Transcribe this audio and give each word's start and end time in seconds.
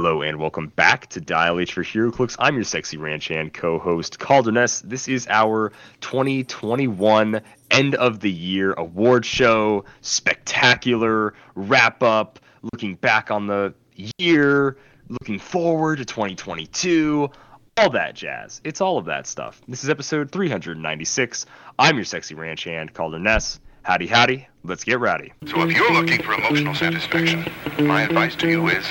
Hello 0.00 0.22
and 0.22 0.38
welcome 0.38 0.68
back 0.68 1.08
to 1.08 1.20
Dial 1.20 1.58
H 1.58 1.72
for 1.72 1.82
HeroClix. 1.82 2.36
I'm 2.38 2.54
your 2.54 2.62
sexy 2.62 2.96
ranch 2.96 3.26
hand 3.26 3.52
co-host 3.52 4.20
Calderness. 4.20 4.80
This 4.82 5.08
is 5.08 5.26
our 5.28 5.72
2021 6.02 7.40
end 7.72 7.94
of 7.96 8.20
the 8.20 8.30
year 8.30 8.74
award 8.74 9.26
show, 9.26 9.84
spectacular 10.00 11.34
wrap 11.56 12.04
up, 12.04 12.38
looking 12.72 12.94
back 12.94 13.32
on 13.32 13.48
the 13.48 13.74
year, 14.18 14.76
looking 15.08 15.40
forward 15.40 15.96
to 15.96 16.04
2022, 16.04 17.28
all 17.76 17.90
that 17.90 18.14
jazz. 18.14 18.60
It's 18.62 18.80
all 18.80 18.98
of 18.98 19.06
that 19.06 19.26
stuff. 19.26 19.60
This 19.66 19.82
is 19.82 19.90
episode 19.90 20.30
396. 20.30 21.44
I'm 21.76 21.96
your 21.96 22.04
sexy 22.04 22.36
ranch 22.36 22.62
hand 22.62 22.94
Calderness. 22.94 23.58
Howdy, 23.88 24.06
howdy. 24.06 24.46
Let's 24.64 24.84
get 24.84 25.00
rowdy. 25.00 25.32
So 25.46 25.62
if 25.62 25.74
you're 25.74 25.90
looking 25.90 26.22
for 26.22 26.34
emotional 26.34 26.74
satisfaction, 26.74 27.50
my 27.80 28.02
advice 28.02 28.36
to 28.36 28.46
you 28.46 28.68
is 28.68 28.84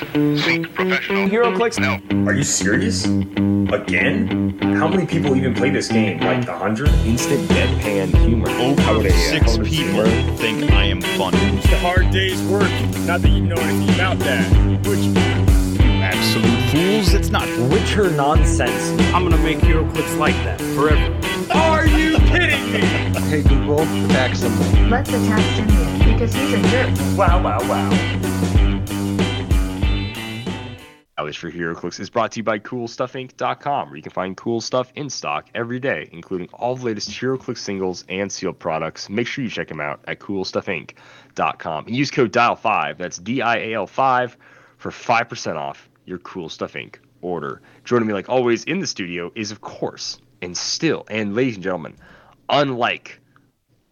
seek 0.44 0.74
professional. 0.74 1.30
HeroClix? 1.30 1.78
No. 1.78 2.26
Are 2.28 2.34
you 2.34 2.42
serious? 2.44 3.06
Again? 3.06 4.58
How 4.60 4.88
many 4.88 5.06
people 5.06 5.36
even 5.36 5.54
play 5.54 5.70
this 5.70 5.88
game? 5.88 6.20
Like 6.22 6.48
a 6.48 6.58
hundred? 6.58 6.90
Instant 7.06 7.48
deadpan 7.48 8.10
humor. 8.26 8.50
Over 8.50 8.98
would 8.98 9.06
I, 9.06 9.10
uh, 9.10 9.12
six 9.12 9.52
how 9.52 9.58
would 9.60 9.68
I 9.68 9.70
people 9.70 10.04
say 10.04 10.36
think 10.38 10.72
I 10.72 10.86
am 10.86 11.02
funny. 11.02 11.38
It's 11.58 11.68
a 11.68 11.78
hard 11.78 12.10
day's 12.10 12.42
work. 12.50 12.72
Not 13.06 13.22
that 13.22 13.30
you 13.30 13.44
know 13.44 13.56
anything 13.56 13.94
about 13.94 14.18
that. 14.18 14.52
Which 14.88 14.98
You 14.98 15.92
absolute 16.02 16.72
fools! 16.72 17.14
It's 17.14 17.30
not. 17.30 17.48
Witcher 17.70 18.10
nonsense. 18.10 19.00
I'm 19.14 19.30
gonna 19.30 19.38
make 19.44 19.60
HeroClix 19.60 20.18
like 20.18 20.36
that 20.38 20.60
forever. 20.60 21.14
Are 21.54 21.86
you 21.86 21.92
kidding 21.92 21.96
me? 21.96 21.97
Hey 23.28 23.44
Google, 23.44 23.80
back 24.08 24.36
some. 24.38 24.58
Let's 24.90 25.10
attack 25.10 25.42
Simeon 25.58 26.14
because 26.14 26.34
he's 26.34 26.54
a 26.54 26.62
jerk. 26.70 26.90
Wow, 27.18 27.44
wow, 27.44 27.60
wow. 27.68 27.90
Knowledge 31.18 31.38
for 31.38 31.52
HeroClix 31.52 32.00
is 32.00 32.10
brought 32.10 32.32
to 32.32 32.40
you 32.40 32.44
by 32.46 32.58
CoolStuffInc.com, 32.60 33.90
where 33.90 33.98
you 33.98 34.02
can 34.02 34.14
find 34.14 34.38
cool 34.38 34.62
stuff 34.62 34.94
in 34.96 35.10
stock 35.10 35.50
every 35.54 35.78
day, 35.78 36.08
including 36.14 36.48
all 36.54 36.78
the 36.78 36.86
latest 36.86 37.10
HeroClix 37.10 37.58
singles 37.58 38.06
and 38.08 38.32
sealed 38.32 38.60
products. 38.60 39.10
Make 39.10 39.28
sure 39.28 39.44
you 39.44 39.50
check 39.50 39.68
them 39.68 39.82
out 39.82 40.00
at 40.08 40.20
CoolStuffInc.com 40.20 41.86
and 41.86 41.94
use 41.94 42.10
code 42.12 42.32
DIAL5, 42.32 42.98
that's 42.98 43.18
D-I-A-L-5, 43.18 44.36
for 44.78 44.90
5% 44.90 45.56
off 45.58 45.90
your 46.06 46.20
Cool 46.20 46.48
Stuff 46.48 46.76
Inc. 46.76 46.96
order. 47.22 47.62
Joining 47.84 48.08
me, 48.08 48.14
like 48.14 48.30
always, 48.30 48.64
in 48.64 48.80
the 48.80 48.88
studio 48.88 49.34
is, 49.36 49.52
of 49.52 49.60
course, 49.60 50.22
and 50.42 50.56
still, 50.56 51.04
and 51.10 51.36
ladies 51.36 51.56
and 51.56 51.64
gentlemen, 51.64 51.98
unlike 52.50 53.20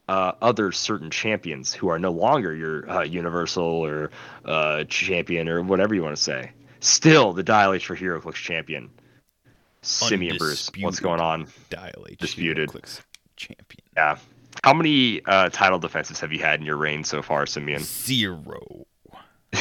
uh, 0.08 0.34
other 0.42 0.72
certain 0.72 1.10
champions 1.10 1.74
who 1.74 1.90
are 1.90 2.00
no 2.00 2.12
longer 2.12 2.54
your 2.54 2.90
uh, 2.90 3.04
universal 3.04 3.64
or 3.64 4.12
uh, 4.46 4.84
champion 4.86 5.50
or 5.50 5.62
whatever 5.62 5.96
you 5.96 6.04
want 6.04 6.16
to 6.16 6.22
say. 6.22 6.52
Still, 6.80 7.34
the 7.34 7.44
Dial 7.44 7.74
H 7.74 7.88
for 7.88 7.96
HeroClix 7.96 8.36
champion, 8.36 8.92
Simeon 9.82 10.38
Bruce. 10.38 10.70
What's 10.80 11.00
going 11.00 11.20
on? 11.20 11.48
Dial 11.70 12.06
H. 12.10 12.20
Disputed. 12.20 12.70
HeroClix 12.70 13.02
champion. 13.36 13.84
Yeah. 13.96 14.18
How 14.64 14.74
many 14.74 15.24
uh, 15.26 15.50
title 15.50 15.80
defenses 15.80 16.20
have 16.20 16.32
you 16.32 16.40
had 16.40 16.60
in 16.60 16.66
your 16.66 16.78
reign 16.78 17.04
so 17.04 17.22
far, 17.22 17.46
Simeon? 17.46 17.82
Zero. 17.82 18.86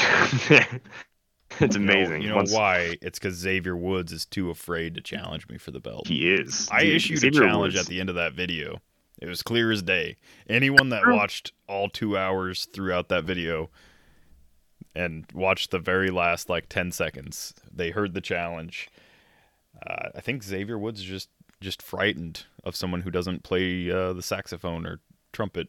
it's 1.61 1.77
amazing. 1.77 2.23
You 2.23 2.29
know, 2.31 2.37
Once- 2.37 2.53
why? 2.53 2.97
It's 3.03 3.19
because 3.19 3.35
Xavier 3.37 3.77
Woods 3.77 4.13
is 4.13 4.25
too 4.27 4.51
afraid 4.51 4.95
to 4.95 5.01
challenge 5.01 5.49
me 5.49 5.59
for 5.59 5.71
the 5.71 5.81
belt. 5.81 6.09
He 6.09 6.33
is. 6.33 6.69
I 6.71 6.81
Dude, 6.85 6.97
issued 6.97 7.19
Xavier 7.19 7.43
a 7.43 7.47
challenge 7.47 7.75
Woods- 7.75 7.87
at 7.87 7.91
the 7.91 8.01
end 8.01 8.09
of 8.09 8.15
that 8.17 8.33
video. 8.35 8.81
It 9.21 9.29
was 9.29 9.43
clear 9.43 9.71
as 9.71 9.83
day. 9.83 10.17
Anyone 10.49 10.89
that 10.91 11.03
watched 11.07 11.53
all 11.69 11.89
two 11.89 12.17
hours 12.19 12.67
throughout 12.73 13.09
that 13.11 13.25
video 13.25 13.71
and 14.95 15.25
watched 15.33 15.71
the 15.71 15.79
very 15.79 16.11
last 16.11 16.49
like 16.51 16.69
ten 16.69 16.91
seconds, 16.93 17.55
they 17.73 17.91
heard 17.91 18.13
the 18.15 18.21
challenge. 18.21 18.89
Uh, 19.87 20.09
I 20.15 20.21
think 20.21 20.43
Xavier 20.43 20.79
Woods 20.79 21.01
is 21.01 21.07
just 21.07 21.29
just 21.61 21.81
frightened 21.81 22.45
of 22.65 22.75
someone 22.77 23.01
who 23.03 23.11
doesn't 23.11 23.45
play 23.45 23.91
uh, 23.91 24.13
the 24.13 24.23
saxophone 24.23 24.85
or 24.85 25.01
trumpet. 25.33 25.69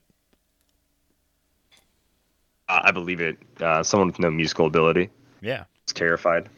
I 2.67 2.91
believe 2.91 3.21
it. 3.21 3.37
Uh, 3.61 3.83
someone 3.83 4.07
with 4.07 4.19
no 4.19 4.31
musical 4.31 4.65
ability 4.65 5.09
Yeah, 5.41 5.65
terrified. 5.95 6.49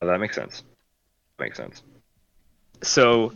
Well, 0.00 0.10
that 0.10 0.18
makes 0.18 0.34
sense. 0.34 0.62
Makes 1.38 1.56
sense. 1.56 1.82
So, 2.82 3.32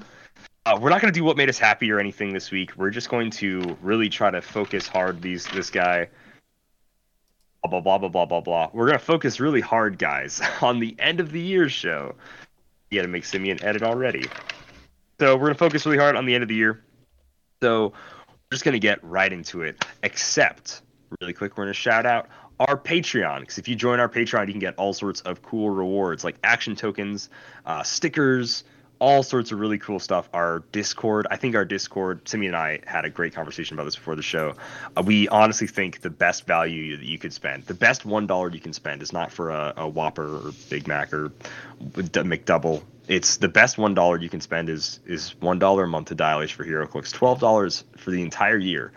uh, 0.66 0.78
we're 0.80 0.88
not 0.88 1.02
going 1.02 1.12
to 1.12 1.19
do 1.19 1.25
what 1.25 1.36
made 1.36 1.50
us 1.50 1.58
happy 1.58 1.91
or 1.91 2.00
anything 2.00 2.32
this 2.32 2.50
week. 2.50 2.76
We're 2.76 2.91
just 2.91 3.10
going 3.10 3.30
to 3.32 3.76
really 3.82 4.08
try 4.08 4.30
to 4.30 4.41
focus 4.41 4.88
hard. 4.88 5.20
These 5.20 5.47
this 5.48 5.70
guy. 5.70 6.08
Blah 7.62 7.80
blah 7.80 7.98
blah 7.98 7.98
blah 7.98 8.08
blah 8.08 8.26
blah 8.26 8.41
blah. 8.41 8.70
We're 8.72 8.86
going 8.86 8.98
to 8.98 9.04
focus 9.04 9.41
really 9.41 9.60
hard, 9.60 9.98
guys, 9.98 10.41
on 10.62 10.81
the 10.81 10.96
end 10.98 11.20
of 11.20 11.32
the 11.32 11.41
year 11.41 11.69
show. 11.69 12.14
You 12.91 12.98
got 12.98 13.02
to 13.02 13.08
make 13.08 13.25
Simeon 13.25 13.62
edit 13.62 13.82
already. 13.82 14.26
So 15.20 15.34
we're 15.34 15.46
going 15.46 15.54
to 15.54 15.58
focus 15.58 15.84
really 15.86 15.98
hard 15.98 16.16
on 16.16 16.26
the 16.26 16.34
end 16.34 16.42
of 16.42 16.48
the 16.48 16.54
year. 16.54 16.82
So 17.62 17.88
we're 17.88 18.54
just 18.56 18.64
going 18.64 18.72
to 18.72 18.78
get 18.78 19.02
right 19.02 19.32
into 19.32 19.62
it. 19.62 19.84
Except, 20.02 20.82
really 21.20 21.32
quick, 21.32 21.56
we're 21.56 21.64
going 21.64 21.75
to 21.75 21.81
shout 21.81 22.06
out 22.06 22.28
our 22.69 22.76
Patreon. 22.76 23.41
Because 23.41 23.58
if 23.58 23.69
you 23.69 23.76
join 23.76 24.00
our 24.00 24.08
Patreon, 24.08 24.47
you 24.47 24.52
can 24.52 24.60
get 24.60 24.75
all 24.76 24.92
sorts 24.92 25.20
of 25.22 25.42
cool 25.42 25.70
rewards 25.70 26.25
like 26.25 26.36
action 26.42 26.76
tokens, 26.76 27.28
uh, 27.66 27.82
stickers, 27.82 28.64
all 28.98 29.22
sorts 29.22 29.52
of 29.52 29.58
really 29.58 29.78
cool 29.78 29.98
stuff. 29.98 30.28
Our 30.32 30.60
Discord, 30.72 31.26
I 31.30 31.36
think 31.36 31.54
our 31.56 31.64
Discord, 31.64 32.26
Simeon 32.28 32.54
and 32.54 32.62
I 32.62 32.80
had 32.86 33.04
a 33.04 33.10
great 33.10 33.34
conversation 33.34 33.75
about 33.75 33.84
this 33.84 33.97
before 33.97 34.14
the 34.16 34.22
show. 34.22 34.54
Uh, 34.97 35.02
we 35.04 35.28
honestly 35.28 35.66
think 35.66 36.00
the 36.00 36.10
best 36.10 36.47
value 36.47 36.97
that 36.97 37.04
you 37.04 37.19
could 37.19 37.32
spend, 37.32 37.66
the 37.66 37.75
best 37.75 38.06
$1 38.06 38.54
you 38.54 38.60
can 38.60 38.72
spend 38.72 39.02
is 39.02 39.12
not 39.12 39.31
for 39.32 39.50
a, 39.50 39.75
a 39.76 39.88
Whopper 39.88 40.48
or 40.48 40.52
Big 40.70 40.86
Mac 40.86 41.12
or 41.12 41.31
McDouble. 41.81 42.82
It's 43.06 43.36
the 43.36 43.48
best 43.48 43.76
one 43.76 43.92
dollar 43.92 44.19
you 44.19 44.31
can 44.31 44.41
spend 44.41 44.70
is 44.70 44.98
is 45.04 45.34
one 45.41 45.58
dollar 45.58 45.84
a 45.84 45.88
month 45.88 46.08
to 46.08 46.14
dial 46.14 46.41
H 46.41 46.54
for 46.54 46.64
HeroClix, 46.64 47.12
twelve 47.12 47.38
dollars 47.38 47.84
for 47.98 48.10
the 48.10 48.22
entire 48.22 48.56
year. 48.56 48.92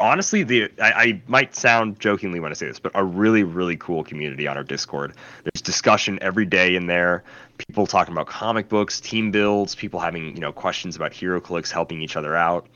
Honestly, 0.00 0.44
the 0.44 0.70
I, 0.80 0.92
I 0.92 1.22
might 1.26 1.56
sound 1.56 1.98
jokingly 1.98 2.38
when 2.38 2.52
I 2.52 2.54
say 2.54 2.66
this, 2.66 2.78
but 2.78 2.92
a 2.94 3.02
really 3.04 3.42
really 3.42 3.76
cool 3.76 4.04
community 4.04 4.46
on 4.46 4.56
our 4.56 4.62
Discord. 4.62 5.14
There's 5.42 5.62
discussion 5.62 6.18
every 6.22 6.46
day 6.46 6.76
in 6.76 6.86
there. 6.86 7.24
People 7.58 7.86
talking 7.86 8.12
about 8.12 8.28
comic 8.28 8.68
books, 8.68 9.00
team 9.00 9.32
builds, 9.32 9.74
people 9.74 9.98
having 9.98 10.34
you 10.34 10.40
know 10.40 10.52
questions 10.52 10.94
about 10.94 11.12
HeroClix 11.12 11.72
helping 11.72 12.00
each 12.00 12.16
other 12.16 12.36
out. 12.36 12.68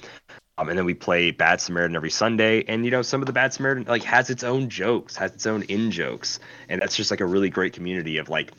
Um, 0.59 0.69
and 0.69 0.77
then 0.77 0.85
we 0.85 0.95
play 0.95 1.31
Bad 1.31 1.61
Samaritan 1.61 1.97
every 1.97 2.11
Sunday, 2.11 2.65
and 2.67 2.85
you 2.85 2.91
know 2.91 3.03
some 3.03 3.23
of 3.23 3.27
the 3.27 3.33
Bad 3.33 3.55
Samaritan 3.55 3.85
like 3.85 4.03
has 4.03 4.29
its 4.29 4.43
own 4.43 4.69
jokes, 4.69 5.17
has 5.17 5.33
its 5.33 5.47
own 5.47 5.63
in 5.63 5.93
jokes, 5.93 6.41
and 6.69 6.83
that's 6.83 6.97
just 6.97 7.11
like 7.11 7.21
a 7.21 7.27
really 7.27 7.51
great 7.51 7.73
community 7.73 8.19
of 8.19 8.29
like 8.29 8.53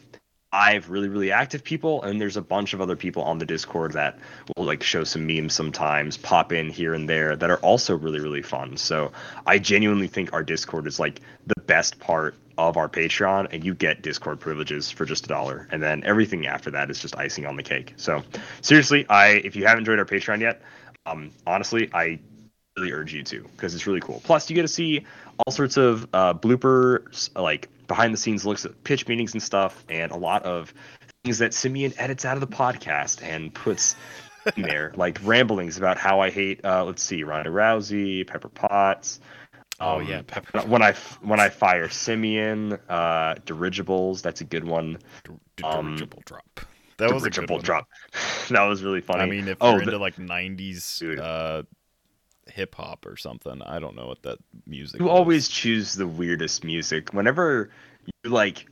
five 0.53 0.87
really 0.87 1.09
really 1.09 1.31
active 1.31 1.63
people 1.63 2.03
and 2.03 2.21
there's 2.21 2.37
a 2.37 2.41
bunch 2.41 2.75
of 2.75 2.79
other 2.79 2.95
people 2.95 3.23
on 3.23 3.39
the 3.39 3.45
discord 3.45 3.93
that 3.93 4.19
will 4.55 4.65
like 4.65 4.83
show 4.83 5.03
some 5.03 5.25
memes 5.25 5.51
sometimes 5.51 6.15
pop 6.15 6.53
in 6.53 6.69
here 6.69 6.93
and 6.93 7.09
there 7.09 7.35
that 7.35 7.49
are 7.49 7.57
also 7.57 7.97
really 7.97 8.19
really 8.19 8.43
fun. 8.43 8.77
So 8.77 9.11
i 9.47 9.57
genuinely 9.57 10.07
think 10.07 10.31
our 10.31 10.43
discord 10.43 10.85
is 10.85 10.99
like 10.99 11.21
the 11.47 11.59
best 11.63 11.99
part 11.99 12.35
of 12.59 12.77
our 12.77 12.87
patreon 12.87 13.47
and 13.51 13.65
you 13.65 13.73
get 13.73 14.03
discord 14.03 14.39
privileges 14.39 14.91
for 14.91 15.05
just 15.05 15.25
a 15.25 15.27
dollar. 15.27 15.67
And 15.71 15.81
then 15.81 16.03
everything 16.03 16.45
after 16.45 16.69
that 16.69 16.91
is 16.91 16.99
just 16.99 17.17
icing 17.17 17.47
on 17.47 17.55
the 17.55 17.63
cake. 17.63 17.93
So 17.95 18.21
seriously 18.61 19.07
i 19.09 19.29
if 19.29 19.55
you 19.55 19.65
haven't 19.65 19.85
joined 19.85 19.99
our 19.99 20.05
patreon 20.05 20.39
yet 20.39 20.61
um 21.07 21.31
honestly 21.47 21.89
i 21.95 22.19
really 22.77 22.91
urge 22.91 23.11
you 23.11 23.23
to 23.23 23.41
because 23.41 23.73
it's 23.73 23.87
really 23.87 24.01
cool. 24.01 24.21
Plus 24.23 24.51
you 24.51 24.55
get 24.55 24.61
to 24.63 24.67
see 24.67 25.03
all 25.39 25.51
sorts 25.51 25.77
of 25.77 26.07
uh, 26.13 26.33
bloopers 26.35 27.29
like 27.35 27.69
behind 27.87 28.13
the 28.13 28.17
scenes 28.17 28.45
looks 28.45 28.65
at 28.65 28.83
pitch 28.83 29.07
meetings 29.07 29.33
and 29.33 29.41
stuff 29.43 29.83
and 29.89 30.11
a 30.11 30.17
lot 30.17 30.43
of 30.43 30.73
things 31.23 31.37
that 31.39 31.53
simeon 31.53 31.93
edits 31.97 32.25
out 32.25 32.35
of 32.35 32.41
the 32.41 32.47
podcast 32.47 33.21
and 33.23 33.53
puts 33.53 33.95
in 34.55 34.63
there 34.63 34.91
like 34.95 35.19
ramblings 35.23 35.77
about 35.77 35.97
how 35.97 36.19
i 36.19 36.29
hate 36.29 36.63
uh, 36.65 36.83
let's 36.83 37.01
see 37.01 37.23
ronda 37.23 37.49
rousey 37.49 38.25
pepper 38.27 38.49
potts 38.49 39.19
Oh, 39.79 39.99
um, 39.99 40.07
yeah, 40.07 40.21
Pepper 40.25 40.61
when 40.67 40.81
i 40.83 40.93
when 41.21 41.39
i 41.39 41.49
fire 41.49 41.89
simeon 41.89 42.73
uh 42.89 43.33
dirigibles 43.45 44.21
that's 44.21 44.39
a 44.39 44.45
good 44.45 44.63
one 44.63 44.97
D- 45.57 45.63
Um, 45.63 45.95
dirigible 45.95 46.21
drop. 46.25 46.61
That 46.97 47.11
was 47.11 47.23
a 47.23 47.25
good 47.25 47.33
dirigible 47.47 47.59
drop 47.59 47.87
that 48.49 48.61
was 48.65 48.83
really 48.83 49.01
funny 49.01 49.23
I 49.23 49.25
mean, 49.25 49.47
if 49.47 49.57
oh 49.61 49.71
you're 49.71 49.79
the- 49.79 49.85
into 49.93 49.97
like 49.97 50.15
'90s 50.17 50.99
Dude. 50.99 51.19
uh, 51.19 51.63
hip 52.47 52.75
hop 52.75 53.05
or 53.05 53.17
something, 53.17 53.61
I 53.61 53.79
don't 53.79 53.95
know 53.95 54.07
what 54.07 54.23
that 54.23 54.39
music. 54.65 54.99
You 54.99 55.05
was. 55.05 55.11
always 55.11 55.47
choose 55.47 55.93
the 55.93 56.07
weirdest 56.07 56.63
music. 56.63 57.13
Whenever 57.13 57.69
you 58.05 58.29
like, 58.29 58.65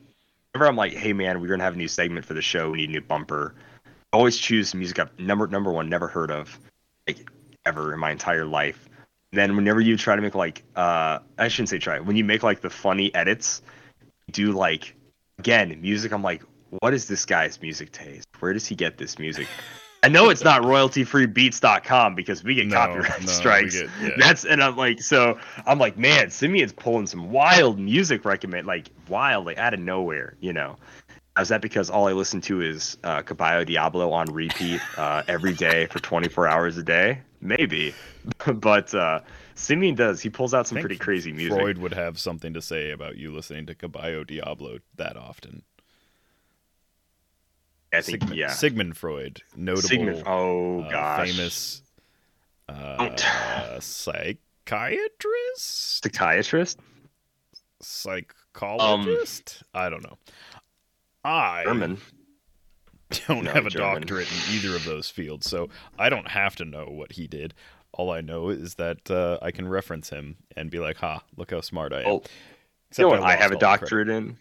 whenever 0.52 0.70
I'm 0.70 0.76
like, 0.76 0.94
hey 0.94 1.14
man, 1.14 1.42
we're 1.42 1.48
gonna 1.48 1.64
have 1.64 1.76
a 1.76 1.78
new 1.78 1.88
segment 1.88 2.26
for 2.26 2.34
the 2.34 2.42
show. 2.42 2.72
We 2.72 2.78
need 2.78 2.90
a 2.90 2.94
new 2.94 3.02
bumper. 3.02 3.56
I 3.86 4.18
always 4.18 4.38
choose 4.38 4.74
music 4.76 5.00
I've 5.00 5.18
number 5.20 5.48
number 5.48 5.72
one 5.72 5.90
never 5.90 6.08
heard 6.08 6.32
of, 6.32 6.60
like 7.08 7.30
ever 7.66 7.94
in 7.94 8.00
my 8.00 8.12
entire 8.12 8.46
life. 8.46 8.90
Then 9.32 9.56
whenever 9.56 9.80
you 9.80 9.96
try 9.96 10.16
to 10.16 10.22
make 10.22 10.36
like, 10.36 10.64
uh, 10.76 11.20
I 11.38 11.48
shouldn't 11.48 11.70
say 11.70 11.80
try. 11.80 12.00
When 12.00 12.18
you 12.18 12.26
make 12.26 12.44
like 12.44 12.62
the 12.62 12.70
funny 12.70 13.14
edits, 13.16 13.62
do 14.32 14.52
like 14.52 14.96
again 15.40 15.80
music. 15.82 16.12
I'm 16.12 16.24
like, 16.24 16.44
what 16.80 16.94
is 16.94 17.08
this 17.08 17.26
guy's 17.26 17.62
music 17.62 17.92
taste? 17.92 18.28
Where 18.40 18.54
does 18.54 18.66
he 18.66 18.76
get 18.76 18.98
this 18.98 19.20
music? 19.20 19.48
I 20.04 20.08
know 20.10 20.30
it's 20.30 20.44
not 20.44 20.66
royalty-free-beats.com 20.66 22.16
because 22.16 22.44
we 22.44 22.56
get 22.56 22.66
No, 22.68 22.76
copyright 22.76 23.22
no, 23.22 23.28
strikes. 23.28 23.80
get- 23.80 23.90
yeah. 24.02 24.10
That's 24.18 24.46
and 24.46 24.64
I'm 24.64 24.76
like, 24.76 25.00
so 25.02 25.38
I'm 25.66 25.78
like, 25.78 25.96
man, 25.98 26.32
Simeon's 26.32 26.74
pulling 26.74 27.06
some 27.06 27.30
wild 27.32 27.78
music 27.80 28.26
recommend, 28.26 28.66
like 28.66 28.90
wild, 29.10 29.46
like 29.46 29.60
out 29.60 29.74
of 29.76 29.80
nowhere, 29.80 30.36
you 30.40 30.54
know. 30.54 30.78
Is 31.40 31.50
that 31.50 31.62
because 31.62 31.90
all 31.90 32.08
I 32.08 32.14
listen 32.14 32.42
to 32.42 32.62
is 32.62 32.98
uh, 33.04 33.22
Caballo 33.22 33.64
Diablo 33.64 34.12
on 34.12 34.26
repeat 34.34 34.82
uh, 34.98 35.24
every 35.28 35.54
day 35.54 35.86
for 35.86 36.00
24 36.00 36.48
hours 36.48 36.78
a 36.78 36.84
day? 36.84 37.22
Maybe, 37.40 37.94
but 38.56 38.94
uh, 38.94 39.22
Simeon 39.56 39.96
does. 39.96 40.20
He 40.20 40.30
pulls 40.30 40.54
out 40.54 40.68
some 40.68 40.80
pretty 40.80 40.98
crazy 40.98 41.32
music. 41.32 41.58
Freud 41.58 41.78
would 41.78 41.94
have 41.94 42.20
something 42.20 42.54
to 42.54 42.62
say 42.62 42.92
about 42.92 43.18
you 43.18 43.32
listening 43.34 43.66
to 43.68 43.76
Caballo 43.76 44.24
Diablo 44.24 44.80
that 44.98 45.16
often. 45.16 45.62
I 47.94 48.02
think, 48.02 48.22
Sigmund, 48.22 48.40
yeah. 48.40 48.50
Sigmund 48.52 48.98
Freud, 48.98 49.42
notable, 49.56 49.88
Sigmund. 49.90 50.24
Oh 50.26 50.82
uh, 50.82 50.90
gosh. 50.92 51.30
famous 51.32 51.82
uh, 52.70 53.80
psychiatrist, 53.80 56.04
Psychiatrist. 56.04 56.80
psychologist. 57.82 59.64
I 59.74 59.90
don't 59.90 60.04
know. 60.04 60.18
I 61.24 61.64
German. 61.66 61.98
don't 63.28 63.44
No, 63.44 63.52
have 63.52 63.66
a 63.66 63.70
German. 63.70 64.02
doctorate 64.02 64.28
in 64.32 64.56
either 64.56 64.76
of 64.76 64.86
those 64.86 65.10
fields, 65.10 65.50
so 65.50 65.70
I 66.00 66.10
don't 66.10 66.30
have 66.30 66.56
to 66.58 66.66
know 66.66 66.86
what 66.86 67.14
he 67.14 67.28
did. 67.28 67.54
All 67.94 68.10
I 68.10 68.22
know 68.22 68.50
is 68.50 68.76
that 68.76 69.12
uh, 69.12 69.38
I 69.42 69.52
can 69.52 69.68
reference 69.68 70.10
him 70.10 70.38
and 70.56 70.72
be 70.72 70.80
like, 70.80 70.98
"Ha! 70.98 71.22
Look 71.36 71.52
how 71.52 71.60
smart 71.62 71.92
I 71.92 72.02
am." 72.04 72.08
Oh, 72.08 72.24
Except 72.90 73.00
you 73.00 73.04
know 73.16 73.22
what 73.22 73.30
I 73.30 73.36
have 73.36 73.52
a 73.52 73.56
the 73.56 73.60
credit. 73.60 73.60
doctorate 73.60 74.10
in? 74.10 74.38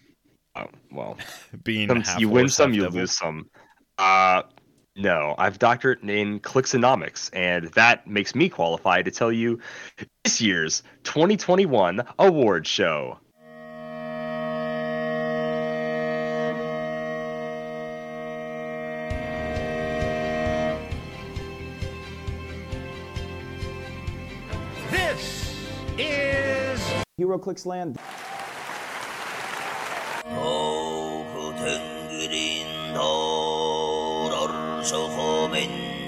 Oh 0.57 0.67
well. 0.91 1.17
Being 1.65 2.05
Some- 2.05 2.21
you 2.21 2.29
win 2.29 2.49
some, 2.49 2.73
you 2.73 2.83
devil. 2.83 3.01
lose 3.01 3.13
some. 3.17 3.49
Uh, 3.99 4.43
no, 4.97 5.35
I've 5.39 5.59
doctorate 5.59 6.03
in 6.03 6.41
Clixonomics, 6.41 7.31
and 7.33 7.67
that 7.75 8.07
makes 8.07 8.35
me 8.35 8.49
qualified 8.49 9.05
to 9.05 9.11
tell 9.11 9.31
you 9.31 9.61
this 10.25 10.41
year's 10.41 10.83
2021 11.05 12.03
award 12.19 12.67
show. 12.67 13.19
This 24.91 25.55
is 25.99 26.81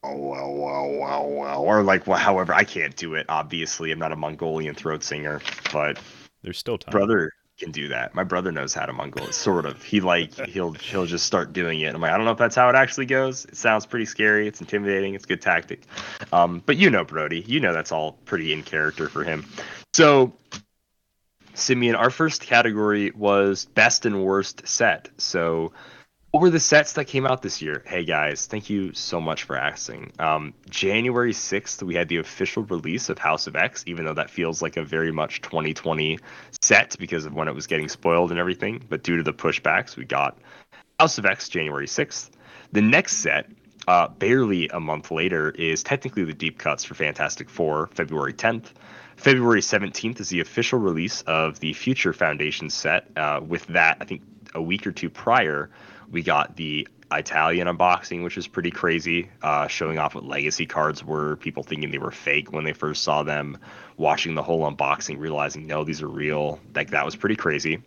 oh 0.02 0.14
wow 0.16 0.48
wow 0.48 0.86
wow 0.86 1.24
wow 1.26 1.62
or 1.62 1.82
like 1.82 2.06
well, 2.06 2.18
however 2.18 2.54
I 2.54 2.64
can't 2.64 2.96
do 2.96 3.14
it. 3.14 3.26
Obviously, 3.28 3.90
I'm 3.92 3.98
not 3.98 4.12
a 4.12 4.16
Mongolian 4.16 4.74
throat 4.74 5.02
singer, 5.02 5.40
but 5.72 5.98
There's 6.42 6.58
still 6.58 6.78
time. 6.78 6.92
brother 6.92 7.32
can 7.58 7.70
do 7.70 7.88
that. 7.88 8.14
My 8.14 8.24
brother 8.24 8.50
knows 8.50 8.72
how 8.72 8.86
to 8.86 8.92
Mongol. 8.92 9.30
Sort 9.32 9.66
of. 9.66 9.82
He 9.82 10.00
like 10.00 10.34
he'll 10.48 10.72
he'll 10.72 11.06
just 11.06 11.26
start 11.26 11.52
doing 11.52 11.80
it. 11.80 11.94
I'm 11.94 12.00
like 12.00 12.10
I 12.12 12.16
don't 12.16 12.24
know 12.24 12.32
if 12.32 12.38
that's 12.38 12.56
how 12.56 12.68
it 12.70 12.74
actually 12.74 13.06
goes. 13.06 13.44
It 13.44 13.56
sounds 13.56 13.86
pretty 13.86 14.06
scary. 14.06 14.48
It's 14.48 14.60
intimidating. 14.60 15.14
It's 15.14 15.24
a 15.24 15.28
good 15.28 15.42
tactic. 15.42 15.82
Um, 16.32 16.62
but 16.64 16.76
you 16.76 16.88
know 16.90 17.04
Brody. 17.04 17.44
You 17.46 17.60
know 17.60 17.72
that's 17.72 17.92
all 17.92 18.12
pretty 18.24 18.52
in 18.52 18.62
character 18.62 19.08
for 19.08 19.24
him. 19.24 19.44
So 19.92 20.32
Simeon, 21.54 21.94
our 21.94 22.10
first 22.10 22.40
category 22.40 23.10
was 23.12 23.66
best 23.66 24.06
and 24.06 24.24
worst 24.24 24.66
set. 24.66 25.08
So, 25.18 25.72
what 26.30 26.40
were 26.40 26.50
the 26.50 26.60
sets 26.60 26.92
that 26.92 27.06
came 27.06 27.26
out 27.26 27.42
this 27.42 27.60
year? 27.60 27.82
Hey 27.84 28.04
guys, 28.04 28.46
thank 28.46 28.70
you 28.70 28.92
so 28.92 29.20
much 29.20 29.42
for 29.42 29.56
asking. 29.56 30.12
Um, 30.20 30.54
January 30.68 31.32
6th, 31.32 31.82
we 31.82 31.96
had 31.96 32.08
the 32.08 32.18
official 32.18 32.62
release 32.64 33.08
of 33.08 33.18
House 33.18 33.48
of 33.48 33.56
X, 33.56 33.82
even 33.88 34.04
though 34.04 34.14
that 34.14 34.30
feels 34.30 34.62
like 34.62 34.76
a 34.76 34.84
very 34.84 35.10
much 35.10 35.42
2020 35.42 36.20
set 36.62 36.96
because 37.00 37.26
of 37.26 37.34
when 37.34 37.48
it 37.48 37.54
was 37.54 37.66
getting 37.66 37.88
spoiled 37.88 38.30
and 38.30 38.38
everything. 38.38 38.84
But 38.88 39.02
due 39.02 39.16
to 39.16 39.24
the 39.24 39.32
pushbacks, 39.32 39.96
we 39.96 40.04
got 40.04 40.38
House 41.00 41.18
of 41.18 41.26
X 41.26 41.48
January 41.48 41.86
6th. 41.86 42.30
The 42.70 42.82
next 42.82 43.16
set, 43.16 43.50
uh, 43.88 44.06
barely 44.06 44.68
a 44.68 44.78
month 44.78 45.10
later, 45.10 45.50
is 45.50 45.82
technically 45.82 46.22
the 46.22 46.34
deep 46.34 46.58
cuts 46.58 46.84
for 46.84 46.94
Fantastic 46.94 47.50
Four, 47.50 47.88
February 47.88 48.34
10th. 48.34 48.66
February 49.16 49.60
17th 49.60 50.20
is 50.20 50.28
the 50.28 50.40
official 50.40 50.78
release 50.78 51.22
of 51.22 51.58
the 51.58 51.72
Future 51.72 52.12
Foundation 52.12 52.70
set. 52.70 53.08
Uh, 53.16 53.40
with 53.44 53.66
that, 53.66 53.96
I 54.00 54.04
think 54.04 54.22
a 54.54 54.62
week 54.62 54.86
or 54.86 54.92
two 54.92 55.10
prior, 55.10 55.70
we 56.10 56.22
got 56.22 56.56
the 56.56 56.86
Italian 57.12 57.66
unboxing, 57.66 58.22
which 58.22 58.36
was 58.36 58.46
pretty 58.46 58.70
crazy, 58.70 59.28
uh, 59.42 59.66
showing 59.66 59.98
off 59.98 60.14
what 60.14 60.24
legacy 60.24 60.66
cards 60.66 61.04
were, 61.04 61.36
people 61.36 61.62
thinking 61.62 61.90
they 61.90 61.98
were 61.98 62.12
fake 62.12 62.52
when 62.52 62.64
they 62.64 62.72
first 62.72 63.02
saw 63.02 63.22
them, 63.22 63.58
watching 63.96 64.34
the 64.34 64.42
whole 64.42 64.70
unboxing, 64.70 65.18
realizing, 65.18 65.66
no, 65.66 65.82
these 65.84 66.02
are 66.02 66.08
real. 66.08 66.60
Like, 66.74 66.90
that 66.90 67.04
was 67.04 67.16
pretty 67.16 67.36
crazy. 67.36 67.82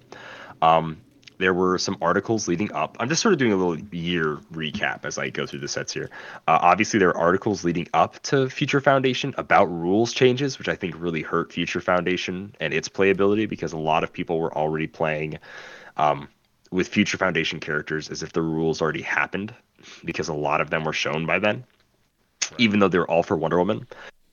Um, 0.62 0.98
there 1.38 1.54
were 1.54 1.78
some 1.78 1.98
articles 2.02 2.48
leading 2.48 2.72
up. 2.74 2.96
I'm 3.00 3.10
just 3.10 3.22
sort 3.22 3.34
of 3.34 3.40
doing 3.40 3.54
a 3.54 3.56
little 3.56 3.78
year 3.92 4.38
recap 4.54 5.04
as 5.04 5.18
I 5.18 5.30
go 5.30 5.46
through 5.46 5.60
the 5.60 5.68
sets 5.68 5.94
here. 5.94 6.10
Uh, 6.48 6.60
obviously, 6.62 7.00
there 7.00 7.10
are 7.10 7.18
articles 7.18 7.64
leading 7.64 7.88
up 7.94 8.22
to 8.24 8.50
Future 8.50 8.80
Foundation 8.80 9.34
about 9.38 9.66
rules 9.66 10.14
changes, 10.14 10.60
which 10.60 10.70
I 10.70 10.76
think 10.76 10.96
really 10.98 11.22
hurt 11.22 11.52
Future 11.52 11.82
Foundation 11.82 12.56
and 12.60 12.74
its 12.74 12.88
playability 12.88 13.50
because 13.50 13.74
a 13.74 13.78
lot 13.78 14.04
of 14.04 14.14
people 14.14 14.40
were 14.40 14.56
already 14.56 14.88
playing 14.88 15.40
um, 15.98 16.28
with 16.74 16.88
Future 16.88 17.18
Foundation 17.18 17.60
characters 17.60 18.10
as 18.10 18.24
if 18.24 18.34
the 18.34 18.42
rules 18.42 18.82
already 18.82 19.04
happened 19.04 19.54
because 20.04 20.28
a 20.28 20.34
lot 20.34 20.60
of 20.60 20.72
them 20.72 20.84
were 20.84 20.94
shown 20.94 21.26
by 21.26 21.38
then, 21.38 21.64
even 22.58 22.80
though 22.80 22.88
they 22.88 22.98
were 22.98 23.10
all 23.10 23.22
for 23.22 23.38
Wonder 23.38 23.60
Woman. 23.60 23.88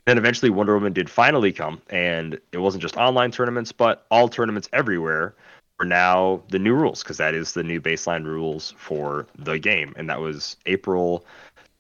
Then 0.07 0.17
eventually 0.17 0.49
Wonder 0.49 0.73
Woman 0.73 0.95
did 0.95 1.11
finally 1.11 1.53
come, 1.53 1.83
and 1.91 2.41
it 2.53 2.59
wasn't 2.59 2.81
just 2.81 2.97
online 2.97 3.31
tournaments, 3.31 3.73
but 3.73 4.07
all 4.11 4.27
tournaments 4.27 4.71
everywhere 4.73 5.35
are 5.79 5.87
now 5.87 6.43
the 6.49 6.59
new 6.59 6.75
rules 6.75 7.03
because 7.03 7.19
that 7.19 7.35
is 7.35 7.53
the 7.53 7.63
new 7.63 7.79
baseline 7.79 8.25
rules 8.25 8.73
for 8.79 9.27
the 9.39 9.59
game, 9.59 9.93
and 9.97 10.09
that 10.09 10.21
was 10.21 10.57
April 10.65 11.27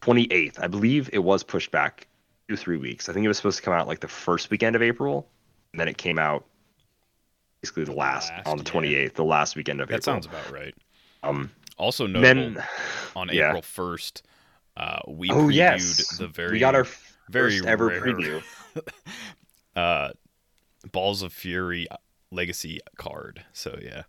28th. 0.02 0.62
I 0.62 0.66
believe 0.66 1.08
it 1.12 1.20
was 1.20 1.42
pushed 1.42 1.70
back 1.70 2.06
two 2.48 2.56
three 2.56 2.76
weeks. 2.76 3.08
I 3.08 3.14
think 3.14 3.24
it 3.24 3.28
was 3.28 3.38
supposed 3.38 3.56
to 3.56 3.62
come 3.62 3.74
out 3.74 3.88
like 3.88 4.00
the 4.00 4.08
first 4.08 4.50
weekend 4.50 4.76
of 4.76 4.82
April, 4.82 5.26
and 5.72 5.80
then 5.80 5.88
it 5.88 5.96
came 5.96 6.18
out 6.18 6.44
basically 7.62 7.84
the 7.84 7.92
last, 7.92 8.30
Last, 8.30 8.46
on 8.46 8.58
the 8.58 8.64
yeah. 8.64 9.04
28th, 9.06 9.14
the 9.14 9.24
last 9.24 9.56
weekend 9.56 9.80
of 9.80 9.88
that 9.88 9.94
April. 9.96 10.04
sounds 10.14 10.26
about 10.26 10.50
right. 10.50 10.74
um. 11.22 11.50
Also 11.76 12.06
notable 12.06 12.22
Then 12.54 12.64
on 13.16 13.28
yeah. 13.32 13.48
April 13.48 13.62
1st, 13.62 14.22
uh, 14.76 14.98
we 15.08 15.30
oh 15.30 15.34
previewed 15.46 15.54
yes, 15.54 16.18
the 16.18 16.28
very 16.28 16.52
we 16.52 16.58
got 16.58 16.74
our 16.74 16.86
very 17.30 17.56
first 17.58 17.68
ever 17.68 17.86
rare- 17.86 18.00
preview. 18.02 18.42
uh, 19.76 20.10
Balls 20.92 21.22
of 21.22 21.32
Fury 21.32 21.86
Legacy 22.30 22.80
card. 22.98 23.44
So 23.52 23.78
yeah, 23.82 24.02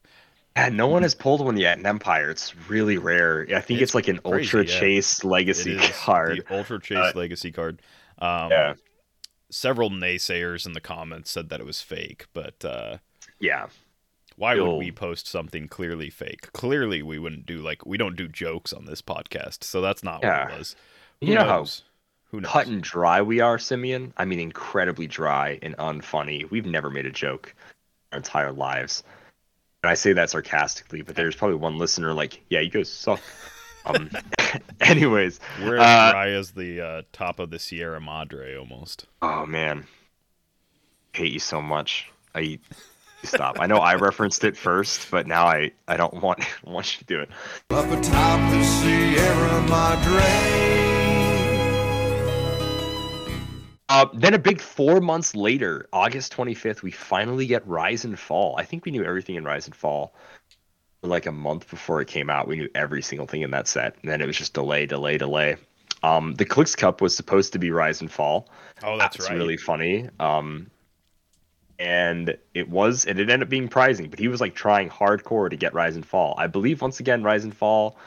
Yeah, 0.57 0.69
no 0.69 0.87
one 0.87 1.03
has 1.03 1.15
pulled 1.15 1.43
one 1.45 1.57
yet 1.57 1.77
in 1.79 1.85
Empire. 1.85 2.29
It's 2.29 2.53
really 2.69 2.97
rare. 2.97 3.47
I 3.55 3.61
think 3.61 3.79
It's 3.81 3.89
it's, 3.91 3.95
like 3.95 4.07
an 4.09 4.17
crazy, 4.19 4.57
Ultra 4.57 4.65
yeah. 4.65 4.79
Chase 4.79 5.23
Legacy 5.23 5.75
is 5.75 5.89
card. 5.97 6.43
the 6.47 6.57
Ultra 6.57 6.81
Chase 6.81 6.97
Uh, 6.97 7.11
Legacy 7.15 7.51
card. 7.51 7.81
Um, 8.19 8.51
Yeah, 8.51 8.73
Several 9.49 9.89
naysayers 9.89 10.65
in 10.65 10.73
the 10.73 10.81
comments 10.81 11.29
said 11.31 11.49
that 11.49 11.59
it 11.59 11.65
was 11.65 11.81
fake, 11.81 12.25
but 12.33 12.63
uh, 12.65 12.97
yeah. 13.41 13.67
why 14.37 14.53
You'll- 14.55 14.77
would 14.77 14.85
we 14.85 14.91
post 14.91 15.27
something 15.27 15.67
clearly 15.67 16.09
fake? 16.09 16.51
Clearly, 16.53 17.01
we 17.03 17.19
wouldn't 17.19 17.45
do 17.45 17.57
like 17.61 17.85
we 17.85 17.97
don't 17.97 18.15
do 18.15 18.27
jokes 18.29 18.71
on 18.71 18.85
this 18.85 19.01
podcast, 19.01 19.63
so 19.65 19.81
that's 19.81 20.03
not 20.03 20.21
Yeah. 20.23 20.45
what 20.45 20.53
it 20.53 20.57
was. 20.59 20.75
You 21.19 21.35
know 21.35 21.41
how 21.43 21.57
knows? 21.57 21.83
Who 22.31 22.39
knows? 22.41 22.49
cut 22.51 22.67
and 22.67 22.81
dry 22.81 23.21
we 23.21 23.41
are, 23.41 23.59
Simeon. 23.59 24.13
I 24.17 24.23
mean, 24.25 24.39
incredibly 24.39 25.05
dry 25.07 25.59
and 25.61 25.75
unfunny. 25.77 26.49
We've 26.49 26.65
never 26.65 26.89
made 26.89 27.05
a 27.05 27.11
joke 27.11 27.53
our 28.13 28.17
entire 28.17 28.51
lives. 28.53 29.03
And 29.83 29.89
I 29.91 29.95
say 29.95 30.13
that 30.13 30.29
sarcastically, 30.29 31.01
but 31.01 31.15
there's 31.15 31.35
probably 31.35 31.57
one 31.57 31.77
listener 31.77 32.13
like, 32.13 32.39
yeah, 32.49 32.59
you 32.61 32.69
guys 32.69 32.89
suck. 32.89 33.19
um, 33.85 34.09
anyways, 34.81 35.39
We're 35.61 35.77
as 35.77 35.81
uh, 35.83 36.11
dry 36.11 36.29
as 36.29 36.51
the 36.51 36.81
uh, 36.81 37.01
top 37.13 37.39
of 37.39 37.49
the 37.49 37.59
Sierra 37.59 37.99
Madre 37.99 38.55
almost. 38.55 39.07
oh 39.21 39.45
man, 39.45 39.85
hate 41.13 41.31
you 41.33 41.39
so 41.39 41.61
much. 41.61 42.09
I 42.35 42.59
Stop. 43.23 43.57
I 43.59 43.67
know 43.67 43.77
I 43.77 43.95
referenced 43.95 44.43
it 44.43 44.57
first, 44.57 45.11
but 45.11 45.27
now 45.27 45.45
I, 45.45 45.71
I 45.87 45.97
don't 45.97 46.21
want 46.21 46.43
want 46.63 46.93
you 46.93 46.99
to 46.99 47.05
do 47.05 47.19
it. 47.19 47.29
Up 47.69 47.85
atop 47.85 48.51
the 48.51 48.63
Sierra 48.63 49.61
Madre. 49.63 50.91
Uh, 53.89 54.07
then 54.13 54.33
a 54.33 54.39
big 54.39 54.61
four 54.61 55.01
months 55.01 55.35
later, 55.35 55.85
August 55.91 56.33
25th, 56.33 56.81
we 56.81 56.91
finally 56.91 57.45
get 57.45 57.67
Rise 57.67 58.05
and 58.05 58.17
Fall. 58.17 58.55
I 58.57 58.63
think 58.63 58.85
we 58.85 58.91
knew 58.91 59.03
everything 59.03 59.35
in 59.35 59.43
Rise 59.43 59.65
and 59.65 59.75
Fall. 59.75 60.15
Like 61.03 61.25
a 61.25 61.31
month 61.31 61.69
before 61.69 61.99
it 61.99 62.07
came 62.07 62.29
out, 62.29 62.47
we 62.47 62.55
knew 62.55 62.69
every 62.73 63.01
single 63.01 63.27
thing 63.27 63.41
in 63.41 63.51
that 63.51 63.67
set. 63.67 63.97
And 64.01 64.09
then 64.09 64.21
it 64.21 64.27
was 64.27 64.37
just 64.37 64.53
delay, 64.53 64.85
delay, 64.85 65.17
delay. 65.17 65.57
Um, 66.03 66.35
the 66.35 66.45
Clicks 66.45 66.73
Cup 66.73 67.01
was 67.01 67.13
supposed 67.13 67.51
to 67.51 67.59
be 67.59 67.69
Rise 67.71 67.99
and 67.99 68.09
Fall. 68.09 68.47
Oh, 68.81 68.97
that's, 68.97 69.17
that's 69.17 69.29
right. 69.29 69.35
really 69.35 69.57
funny. 69.57 70.07
Um, 70.21 70.71
and 71.81 72.37
it 72.53 72.69
was, 72.69 73.05
and 73.05 73.17
it 73.17 73.23
ended 73.23 73.41
up 73.41 73.49
being 73.49 73.67
prizing, 73.67 74.11
but 74.11 74.19
he 74.19 74.27
was 74.27 74.39
like 74.39 74.53
trying 74.53 74.87
hardcore 74.87 75.49
to 75.49 75.55
get 75.55 75.73
Rise 75.73 75.95
and 75.95 76.05
Fall. 76.05 76.35
I 76.37 76.45
believe 76.45 76.79
once 76.79 76.99
again, 76.99 77.23
Rise 77.23 77.43
and 77.43 77.57
Fall 77.57 77.97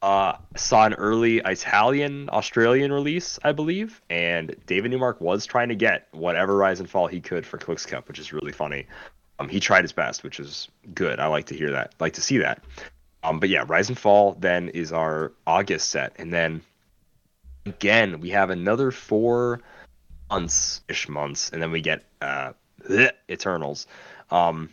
uh, 0.00 0.34
saw 0.56 0.86
an 0.86 0.94
early 0.94 1.38
Italian 1.38 2.30
Australian 2.30 2.92
release, 2.92 3.40
I 3.42 3.50
believe, 3.50 4.00
and 4.08 4.54
David 4.64 4.92
Newmark 4.92 5.20
was 5.20 5.44
trying 5.44 5.70
to 5.70 5.74
get 5.74 6.06
whatever 6.12 6.56
Rise 6.56 6.78
and 6.78 6.88
Fall 6.88 7.08
he 7.08 7.20
could 7.20 7.44
for 7.44 7.58
Clicks 7.58 7.84
Cup, 7.84 8.06
which 8.06 8.20
is 8.20 8.32
really 8.32 8.52
funny. 8.52 8.86
Um, 9.40 9.48
he 9.48 9.58
tried 9.58 9.82
his 9.82 9.92
best, 9.92 10.22
which 10.22 10.38
is 10.38 10.68
good. 10.94 11.18
I 11.18 11.26
like 11.26 11.46
to 11.46 11.56
hear 11.56 11.72
that, 11.72 11.94
like 11.98 12.12
to 12.12 12.22
see 12.22 12.38
that. 12.38 12.62
Um, 13.24 13.40
but 13.40 13.48
yeah, 13.48 13.64
Rise 13.66 13.88
and 13.88 13.98
Fall 13.98 14.36
then 14.38 14.68
is 14.68 14.92
our 14.92 15.32
August 15.48 15.90
set, 15.90 16.14
and 16.16 16.32
then 16.32 16.62
again 17.66 18.20
we 18.20 18.30
have 18.30 18.50
another 18.50 18.92
four 18.92 19.62
months 20.30 20.80
ish 20.88 21.08
months, 21.08 21.50
and 21.50 21.60
then 21.60 21.72
we 21.72 21.80
get 21.80 22.04
uh, 22.22 22.52
Eternals. 23.30 23.86
Um, 24.30 24.70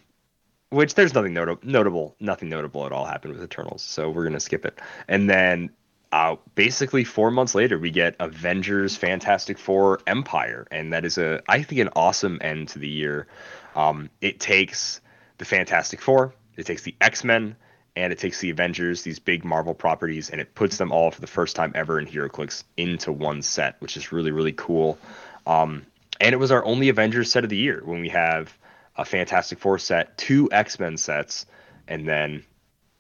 which 0.70 0.96
there's 0.96 1.14
nothing 1.14 1.34
nota- 1.34 1.60
notable, 1.64 2.16
nothing 2.20 2.50
notable 2.50 2.86
at 2.86 2.92
all 2.92 3.06
happened 3.06 3.34
with 3.34 3.44
Eternals, 3.44 3.82
so 3.82 4.10
we're 4.10 4.26
gonna 4.26 4.40
skip 4.40 4.66
it. 4.66 4.80
And 5.08 5.30
then, 5.30 5.70
uh, 6.12 6.36
basically 6.56 7.04
four 7.04 7.32
months 7.32 7.56
later, 7.56 7.80
we 7.80 7.90
get 7.92 8.16
Avengers: 8.20 8.96
Fantastic 8.96 9.58
Four: 9.58 10.00
Empire, 10.08 10.68
and 10.72 10.92
that 10.94 11.06
is 11.06 11.18
a, 11.18 11.42
I 11.48 11.64
think, 11.64 11.82
an 11.82 11.90
awesome 11.96 12.38
end 12.42 12.70
to 12.70 12.80
the 12.80 12.88
year. 12.88 13.28
Um, 13.76 14.10
it 14.22 14.40
takes 14.40 15.02
the 15.38 15.46
Fantastic 15.46 16.02
Four, 16.02 16.34
it 16.58 16.66
takes 16.66 16.82
the 16.82 16.96
X 17.00 17.24
Men, 17.24 17.56
and 17.96 18.12
it 18.12 18.20
takes 18.20 18.40
the 18.42 18.50
Avengers, 18.50 19.04
these 19.04 19.20
big 19.20 19.46
Marvel 19.46 19.74
properties, 19.74 20.30
and 20.30 20.42
it 20.42 20.54
puts 20.56 20.78
them 20.78 20.92
all 20.92 21.12
for 21.12 21.22
the 21.22 21.28
first 21.28 21.56
time 21.56 21.72
ever 21.76 22.00
in 22.00 22.06
HeroClix 22.06 22.64
into 22.76 23.12
one 23.12 23.42
set, 23.42 23.80
which 23.80 23.96
is 23.96 24.12
really 24.12 24.32
really 24.32 24.54
cool. 24.54 24.98
Um, 25.46 25.86
and 26.20 26.34
it 26.34 26.38
was 26.38 26.52
our 26.52 26.64
only 26.66 26.90
Avengers 26.90 27.32
set 27.32 27.44
of 27.44 27.50
the 27.50 27.58
year 27.58 27.82
when 27.86 28.02
we 28.02 28.10
have 28.10 28.58
a 28.96 29.06
Fantastic 29.06 29.60
Four 29.60 29.78
set, 29.78 30.18
two 30.18 30.50
X 30.52 30.80
Men 30.80 30.98
sets, 30.98 31.46
and 31.88 32.08
then 32.08 32.44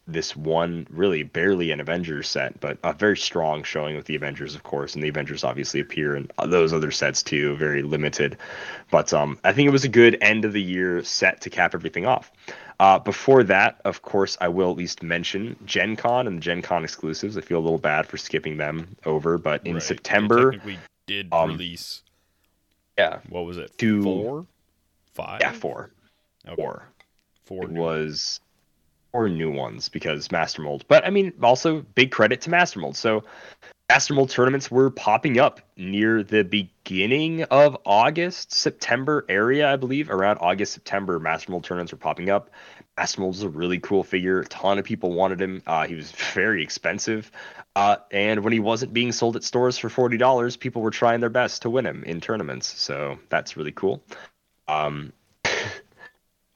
this 0.10 0.36
one 0.38 0.88
really 0.90 1.24
barely 1.24 1.72
an 1.72 1.82
Avengers 1.82 2.30
set, 2.30 2.58
but 2.62 2.78
a 2.84 2.94
very 2.94 3.18
strong 3.18 3.64
showing 3.64 3.98
with 3.98 4.06
the 4.06 4.16
Avengers, 4.16 4.56
of 4.56 4.64
course, 4.64 4.96
and 4.96 5.04
the 5.04 5.10
Avengers 5.10 5.44
obviously 5.44 5.82
appear 5.82 6.16
in 6.16 6.30
those 6.46 6.72
other 6.72 6.92
sets 6.92 7.22
too, 7.22 7.58
very 7.58 7.82
limited. 7.84 8.38
But 8.90 9.12
um, 9.12 9.38
I 9.44 9.52
think 9.52 9.68
it 9.68 9.72
was 9.72 9.84
a 9.84 9.90
good 9.90 10.18
end 10.22 10.46
of 10.46 10.54
the 10.54 10.62
year 10.62 11.04
set 11.04 11.42
to 11.42 11.50
cap 11.50 11.76
everything 11.76 12.06
off. 12.06 12.32
Uh, 12.80 13.00
before 13.00 13.44
that, 13.44 13.82
of 13.84 14.02
course, 14.02 14.38
I 14.40 14.48
will 14.48 14.72
at 14.72 14.78
least 14.78 15.04
mention 15.04 15.58
Gen 15.66 15.96
Con 15.98 16.26
and 16.28 16.38
the 16.38 16.42
Gen 16.42 16.62
Con 16.62 16.84
exclusives. 16.84 17.38
I 17.38 17.42
feel 17.42 17.58
a 17.58 17.60
little 17.60 17.80
bad 17.80 18.08
for 18.08 18.18
skipping 18.18 18.58
them 18.58 18.96
over, 19.06 19.38
but 19.38 19.66
in 19.66 19.74
Right. 19.74 19.84
September, 19.84 20.54
we 20.64 20.78
did 21.08 21.28
um, 21.34 21.50
release. 21.52 22.04
Yeah, 22.98 23.20
What 23.30 23.46
was 23.46 23.58
it? 23.58 23.78
two- 23.78 24.04
four, 24.04 24.46
five, 25.14 25.40
yeah, 25.42 25.52
four, 25.52 25.92
Okay. 26.48 26.56
four. 26.56 26.84
four. 27.46 27.64
it 27.66 27.72
new- 27.72 27.82
was 27.82 28.40
four 29.12 29.30
new 29.30 29.52
ones 29.52 29.90
because 29.90 30.32
Master 30.32 30.62
Mold. 30.62 30.84
But 30.88 31.06
I 31.06 31.10
mean, 31.10 31.32
also 31.42 31.82
big 31.96 32.12
credit 32.12 32.42
to 32.42 32.50
Master 32.50 32.80
Mold. 32.80 32.98
So 32.98 33.24
Master 33.90 34.14
Mold 34.14 34.30
tournaments 34.30 34.70
were 34.70 34.90
popping 34.90 35.40
up 35.40 35.62
near 35.78 36.24
the 36.24 36.44
beginning 36.44 37.44
of 37.44 37.78
August, 37.86 38.52
September 38.52 39.26
area, 39.30 39.72
I 39.72 39.78
believe. 39.78 40.10
Around 40.10 40.40
August, 40.40 40.74
September, 40.74 41.20
Master 41.20 41.52
Mold 41.52 41.64
tournaments 41.64 41.94
were 41.94 41.98
popping 41.98 42.30
up. 42.30 42.50
Is 43.00 43.44
a 43.44 43.50
really 43.50 43.80
cool 43.80 44.04
figure. 44.04 44.40
A 44.40 44.46
ton 44.46 44.80
of 44.80 44.86
people 44.86 45.12
wanted 45.14 45.40
him. 45.40 45.62
Uh, 45.68 45.86
he 45.86 45.96
was 45.96 46.12
very 46.34 46.64
expensive. 46.64 47.32
Uh, 47.76 47.98
and 48.12 48.44
when 48.44 48.54
he 48.54 48.60
wasn't 48.60 48.92
being 48.92 49.12
sold 49.12 49.36
at 49.36 49.44
stores 49.44 49.78
for 49.78 49.88
$40, 49.88 50.60
people 50.60 50.82
were 50.82 50.90
trying 50.90 51.20
their 51.20 51.30
best 51.30 51.62
to 51.62 51.70
win 51.70 51.86
him 51.86 52.04
in 52.06 52.20
tournaments. 52.22 52.68
So 52.80 53.20
that's 53.30 53.56
really 53.56 53.72
cool. 53.72 54.02
Um, 54.68 55.14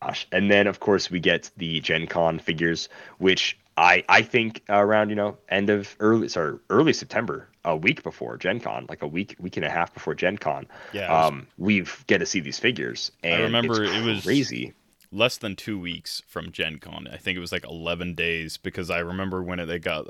Gosh. 0.02 0.28
And 0.32 0.50
then 0.50 0.66
of 0.68 0.80
course 0.80 1.12
we 1.12 1.20
get 1.20 1.52
the 1.58 1.80
Gen 1.80 2.08
Con 2.08 2.40
figures, 2.40 2.90
which 3.20 3.58
I 3.78 4.04
I 4.10 4.24
think 4.24 4.64
around 4.68 5.10
you 5.10 5.16
know 5.16 5.38
end 5.48 5.70
of 5.70 5.96
early 6.00 6.28
sorry 6.28 6.58
early 6.72 6.94
September, 6.94 7.48
a 7.64 7.76
week 7.76 8.02
before 8.02 8.36
Gen 8.38 8.60
Con, 8.60 8.88
like 8.90 9.04
a 9.04 9.08
week 9.08 9.36
week 9.40 9.58
and 9.58 9.66
a 9.66 9.70
half 9.70 9.94
before 9.94 10.16
Gen 10.16 10.38
Con, 10.40 10.68
Yeah, 10.92 11.12
was 11.12 11.32
um, 11.32 11.48
we 11.60 11.86
get 12.08 12.18
to 12.18 12.26
see 12.26 12.40
these 12.40 12.58
figures. 12.58 13.12
And 13.24 13.36
I 13.36 13.44
remember 13.44 13.84
it's 13.84 13.94
it 13.94 14.04
was- 14.04 14.24
crazy. 14.24 14.74
Less 15.12 15.38
than 15.38 15.56
two 15.56 15.80
weeks 15.80 16.22
from 16.28 16.52
Gen 16.52 16.80
Con. 16.80 17.08
I 17.12 17.18
think 17.18 17.38
it 17.38 17.42
was 17.42 17.52
like 17.52 17.66
11 17.66 18.16
days 18.16 18.58
because 18.58 18.90
I 18.90 19.00
remember 19.00 19.44
when 19.44 19.66
they 19.68 19.80
got 19.80 20.08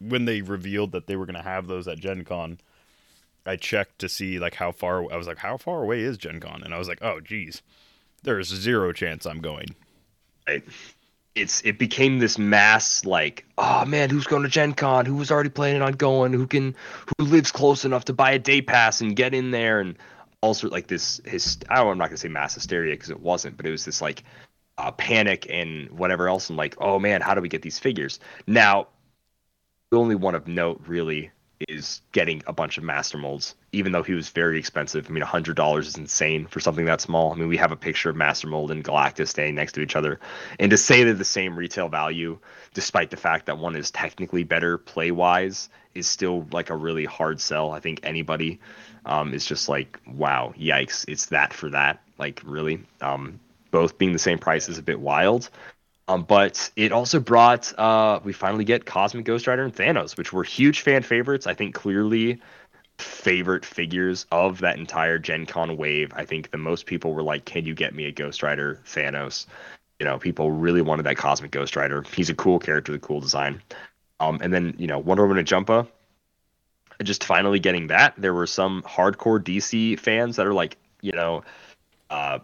when 0.00 0.24
they 0.24 0.42
revealed 0.42 0.92
that 0.92 1.06
they 1.06 1.16
were 1.16 1.26
going 1.26 1.36
to 1.36 1.42
have 1.42 1.66
those 1.66 1.88
at 1.88 1.98
Gen 1.98 2.24
Con. 2.24 2.58
I 3.46 3.56
checked 3.56 3.98
to 4.00 4.08
see 4.08 4.38
like 4.38 4.54
how 4.54 4.72
far 4.72 5.12
I 5.12 5.16
was 5.16 5.26
like 5.26 5.38
how 5.38 5.56
far 5.56 5.82
away 5.82 6.00
is 6.00 6.16
Gen 6.16 6.40
Con 6.40 6.62
and 6.62 6.72
I 6.74 6.78
was 6.78 6.88
like 6.88 7.02
oh 7.02 7.20
geez 7.20 7.62
there's 8.22 8.48
zero 8.48 8.92
chance 8.92 9.26
I'm 9.26 9.40
going 9.40 9.68
Right? 10.48 10.64
It's 11.34 11.60
it 11.62 11.78
became 11.78 12.20
this 12.20 12.38
mass 12.38 13.04
like 13.04 13.44
oh 13.58 13.84
man 13.84 14.08
who's 14.08 14.26
going 14.26 14.44
to 14.44 14.48
Gen 14.48 14.72
Con 14.72 15.04
who 15.04 15.16
was 15.16 15.30
already 15.30 15.50
planning 15.50 15.82
on 15.82 15.92
going 15.92 16.32
who 16.32 16.46
can 16.46 16.74
who 17.18 17.24
lives 17.26 17.52
close 17.52 17.84
enough 17.84 18.06
to 18.06 18.14
buy 18.14 18.30
a 18.32 18.38
day 18.38 18.62
pass 18.62 19.02
and 19.02 19.14
get 19.14 19.34
in 19.34 19.50
there 19.50 19.78
and 19.78 19.98
also 20.44 20.68
like 20.68 20.86
this 20.86 21.20
his 21.24 21.58
I'm 21.70 21.98
not 21.98 22.08
gonna 22.08 22.16
say 22.16 22.28
mass 22.28 22.54
hysteria 22.54 22.94
because 22.94 23.10
it 23.10 23.20
wasn't 23.20 23.56
but 23.56 23.66
it 23.66 23.70
was 23.70 23.84
this 23.84 24.00
like 24.00 24.22
uh, 24.76 24.90
panic 24.90 25.46
and 25.48 25.90
whatever 25.90 26.28
else 26.28 26.50
and 26.50 26.56
like 26.56 26.76
oh 26.80 26.98
man 26.98 27.20
how 27.20 27.34
do 27.34 27.40
we 27.40 27.48
get 27.48 27.62
these 27.62 27.78
figures? 27.78 28.20
Now 28.46 28.88
the 29.90 29.98
only 29.98 30.14
one 30.14 30.34
of 30.34 30.46
note 30.46 30.82
really 30.86 31.30
is 31.68 32.02
getting 32.12 32.42
a 32.46 32.52
bunch 32.52 32.76
of 32.76 32.84
master 32.84 33.16
molds 33.16 33.54
even 33.72 33.92
though 33.92 34.02
he 34.02 34.12
was 34.12 34.28
very 34.28 34.58
expensive. 34.58 35.06
I 35.08 35.12
mean 35.12 35.24
$100 35.24 35.78
is 35.78 35.96
insane 35.96 36.46
for 36.46 36.60
something 36.60 36.84
that 36.84 37.00
small. 37.00 37.32
I 37.32 37.36
mean 37.36 37.48
we 37.48 37.56
have 37.56 37.72
a 37.72 37.76
picture 37.76 38.10
of 38.10 38.16
master 38.16 38.46
mold 38.46 38.70
and 38.70 38.84
galactus 38.84 39.28
standing 39.28 39.54
next 39.54 39.72
to 39.72 39.80
each 39.80 39.96
other. 39.96 40.20
And 40.58 40.70
to 40.70 40.76
say 40.76 41.04
they're 41.04 41.14
the 41.14 41.24
same 41.24 41.56
retail 41.56 41.88
value 41.88 42.38
despite 42.74 43.10
the 43.10 43.16
fact 43.16 43.46
that 43.46 43.56
one 43.56 43.76
is 43.76 43.90
technically 43.90 44.44
better 44.44 44.76
play 44.76 45.10
wise 45.10 45.70
is 45.94 46.08
still 46.08 46.46
like 46.50 46.70
a 46.70 46.76
really 46.76 47.04
hard 47.04 47.40
sell 47.40 47.70
i 47.70 47.80
think 47.80 48.00
anybody 48.02 48.60
um, 49.06 49.34
is 49.34 49.46
just 49.46 49.68
like 49.68 49.98
wow 50.06 50.52
yikes 50.58 51.04
it's 51.08 51.26
that 51.26 51.52
for 51.52 51.70
that 51.70 52.00
like 52.18 52.42
really 52.44 52.80
um, 53.00 53.40
both 53.70 53.98
being 53.98 54.12
the 54.12 54.18
same 54.18 54.38
price 54.38 54.68
is 54.68 54.78
a 54.78 54.82
bit 54.82 55.00
wild 55.00 55.50
um, 56.06 56.22
but 56.22 56.70
it 56.76 56.92
also 56.92 57.18
brought 57.18 57.76
uh, 57.78 58.20
we 58.24 58.32
finally 58.32 58.64
get 58.64 58.84
Cosmic 58.84 59.24
Ghost 59.24 59.46
Rider 59.46 59.64
and 59.64 59.74
Thanos, 59.74 60.16
which 60.16 60.32
were 60.32 60.44
huge 60.44 60.82
fan 60.82 61.02
favorites. 61.02 61.46
I 61.46 61.54
think 61.54 61.74
clearly 61.74 62.40
favorite 62.98 63.64
figures 63.64 64.26
of 64.30 64.60
that 64.60 64.76
entire 64.76 65.18
Gen 65.18 65.46
Con 65.46 65.76
wave. 65.76 66.12
I 66.14 66.24
think 66.24 66.50
the 66.50 66.58
most 66.58 66.86
people 66.86 67.14
were 67.14 67.22
like, 67.22 67.46
"Can 67.46 67.64
you 67.64 67.74
get 67.74 67.94
me 67.94 68.04
a 68.04 68.12
Ghost 68.12 68.42
Rider 68.42 68.80
Thanos?" 68.86 69.46
You 69.98 70.04
know, 70.04 70.18
people 70.18 70.50
really 70.50 70.82
wanted 70.82 71.04
that 71.04 71.16
Cosmic 71.16 71.50
Ghost 71.50 71.74
Rider. 71.74 72.04
He's 72.14 72.28
a 72.28 72.34
cool 72.34 72.58
character, 72.58 72.92
the 72.92 72.98
cool 72.98 73.20
design. 73.20 73.62
Um, 74.20 74.38
and 74.42 74.52
then 74.52 74.74
you 74.78 74.86
know 74.86 74.98
Wonder 74.98 75.22
Woman 75.22 75.38
and 75.38 75.48
Jumpa. 75.48 75.88
Just 77.02 77.24
finally 77.24 77.58
getting 77.58 77.88
that. 77.88 78.14
There 78.16 78.34
were 78.34 78.46
some 78.46 78.82
hardcore 78.82 79.40
DC 79.40 79.98
fans 79.98 80.36
that 80.36 80.46
are 80.46 80.54
like, 80.54 80.76
you 81.00 81.12
know, 81.12 81.42
uh, 82.10 82.38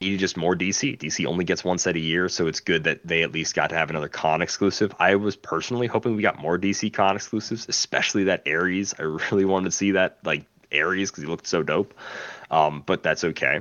needed 0.00 0.20
just 0.20 0.36
more 0.36 0.54
DC. 0.54 0.98
DC 0.98 1.26
only 1.26 1.44
gets 1.44 1.64
one 1.64 1.78
set 1.78 1.96
a 1.96 2.00
year, 2.00 2.28
so 2.28 2.46
it's 2.46 2.60
good 2.60 2.84
that 2.84 3.00
they 3.04 3.22
at 3.22 3.32
least 3.32 3.54
got 3.54 3.70
to 3.70 3.76
have 3.76 3.90
another 3.90 4.08
con 4.08 4.42
exclusive. 4.42 4.94
I 4.98 5.16
was 5.16 5.36
personally 5.36 5.86
hoping 5.86 6.16
we 6.16 6.22
got 6.22 6.38
more 6.38 6.58
DC 6.58 6.92
con 6.92 7.16
exclusives, 7.16 7.68
especially 7.68 8.24
that 8.24 8.46
Ares. 8.46 8.94
I 8.98 9.02
really 9.30 9.44
wanted 9.44 9.66
to 9.66 9.72
see 9.72 9.92
that 9.92 10.18
like 10.24 10.44
Ares 10.72 11.10
because 11.10 11.24
he 11.24 11.28
looked 11.28 11.46
so 11.46 11.62
dope. 11.62 11.94
Um, 12.50 12.82
but 12.86 13.02
that's 13.02 13.24
okay. 13.24 13.60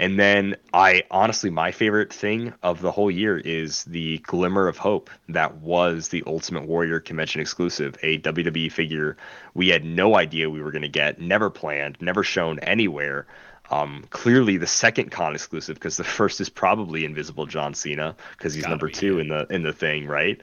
And 0.00 0.18
then 0.18 0.56
I 0.72 1.04
honestly, 1.10 1.50
my 1.50 1.72
favorite 1.72 2.10
thing 2.10 2.54
of 2.62 2.80
the 2.80 2.90
whole 2.90 3.10
year 3.10 3.36
is 3.36 3.84
the 3.84 4.16
Glimmer 4.20 4.66
of 4.66 4.78
Hope 4.78 5.10
that 5.28 5.56
was 5.56 6.08
the 6.08 6.24
Ultimate 6.26 6.64
Warrior 6.64 7.00
convention 7.00 7.42
exclusive, 7.42 7.98
a 8.02 8.18
WWE 8.20 8.72
figure 8.72 9.18
we 9.52 9.68
had 9.68 9.84
no 9.84 10.16
idea 10.16 10.48
we 10.48 10.62
were 10.62 10.70
going 10.70 10.80
to 10.80 10.88
get, 10.88 11.20
never 11.20 11.50
planned, 11.50 11.98
never 12.00 12.24
shown 12.24 12.58
anywhere. 12.60 13.26
Um, 13.70 14.06
clearly 14.08 14.56
the 14.56 14.66
second 14.66 15.10
con 15.10 15.34
exclusive 15.34 15.74
because 15.74 15.98
the 15.98 16.04
first 16.04 16.40
is 16.40 16.48
probably 16.48 17.04
Invisible 17.04 17.44
John 17.44 17.74
Cena 17.74 18.16
because 18.38 18.54
he's 18.54 18.62
Gotta 18.62 18.72
number 18.72 18.86
be, 18.86 18.94
two 18.94 19.16
yeah. 19.16 19.20
in 19.20 19.28
the 19.28 19.46
in 19.50 19.62
the 19.64 19.74
thing, 19.74 20.06
right? 20.06 20.40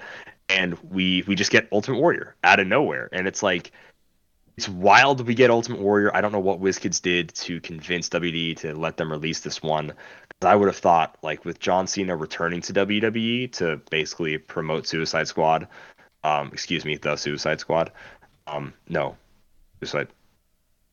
And 0.49 0.77
we 0.83 1.23
we 1.27 1.33
just 1.33 1.49
get 1.49 1.67
Ultimate 1.71 1.97
Warrior 1.97 2.35
out 2.43 2.59
of 2.59 2.67
nowhere, 2.67 3.09
and 3.11 3.27
it's 3.27 3.41
like 3.41 3.71
it's 4.57 4.67
wild 4.67 5.25
we 5.27 5.35
get 5.35 5.51
Ultimate 5.51 5.79
Warrior. 5.79 6.15
I 6.15 6.21
don't 6.21 6.31
know 6.31 6.39
what 6.39 6.59
WizKids 6.59 7.01
did 7.01 7.33
to 7.35 7.61
convince 7.61 8.09
WWE 8.09 8.57
to 8.57 8.73
let 8.73 8.97
them 8.97 9.11
release 9.11 9.39
this 9.41 9.61
one. 9.61 9.93
I 10.41 10.55
would 10.55 10.67
have 10.67 10.77
thought, 10.77 11.17
like 11.21 11.45
with 11.45 11.59
John 11.59 11.87
Cena 11.87 12.15
returning 12.15 12.61
to 12.61 12.73
WWE 12.73 13.51
to 13.53 13.77
basically 13.91 14.37
promote 14.37 14.87
Suicide 14.87 15.27
Squad, 15.27 15.67
um, 16.23 16.49
excuse 16.51 16.85
me, 16.85 16.97
the 16.97 17.15
Suicide 17.15 17.59
Squad. 17.59 17.91
Um, 18.47 18.73
no, 18.89 19.15
Suicide. 19.79 20.07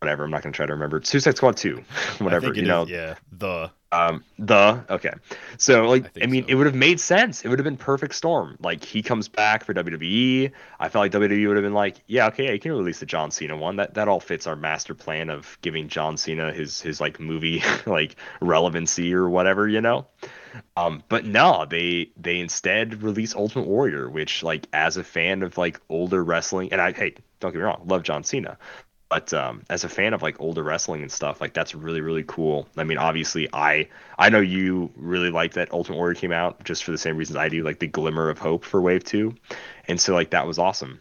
whatever. 0.00 0.24
I'm 0.24 0.30
not 0.30 0.42
gonna 0.42 0.52
try 0.52 0.66
to 0.66 0.72
remember. 0.74 1.00
Suicide 1.02 1.36
Squad 1.36 1.56
two, 1.56 1.84
whatever. 2.18 2.52
You 2.52 2.62
know, 2.62 2.82
is- 2.84 2.90
yeah, 2.90 3.14
the 3.32 3.70
um, 3.94 4.24
the 4.38 4.84
okay. 4.90 5.12
So 5.56 5.86
like, 5.88 6.06
I 6.18 6.24
I, 6.24 6.26
mean, 6.26 6.42
so. 6.44 6.48
it 6.48 6.54
would 6.56 6.66
have 6.66 6.74
made 6.74 6.98
sense. 6.98 7.44
It 7.44 7.48
would 7.48 7.60
have 7.60 7.64
been 7.64 7.76
perfect 7.76 8.14
storm. 8.14 8.56
Like 8.60 8.82
he 8.82 9.02
comes 9.02 9.28
back 9.28 9.64
for 9.64 9.72
WWE. 9.72 10.50
I 10.80 10.88
felt 10.88 11.02
like 11.02 11.12
WWE 11.12 11.46
would 11.46 11.56
have 11.56 11.64
been 11.64 11.74
like, 11.74 11.96
yeah, 12.08 12.26
okay, 12.28 12.46
yeah, 12.46 12.52
you 12.52 12.58
can 12.58 12.72
release 12.72 12.98
the 12.98 13.06
John 13.06 13.30
Cena 13.30 13.56
one. 13.56 13.76
That 13.76 13.94
that 13.94 14.08
all 14.08 14.18
fits 14.18 14.48
our 14.48 14.56
master 14.56 14.94
plan 14.94 15.30
of 15.30 15.56
giving 15.62 15.88
John 15.88 16.16
Cena 16.16 16.52
his 16.52 16.80
his 16.80 17.00
like 17.00 17.20
movie 17.20 17.62
like 17.86 18.16
relevancy 18.40 19.14
or 19.14 19.28
whatever, 19.28 19.68
you 19.68 19.80
know. 19.80 20.06
Um, 20.76 21.02
but 21.08 21.24
no, 21.24 21.64
they 21.68 22.10
they 22.16 22.40
instead 22.40 23.02
release 23.02 23.34
Ultimate 23.34 23.68
Warrior, 23.68 24.10
which 24.10 24.42
like 24.42 24.66
as 24.72 24.96
a 24.96 25.04
fan 25.04 25.42
of 25.42 25.56
like 25.56 25.80
older 25.88 26.22
wrestling, 26.24 26.72
and 26.72 26.80
I 26.80 26.92
hey, 26.92 27.14
don't 27.38 27.52
get 27.52 27.58
me 27.58 27.64
wrong, 27.64 27.82
love 27.86 28.02
John 28.02 28.24
Cena, 28.24 28.58
but 29.14 29.32
um, 29.32 29.62
as 29.70 29.84
a 29.84 29.88
fan 29.88 30.12
of 30.12 30.22
like 30.22 30.40
older 30.40 30.64
wrestling 30.64 31.02
and 31.02 31.12
stuff, 31.12 31.40
like 31.40 31.54
that's 31.54 31.72
really 31.72 32.00
really 32.00 32.24
cool. 32.26 32.66
I 32.76 32.82
mean, 32.82 32.98
obviously, 32.98 33.48
I 33.52 33.88
I 34.18 34.28
know 34.28 34.40
you 34.40 34.90
really 34.96 35.30
like 35.30 35.52
that 35.52 35.72
Ultimate 35.72 35.98
Warrior 35.98 36.14
came 36.14 36.32
out 36.32 36.64
just 36.64 36.82
for 36.82 36.90
the 36.90 36.98
same 36.98 37.16
reasons 37.16 37.36
I 37.36 37.48
do, 37.48 37.62
like 37.62 37.78
the 37.78 37.86
glimmer 37.86 38.28
of 38.28 38.38
hope 38.38 38.64
for 38.64 38.82
Wave 38.82 39.04
Two, 39.04 39.36
and 39.86 40.00
so 40.00 40.14
like 40.14 40.30
that 40.30 40.48
was 40.48 40.58
awesome. 40.58 41.00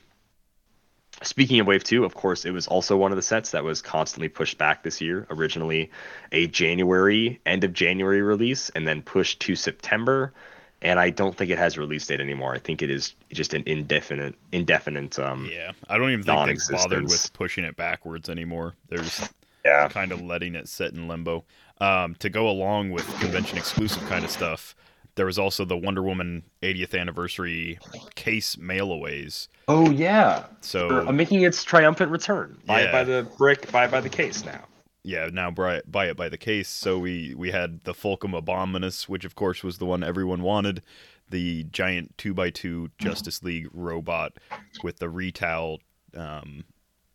Speaking 1.24 1.60
of 1.60 1.68
Wave 1.68 1.84
2, 1.84 2.04
of 2.04 2.16
course, 2.16 2.44
it 2.44 2.52
was 2.52 2.68
also 2.68 2.98
one 2.98 3.12
of 3.12 3.16
the 3.16 3.22
sets 3.22 3.52
that 3.52 3.64
was 3.64 3.82
constantly 3.82 4.28
pushed 4.28 4.58
back 4.58 4.84
this 4.84 5.00
year. 5.00 5.26
Originally 5.30 5.90
a 6.32 6.48
January, 6.48 7.40
end 7.46 7.64
of 7.64 7.74
January 7.74 8.22
release, 8.22 8.70
and 8.72 8.88
then 8.88 9.02
pushed 9.02 9.40
to 9.42 9.56
September. 9.56 10.34
And 10.84 11.00
I 11.00 11.10
don't 11.10 11.36
think 11.36 11.50
it 11.50 11.58
has 11.58 11.78
a 11.78 11.80
release 11.80 12.06
date 12.06 12.20
anymore. 12.20 12.54
I 12.54 12.60
think 12.60 12.82
it 12.82 12.90
is 12.90 13.16
just 13.32 13.54
an 13.54 13.64
indefinite, 13.66 14.36
indefinite. 14.52 15.18
Um, 15.18 15.50
yeah. 15.52 15.72
I 15.88 15.98
don't 15.98 16.12
even 16.12 16.24
think 16.24 16.60
they 16.68 16.76
bothered 16.76 17.04
with 17.04 17.32
pushing 17.34 17.64
it 17.64 17.78
backwards 17.78 18.30
anymore. 18.30 18.76
They're 18.90 19.00
just 19.00 19.32
yeah. 19.64 19.88
kind 19.88 20.12
of 20.12 20.22
letting 20.22 20.56
it 20.56 20.68
sit 20.68 20.94
in 20.94 21.08
limbo. 21.08 21.46
Um, 21.80 22.16
to 22.20 22.30
go 22.30 22.50
along 22.50 22.92
with 22.92 23.06
convention 23.20 23.58
exclusive 23.58 24.04
kind 24.08 24.26
of 24.26 24.32
stuff, 24.32 24.76
there 25.16 25.26
was 25.26 25.40
also 25.40 25.64
the 25.64 25.78
Wonder 25.78 26.02
Woman 26.02 26.44
80th 26.62 27.00
anniversary 27.00 27.80
case 28.16 28.56
mailaways. 28.56 29.48
Oh 29.68 29.90
yeah. 29.90 30.46
So 30.62 30.90
For- 30.90 31.08
I'm 31.08 31.16
making 31.16 31.42
its 31.42 31.64
triumphant 31.64 32.12
return. 32.12 32.60
Buy 32.66 32.82
Yeah. 32.82 32.90
it 32.90 32.92
by 32.92 33.04
the 33.04 33.28
brick. 33.38 33.72
Buy 33.72 33.86
it 33.86 33.92
by 33.92 34.02
the 34.02 34.10
case 34.10 34.44
now. 34.44 34.66
Yeah, 35.04 35.30
now 35.32 35.52
buy 35.52 35.76
it, 35.76 35.92
buy 35.92 36.08
it 36.08 36.18
by 36.18 36.30
the 36.30 36.38
case. 36.38 36.70
So 36.70 36.98
we 36.98 37.34
we 37.36 37.52
had 37.52 37.82
the 37.84 37.94
Fulcrum 37.94 38.34
Abominus, 38.34 39.10
which 39.10 39.26
of 39.26 39.36
course 39.36 39.64
was 39.64 39.78
the 39.78 39.86
one 39.86 40.04
everyone 40.04 40.42
wanted, 40.42 40.82
the 41.30 41.64
giant 41.66 42.18
two 42.18 42.34
x 42.38 42.60
two 42.60 42.90
Justice 42.98 43.44
League 43.44 43.68
robot 43.74 44.34
with 44.82 45.00
the 45.00 45.10
retail 45.10 45.80
um, 46.16 46.64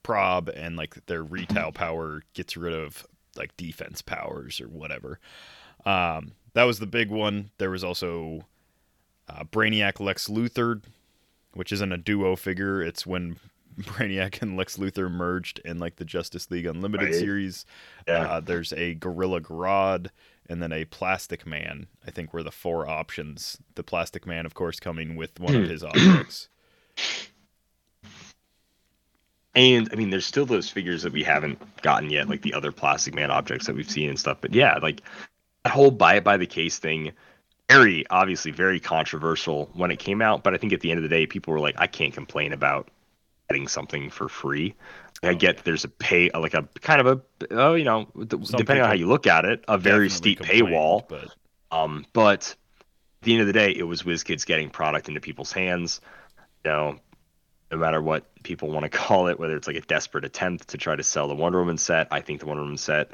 prob 0.02 0.49
and 0.49 0.76
like 0.76 1.04
their 1.07 1.23
retail 1.23 1.73
power 1.73 2.23
gets 2.35 2.57
rid 2.57 2.75
of 2.75 3.07
like 3.37 3.57
defense 3.57 4.02
powers 4.02 4.61
or 4.61 4.68
whatever. 4.68 5.18
Um, 5.87 6.33
that 6.54 6.64
was 6.64 6.78
the 6.78 6.87
big 6.87 7.11
one. 7.11 7.50
There 7.59 7.71
was 7.71 7.85
also 7.85 8.47
uh, 9.28 9.45
Brainiac 9.45 10.00
Lex 10.00 10.28
Luthor, 10.28 10.83
which 11.54 11.73
isn't 11.73 11.92
a 11.92 11.99
duo 11.99 12.37
figure. 12.37 12.83
It's 12.83 13.07
when 13.07 13.37
Brainiac 13.82 14.42
and 14.42 14.56
Lex 14.56 14.76
Luthor 14.76 15.11
merged 15.11 15.61
in 15.64 15.78
like 15.78 15.97
the 15.97 16.04
Justice 16.04 16.50
League 16.50 16.66
Unlimited 16.66 17.06
Right. 17.11 17.14
series. 17.14 17.64
Yeah. 18.06 18.23
Uh, 18.28 18.40
there's 18.40 18.73
a 18.73 18.94
Gorilla 18.94 19.40
Grodd 19.40 20.08
and 20.49 20.62
then 20.62 20.73
a 20.73 20.85
Plastic 20.87 21.47
Man. 21.47 21.87
I 22.06 22.11
think 22.11 22.32
were 22.32 22.42
the 22.42 22.50
four 22.50 22.88
options. 22.88 23.58
The 23.75 23.82
Plastic 23.85 24.26
Man, 24.26 24.47
of 24.47 24.54
course, 24.54 24.80
coming 24.80 25.14
with 25.16 25.38
one 25.38 25.54
Hmm. 25.54 25.62
of 25.64 25.68
his 25.70 25.85
objects. 25.85 26.49
And 29.54 29.88
I 29.92 29.97
mean, 29.97 30.11
there's 30.11 30.26
still 30.26 30.47
those 30.47 30.70
figures 30.70 31.02
that 31.02 31.12
we 31.12 31.25
haven't 31.25 31.58
gotten 31.82 32.11
yet, 32.11 32.28
like 32.28 32.42
the 32.42 32.54
other 32.54 32.70
Plastic 32.70 33.14
Man 33.14 33.30
objects 33.30 33.66
that 33.66 33.75
we've 33.75 33.90
seen 33.90 34.08
and 34.08 34.18
stuff. 34.18 34.38
But 34.40 34.54
yeah, 34.54 34.78
like 34.80 35.00
that 35.64 35.73
whole 35.73 35.90
buy 35.90 36.16
it 36.16 36.23
by 36.23 36.37
the 36.37 36.47
case 36.47 36.78
thing, 36.78 37.11
very 37.68 38.06
obviously 38.11 38.52
very 38.52 38.78
controversial 38.78 39.68
when 39.75 39.90
it 39.90 39.99
came 39.99 40.23
out. 40.23 40.44
But 40.44 40.54
I 40.54 40.58
think 40.58 40.73
at 40.73 40.80
the 40.80 40.90
end 40.92 40.99
of 40.99 41.02
the 41.02 41.08
day, 41.08 41.26
people 41.26 41.52
were 41.52 41.58
like, 41.61 41.75
I 41.78 41.88
can't 41.88 42.14
complain 42.14 42.52
about 42.52 42.88
getting 43.49 43.69
something 43.69 44.11
for 44.11 44.29
free. 44.29 44.75
I 45.22 45.35
get 45.35 45.64
there's 45.64 45.85
a 45.85 45.88
pay, 45.88 46.31
like 46.31 46.55
a 46.55 46.68
kind 46.81 47.01
of 47.01 47.07
a, 47.07 47.46
oh, 47.51 47.75
you 47.75 47.85
know, 47.85 48.07
Some 48.14 48.38
depending 48.40 48.83
on 48.83 48.88
how 48.88 48.94
you 48.94 49.09
look 49.09 49.27
at 49.27 49.44
it, 49.44 49.64
a 49.66 49.77
very 49.77 50.11
steep 50.11 50.40
paywall. 50.40 51.09
but 51.09 51.35
Um, 51.72 52.07
but 52.12 52.55
at 53.20 53.25
the 53.25 53.33
end 53.33 53.40
of 53.40 53.46
the 53.49 53.53
day, 53.53 53.72
it 53.72 53.83
was 53.83 54.03
WizKids 54.05 54.46
getting 54.46 54.70
product 54.70 55.09
into 55.09 55.20
people's 55.20 55.51
hands. 55.51 56.01
You 56.64 56.70
know, 56.70 56.96
no 57.72 57.79
matter 57.79 58.01
what 58.01 58.27
people 58.44 58.70
want 58.70 58.85
to 58.85 58.88
call 58.99 59.27
it, 59.27 59.40
whether 59.40 59.57
it's 59.57 59.66
like 59.66 59.77
a 59.77 59.81
desperate 59.81 60.25
attempt 60.25 60.68
to 60.68 60.79
try 60.79 60.94
to 60.94 61.03
sell 61.03 61.27
the 61.27 61.35
Wonder 61.35 61.59
Woman 61.59 61.79
set, 61.79 62.07
I 62.12 62.20
think 62.20 62.38
the 62.40 62.46
Wonder 62.46 62.62
Woman 62.62 62.79
set 62.79 63.11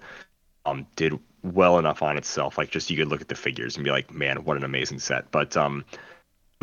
um, 0.66 0.86
did 0.96 1.18
well 1.42 1.78
enough 1.78 2.02
on 2.02 2.18
itself. 2.18 2.58
Like, 2.58 2.70
just 2.70 2.90
you 2.90 2.98
could 2.98 3.08
look 3.08 3.22
at 3.22 3.28
the 3.28 3.34
figures 3.34 3.76
and 3.76 3.84
be 3.84 3.90
like, 3.90 4.12
man, 4.12 4.44
what 4.44 4.58
an 4.58 4.64
amazing 4.64 4.98
set. 4.98 5.30
But 5.30 5.56
um, 5.56 5.84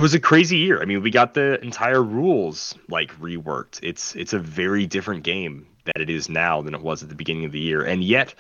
was 0.02 0.14
a 0.14 0.20
crazy 0.20 0.58
year. 0.58 0.82
I 0.82 0.86
mean, 0.86 1.02
we 1.04 1.12
got 1.12 1.34
the 1.34 1.64
entire 1.64 2.02
rules 2.02 2.76
like 2.90 3.18
reworked. 3.20 3.80
It's 3.84 4.16
it's 4.16 4.34
a 4.34 4.40
very 4.40 4.88
different 4.88 5.24
game 5.24 5.68
that 5.86 6.02
it 6.02 6.10
is 6.10 6.28
now 6.28 6.62
than 6.62 6.74
it 6.74 6.82
was 6.82 7.04
at 7.04 7.10
the 7.10 7.16
beginning 7.16 7.46
of 7.46 7.52
the 7.52 7.60
year, 7.60 7.84
and 7.84 8.04
yet, 8.04 8.34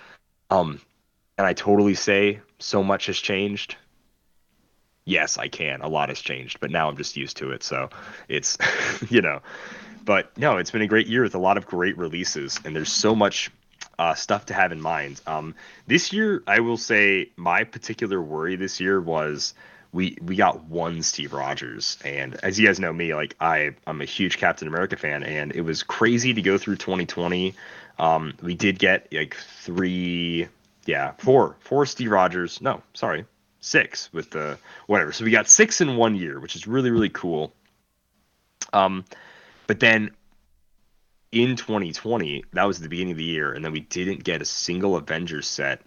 um, 0.49 0.81
and 1.37 1.45
I 1.45 1.53
totally 1.53 1.95
say 1.95 2.39
so 2.59 2.83
much 2.83 3.05
has 3.05 3.17
changed. 3.17 3.75
Yes, 5.05 5.37
I 5.37 5.47
can. 5.47 5.81
A 5.81 5.87
lot 5.87 6.09
has 6.09 6.19
changed, 6.19 6.59
but 6.59 6.69
now 6.71 6.87
I'm 6.87 6.97
just 6.97 7.17
used 7.17 7.37
to 7.37 7.51
it. 7.51 7.63
So 7.63 7.89
it's, 8.27 8.57
you 9.09 9.21
know, 9.21 9.41
but 10.05 10.37
no, 10.37 10.57
it's 10.57 10.69
been 10.71 10.83
a 10.83 10.87
great 10.87 11.07
year 11.07 11.23
with 11.23 11.33
a 11.33 11.39
lot 11.39 11.57
of 11.57 11.65
great 11.65 11.97
releases, 11.97 12.59
and 12.63 12.75
there's 12.75 12.91
so 12.91 13.15
much 13.15 13.49
uh, 13.97 14.13
stuff 14.13 14.45
to 14.47 14.53
have 14.53 14.71
in 14.71 14.81
mind. 14.81 15.21
Um, 15.27 15.55
this 15.87 16.13
year, 16.13 16.43
I 16.47 16.59
will 16.59 16.77
say 16.77 17.31
my 17.35 17.63
particular 17.63 18.21
worry 18.21 18.55
this 18.55 18.79
year 18.79 19.01
was 19.01 19.53
we 19.93 20.17
we 20.21 20.35
got 20.35 20.63
one 20.65 21.03
Steve 21.03 21.33
Rogers, 21.33 21.97
and 22.05 22.35
as 22.43 22.59
you 22.59 22.65
guys 22.65 22.79
know 22.79 22.93
me, 22.93 23.13
like 23.13 23.35
I 23.39 23.71
I'm 23.85 24.01
a 24.01 24.05
huge 24.05 24.37
Captain 24.37 24.67
America 24.67 24.95
fan, 24.95 25.23
and 25.23 25.51
it 25.53 25.61
was 25.61 25.83
crazy 25.83 26.33
to 26.33 26.41
go 26.41 26.57
through 26.57 26.77
2020. 26.77 27.53
Um, 27.99 28.33
we 28.41 28.55
did 28.55 28.79
get 28.79 29.07
like 29.11 29.35
three, 29.35 30.47
yeah, 30.85 31.11
four, 31.17 31.57
four 31.59 31.85
Steve 31.85 32.11
Rogers. 32.11 32.61
No, 32.61 32.81
sorry, 32.93 33.25
six 33.59 34.11
with 34.13 34.31
the 34.31 34.57
whatever. 34.87 35.11
So 35.11 35.25
we 35.25 35.31
got 35.31 35.49
six 35.49 35.81
in 35.81 35.97
one 35.97 36.15
year, 36.15 36.39
which 36.39 36.55
is 36.55 36.67
really 36.67 36.91
really 36.91 37.09
cool. 37.09 37.53
Um, 38.71 39.03
but 39.67 39.81
then 39.81 40.11
in 41.33 41.55
2020, 41.57 42.45
that 42.53 42.63
was 42.63 42.79
the 42.79 42.87
beginning 42.87 43.11
of 43.11 43.17
the 43.17 43.23
year, 43.23 43.53
and 43.53 43.63
then 43.63 43.73
we 43.73 43.81
didn't 43.81 44.23
get 44.23 44.41
a 44.41 44.45
single 44.45 44.95
Avengers 44.95 45.47
set 45.47 45.81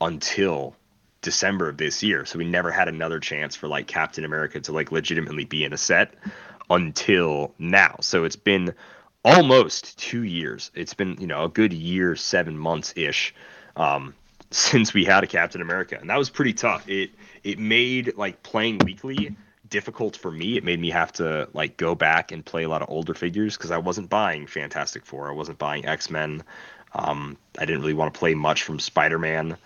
until 0.00 0.74
December 1.22 1.68
of 1.68 1.76
this 1.76 2.02
year. 2.02 2.24
So 2.24 2.38
we 2.38 2.46
never 2.46 2.70
had 2.70 2.88
another 2.88 3.20
chance 3.20 3.54
for 3.56 3.68
like 3.68 3.86
Captain 3.86 4.24
America 4.24 4.60
to 4.60 4.72
like 4.72 4.92
legitimately 4.92 5.44
be 5.44 5.64
in 5.64 5.72
a 5.72 5.76
set 5.76 6.14
until 6.70 7.52
now. 7.58 7.96
So 8.00 8.24
it's 8.24 8.36
been 8.36 8.74
almost 9.24 9.98
two 9.98 10.22
years. 10.22 10.70
It's 10.74 10.94
been, 10.94 11.16
you 11.20 11.26
know, 11.26 11.44
a 11.44 11.48
good 11.48 11.72
year, 11.72 12.16
seven 12.16 12.56
months 12.56 12.92
ish, 12.96 13.34
um, 13.76 14.14
since 14.50 14.94
we 14.94 15.04
had 15.04 15.24
a 15.24 15.26
Captain 15.26 15.60
America. 15.60 15.98
And 16.00 16.10
that 16.10 16.18
was 16.18 16.30
pretty 16.30 16.54
tough. 16.54 16.88
It 16.88 17.10
it 17.42 17.58
made 17.58 18.16
like 18.16 18.42
playing 18.42 18.78
weekly 18.78 19.36
difficult 19.68 20.16
for 20.16 20.30
me. 20.30 20.56
It 20.56 20.64
made 20.64 20.80
me 20.80 20.90
have 20.90 21.12
to 21.14 21.48
like 21.54 21.76
go 21.76 21.94
back 21.94 22.32
and 22.32 22.44
play 22.44 22.64
a 22.64 22.68
lot 22.68 22.82
of 22.82 22.90
older 22.90 23.14
figures 23.14 23.56
because 23.56 23.70
I 23.70 23.78
wasn't 23.78 24.10
buying 24.10 24.46
Fantastic 24.46 25.06
Four. 25.06 25.28
I 25.28 25.32
wasn't 25.32 25.58
buying 25.58 25.86
X 25.86 26.10
Men. 26.10 26.42
Um, 26.92 27.36
I 27.58 27.64
didn't 27.64 27.80
really 27.82 27.94
want 27.94 28.12
to 28.12 28.18
play 28.18 28.34
much 28.34 28.64
from 28.64 28.80
Spider 28.80 29.18
Man, 29.18 29.56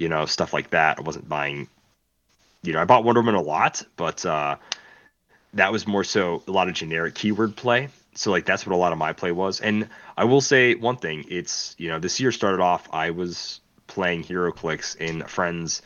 you 0.00 0.08
know, 0.08 0.24
stuff 0.24 0.54
like 0.54 0.70
that. 0.70 0.98
I 0.98 1.02
wasn't 1.02 1.28
buying, 1.28 1.68
you 2.62 2.72
know, 2.72 2.80
I 2.80 2.86
bought 2.86 3.04
Wonder 3.04 3.20
Woman 3.20 3.34
a 3.34 3.42
lot, 3.42 3.82
but 3.96 4.24
uh, 4.24 4.56
that 5.52 5.70
was 5.70 5.86
more 5.86 6.04
so 6.04 6.42
a 6.48 6.50
lot 6.50 6.68
of 6.68 6.74
generic 6.74 7.14
keyword 7.14 7.54
play. 7.54 7.90
So 8.14 8.30
like 8.30 8.46
that's 8.46 8.66
what 8.66 8.74
a 8.74 8.78
lot 8.78 8.92
of 8.92 8.98
my 8.98 9.12
play 9.12 9.30
was. 9.30 9.60
And 9.60 9.90
I 10.16 10.24
will 10.24 10.40
say 10.40 10.74
one 10.74 10.96
thing: 10.96 11.26
it's 11.28 11.76
you 11.78 11.90
know 11.90 11.98
this 11.98 12.18
year 12.18 12.32
started 12.32 12.60
off. 12.60 12.88
I 12.92 13.10
was 13.10 13.60
playing 13.86 14.24
HeroClix 14.24 14.96
in 14.96 15.20
a 15.20 15.28
friend's 15.28 15.82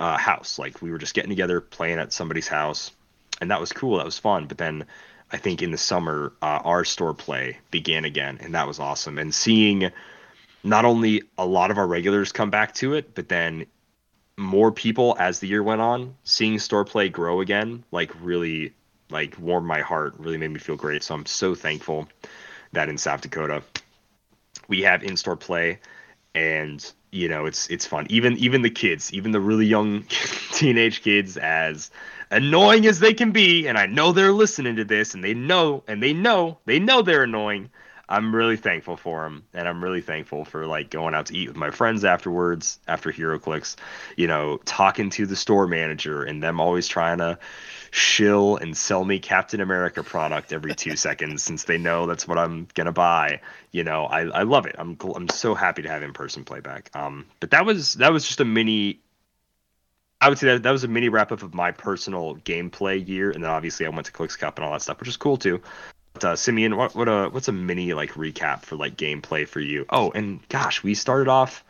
uh, 0.00 0.16
house. 0.16 0.58
Like 0.58 0.80
we 0.80 0.90
were 0.90 0.98
just 0.98 1.14
getting 1.14 1.30
together, 1.30 1.60
playing 1.60 1.98
at 1.98 2.14
somebody's 2.14 2.48
house, 2.48 2.90
and 3.42 3.50
that 3.50 3.60
was 3.60 3.74
cool. 3.74 3.98
That 3.98 4.06
was 4.06 4.18
fun. 4.18 4.46
But 4.46 4.56
then 4.56 4.86
I 5.30 5.36
think 5.36 5.60
in 5.60 5.70
the 5.70 5.78
summer, 5.78 6.32
uh, 6.40 6.60
our 6.64 6.86
store 6.86 7.12
play 7.12 7.58
began 7.70 8.06
again, 8.06 8.38
and 8.40 8.54
that 8.54 8.66
was 8.66 8.80
awesome. 8.80 9.18
And 9.18 9.34
seeing 9.34 9.90
not 10.62 10.84
only 10.84 11.22
a 11.38 11.46
lot 11.46 11.70
of 11.70 11.78
our 11.78 11.86
regulars 11.86 12.32
come 12.32 12.50
back 12.50 12.74
to 12.74 12.94
it, 12.94 13.14
but 13.14 13.28
then 13.28 13.66
more 14.36 14.72
people 14.72 15.16
as 15.18 15.40
the 15.40 15.48
year 15.48 15.62
went 15.62 15.80
on, 15.80 16.14
seeing 16.24 16.58
store 16.58 16.84
play 16.84 17.08
grow 17.08 17.40
again, 17.40 17.84
like 17.92 18.10
really 18.22 18.72
like 19.10 19.38
warmed 19.38 19.66
my 19.66 19.80
heart, 19.80 20.14
really 20.18 20.38
made 20.38 20.50
me 20.50 20.58
feel 20.58 20.76
great. 20.76 21.02
So 21.02 21.14
I'm 21.14 21.26
so 21.26 21.54
thankful 21.54 22.08
that 22.72 22.88
in 22.88 22.96
South 22.96 23.20
Dakota 23.20 23.62
we 24.68 24.82
have 24.82 25.02
in-store 25.02 25.36
play 25.36 25.78
and 26.34 26.92
you 27.10 27.28
know 27.28 27.44
it's 27.44 27.68
it's 27.68 27.84
fun 27.84 28.06
even 28.08 28.36
even 28.38 28.62
the 28.62 28.70
kids 28.70 29.12
even 29.12 29.32
the 29.32 29.40
really 29.40 29.66
young 29.66 30.04
teenage 30.52 31.02
kids 31.02 31.36
as 31.36 31.90
annoying 32.30 32.86
as 32.86 33.00
they 33.00 33.12
can 33.12 33.32
be 33.32 33.66
and 33.66 33.76
i 33.76 33.84
know 33.84 34.12
they're 34.12 34.32
listening 34.32 34.76
to 34.76 34.84
this 34.84 35.12
and 35.12 35.24
they 35.24 35.34
know 35.34 35.82
and 35.88 36.00
they 36.00 36.12
know 36.12 36.56
they 36.66 36.78
know 36.78 37.02
they're 37.02 37.24
annoying 37.24 37.68
I'm 38.10 38.34
really 38.34 38.56
thankful 38.56 38.96
for 38.96 39.24
him, 39.24 39.44
and 39.54 39.68
I'm 39.68 39.82
really 39.82 40.00
thankful 40.00 40.44
for 40.44 40.66
like 40.66 40.90
going 40.90 41.14
out 41.14 41.26
to 41.26 41.36
eat 41.36 41.46
with 41.46 41.56
my 41.56 41.70
friends 41.70 42.04
afterwards 42.04 42.80
after 42.88 43.12
HeroClix. 43.12 43.76
You 44.16 44.26
know, 44.26 44.58
talking 44.64 45.10
to 45.10 45.26
the 45.26 45.36
store 45.36 45.68
manager 45.68 46.24
and 46.24 46.42
them 46.42 46.60
always 46.60 46.88
trying 46.88 47.18
to 47.18 47.38
shill 47.92 48.56
and 48.56 48.76
sell 48.76 49.04
me 49.04 49.20
Captain 49.20 49.60
America 49.60 50.02
product 50.02 50.52
every 50.52 50.74
two 50.74 50.96
seconds 51.06 51.44
since 51.44 51.64
they 51.64 51.78
know 51.78 52.06
that's 52.06 52.26
what 52.26 52.36
I'm 52.36 52.66
gonna 52.74 52.92
buy. 52.92 53.40
You 53.70 53.84
know, 53.84 54.06
I, 54.06 54.22
I 54.22 54.42
love 54.42 54.66
it. 54.66 54.74
I'm 54.76 54.98
I'm 55.14 55.28
so 55.28 55.54
happy 55.54 55.82
to 55.82 55.88
have 55.88 56.02
in 56.02 56.12
person 56.12 56.44
playback. 56.44 56.90
Um, 56.94 57.26
but 57.38 57.52
that 57.52 57.64
was 57.64 57.94
that 57.94 58.12
was 58.12 58.26
just 58.26 58.40
a 58.40 58.44
mini. 58.44 58.98
I 60.20 60.28
would 60.28 60.38
say 60.38 60.48
that 60.48 60.64
that 60.64 60.72
was 60.72 60.82
a 60.82 60.88
mini 60.88 61.08
wrap 61.08 61.30
up 61.30 61.44
of 61.44 61.54
my 61.54 61.70
personal 61.70 62.34
gameplay 62.38 63.06
year, 63.06 63.30
and 63.30 63.44
then 63.44 63.52
obviously 63.52 63.86
I 63.86 63.88
went 63.90 64.06
to 64.06 64.12
Clicks 64.12 64.34
Cup 64.34 64.58
and 64.58 64.66
all 64.66 64.72
that 64.72 64.82
stuff, 64.82 64.98
which 64.98 65.08
is 65.08 65.16
cool 65.16 65.36
too. 65.36 65.62
Uh, 66.22 66.36
Simeon, 66.36 66.76
what 66.76 66.94
what 66.94 67.08
a 67.08 67.28
what's 67.30 67.48
a 67.48 67.52
mini 67.52 67.94
like 67.94 68.12
recap 68.12 68.62
for 68.62 68.76
like 68.76 68.96
gameplay 68.96 69.46
for 69.46 69.60
you? 69.60 69.86
Oh, 69.90 70.10
and 70.10 70.46
gosh, 70.48 70.82
we 70.82 70.94
started 70.94 71.28
off 71.28 71.64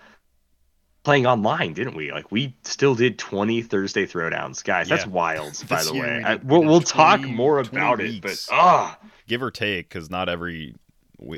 playing 1.02 1.26
online, 1.26 1.72
didn't 1.72 1.94
we? 1.94 2.12
Like 2.12 2.32
we 2.32 2.54
still 2.62 2.94
did 2.94 3.18
20 3.18 3.62
Thursday 3.62 4.06
throwdowns, 4.06 4.64
guys. 4.64 4.88
That's 4.88 5.06
wild, 5.06 5.62
by 5.68 5.82
the 5.84 5.92
way. 5.92 6.18
We 6.18 6.24
I, 6.24 6.34
we'll 6.36 6.64
we'll 6.64 6.80
talk 6.80 7.20
more 7.20 7.62
20 7.62 7.76
about 7.76 8.00
it, 8.00 8.20
but 8.22 8.30
weeks. 8.30 8.48
ah, 8.50 8.98
give 9.28 9.42
or 9.42 9.50
take 9.50 9.88
because 9.88 10.10
not 10.10 10.28
every 10.28 10.74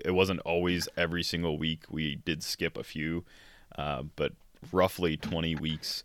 it 0.04 0.14
wasn't 0.14 0.40
always 0.40 0.88
every 0.96 1.22
single 1.22 1.58
week 1.58 1.84
we 1.90 2.16
did 2.16 2.42
skip 2.42 2.76
a 2.76 2.84
few 2.84 3.24
uh, 3.76 4.02
but 4.16 4.32
roughly 4.70 5.16
20 5.16 5.56
weeks 5.56 6.04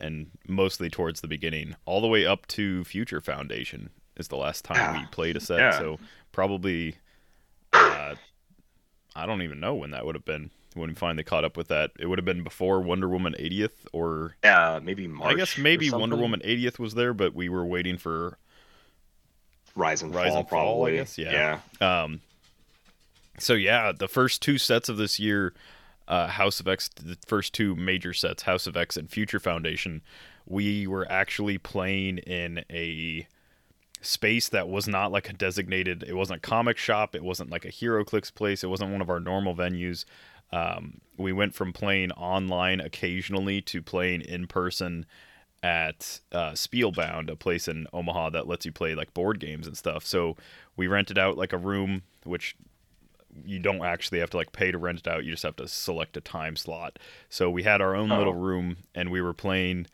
and 0.00 0.30
mostly 0.48 0.88
towards 0.88 1.20
the 1.20 1.28
beginning 1.28 1.76
all 1.84 2.00
the 2.00 2.06
way 2.06 2.24
up 2.24 2.46
to 2.46 2.84
future 2.84 3.20
foundation 3.20 3.90
is 4.16 4.28
the 4.28 4.36
last 4.36 4.64
time 4.64 5.00
we 5.00 5.06
played 5.06 5.36
a 5.36 5.40
set 5.40 5.58
Yeah. 5.58 5.78
so 5.78 5.98
probably 6.32 6.96
uh, 7.72 8.14
i 9.14 9.26
don't 9.26 9.42
even 9.42 9.60
know 9.60 9.74
when 9.74 9.90
that 9.90 10.04
would 10.06 10.14
have 10.14 10.24
been 10.24 10.50
when 10.74 10.88
we 10.90 10.94
finally 10.94 11.24
caught 11.24 11.44
up 11.44 11.56
with 11.56 11.68
that 11.68 11.90
it 11.98 12.06
would 12.06 12.18
have 12.18 12.24
been 12.26 12.42
before 12.44 12.80
wonder 12.80 13.08
woman 13.08 13.34
80th 13.38 13.86
or 13.92 14.36
yeah, 14.44 14.78
maybe 14.82 15.06
March. 15.08 15.32
i 15.32 15.36
guess 15.36 15.56
maybe 15.58 15.90
wonder 15.90 16.16
woman 16.16 16.40
80th 16.44 16.78
was 16.78 16.94
there 16.94 17.14
but 17.14 17.34
we 17.34 17.48
were 17.48 17.64
waiting 17.64 17.96
for 17.98 18.38
Rise 19.74 20.00
and 20.00 20.14
Rise 20.14 20.28
Fall, 20.30 20.38
and 20.38 20.48
Fall, 20.48 20.58
I 20.58 20.62
probably. 20.64 20.92
guess, 20.96 21.18
yeah. 21.18 21.60
yeah. 21.80 22.02
Um, 22.02 22.20
so 23.38 23.52
yeah, 23.52 23.92
the 23.92 24.08
first 24.08 24.40
two 24.40 24.56
sets 24.56 24.88
of 24.88 24.96
this 24.96 25.20
year, 25.20 25.52
uh, 26.08 26.28
House 26.28 26.60
of 26.60 26.66
X, 26.66 26.88
the 26.88 27.18
first 27.26 27.52
two 27.52 27.76
major 27.76 28.14
sets, 28.14 28.44
House 28.44 28.66
of 28.66 28.74
X 28.74 28.96
and 28.96 29.10
Future 29.10 29.38
Foundation, 29.38 30.00
we 30.46 30.86
were 30.86 31.06
actually 31.12 31.58
playing 31.58 32.16
in 32.18 32.64
a 32.70 33.26
space 34.06 34.48
that 34.50 34.68
was 34.68 34.86
not 34.88 35.12
like 35.12 35.28
a 35.28 35.32
designated. 35.32 36.02
It 36.02 36.14
wasn't 36.14 36.38
a 36.38 36.48
comic 36.48 36.78
shop. 36.78 37.14
It 37.14 37.22
wasn't 37.24 37.50
like 37.50 37.64
a 37.64 37.70
HeroClix 37.70 38.32
place. 38.34 38.62
It 38.64 38.68
wasn't 38.68 38.92
one 38.92 39.00
of 39.00 39.10
our 39.10 39.20
normal 39.20 39.54
venues. 39.54 40.04
Um, 40.52 41.00
we 41.16 41.32
went 41.32 41.54
from 41.54 41.72
playing 41.72 42.12
online 42.12 42.80
occasionally 42.80 43.60
to 43.62 43.82
playing 43.82 44.20
in 44.22 44.46
person 44.46 45.04
at 45.62 46.20
uh, 46.32 46.54
Spielbound, 46.54 47.28
a 47.28 47.36
place 47.36 47.66
in 47.66 47.86
Omaha 47.92 48.30
that 48.30 48.46
lets 48.46 48.64
you 48.64 48.72
play 48.72 48.94
like 48.94 49.12
board 49.12 49.40
games 49.40 49.66
and 49.66 49.76
stuff. 49.76 50.04
So 50.06 50.36
we 50.76 50.86
rented 50.86 51.18
out 51.18 51.36
like 51.36 51.52
a 51.52 51.58
room, 51.58 52.02
which 52.24 52.54
you 53.44 53.58
don't 53.58 53.84
actually 53.84 54.20
have 54.20 54.30
to 54.30 54.36
like 54.36 54.52
pay 54.52 54.70
to 54.70 54.78
rent 54.78 55.00
it 55.00 55.08
out. 55.08 55.24
You 55.24 55.32
just 55.32 55.42
have 55.42 55.56
to 55.56 55.66
select 55.68 56.16
a 56.16 56.20
time 56.20 56.54
slot. 56.56 56.98
So 57.28 57.50
we 57.50 57.64
had 57.64 57.80
our 57.80 57.96
own 57.96 58.12
Oh. 58.12 58.18
little 58.18 58.34
room, 58.34 58.76
and 58.94 59.10
we 59.10 59.20
were 59.20 59.34
playing. 59.34 59.88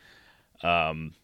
Um, 0.63 1.15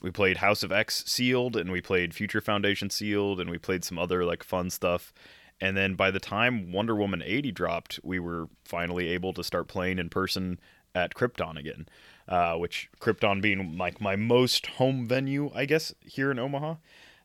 we 0.00 0.10
played 0.10 0.38
House 0.38 0.62
of 0.62 0.72
X 0.72 1.04
sealed, 1.06 1.56
and 1.56 1.72
we 1.72 1.80
played 1.80 2.14
Future 2.14 2.40
Foundation 2.40 2.90
sealed, 2.90 3.40
and 3.40 3.50
we 3.50 3.58
played 3.58 3.84
some 3.84 3.98
other 3.98 4.24
like 4.24 4.42
fun 4.42 4.70
stuff. 4.70 5.12
And 5.60 5.76
then 5.76 5.94
by 5.94 6.10
the 6.10 6.20
time 6.20 6.72
Wonder 6.72 6.94
Woman 6.94 7.22
80 7.24 7.50
dropped, 7.52 8.00
we 8.04 8.18
were 8.18 8.48
finally 8.64 9.08
able 9.08 9.32
to 9.32 9.42
start 9.42 9.66
playing 9.66 9.98
in 9.98 10.08
person 10.08 10.60
at 10.94 11.14
Krypton 11.14 11.58
again, 11.58 11.88
uh, 12.28 12.54
which 12.54 12.88
Krypton 13.00 13.42
being 13.42 13.76
like 13.76 14.00
my 14.00 14.14
most 14.16 14.66
home 14.66 15.06
venue, 15.06 15.50
I 15.54 15.64
guess, 15.64 15.92
here 16.00 16.30
in 16.30 16.38
Omaha. 16.38 16.76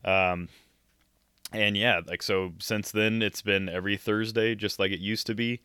Um, 0.03 0.49
and 1.51 1.77
yeah, 1.77 2.01
like 2.05 2.23
so 2.23 2.53
since 2.59 2.91
then, 2.91 3.21
it's 3.21 3.41
been 3.41 3.69
every 3.69 3.97
Thursday, 3.97 4.55
just 4.55 4.79
like 4.79 4.91
it 4.91 4.99
used 4.99 5.27
to 5.27 5.35
be. 5.35 5.61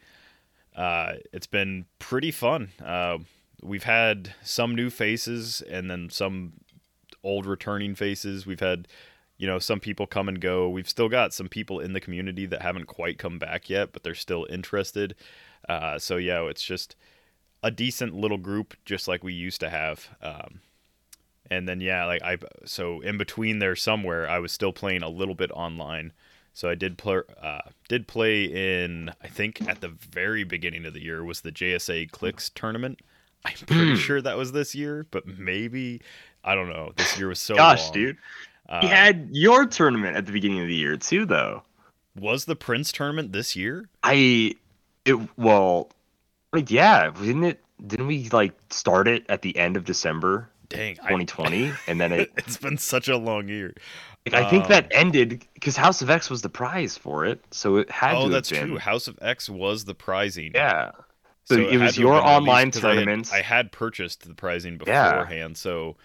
Uh, 0.77 1.15
it's 1.33 1.47
been 1.47 1.87
pretty 1.99 2.31
fun. 2.31 2.71
Uh, 2.85 3.19
we've 3.63 3.85
had 3.85 4.35
some 4.43 4.75
new 4.75 4.91
faces 4.91 5.63
and 5.63 5.91
then 5.91 6.11
some 6.11 6.53
old 7.23 7.47
returning 7.47 7.95
faces. 7.95 8.47
We've 8.47 8.61
had, 8.61 8.89
you 9.37 9.47
know, 9.47 9.59
some 9.59 9.81
people 9.81 10.07
come 10.07 10.29
and 10.29 10.41
go. 10.41 10.69
We've 10.69 10.89
still 10.89 11.09
got 11.09 11.35
some 11.35 11.49
people 11.49 11.81
in 11.81 11.93
the 11.93 12.01
community 12.01 12.47
that 12.47 12.63
haven't 12.63 12.87
quite 12.87 13.19
come 13.19 13.39
back 13.39 13.69
yet, 13.69 13.93
but 13.93 14.03
they're 14.03 14.15
still 14.15 14.47
interested. 14.51 15.15
Uh, 15.69 15.99
so 15.99 16.17
yeah, 16.17 16.43
it's 16.45 16.65
just 16.65 16.97
a 17.63 17.71
decent 17.71 18.15
little 18.15 18.39
group, 18.39 18.75
just 18.85 19.09
like 19.09 19.25
we 19.25 19.33
used 19.33 19.61
to 19.61 19.71
have. 19.71 20.09
Um, 20.23 20.61
and 21.51 21.69
then 21.69 21.81
yeah, 21.81 22.05
like 22.05 22.23
I 22.23 22.39
so 22.65 23.01
in 23.01 23.19
between 23.19 23.59
there 23.59 23.77
somewhere, 23.77 24.29
I 24.29 24.39
was 24.39 24.53
still 24.53 24.73
playing 24.73 25.03
a 25.03 25.09
little 25.09 25.35
bit 25.35 25.51
online. 25.53 26.13
So 26.53 26.69
I 26.69 26.75
did 26.75 26.99
play 26.99 27.21
uh, 27.43 27.61
did 27.89 28.07
play 28.07 28.45
in 28.45 29.11
I 29.23 29.29
think 29.29 29.67
at 29.69 29.81
the 29.81 29.89
very 29.89 30.45
beginning 30.45 30.85
of 30.85 30.95
the 30.95 31.03
year 31.03 31.25
was 31.25 31.41
the 31.41 31.53
JSA 31.53 32.11
Clicks 32.11 32.51
tournament. 32.51 33.01
I'm 33.45 33.55
pretty 33.67 33.97
sure 33.97 34.21
that 34.21 34.37
was 34.37 34.53
this 34.53 34.75
year, 34.75 35.07
but 35.11 35.27
maybe 35.27 36.03
I 36.49 36.55
don't 36.55 36.69
know. 36.69 36.93
This 36.97 37.19
year 37.19 37.29
was 37.29 37.39
so 37.41 37.55
Gosh, 37.55 37.85
long. 37.85 37.93
dude. 37.93 38.17
Uh, 38.69 38.81
You 38.83 38.89
had 38.89 39.29
your 39.33 39.67
tournament 39.67 40.17
at 40.17 40.27
the 40.27 40.33
beginning 40.33 40.61
of 40.61 40.67
the 40.67 40.75
year 40.75 40.97
too, 40.97 41.25
though. 41.27 41.63
was 42.19 42.45
the 42.47 42.57
Prince 42.57 42.91
tournament 42.93 43.33
this 43.33 43.55
year? 43.57 43.89
I, 44.03 44.55
it 45.05 45.19
well, 45.39 45.91
like 46.53 46.71
yeah, 46.71 47.11
didn't 47.11 47.45
it? 47.45 47.61
Didn't 47.87 48.07
we 48.09 48.29
like 48.31 48.55
start 48.71 49.07
it 49.09 49.25
at 49.29 49.43
the 49.43 49.57
end 49.57 49.77
of 49.77 49.85
December 49.85 50.51
Dang, 50.69 50.93
I, 51.03 51.09
2020, 51.11 51.73
and 51.87 52.01
then 52.01 52.13
it? 52.13 52.33
it's 52.37 52.57
been 52.57 52.77
such 52.79 53.09
a 53.09 53.17
long 53.17 53.49
year. 53.49 53.75
Like, 54.27 54.35
I 54.45 54.51
think 54.51 54.65
Um, 54.65 54.71
that 54.71 54.89
ended 54.91 55.47
because 55.55 55.77
House 55.77 56.03
of 56.03 56.11
X 56.11 56.29
was 56.29 56.43
the 56.43 56.49
prize 56.51 56.97
for 56.99 57.25
it, 57.25 57.41
so 57.51 57.77
it 57.77 57.91
had 57.91 58.13
to 58.13 58.17
Oh, 58.19 58.29
that's 58.29 58.49
true. 58.51 58.77
House 58.79 59.07
of 59.09 59.19
X 59.23 59.49
was 59.49 59.85
the 59.85 59.95
prizing. 59.95 60.53
Yeah. 60.55 60.91
So, 61.45 61.55
it, 61.55 61.73
had 61.73 61.81
was 61.81 61.97
your 61.97 62.13
online 62.15 62.69
at 62.69 62.75
least- 62.75 62.85
online 62.85 63.23
'cause 63.23 63.33
I 63.33 63.39
had- 63.39 63.39
I 63.39 63.43
had, 63.43 63.73
purchased 63.73 64.27
the 64.29 64.35
prizing 64.35 64.79
Yeah. 64.87 65.11
beforehand, 65.13 65.57
so 65.57 65.97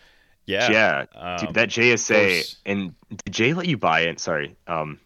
yeah. 0.46 0.72
yeah, 0.72 1.06
um, 1.16 1.38
dude, 1.46 1.54
that 1.56 1.70
JSA 1.70 2.56
and 2.66 2.94
did 3.10 3.34
Jay 3.34 3.54
let 3.54 3.68
you 3.68 3.78
buy 3.78 4.02
it? 4.02 4.20
Sorry. 4.20 4.56
Um, 4.68 5.00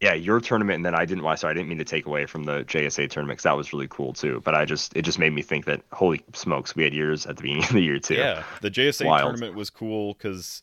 yeah, 0.00 0.14
your 0.14 0.40
tournament, 0.40 0.76
and 0.76 0.84
then 0.84 0.96
I 0.96 1.04
didn't. 1.04 1.22
Why? 1.22 1.36
Sorry, 1.36 1.52
I 1.52 1.54
didn't 1.54 1.68
mean 1.68 1.78
to 1.78 1.84
take 1.84 2.06
away 2.06 2.26
from 2.26 2.42
the 2.42 2.64
JSA 2.64 3.08
tournament 3.08 3.38
'cause 3.38 3.44
that 3.44 3.56
was 3.56 3.72
really 3.72 3.86
cool 3.88 4.12
too. 4.12 4.40
But 4.44 4.54
I 4.56 4.64
just 4.64 4.96
it 4.96 5.02
just 5.02 5.18
made 5.20 5.32
me 5.32 5.42
think 5.42 5.64
that 5.66 5.82
holy 5.92 6.24
smokes, 6.34 6.74
we 6.74 6.82
had 6.82 6.92
years 6.92 7.24
at 7.26 7.36
the 7.36 7.42
beginning 7.42 7.64
of 7.64 7.72
the 7.72 7.82
year 7.82 7.98
too. 8.00 8.16
Yeah, 8.16 8.42
the 8.60 8.70
JSA 8.70 9.06
Wild. 9.06 9.22
tournament 9.22 9.54
was 9.54 9.70
cool 9.70 10.14
because, 10.14 10.62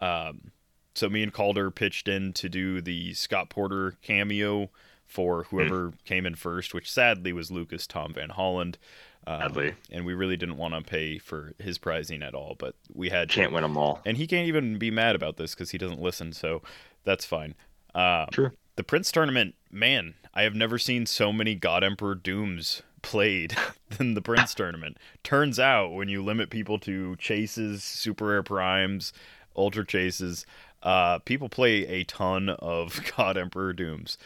um, 0.00 0.52
so 0.94 1.08
me 1.08 1.24
and 1.24 1.32
Calder 1.32 1.72
pitched 1.72 2.06
in 2.06 2.32
to 2.34 2.48
do 2.48 2.80
the 2.80 3.12
Scott 3.14 3.50
Porter 3.50 3.96
cameo 4.02 4.70
for 5.04 5.44
whoever 5.44 5.92
came 6.04 6.24
in 6.24 6.34
first, 6.36 6.72
which 6.72 6.90
sadly 6.90 7.32
was 7.32 7.50
Lucas 7.50 7.86
Tom 7.88 8.12
Van 8.12 8.30
Holland. 8.30 8.78
Um, 9.26 9.72
and 9.90 10.06
we 10.06 10.14
really 10.14 10.36
didn't 10.36 10.56
want 10.56 10.74
to 10.74 10.82
pay 10.82 11.18
for 11.18 11.52
his 11.58 11.78
prizing 11.78 12.22
at 12.22 12.34
all, 12.34 12.54
but 12.58 12.76
we 12.94 13.08
had. 13.08 13.28
Can't 13.28 13.52
win 13.52 13.62
them 13.62 13.76
all. 13.76 14.00
and 14.06 14.16
he 14.16 14.26
can't 14.26 14.46
even 14.46 14.78
be 14.78 14.90
mad 14.90 15.16
about 15.16 15.36
this 15.36 15.54
because 15.54 15.70
he 15.70 15.78
doesn't 15.78 16.00
listen, 16.00 16.32
so 16.32 16.62
that's 17.04 17.24
fine. 17.24 17.54
Um, 17.94 18.26
True. 18.30 18.52
The 18.76 18.84
Prince 18.84 19.10
tournament, 19.10 19.54
man, 19.70 20.14
I 20.34 20.42
have 20.42 20.54
never 20.54 20.78
seen 20.78 21.06
so 21.06 21.32
many 21.32 21.54
God 21.54 21.82
Emperor 21.82 22.14
Dooms 22.14 22.82
played 23.02 23.56
than 23.96 24.14
the 24.14 24.22
Prince 24.22 24.54
tournament. 24.54 24.98
Turns 25.24 25.58
out, 25.58 25.92
when 25.92 26.08
you 26.08 26.22
limit 26.22 26.50
people 26.50 26.78
to 26.80 27.16
chases, 27.16 27.82
super 27.82 28.26
rare 28.26 28.42
primes, 28.42 29.12
ultra 29.56 29.84
chases, 29.84 30.46
uh, 30.82 31.18
people 31.20 31.48
play 31.48 31.86
a 31.86 32.04
ton 32.04 32.50
of 32.50 33.00
God 33.16 33.36
Emperor 33.36 33.72
Dooms. 33.72 34.18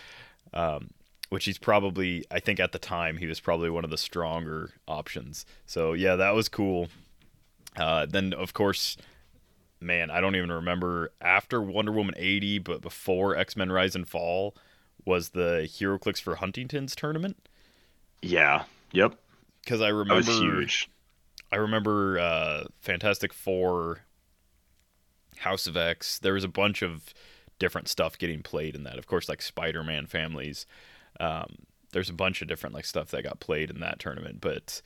Um, 0.53 0.91
which 1.31 1.47
he's 1.47 1.59
probably, 1.59 2.25
I 2.31 2.40
think 2.40 2.61
at 2.61 2.73
the 2.73 2.79
time, 2.79 3.16
he 3.16 3.27
was 3.27 3.40
probably 3.40 3.71
one 3.71 3.85
of 3.85 3.90
the 3.90 3.99
stronger 3.99 4.73
options. 4.87 5.47
So, 5.64 5.93
yeah, 5.93 6.16
that 6.16 6.35
was 6.35 6.49
cool. 6.49 6.88
Uh, 7.77 8.07
then, 8.07 8.33
of 8.35 8.53
course, 8.53 8.97
man, 9.81 10.11
I 10.11 10.21
don't 10.21 10.37
even 10.37 10.51
remember 10.53 11.12
after 11.21 11.62
Wonder 11.62 11.93
Woman 11.93 12.14
80, 12.16 12.59
but 12.59 12.83
before 12.83 13.37
X 13.37 13.57
Men 13.57 13.71
Rise 13.73 13.95
and 13.95 14.09
Fall 14.09 14.57
was 15.05 15.31
the 15.31 15.69
HeroClix 15.71 16.21
for 16.21 16.37
Huntington's 16.37 16.95
tournament. 16.95 17.49
Yeah. 18.23 18.64
Yep. 18.93 19.14
Because 19.62 19.81
I 19.81 19.88
remember 19.88 20.23
That 20.23 20.31
was 20.31 20.40
huge. 20.40 20.90
I 21.53 21.57
remember 21.57 22.19
uh, 22.19 22.64
Fantastic 22.81 23.33
Four, 23.33 24.01
House 25.38 25.66
of 25.66 25.77
X. 25.77 26.19
There 26.19 26.35
was 26.35 26.45
a 26.45 26.49
bunch 26.49 26.83
of 26.83 27.14
different 27.59 27.88
stuff 27.88 28.19
getting 28.19 28.43
played 28.43 28.75
in 28.75 28.85
that. 28.85 28.99
Of 28.99 29.07
course, 29.07 29.29
like 29.29 29.43
Spider 29.43 29.83
Man 29.83 30.07
families. 30.07 30.66
Um, 31.21 31.47
there's 31.93 32.11
a 32.11 32.15
bunch 32.15 32.43
of 32.43 32.49
different 32.49 32.75
like 32.75 32.85
stuff 32.85 33.11
that 33.11 33.23
got 33.23 33.39
played 33.41 33.71
in 33.71 33.81
that 33.81 33.99
tournament, 34.01 34.41
but 34.41 34.81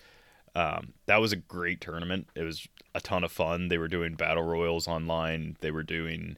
um, 0.54 0.92
that 1.06 1.20
was 1.20 1.32
a 1.32 1.36
great 1.36 1.80
tournament. 1.80 2.28
It 2.34 2.42
was 2.42 2.66
a 2.94 3.00
ton 3.00 3.24
of 3.24 3.32
fun. 3.32 3.68
They 3.68 3.78
were 3.78 3.88
doing 3.88 4.14
battle 4.14 4.42
royals 4.42 4.86
online. 4.88 5.56
They 5.60 5.70
were 5.70 5.82
doing 5.82 6.36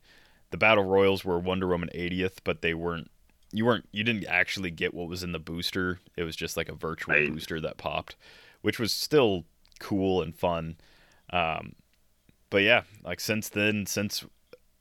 the 0.51 0.57
battle 0.57 0.85
royals 0.85 1.25
were 1.25 1.39
Wonder 1.39 1.67
Woman 1.67 1.91
80th, 1.95 2.37
but 2.45 2.63
they 2.63 2.75
weren't 2.75 3.11
you 3.53 3.65
weren't 3.65 3.89
you 3.93 4.05
didn't 4.05 4.27
actually 4.27 4.71
get 4.71 4.93
what 4.95 5.09
was 5.09 5.23
in 5.23 5.33
the 5.33 5.39
booster. 5.39 5.99
It 6.17 6.25
was 6.25 6.37
just 6.37 6.57
like 6.57 6.69
a 6.69 6.75
virtual 6.75 7.15
Right. 7.15 7.29
booster 7.33 7.61
that 7.61 7.77
popped, 7.79 8.17
which 8.63 8.79
was 8.79 8.93
still 8.93 9.45
cool 9.81 10.21
and 10.23 10.35
fun. 10.35 10.77
Um, 11.31 11.75
but 12.51 12.63
yeah, 12.63 12.83
like 13.05 13.21
since 13.21 13.49
then, 13.49 13.87
since 13.87 14.25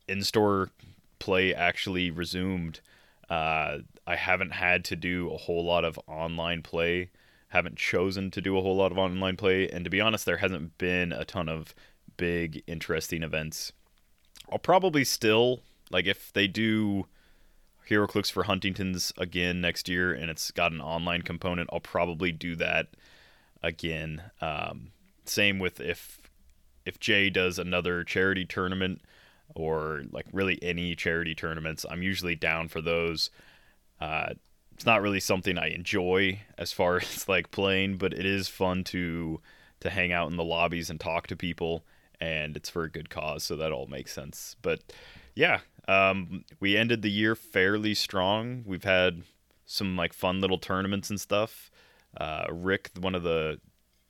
in-store 0.08 0.70
play 1.18 1.52
actually 1.54 2.10
resumed, 2.10 2.80
uh, 3.28 3.78
I 4.06 4.16
haven't 4.16 4.52
had 4.52 4.84
to 4.86 4.96
do 4.96 5.30
a 5.32 5.36
whole 5.36 5.64
lot 5.64 5.84
of 5.84 5.98
online 6.06 6.62
play. 6.62 7.10
Haven't 7.48 7.76
chosen 7.76 8.30
to 8.32 8.40
do 8.40 8.56
a 8.56 8.62
whole 8.62 8.76
lot 8.76 8.92
of 8.92 8.98
online 8.98 9.36
play, 9.36 9.68
and 9.68 9.84
to 9.84 9.90
be 9.90 10.00
honest, 10.00 10.26
there 10.26 10.36
hasn't 10.38 10.78
been 10.78 11.12
a 11.12 11.24
ton 11.24 11.48
of 11.48 11.74
big, 12.16 12.62
interesting 12.66 13.22
events. 13.22 13.72
I'll 14.50 14.58
probably 14.58 15.04
still 15.04 15.60
like 15.90 16.06
if 16.06 16.32
they 16.32 16.46
do 16.46 17.06
HeroClix 17.88 18.30
for 18.30 18.44
Huntington's 18.44 19.12
again 19.16 19.60
next 19.60 19.88
year, 19.88 20.12
and 20.12 20.30
it's 20.30 20.50
got 20.50 20.72
an 20.72 20.80
online 20.80 21.22
component. 21.22 21.70
I'll 21.72 21.80
probably 21.80 22.32
do 22.32 22.56
that 22.56 22.88
again. 23.62 24.22
Um, 24.40 24.92
same 25.24 25.58
with 25.58 25.80
if 25.80 26.20
if 26.84 27.00
Jay 27.00 27.30
does 27.30 27.58
another 27.58 28.04
charity 28.04 28.44
tournament 28.44 29.02
or 29.54 30.02
like 30.10 30.26
really 30.32 30.58
any 30.62 30.94
charity 30.94 31.34
tournaments, 31.34 31.84
I'm 31.88 32.02
usually 32.02 32.36
down 32.36 32.68
for 32.68 32.80
those. 32.80 33.30
Uh, 34.00 34.30
it's 34.74 34.86
not 34.86 35.00
really 35.02 35.20
something 35.20 35.58
I 35.58 35.68
enjoy 35.68 36.40
as 36.58 36.72
far 36.72 36.96
as 37.00 37.28
like 37.28 37.50
playing, 37.50 37.96
but 37.96 38.12
it 38.12 38.26
is 38.26 38.48
fun 38.48 38.84
to 38.84 39.40
to 39.80 39.90
hang 39.90 40.12
out 40.12 40.30
in 40.30 40.36
the 40.36 40.44
lobbies 40.44 40.88
and 40.88 40.98
talk 40.98 41.26
to 41.26 41.36
people, 41.36 41.84
and 42.20 42.56
it's 42.56 42.70
for 42.70 42.84
a 42.84 42.90
good 42.90 43.10
cause, 43.10 43.44
so 43.44 43.56
that 43.56 43.72
all 43.72 43.86
makes 43.86 44.12
sense. 44.12 44.56
But 44.62 44.80
yeah, 45.34 45.60
um, 45.86 46.44
we 46.60 46.76
ended 46.76 47.02
the 47.02 47.10
year 47.10 47.34
fairly 47.34 47.94
strong. 47.94 48.64
We've 48.66 48.84
had 48.84 49.22
some 49.66 49.96
like 49.96 50.12
fun 50.12 50.40
little 50.40 50.58
tournaments 50.58 51.10
and 51.10 51.20
stuff. 51.20 51.70
Uh, 52.16 52.46
Rick, 52.50 52.90
one 52.98 53.14
of 53.14 53.22
the 53.22 53.60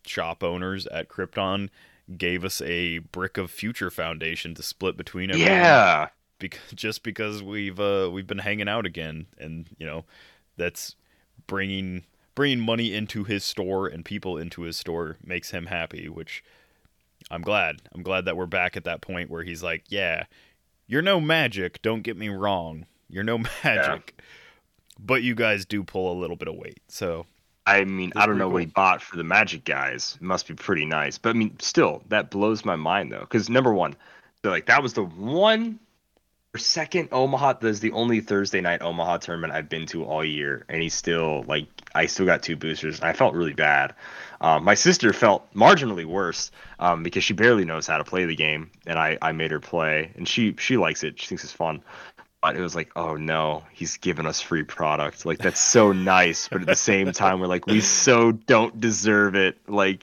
shop 0.06 0.44
owners 0.44 0.86
at 0.86 1.08
Krypton, 1.08 1.68
gave 2.16 2.44
us 2.44 2.62
a 2.62 2.98
brick 2.98 3.36
of 3.36 3.50
Future 3.50 3.90
Foundation 3.90 4.54
to 4.54 4.62
split 4.62 4.96
between 4.96 5.30
everyone 5.30 5.52
Yeah. 5.52 6.08
Because 6.38 6.60
just 6.74 7.02
because 7.02 7.42
we've 7.42 7.78
uh, 7.78 8.08
we've 8.12 8.26
been 8.26 8.38
hanging 8.38 8.68
out 8.68 8.86
again, 8.86 9.26
and 9.38 9.68
you 9.78 9.86
know, 9.86 10.04
that's 10.56 10.96
bringing 11.46 12.04
bringing 12.34 12.60
money 12.60 12.94
into 12.94 13.24
his 13.24 13.44
store 13.44 13.86
and 13.86 14.04
people 14.04 14.36
into 14.36 14.62
his 14.62 14.76
store 14.76 15.16
makes 15.24 15.50
him 15.50 15.66
happy. 15.66 16.08
Which 16.08 16.44
I'm 17.30 17.42
glad. 17.42 17.82
I'm 17.94 18.02
glad 18.02 18.24
that 18.24 18.36
we're 18.36 18.46
back 18.46 18.76
at 18.76 18.84
that 18.84 19.00
point 19.00 19.30
where 19.30 19.42
he's 19.42 19.62
like, 19.62 19.84
yeah, 19.88 20.24
you're 20.86 21.02
no 21.02 21.20
magic. 21.20 21.82
Don't 21.82 22.02
get 22.02 22.16
me 22.16 22.28
wrong. 22.28 22.86
You're 23.08 23.24
no 23.24 23.38
magic. 23.64 24.20
But 24.98 25.22
you 25.22 25.34
guys 25.34 25.66
do 25.66 25.84
pull 25.84 26.12
a 26.12 26.18
little 26.18 26.36
bit 26.36 26.48
of 26.48 26.56
weight, 26.56 26.80
so 26.88 27.26
I 27.66 27.84
mean, 27.84 28.12
I 28.14 28.26
don't 28.26 28.38
know 28.38 28.48
what 28.48 28.62
he 28.62 28.66
bought 28.66 29.02
for 29.02 29.16
the 29.16 29.24
Magic 29.24 29.64
guys. 29.64 30.16
It 30.20 30.24
must 30.24 30.46
be 30.46 30.54
pretty 30.54 30.86
nice. 30.86 31.18
But 31.18 31.30
I 31.30 31.32
mean, 31.32 31.58
still, 31.58 32.02
that 32.08 32.30
blows 32.30 32.64
my 32.64 32.76
mind 32.76 33.10
though. 33.10 33.20
Because 33.20 33.50
number 33.50 33.74
one, 33.74 33.96
like 34.44 34.66
that 34.66 34.82
was 34.82 34.92
the 34.92 35.04
one 35.04 35.80
second 36.56 37.08
Omaha. 37.12 37.54
That's 37.54 37.80
the 37.80 37.92
only 37.92 38.20
Thursday 38.20 38.60
night 38.60 38.82
Omaha 38.82 39.18
tournament 39.18 39.52
I've 39.52 39.68
been 39.68 39.86
to 39.86 40.04
all 40.04 40.24
year, 40.24 40.64
and 40.68 40.82
he 40.82 40.88
still 40.88 41.44
like 41.46 41.66
I 41.94 42.06
still 42.06 42.26
got 42.26 42.42
two 42.42 42.56
boosters. 42.56 43.00
And 43.00 43.08
I 43.08 43.12
felt 43.12 43.34
really 43.34 43.54
bad. 43.54 43.94
Um, 44.40 44.64
my 44.64 44.74
sister 44.74 45.12
felt 45.12 45.52
marginally 45.54 46.04
worse 46.04 46.50
um, 46.78 47.02
because 47.02 47.24
she 47.24 47.32
barely 47.32 47.64
knows 47.64 47.86
how 47.86 47.98
to 47.98 48.04
play 48.04 48.24
the 48.24 48.36
game, 48.36 48.70
and 48.86 48.98
I 48.98 49.18
I 49.22 49.32
made 49.32 49.50
her 49.50 49.60
play, 49.60 50.12
and 50.16 50.28
she 50.28 50.54
she 50.58 50.76
likes 50.76 51.04
it. 51.04 51.20
She 51.20 51.26
thinks 51.26 51.44
it's 51.44 51.52
fun. 51.52 51.82
But 52.42 52.56
it 52.56 52.60
was 52.60 52.76
like, 52.76 52.92
oh 52.94 53.16
no, 53.16 53.64
he's 53.72 53.96
giving 53.96 54.26
us 54.26 54.40
free 54.40 54.62
product. 54.62 55.24
Like 55.24 55.38
that's 55.38 55.60
so 55.60 55.92
nice, 55.92 56.48
but 56.48 56.60
at 56.60 56.66
the 56.66 56.76
same 56.76 57.10
time, 57.12 57.40
we're 57.40 57.46
like, 57.46 57.66
we 57.66 57.80
so 57.80 58.32
don't 58.32 58.78
deserve 58.80 59.34
it. 59.34 59.58
Like 59.66 60.02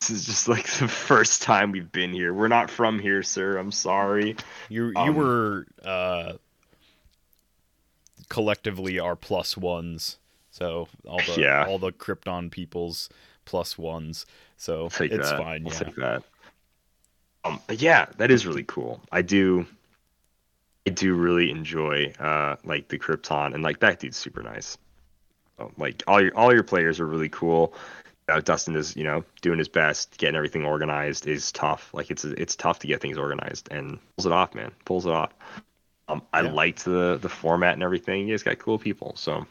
this 0.00 0.10
is 0.10 0.24
just 0.24 0.48
like 0.48 0.66
the 0.78 0.88
first 0.88 1.42
time 1.42 1.72
we've 1.72 1.92
been 1.92 2.12
here. 2.12 2.32
We're 2.34 2.48
not 2.48 2.70
from 2.70 2.98
here, 2.98 3.22
sir. 3.22 3.58
I'm 3.58 3.72
sorry. 3.72 4.36
You 4.68 4.90
you 4.90 5.12
Um, 5.12 5.16
were 5.16 5.66
uh, 5.84 6.34
collectively 8.28 8.98
our 8.98 9.16
plus 9.16 9.56
ones. 9.56 10.18
So 10.50 10.88
all 11.06 11.22
the 11.22 11.40
Yeah. 11.40 11.64
all 11.66 11.78
the 11.78 11.92
Krypton 11.92 12.50
people's 12.50 13.08
plus 13.44 13.76
ones. 13.78 14.26
So 14.56 14.86
it's 15.10 15.30
that. 15.30 15.36
fine. 15.36 15.66
I'll 15.66 15.72
Yeah. 15.72 15.78
take 15.78 15.96
that. 15.96 16.22
Um, 17.44 17.60
but 17.66 17.80
yeah, 17.80 18.06
that 18.18 18.30
is 18.30 18.46
really 18.46 18.64
cool. 18.64 19.00
I 19.12 19.22
do, 19.22 19.66
I 20.86 20.90
do 20.90 21.14
really 21.14 21.50
enjoy 21.50 22.12
uh 22.18 22.56
like 22.64 22.88
the 22.88 22.98
Krypton 22.98 23.54
and 23.54 23.62
like 23.62 23.80
that 23.80 24.00
dude's 24.00 24.16
super 24.16 24.42
nice. 24.42 24.76
So, 25.58 25.72
like 25.78 26.02
all 26.06 26.20
your 26.22 26.36
all 26.36 26.52
your 26.52 26.62
players 26.62 27.00
are 27.00 27.06
really 27.06 27.28
cool. 27.28 27.74
Uh, 28.30 28.40
Dustin 28.40 28.76
is 28.76 28.96
you 28.96 29.04
know 29.04 29.24
doing 29.42 29.58
his 29.58 29.68
best, 29.68 30.16
getting 30.18 30.36
everything 30.36 30.64
organized 30.64 31.26
is 31.26 31.52
tough. 31.52 31.92
Like 31.94 32.10
it's 32.10 32.24
it's 32.24 32.56
tough 32.56 32.78
to 32.80 32.86
get 32.86 33.00
things 33.00 33.18
organized 33.18 33.68
and 33.70 33.98
pulls 34.16 34.26
it 34.26 34.32
off, 34.32 34.54
man. 34.54 34.72
Pulls 34.84 35.06
it 35.06 35.12
off. 35.12 35.34
Um, 36.08 36.22
I 36.32 36.40
Yeah. 36.40 36.52
liked 36.52 36.84
the 36.84 37.18
the 37.20 37.28
format 37.28 37.74
and 37.74 37.82
everything. 37.82 38.28
You 38.28 38.34
guys 38.34 38.42
got 38.42 38.58
cool 38.58 38.78
people, 38.78 39.14
so 39.16 39.46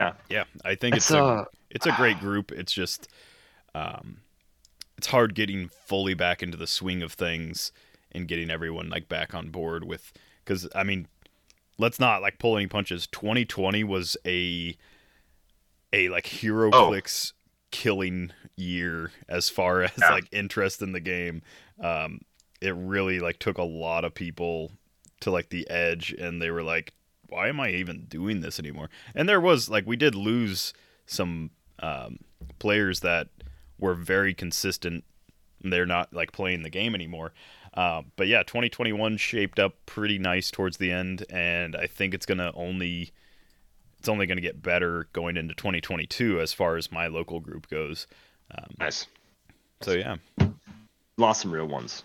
Yeah, 0.00 0.12
yeah. 0.28 0.44
I 0.64 0.74
think 0.74 0.96
it's 0.96 1.10
It's, 1.10 1.10
a 1.10 1.24
uh, 1.24 1.44
it's 1.70 1.86
a 1.86 1.92
great 1.92 2.18
group. 2.18 2.52
It's 2.52 2.72
just 2.72 3.08
um, 3.74 4.18
it's 4.98 5.08
hard 5.08 5.34
getting 5.34 5.68
fully 5.68 6.14
back 6.14 6.42
into 6.42 6.56
the 6.56 6.66
swing 6.66 7.02
of 7.02 7.12
things 7.12 7.72
and 8.12 8.28
getting 8.28 8.50
everyone 8.50 8.88
like 8.90 9.08
back 9.08 9.34
on 9.34 9.50
board 9.50 9.84
with 9.84 10.12
because 10.44 10.68
I 10.74 10.84
mean, 10.84 11.08
let's 11.78 12.00
not 12.00 12.22
like 12.22 12.38
pull 12.38 12.56
any 12.56 12.66
punches. 12.68 13.06
2020 13.08 13.84
was 13.84 14.16
a 14.26 14.76
a 15.92 16.08
like 16.08 16.26
hero 16.26 16.72
Oh. 16.72 16.86
clicks 16.86 17.32
killing 17.70 18.32
year 18.56 19.12
as 19.28 19.48
far 19.48 19.82
as 19.84 19.92
Yeah. 20.00 20.10
like 20.10 20.28
interest 20.32 20.82
in 20.82 20.92
the 20.92 21.00
game. 21.00 21.42
Um, 21.82 22.20
it 22.60 22.74
really 22.74 23.20
like 23.20 23.38
took 23.38 23.58
a 23.58 23.62
lot 23.62 24.04
of 24.04 24.14
people 24.14 24.72
to 25.20 25.30
like 25.30 25.50
the 25.50 25.68
edge, 25.70 26.12
and 26.12 26.40
they 26.42 26.50
were 26.50 26.62
like, 26.62 26.92
"Why 27.28 27.48
am 27.48 27.60
I 27.60 27.70
even 27.70 28.06
doing 28.06 28.40
this 28.40 28.58
anymore?" 28.58 28.90
And 29.14 29.28
there 29.28 29.40
was 29.40 29.68
like 29.68 29.86
we 29.86 29.96
did 29.96 30.14
lose 30.14 30.72
some 31.06 31.50
um, 31.80 32.18
players 32.58 33.00
that 33.00 33.28
were 33.78 33.94
very 33.94 34.34
consistent. 34.34 35.04
They're 35.62 35.86
not 35.86 36.12
like 36.12 36.32
playing 36.32 36.62
the 36.62 36.70
game 36.70 36.94
anymore. 36.94 37.32
Uh, 37.74 38.02
but 38.16 38.26
yeah, 38.26 38.42
2021 38.42 39.16
shaped 39.18 39.58
up 39.60 39.74
pretty 39.86 40.18
nice 40.18 40.50
towards 40.50 40.78
the 40.78 40.90
end, 40.90 41.24
and 41.30 41.76
I 41.76 41.86
think 41.86 42.14
it's 42.14 42.26
gonna 42.26 42.50
only 42.54 43.12
it's 43.98 44.08
only 44.08 44.26
gonna 44.26 44.40
get 44.40 44.62
better 44.62 45.08
going 45.12 45.36
into 45.36 45.54
2022 45.54 46.40
as 46.40 46.52
far 46.52 46.76
as 46.76 46.92
my 46.92 47.08
local 47.08 47.40
group 47.40 47.68
goes. 47.68 48.06
Um, 48.56 48.74
nice. 48.78 49.06
so 49.80 49.92
yeah, 49.92 50.16
lost 51.16 51.42
some 51.42 51.52
real 51.52 51.66
ones. 51.66 52.02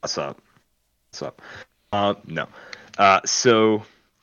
What's 0.00 0.16
up? 0.16 0.40
What's 1.10 1.22
up? 1.22 1.42
Uh, 1.92 2.14
no. 2.26 2.48
Uh, 2.96 3.20
so 3.24 3.82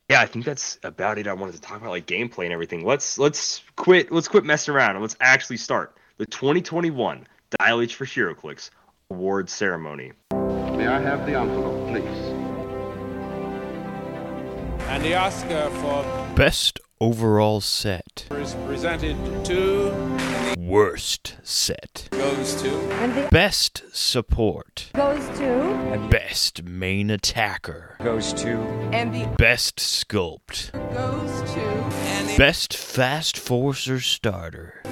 yeah, 0.09 0.21
I 0.21 0.25
think 0.25 0.45
that's 0.45 0.79
about 0.83 1.17
it. 1.17 1.27
I 1.27 1.33
wanted 1.33 1.55
to 1.55 1.61
talk 1.61 1.77
about 1.77 1.89
like 1.89 2.07
gameplay 2.07 2.45
and 2.45 2.53
everything. 2.53 2.85
Let's 2.85 3.17
let's 3.17 3.61
quit. 3.75 4.11
Let's 4.11 4.27
quit 4.27 4.45
messing 4.45 4.73
around 4.73 4.91
and 4.91 5.01
let's 5.01 5.17
actually 5.19 5.57
start 5.57 5.97
the 6.17 6.25
2021 6.25 7.27
Dial 7.59 7.81
H 7.81 7.95
for 7.95 8.05
HeroClix 8.05 8.69
award 9.11 9.49
ceremony. 9.49 10.13
May 10.31 10.87
I 10.87 10.99
have 10.99 11.25
the 11.25 11.37
envelope, 11.37 11.89
please? 11.89 12.03
And 14.87 15.03
the 15.03 15.15
Oscar 15.15 15.69
for 15.81 16.16
best 16.37 16.79
overall 17.01 17.59
set, 17.59 18.27
is 18.29 18.53
presented 18.67 19.17
to 19.43 19.91
worst 20.59 21.35
set, 21.41 22.07
goes 22.11 22.61
to 22.61 22.69
And 23.01 23.15
the 23.15 23.27
best 23.31 23.81
support, 23.91 24.91
goes 24.93 25.27
to 25.39 25.77
best 26.11 26.63
main 26.63 27.09
attacker, 27.09 27.95
Goes 28.03 28.33
to 28.33 28.59
and 28.93 29.13
the 29.15 29.27
best 29.37 29.77
sculpt, 29.77 30.71
goes 30.93 31.51
to 31.53 31.59
and 31.59 32.29
the 32.29 32.37
best 32.37 32.77
fast 32.77 33.37
forces 33.39 34.05
starter, 34.05 34.81
goes 34.83 34.85
and 34.85 34.86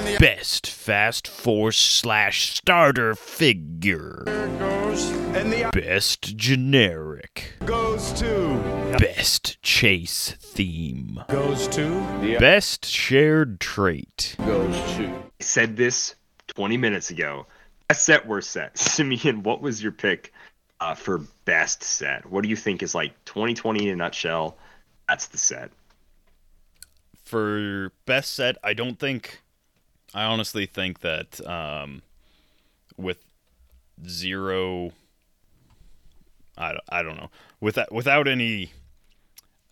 the 0.00 0.16
best 0.18 0.66
fast 0.66 1.28
force 1.28 1.78
slash 1.78 2.54
starter 2.54 3.14
figure, 3.14 4.22
goes 4.58 5.10
and 5.34 5.52
the 5.52 5.70
best 5.72 6.36
generic, 6.36 7.52
goes 7.64 8.12
to 8.14 8.96
best 8.98 9.60
chase 9.62 10.32
theme, 10.40 11.22
goes 11.28 11.68
to 11.68 11.82
the 12.20 12.36
best 12.38 12.84
shared 12.86 13.60
trait. 13.60 14.36
goes 14.38 14.74
to 14.96 15.06
I 15.06 15.42
said 15.42 15.76
this 15.76 16.14
20 16.48 16.76
minutes 16.76 17.10
ago. 17.10 17.46
Best 17.88 18.04
set, 18.04 18.26
worst 18.26 18.50
set. 18.50 18.78
Simeon, 18.94 19.42
what 19.42 19.60
was 19.60 19.82
your 19.82 19.92
pick 19.92 20.32
uh, 20.80 20.94
for 20.94 21.18
best 21.44 21.82
set? 21.82 22.24
What 22.26 22.42
do 22.42 22.48
you 22.48 22.56
think 22.56 22.82
is 22.82 22.94
like 22.94 23.12
2020 23.26 23.88
in 23.88 23.92
a 23.92 23.96
nutshell? 23.96 24.56
That's 25.08 25.26
the 25.26 25.38
set. 25.38 25.70
for 27.24 27.92
best 28.06 28.34
set, 28.34 28.56
I 28.64 28.74
don't 28.74 28.98
think. 28.98 29.42
I 30.14 30.24
honestly 30.24 30.64
think 30.66 31.00
that 31.00 31.44
um, 31.46 32.02
with 32.96 33.18
zero, 34.06 34.92
I, 36.56 36.78
I 36.88 37.02
don't 37.02 37.16
know 37.16 37.30
without 37.60 37.92
without 37.92 38.28
any 38.28 38.72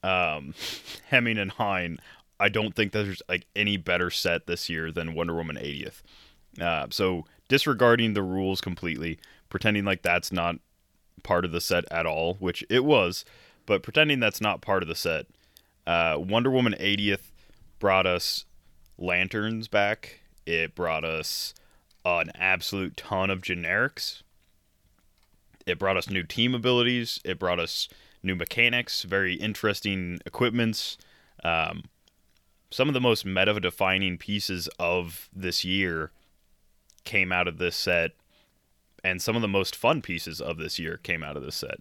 um, 0.03 0.55
Hemming 1.07 1.39
and 1.39 1.53
Hine, 1.53 1.99
I 2.41 2.49
don't 2.49 2.75
think 2.75 2.93
there's 2.93 3.23
like 3.29 3.47
any 3.55 3.77
better 3.77 4.11
set 4.11 4.47
this 4.47 4.69
year 4.69 4.91
than 4.91 5.15
Wonder 5.15 5.35
Woman 5.35 5.57
80th. 5.57 6.03
Uh, 6.61 6.87
so 6.91 7.25
disregarding 7.49 8.15
the 8.15 8.23
rules 8.23 8.61
completely, 8.61 9.19
pretending 9.49 9.85
like 9.85 10.03
that's 10.03 10.33
not 10.33 10.57
part 11.23 11.45
of 11.45 11.53
the 11.53 11.61
set 11.61 11.85
at 11.91 12.05
all, 12.05 12.35
which 12.35 12.65
it 12.69 12.85
was, 12.85 13.25
but 13.65 13.83
pretending 13.83 14.19
that's 14.19 14.41
not 14.41 14.61
part 14.61 14.83
of 14.83 14.89
the 14.89 14.95
set. 14.95 15.27
Uh, 15.87 16.17
Wonder 16.19 16.51
Woman 16.51 16.75
80th 16.81 17.31
brought 17.79 18.07
us 18.07 18.45
lanterns 18.99 19.69
back. 19.69 20.22
It 20.47 20.75
brought 20.75 21.05
us 21.05 21.55
an 22.05 22.31
absolute 22.35 22.97
ton 22.97 23.31
of 23.31 23.43
generics. 23.43 24.23
It 25.67 25.79
brought 25.79 25.97
us 25.97 26.11
new 26.11 26.25
team 26.25 26.55
abilities. 26.55 27.21
It 27.25 27.39
brought 27.39 27.61
us 27.61 27.89
new 28.23 28.35
mechanics, 28.35 29.03
very 29.03 29.35
interesting 29.35 30.21
equipments. 30.27 30.99
Um, 31.45 31.85
some 32.71 32.89
of 32.89 32.95
the 32.95 33.01
most 33.01 33.25
meta 33.25 33.59
defining 33.61 34.19
pieces 34.19 34.69
of 34.79 35.29
this 35.35 35.65
year 35.65 36.11
came 37.05 37.33
out 37.33 37.49
of 37.49 37.59
this 37.59 37.77
set, 37.77 38.13
and 39.05 39.21
some 39.21 39.37
of 39.37 39.43
the 39.43 39.49
most 39.49 39.77
fun 39.77 40.01
pieces 40.03 40.41
of 40.41 40.59
this 40.59 40.79
year 40.79 40.97
came 40.97 41.23
out 41.23 41.37
of 41.37 41.43
this 41.45 41.57
set. 41.57 41.81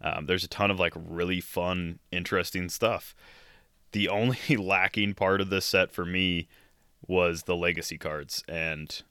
Um, 0.00 0.26
there's 0.26 0.44
a 0.44 0.48
ton 0.48 0.70
of 0.70 0.80
like 0.80 0.94
really 0.96 1.40
fun, 1.40 1.98
interesting 2.10 2.68
stuff. 2.68 3.14
The 3.92 4.08
only 4.08 4.38
lacking 4.56 5.14
part 5.14 5.40
of 5.40 5.50
this 5.50 5.66
set 5.66 5.92
for 5.92 6.04
me 6.04 6.48
was 7.06 7.44
the 7.44 7.56
legacy 7.56 7.98
cards, 7.98 8.44
and 8.48 9.02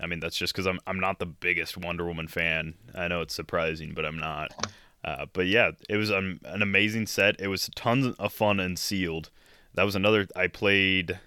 I 0.00 0.06
mean 0.06 0.20
that's 0.20 0.36
just 0.36 0.52
because 0.52 0.66
I'm 0.66 0.80
I'm 0.86 1.00
not 1.00 1.18
the 1.18 1.26
biggest 1.26 1.76
Wonder 1.76 2.04
Woman 2.06 2.28
fan. 2.28 2.74
I 2.94 3.08
know 3.08 3.20
it's 3.20 3.34
surprising, 3.34 3.92
but 3.94 4.04
I'm 4.04 4.18
not. 4.18 4.52
Uh, 5.04 5.26
but 5.32 5.46
yeah, 5.46 5.72
it 5.88 5.96
was 5.98 6.08
an, 6.10 6.40
an 6.44 6.62
amazing 6.62 7.06
set. 7.06 7.38
It 7.38 7.48
was 7.48 7.68
tons 7.74 8.14
of 8.18 8.32
fun 8.32 8.58
and 8.58 8.78
sealed. 8.78 9.30
That 9.74 9.82
was 9.82 9.94
another 9.94 10.26
I 10.34 10.46
played. 10.46 11.20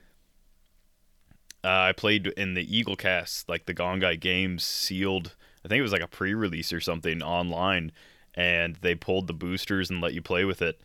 Uh, 1.64 1.90
I 1.90 1.92
played 1.92 2.28
in 2.28 2.54
the 2.54 2.76
Eagle 2.76 2.96
Cast, 2.96 3.48
like 3.48 3.66
the 3.66 3.74
Gongai 3.74 4.20
Games 4.20 4.64
sealed. 4.64 5.36
I 5.64 5.68
think 5.68 5.80
it 5.80 5.84
was 5.84 5.92
like 5.92 6.02
a 6.02 6.08
pre-release 6.08 6.72
or 6.72 6.80
something 6.80 7.22
online, 7.22 7.92
and 8.34 8.78
they 8.78 8.96
pulled 8.96 9.28
the 9.28 9.34
boosters 9.34 9.90
and 9.90 10.02
let 10.02 10.14
you 10.14 10.22
play 10.22 10.46
with 10.46 10.62
it. 10.62 10.80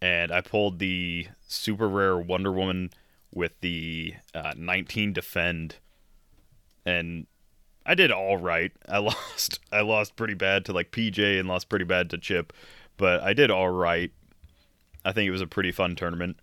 And 0.00 0.32
I 0.32 0.40
pulled 0.40 0.78
the 0.78 1.28
super 1.46 1.88
rare 1.88 2.16
Wonder 2.18 2.50
Woman 2.50 2.90
with 3.34 3.52
the 3.60 4.14
uh, 4.34 4.52
19 4.56 5.12
defend, 5.12 5.76
and 6.84 7.26
I 7.84 7.94
did 7.94 8.12
all 8.12 8.36
right. 8.36 8.72
I 8.88 8.98
lost. 8.98 9.60
I 9.72 9.80
lost 9.80 10.16
pretty 10.16 10.34
bad 10.34 10.64
to 10.66 10.72
like 10.72 10.90
PJ 10.90 11.38
and 11.38 11.48
lost 11.48 11.68
pretty 11.68 11.84
bad 11.84 12.10
to 12.10 12.18
Chip, 12.18 12.52
but 12.96 13.20
I 13.22 13.32
did 13.32 13.50
all 13.50 13.70
right. 13.70 14.10
I 15.04 15.12
think 15.12 15.26
it 15.26 15.32
was 15.32 15.40
a 15.40 15.46
pretty 15.46 15.72
fun 15.72 15.96
tournament, 15.96 16.38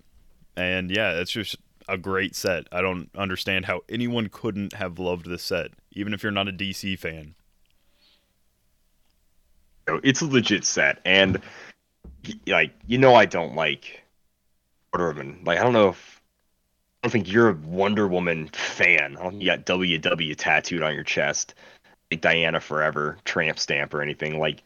and 0.56 0.92
yeah, 0.92 1.12
it's 1.14 1.32
just 1.32 1.56
a 1.88 1.98
great 1.98 2.36
set. 2.36 2.68
I 2.72 2.82
don't 2.82 3.10
understand 3.16 3.66
how 3.66 3.82
anyone 3.90 4.30
couldn't 4.30 4.74
have 4.74 5.00
loved 5.00 5.28
this 5.28 5.44
set, 5.44 5.72
even 5.94 6.14
if 6.14 6.24
you're 6.24 6.32
not 6.32 6.48
a 6.48 6.52
DC 6.52 7.00
fan. 7.00 7.36
It's 10.04 10.22
a 10.22 10.28
legit 10.28 10.66
set, 10.66 11.00
and 11.06 11.42
like 12.48 12.74
you 12.86 12.98
know, 12.98 13.16
I 13.16 13.26
don't 13.26 13.56
like 13.56 14.04
Woman. 14.98 15.42
Like 15.46 15.60
I 15.60 15.64
don't 15.64 15.74
know 15.74 15.90
if 15.90 16.09
don't 17.02 17.12
think 17.12 17.32
you're 17.32 17.50
a 17.50 17.54
Wonder 17.54 18.08
Woman 18.08 18.50
fan. 18.50 19.18
I 19.18 19.24
don't 19.24 19.40
you 19.40 19.48
got 19.48 19.66
WW 19.66 20.36
tattooed 20.36 20.84
on 20.84 20.94
your 20.94 21.04
chest, 21.04 21.54
like 22.12 22.22
Diana 22.22 22.60
Forever, 22.60 23.18
tramp 23.26 23.60
stamp 23.60 23.94
or 23.94 24.02
anything. 24.02 24.40
Like 24.40 24.64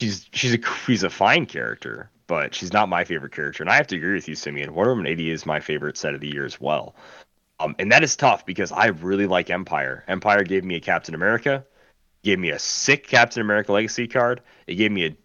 she's 0.00 0.26
she's 0.32 0.54
a 0.54 0.58
she's 0.86 1.02
a 1.02 1.10
fine 1.10 1.46
character, 1.46 2.10
but 2.26 2.54
she's 2.54 2.72
not 2.72 2.88
my 2.88 3.04
favorite 3.04 3.32
character. 3.32 3.62
And 3.62 3.70
I 3.70 3.76
have 3.76 3.86
to 3.88 3.96
agree 3.96 4.14
with 4.14 4.28
you, 4.28 4.34
Simeon. 4.34 4.74
Wonder 4.74 4.90
Woman 4.90 5.06
80 5.06 5.30
is 5.30 5.46
my 5.46 5.60
favorite 5.60 5.96
set 5.96 6.14
of 6.14 6.20
the 6.20 6.28
year 6.28 6.44
as 6.44 6.60
well. 6.60 6.94
Um, 7.60 7.76
and 7.78 7.92
that 7.92 8.02
is 8.02 8.16
tough 8.16 8.44
because 8.44 8.72
I 8.72 8.86
really 8.86 9.26
like 9.26 9.48
Empire. 9.48 10.04
Empire 10.08 10.42
gave 10.42 10.64
me 10.64 10.74
a 10.74 10.80
Captain 10.80 11.14
America, 11.14 11.64
gave 12.24 12.38
me 12.38 12.50
a 12.50 12.58
sick 12.58 13.06
Captain 13.06 13.40
America 13.40 13.72
Legacy 13.72 14.08
card. 14.08 14.40
It 14.66 14.74
gave 14.74 14.90
me 14.90 15.06
a 15.06 15.16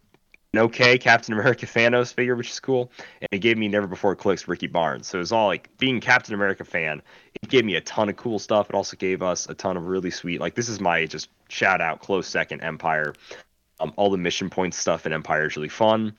an 0.54 0.60
okay 0.60 0.98
Captain 0.98 1.34
America 1.34 1.66
Thanos 1.66 2.14
figure, 2.14 2.36
which 2.36 2.50
is 2.50 2.60
cool, 2.60 2.92
and 3.22 3.28
it 3.32 3.40
gave 3.40 3.58
me 3.58 3.68
Never 3.68 3.88
Before 3.88 4.16
Clicks 4.16 4.48
Rikki 4.48 4.68
Barnes. 4.68 5.08
So 5.08 5.18
it 5.18 5.22
was 5.22 5.32
all 5.32 5.48
like 5.48 5.70
being 5.78 6.00
Captain 6.00 6.34
America 6.34 6.64
fan. 6.64 7.02
It 7.42 7.50
gave 7.50 7.66
me 7.66 7.76
a 7.76 7.82
ton 7.82 8.10
of 8.10 8.18
cool 8.18 8.40
stuff. 8.40 8.70
It 8.70 8.76
also 8.76 8.98
gave 8.98 9.22
us 9.22 9.48
a 9.48 9.54
ton 9.54 9.78
of 9.78 9.88
really 9.88 10.12
sweet. 10.12 10.40
Like 10.40 10.56
this 10.56 10.70
is 10.70 10.80
my 10.80 11.06
just 11.06 11.30
shout 11.50 11.82
out 11.82 12.02
close 12.02 12.28
second 12.28 12.62
Empire. 12.62 13.14
Um, 13.80 13.94
all 13.96 14.10
the 14.10 14.18
mission 14.18 14.50
points 14.50 14.78
stuff 14.78 15.06
in 15.06 15.14
Empire 15.14 15.46
is 15.46 15.56
really 15.56 15.70
fun. 15.70 16.16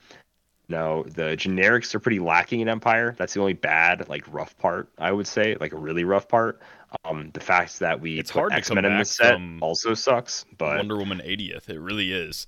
No, 0.71 1.03
the 1.03 1.35
generics 1.35 1.93
are 1.93 1.99
pretty 1.99 2.19
lacking 2.19 2.61
in 2.61 2.69
Empire. 2.69 3.13
That's 3.17 3.33
the 3.33 3.41
only 3.41 3.53
bad, 3.53 4.07
like 4.07 4.23
rough 4.33 4.57
part, 4.57 4.89
I 4.97 5.11
would 5.11 5.27
say, 5.27 5.57
like 5.59 5.73
a 5.73 5.77
really 5.77 6.05
rough 6.05 6.29
part. 6.29 6.61
Um, 7.03 7.29
the 7.33 7.41
fact 7.41 7.79
that 7.79 7.99
we 7.99 8.17
It's 8.19 8.29
hard 8.29 8.51
to 8.51 8.57
X 8.57 8.69
Men 8.69 8.77
come 8.77 8.85
in 8.85 8.91
back 8.91 8.99
the 8.99 9.05
set 9.05 9.39
also 9.61 9.93
sucks, 9.93 10.45
but 10.57 10.77
Wonder 10.77 10.97
Woman 10.97 11.21
80th, 11.23 11.69
it 11.69 11.79
really 11.79 12.13
is. 12.13 12.47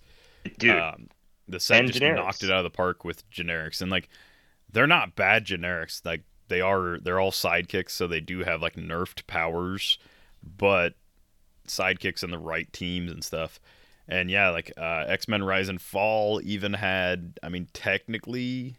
dude, 0.58 0.78
um, 0.78 1.10
the 1.48 1.60
set 1.60 1.86
just 1.86 2.00
generics. 2.00 2.16
knocked 2.16 2.44
it 2.44 2.52
out 2.52 2.60
of 2.60 2.64
the 2.64 2.70
park 2.70 3.04
with 3.04 3.30
generics, 3.30 3.82
and 3.82 3.92
like 3.92 4.10
they're 4.72 4.88
not 4.88 5.16
bad 5.16 5.46
generics. 5.46 6.06
Like 6.06 6.24
they 6.48 6.62
are, 6.62 7.00
they're 7.00 7.20
all 7.20 7.32
sidekicks, 7.32 7.92
so 7.92 8.08
they 8.08 8.20
do 8.20 8.40
have 8.40 8.62
like 8.62 8.76
nerfed 8.76 9.28
powers, 9.28 9.98
but 10.44 10.94
sidekicks 11.68 12.24
in 12.24 12.32
the 12.32 12.38
right 12.38 12.72
teams 12.74 13.12
and 13.12 13.24
stuff. 13.24 13.60
And 14.08 14.30
yeah, 14.30 14.50
like 14.50 14.72
uh, 14.78 15.06
X 15.08 15.28
Men 15.28 15.44
Rise 15.44 15.70
and 15.70 15.82
Fall 15.82 16.42
even 16.44 16.74
had, 16.74 17.40
I 17.42 17.50
mean, 17.50 17.68
technically 17.74 18.78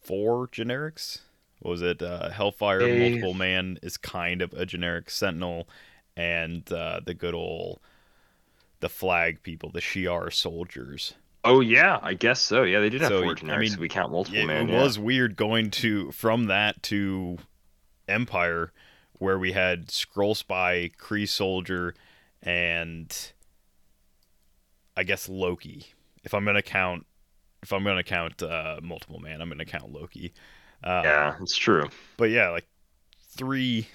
four 0.00 0.48
generics. 0.48 1.20
What 1.60 1.72
was 1.72 1.82
it? 1.82 2.02
Uh, 2.02 2.30
Hellfire. 2.30 2.80
Multiple 2.80 3.34
Man 3.34 3.78
is 3.82 3.96
kind 3.96 4.42
of 4.42 4.52
a 4.54 4.64
generic 4.64 5.10
Sentinel, 5.10 5.68
and 6.16 6.70
uh, 6.72 7.00
the 7.04 7.14
good 7.14 7.34
old 7.34 7.80
the 8.80 8.88
flag 8.88 9.42
people, 9.42 9.70
the 9.70 9.80
Shi'ar 9.80 10.32
soldiers. 10.32 11.14
Oh 11.48 11.60
yeah, 11.60 11.98
I 12.02 12.14
guess 12.14 12.40
so. 12.40 12.62
Yeah, 12.62 12.80
they 12.80 12.90
did 12.90 13.00
have 13.00 13.10
So, 13.10 13.22
four 13.22 13.32
I 13.32 13.34
generics. 13.34 13.58
mean, 13.58 13.80
we 13.80 13.88
count 13.88 14.12
multiple 14.12 14.42
it, 14.42 14.46
man. 14.46 14.68
it 14.68 14.68
yeah. 14.68 14.82
was 14.82 14.98
weird 14.98 15.36
going 15.36 15.70
to 15.72 16.10
from 16.12 16.44
that 16.46 16.82
to 16.84 17.38
Empire, 18.08 18.72
where 19.14 19.38
we 19.38 19.52
had 19.52 19.88
Skrull 19.88 20.36
Spy, 20.36 20.90
Kree 20.98 21.28
Soldier, 21.28 21.94
and 22.42 23.32
I 24.96 25.04
guess 25.04 25.28
Loki. 25.28 25.86
If 26.24 26.34
I'm 26.34 26.44
gonna 26.44 26.62
count, 26.62 27.06
if 27.62 27.72
I'm 27.72 27.84
gonna 27.84 28.02
count 28.02 28.42
uh, 28.42 28.80
multiple 28.82 29.18
man, 29.20 29.40
I'm 29.40 29.48
gonna 29.48 29.64
count 29.64 29.92
Loki. 29.92 30.32
Uh, 30.82 31.02
Yeah, 31.04 31.36
it's 31.40 31.56
true. 31.56 31.88
but 32.16 32.30
yeah, 32.30 32.50
like 32.50 32.66
three, 33.30 33.88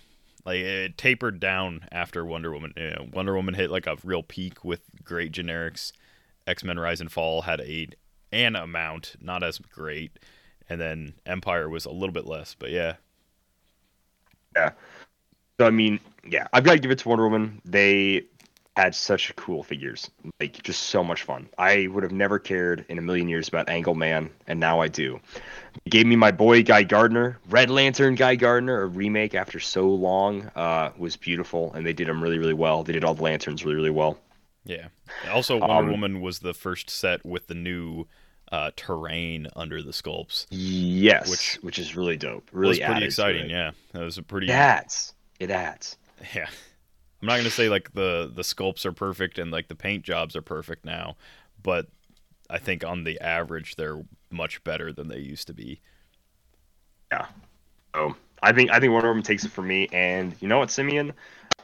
like 0.45 0.57
it 0.59 0.97
tapered 0.97 1.39
down 1.39 1.87
after 1.91 2.25
Wonder 2.25 2.51
Woman. 2.51 2.73
You 2.77 2.89
know, 2.91 3.07
Wonder 3.13 3.35
Woman 3.35 3.53
hit 3.53 3.69
like 3.71 3.87
a 3.87 3.97
real 4.03 4.23
peak 4.23 4.63
with 4.63 4.81
great 5.03 5.31
generics. 5.31 5.91
X 6.47 6.63
Men 6.63 6.79
Rise 6.79 7.01
and 7.01 7.11
Fall 7.11 7.41
had 7.41 7.61
a 7.61 7.87
an 8.31 8.55
amount, 8.55 9.15
not 9.21 9.43
as 9.43 9.59
great, 9.59 10.19
and 10.69 10.81
then 10.81 11.13
Empire 11.25 11.69
was 11.69 11.85
a 11.85 11.91
little 11.91 12.13
bit 12.13 12.25
less. 12.25 12.55
But 12.57 12.71
yeah, 12.71 12.95
yeah. 14.55 14.71
So 15.59 15.67
I 15.67 15.69
mean, 15.69 15.99
yeah, 16.27 16.47
I've 16.53 16.63
got 16.63 16.73
to 16.73 16.79
give 16.79 16.91
it 16.91 16.99
to 16.99 17.09
Wonder 17.09 17.25
Woman. 17.25 17.61
They 17.63 18.25
had 18.75 18.95
such 18.95 19.35
cool 19.35 19.61
figures, 19.61 20.09
like 20.39 20.61
just 20.63 20.83
so 20.83 21.03
much 21.03 21.23
fun. 21.23 21.47
I 21.59 21.87
would 21.87 22.01
have 22.01 22.11
never 22.11 22.39
cared 22.39 22.85
in 22.89 22.97
a 22.97 23.01
million 23.01 23.29
years 23.29 23.47
about 23.47 23.69
Angle 23.69 23.93
Man, 23.93 24.31
and 24.47 24.59
now 24.59 24.81
I 24.81 24.87
do. 24.87 25.19
They 25.85 25.89
gave 25.91 26.07
me 26.07 26.15
my 26.15 26.31
boy 26.31 26.63
Guy 26.63 26.83
Gardner, 26.83 27.37
Red 27.49 27.69
Lantern 27.69 28.15
Guy 28.15 28.35
Gardner, 28.35 28.81
a 28.81 28.87
remake 28.87 29.35
after 29.35 29.59
so 29.59 29.87
long. 29.87 30.49
Uh, 30.55 30.91
was 30.97 31.15
beautiful, 31.15 31.71
and 31.73 31.85
they 31.85 31.93
did 31.93 32.09
him 32.09 32.21
really, 32.21 32.39
really 32.39 32.55
well. 32.55 32.83
They 32.83 32.93
did 32.93 33.03
all 33.03 33.13
the 33.13 33.21
lanterns 33.21 33.63
really, 33.63 33.75
really 33.75 33.91
well. 33.91 34.17
Yeah. 34.65 34.87
Also, 35.29 35.57
Wonder 35.57 35.73
Um, 35.75 35.91
Woman 35.91 36.21
was 36.21 36.39
the 36.39 36.53
first 36.53 36.89
set 36.89 37.25
with 37.25 37.47
the 37.47 37.55
new 37.55 38.05
uh, 38.51 38.71
terrain 38.75 39.47
under 39.55 39.81
the 39.81 39.91
sculpts. 39.91 40.45
Yes, 40.49 41.29
Which 41.29 41.55
which 41.63 41.79
is 41.79 41.95
really 41.95 42.17
dope. 42.17 42.49
Really 42.51 42.69
was 42.69 42.79
pretty 42.79 43.05
exciting. 43.05 43.49
Yeah, 43.49 43.71
that 43.93 44.03
was 44.03 44.17
a 44.17 44.23
pretty 44.23 44.47
It 44.47 44.51
adds. 44.51 45.13
It 45.39 45.49
adds. 45.49 45.97
Yeah. 46.35 46.47
I'm 47.21 47.27
not 47.27 47.37
gonna 47.37 47.49
say 47.49 47.69
like 47.69 47.93
the 47.93 48.31
the 48.33 48.41
sculpts 48.41 48.85
are 48.85 48.91
perfect 48.91 49.39
and 49.39 49.49
like 49.51 49.67
the 49.69 49.75
paint 49.75 50.03
jobs 50.03 50.35
are 50.35 50.41
perfect 50.41 50.85
now, 50.85 51.15
but 51.61 51.87
I 52.49 52.59
think 52.59 52.83
on 52.83 53.03
the 53.05 53.19
average 53.21 53.75
they're 53.75 54.03
much 54.29 54.63
better 54.63 54.91
than 54.93 55.07
they 55.07 55.19
used 55.19 55.47
to 55.47 55.53
be. 55.53 55.81
Yeah. 57.11 57.27
Oh, 57.93 58.15
I 58.41 58.51
think 58.51 58.71
I 58.71 58.79
think 58.79 58.91
Wonder 58.93 59.09
Woman 59.09 59.23
takes 59.23 59.45
it 59.45 59.51
for 59.51 59.61
me, 59.61 59.87
and 59.93 60.35
you 60.41 60.47
know 60.47 60.59
what, 60.59 60.69
Simeon? 60.71 61.13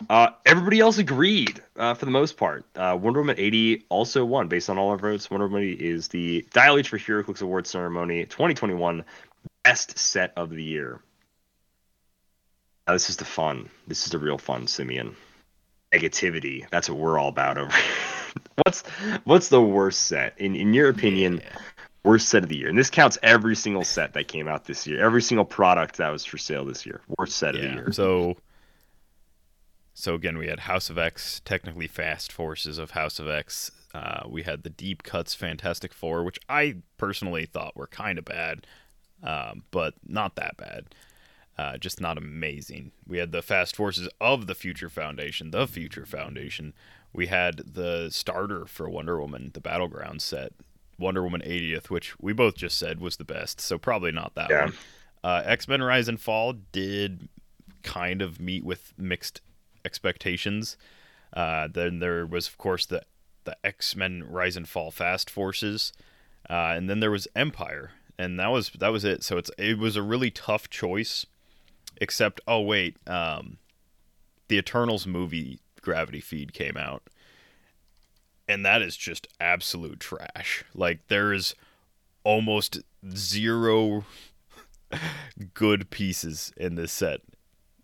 Uh, 0.10 0.30
everybody 0.46 0.80
else 0.80 0.98
agreed 0.98 1.62
uh, 1.76 1.94
for 1.94 2.06
the 2.06 2.12
most 2.12 2.38
part. 2.38 2.66
Uh, 2.76 2.98
Wonder 3.00 3.20
Woman 3.20 3.36
80 3.38 3.86
also 3.90 4.24
won 4.24 4.48
based 4.48 4.70
on 4.70 4.78
all 4.78 4.90
our 4.90 4.98
votes. 4.98 5.30
Wonder 5.30 5.48
Woman 5.48 5.64
80 5.64 5.74
is 5.74 6.08
the 6.08 6.46
Dial 6.54 6.78
H 6.78 6.90
for 6.90 6.98
HeroClix 6.98 7.42
Award 7.42 7.68
Ceremony 7.68 8.24
2021 8.26 9.04
Best 9.64 9.98
Set 9.98 10.32
of 10.38 10.52
the 10.52 10.64
Year. 10.64 11.02
Now, 12.88 12.94
this 12.94 13.10
is 13.10 13.18
the 13.18 13.26
fun. 13.26 13.70
This 13.88 14.06
is 14.06 14.12
the 14.12 14.20
real 14.20 14.38
fun, 14.38 14.68
Simeon. 14.68 15.16
Negativity. 15.94 16.68
That's 16.70 16.90
what 16.90 16.98
we're 16.98 17.20
all 17.20 17.30
about 17.30 17.58
over. 17.58 17.72
here. 17.72 17.84
what's 18.64 18.82
what's 19.26 19.50
the 19.50 19.62
worst 19.62 20.04
set 20.04 20.34
in 20.38 20.56
in 20.56 20.74
your 20.74 20.90
opinion? 20.90 21.42
Worst 22.04 22.30
set 22.30 22.44
of 22.44 22.50
the 22.50 22.58
year. 22.58 22.70
And 22.70 22.78
this 22.78 22.90
counts 22.90 23.18
every 23.22 23.56
single 23.56 23.84
set 23.84 24.14
that 24.14 24.28
came 24.28 24.48
out 24.48 24.66
this 24.66 24.88
year. 24.88 25.04
Every 25.04 25.22
single 25.22 25.46
product 25.46 25.98
that 25.98 26.10
was 26.10 26.24
for 26.24 26.38
sale 26.38 26.64
this 26.66 26.86
year. 26.86 27.02
Worst 27.18 27.36
set 27.36 27.56
of 27.56 27.62
the 27.62 27.68
year. 27.68 27.92
So 27.92 28.38
so 30.00 30.16
again, 30.16 30.38
we 30.38 30.48
had 30.48 30.62
House 30.62 30.90
of 30.90 30.98
X, 30.98 31.42
technically 31.44 31.88
Fast 31.88 32.32
Forces 32.32 32.78
of 32.78 32.92
House 32.92 33.20
of 33.20 33.28
X. 33.28 33.72
Uh, 33.94 34.22
we 34.28 34.44
had 34.44 34.64
the 34.64 34.70
Deep 34.70 35.04
Cuts 35.04 35.34
Fantastic 35.36 35.94
Four, 35.94 36.24
which 36.24 36.40
I 36.48 36.78
personally 36.98 37.46
thought 37.46 37.76
were 37.76 37.88
kind 37.88 38.18
of 38.18 38.26
bad, 38.26 38.66
um, 39.24 39.64
but 39.72 39.96
not 40.08 40.36
that 40.36 40.56
bad. 40.58 40.86
Uh, 41.58 41.78
just 41.78 42.00
not 42.00 42.18
amazing. 42.18 42.92
We 43.06 43.18
had 43.18 43.32
the 43.34 43.42
Fast 43.42 43.76
Forces 43.76 44.08
of 44.22 44.48
the 44.48 44.56
Future 44.56 44.90
Foundation, 44.90 45.52
the 45.52 45.68
Future 45.68 46.06
Foundation. 46.06 46.74
We 47.12 47.28
had 47.28 47.58
the 47.74 48.10
starter 48.12 48.66
for 48.66 48.88
Wonder 48.90 49.20
Woman, 49.20 49.52
the 49.54 49.60
Battleground 49.60 50.22
set, 50.22 50.54
Wonder 50.98 51.22
Woman 51.24 51.42
80th, 51.46 51.90
which 51.90 52.18
we 52.20 52.32
both 52.32 52.56
just 52.56 52.78
said 52.78 53.02
was 53.02 53.18
the 53.18 53.26
best, 53.26 53.60
so 53.60 53.78
probably 53.78 54.12
not 54.14 54.36
that 54.36 54.50
Yeah. 54.50 54.66
one. 54.66 54.74
Uh, 55.24 55.42
X 55.44 55.68
Men 55.68 55.82
Rise 55.84 56.08
and 56.08 56.22
Fall 56.22 56.54
did 56.72 57.28
kind 57.84 58.22
of 58.22 58.40
meet 58.40 58.64
with 58.64 58.94
mixed 58.98 59.42
expectations. 59.86 60.78
Uh, 61.34 61.68
then 61.68 62.00
there 62.00 62.26
was, 62.26 62.48
of 62.48 62.58
course, 62.58 62.86
the 62.86 63.04
the 63.46 63.56
X 63.64 63.96
Men 63.96 64.24
Rise 64.30 64.58
and 64.58 64.68
Fall 64.68 64.92
Fast 64.92 65.30
Forces, 65.30 65.94
uh, 66.50 66.74
and 66.76 66.90
then 66.90 67.00
there 67.00 67.12
was 67.12 67.28
Empire, 67.36 67.92
and 68.18 68.40
that 68.40 68.48
was 68.48 68.70
that 68.80 68.90
was 68.90 69.04
it. 69.04 69.24
So 69.24 69.38
it's 69.38 69.52
it 69.58 69.78
was 69.78 69.96
a 69.96 70.02
really 70.04 70.32
tough 70.32 70.70
choice. 70.70 71.26
Except, 72.02 72.40
oh 72.48 72.62
wait, 72.62 72.96
um, 73.08 73.58
the 74.48 74.58
Eternals 74.58 75.06
movie 75.06 75.60
Gravity 75.82 76.22
Feed 76.22 76.54
came 76.54 76.78
out, 76.78 77.04
and 78.48 78.66
that 78.66 78.82
is 78.82 78.96
just 78.96 79.28
absolute 79.40 80.00
trash. 80.00 80.64
Like 80.74 81.08
there 81.08 81.34
is 81.34 81.56
almost 82.24 82.80
zero 83.16 84.06
good 85.54 85.90
pieces 85.90 86.54
in 86.58 86.76
this 86.76 86.92
set. 86.92 87.22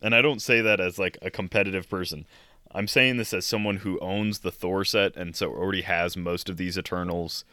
And 0.05 0.13
I 0.13 0.21
don't 0.21 0.39
say 0.39 0.61
that 0.61 0.79
as 0.79 0.99
like 0.99 1.17
a 1.23 1.31
competitive 1.31 1.89
person. 1.89 2.27
I'm 2.71 2.87
saying 2.87 3.17
this 3.17 3.33
as 3.33 3.43
someone 3.43 3.77
who 3.77 3.97
owns 4.01 4.39
the 4.39 4.51
Thor 4.51 4.85
set 4.85 5.15
and 5.15 5.35
so 5.35 5.49
already 5.49 5.81
has 5.81 6.15
most 6.15 6.47
of 6.47 6.57
these 6.57 6.77
Eternals. 6.77 7.43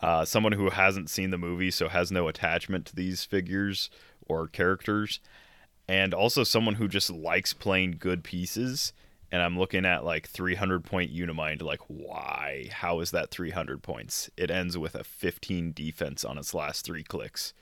Uh, 0.00 0.24
someone 0.24 0.54
who 0.54 0.70
hasn't 0.70 1.10
seen 1.10 1.30
the 1.30 1.38
movie, 1.38 1.70
so 1.70 1.88
has 1.88 2.10
no 2.10 2.26
attachment 2.26 2.86
to 2.86 2.96
these 2.96 3.24
figures 3.24 3.88
or 4.26 4.48
characters. 4.48 5.20
And 5.86 6.12
also 6.12 6.42
someone 6.42 6.74
who 6.74 6.88
just 6.88 7.08
likes 7.08 7.54
playing 7.54 7.98
good 8.00 8.24
pieces. 8.24 8.92
And 9.30 9.40
I'm 9.40 9.56
looking 9.56 9.86
at 9.86 10.04
like 10.04 10.28
300 10.28 10.82
point 10.82 11.12
Unimind, 11.12 11.62
like, 11.62 11.82
why? 11.86 12.68
How 12.72 12.98
is 12.98 13.12
that 13.12 13.30
300 13.30 13.80
points? 13.80 14.28
It 14.36 14.50
ends 14.50 14.76
with 14.76 14.96
a 14.96 15.04
15 15.04 15.72
defense 15.72 16.24
on 16.24 16.36
its 16.36 16.52
last 16.52 16.84
three 16.84 17.04
clicks 17.04 17.54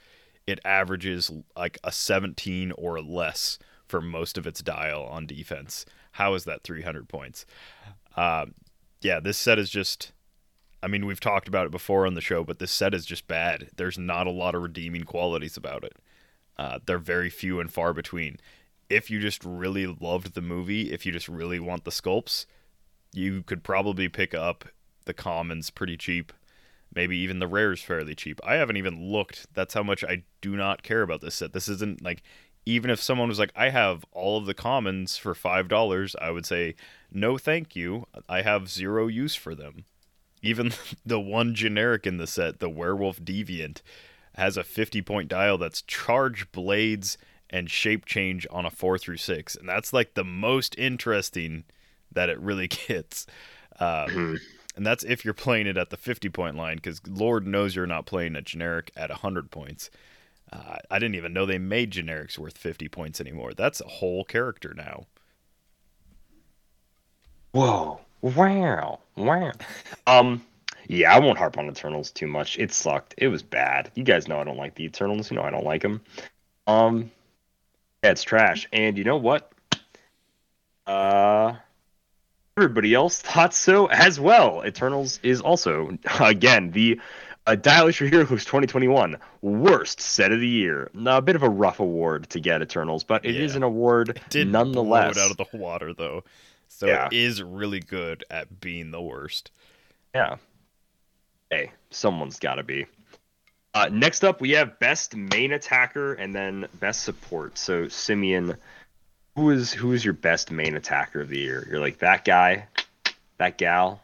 it 0.46 0.60
averages 0.64 1.30
like 1.56 1.78
a 1.84 1.92
17 1.92 2.72
or 2.72 3.00
less 3.00 3.58
for 3.90 4.00
most 4.00 4.38
of 4.38 4.46
its 4.46 4.62
dial 4.62 5.04
on 5.04 5.26
defense. 5.26 5.84
How 6.12 6.34
is 6.34 6.44
that 6.44 6.62
300 6.62 7.08
points? 7.08 7.44
Um, 8.16 8.54
yeah, 9.00 9.20
this 9.20 9.36
set 9.36 9.58
is 9.58 9.70
just. 9.70 10.12
I 10.82 10.86
mean, 10.86 11.04
we've 11.04 11.20
talked 11.20 11.46
about 11.46 11.66
it 11.66 11.72
before 11.72 12.06
on 12.06 12.14
the 12.14 12.22
show, 12.22 12.42
but 12.42 12.58
this 12.58 12.70
set 12.70 12.94
is 12.94 13.04
just 13.04 13.28
bad. 13.28 13.68
There's 13.76 13.98
not 13.98 14.26
a 14.26 14.30
lot 14.30 14.54
of 14.54 14.62
redeeming 14.62 15.02
qualities 15.02 15.58
about 15.58 15.84
it. 15.84 15.92
Uh, 16.56 16.78
they're 16.86 16.96
very 16.96 17.28
few 17.28 17.60
and 17.60 17.70
far 17.70 17.92
between. 17.92 18.38
If 18.88 19.10
you 19.10 19.20
just 19.20 19.44
really 19.44 19.86
loved 19.86 20.34
the 20.34 20.40
movie, 20.40 20.90
if 20.90 21.04
you 21.04 21.12
just 21.12 21.28
really 21.28 21.60
want 21.60 21.84
the 21.84 21.90
sculpts, 21.90 22.46
you 23.12 23.42
could 23.42 23.62
probably 23.62 24.08
pick 24.08 24.32
up 24.32 24.64
the 25.04 25.12
commons 25.12 25.68
pretty 25.68 25.98
cheap 25.98 26.32
maybe 26.94 27.16
even 27.16 27.38
the 27.38 27.46
rares 27.46 27.82
fairly 27.82 28.14
cheap. 28.14 28.40
I 28.44 28.54
haven't 28.54 28.76
even 28.76 29.10
looked. 29.10 29.46
That's 29.54 29.74
how 29.74 29.82
much 29.82 30.04
I 30.04 30.24
do 30.40 30.56
not 30.56 30.82
care 30.82 31.02
about 31.02 31.20
this 31.20 31.36
set. 31.36 31.52
This 31.52 31.68
isn't 31.68 32.02
like 32.02 32.22
even 32.66 32.90
if 32.90 33.00
someone 33.00 33.28
was 33.28 33.38
like, 33.38 33.52
I 33.56 33.70
have 33.70 34.04
all 34.12 34.38
of 34.38 34.46
the 34.46 34.54
commons 34.54 35.16
for 35.16 35.34
five 35.34 35.68
dollars, 35.68 36.14
I 36.20 36.30
would 36.30 36.46
say, 36.46 36.74
no, 37.10 37.38
thank 37.38 37.74
you. 37.74 38.06
I 38.28 38.42
have 38.42 38.68
zero 38.68 39.06
use 39.06 39.34
for 39.34 39.54
them. 39.54 39.84
Even 40.42 40.72
the 41.06 41.20
one 41.20 41.54
generic 41.54 42.06
in 42.06 42.18
the 42.18 42.26
set, 42.26 42.60
the 42.60 42.68
Werewolf 42.68 43.20
Deviant, 43.20 43.82
has 44.34 44.56
a 44.56 44.64
50 44.64 45.02
point 45.02 45.28
dial 45.28 45.58
that's 45.58 45.82
charge 45.82 46.50
blades 46.52 47.18
and 47.48 47.70
shape 47.70 48.04
change 48.04 48.46
on 48.50 48.64
a 48.64 48.70
four 48.70 48.96
through 48.96 49.16
six, 49.16 49.56
and 49.56 49.68
that's 49.68 49.92
like 49.92 50.14
the 50.14 50.24
most 50.24 50.78
interesting 50.78 51.64
that 52.12 52.28
it 52.28 52.38
really 52.40 52.68
gets. 52.88 53.26
Um, 53.78 54.38
and 54.76 54.86
that's 54.86 55.02
if 55.04 55.24
you're 55.24 55.34
playing 55.34 55.66
it 55.66 55.76
at 55.76 55.90
the 55.90 55.96
50 55.96 56.28
point 56.28 56.56
line, 56.56 56.76
because 56.76 57.00
Lord 57.06 57.46
knows 57.46 57.74
you're 57.74 57.86
not 57.86 58.06
playing 58.06 58.36
a 58.36 58.42
generic 58.42 58.92
at 58.96 59.10
100 59.10 59.50
points. 59.50 59.90
Uh, 60.52 60.76
I 60.90 60.98
didn't 60.98 61.14
even 61.14 61.32
know 61.32 61.46
they 61.46 61.58
made 61.58 61.92
generics 61.92 62.38
worth 62.38 62.58
50 62.58 62.88
points 62.88 63.20
anymore. 63.20 63.52
That's 63.54 63.80
a 63.80 63.86
whole 63.86 64.24
character 64.24 64.74
now. 64.76 65.06
Whoa. 67.52 68.00
Wow. 68.20 69.00
Wow. 69.16 69.52
Um 70.06 70.44
yeah, 70.88 71.14
I 71.14 71.20
won't 71.20 71.38
harp 71.38 71.56
on 71.56 71.68
Eternals 71.68 72.10
too 72.10 72.26
much. 72.26 72.58
It 72.58 72.72
sucked. 72.72 73.14
It 73.16 73.28
was 73.28 73.42
bad. 73.44 73.92
You 73.94 74.02
guys 74.02 74.26
know 74.26 74.40
I 74.40 74.44
don't 74.44 74.56
like 74.56 74.74
the 74.74 74.84
Eternals. 74.84 75.30
You 75.30 75.36
know 75.36 75.42
I 75.42 75.50
don't 75.50 75.64
like 75.64 75.82
them. 75.82 76.00
Um 76.66 77.10
yeah, 78.02 78.10
it's 78.10 78.22
trash. 78.22 78.68
And 78.72 78.98
you 78.98 79.04
know 79.04 79.16
what? 79.16 79.52
Uh 80.86 81.54
everybody 82.56 82.94
else 82.94 83.20
thought 83.20 83.54
so 83.54 83.86
as 83.86 84.20
well. 84.20 84.64
Eternals 84.64 85.18
is 85.22 85.40
also 85.40 85.96
again 86.20 86.70
the 86.72 87.00
uh, 87.46 87.54
Dial 87.54 87.90
Your 87.90 88.08
Heroes 88.08 88.44
2021 88.44 89.16
worst 89.42 90.00
set 90.00 90.32
of 90.32 90.40
the 90.40 90.48
year. 90.48 90.90
Now, 90.94 91.16
a 91.18 91.22
bit 91.22 91.36
of 91.36 91.42
a 91.42 91.48
rough 91.48 91.80
award 91.80 92.28
to 92.30 92.40
get 92.40 92.62
Eternals, 92.62 93.04
but 93.04 93.24
it 93.24 93.36
is 93.36 93.52
Yeah. 93.52 93.58
an 93.58 93.62
award 93.64 94.20
Did 94.28 94.48
nonetheless. 94.48 95.16
it 95.16 95.20
out 95.20 95.30
of 95.30 95.36
the 95.36 95.56
water 95.56 95.92
though, 95.94 96.24
so 96.68 96.86
Yeah. 96.86 97.06
it 97.06 97.12
is 97.12 97.42
really 97.42 97.80
good 97.80 98.24
at 98.30 98.60
being 98.60 98.90
the 98.90 99.00
worst. 99.02 99.50
Yeah. 100.14 100.36
Hey, 101.50 101.72
someone's 101.90 102.38
got 102.38 102.56
to 102.56 102.62
be. 102.62 102.86
Uh, 103.72 103.88
next 103.92 104.24
up, 104.24 104.40
we 104.40 104.50
have 104.50 104.78
best 104.80 105.14
main 105.16 105.52
attacker 105.52 106.14
and 106.14 106.34
then 106.34 106.66
best 106.74 107.04
support. 107.04 107.56
So 107.56 107.88
Simeon, 107.88 108.56
who 109.36 109.50
is 109.50 109.72
who 109.72 109.92
is 109.92 110.04
your 110.04 110.14
best 110.14 110.50
main 110.50 110.74
attacker 110.76 111.20
of 111.20 111.28
the 111.28 111.38
year? 111.38 111.66
You're 111.70 111.80
like 111.80 111.98
that 111.98 112.24
guy, 112.24 112.66
that 113.38 113.58
gal. 113.58 114.02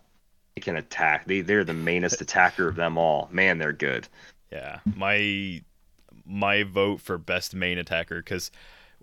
Can 0.60 0.76
attack. 0.76 1.26
They 1.26 1.42
they're 1.42 1.64
the 1.64 1.74
mainest 1.74 2.20
attacker 2.20 2.66
of 2.66 2.76
them 2.76 2.96
all. 2.96 3.28
Man, 3.30 3.58
they're 3.58 3.72
good. 3.72 4.08
Yeah, 4.50 4.80
my 4.96 5.62
my 6.24 6.62
vote 6.62 7.00
for 7.00 7.18
best 7.18 7.54
main 7.54 7.78
attacker 7.78 8.16
because 8.16 8.50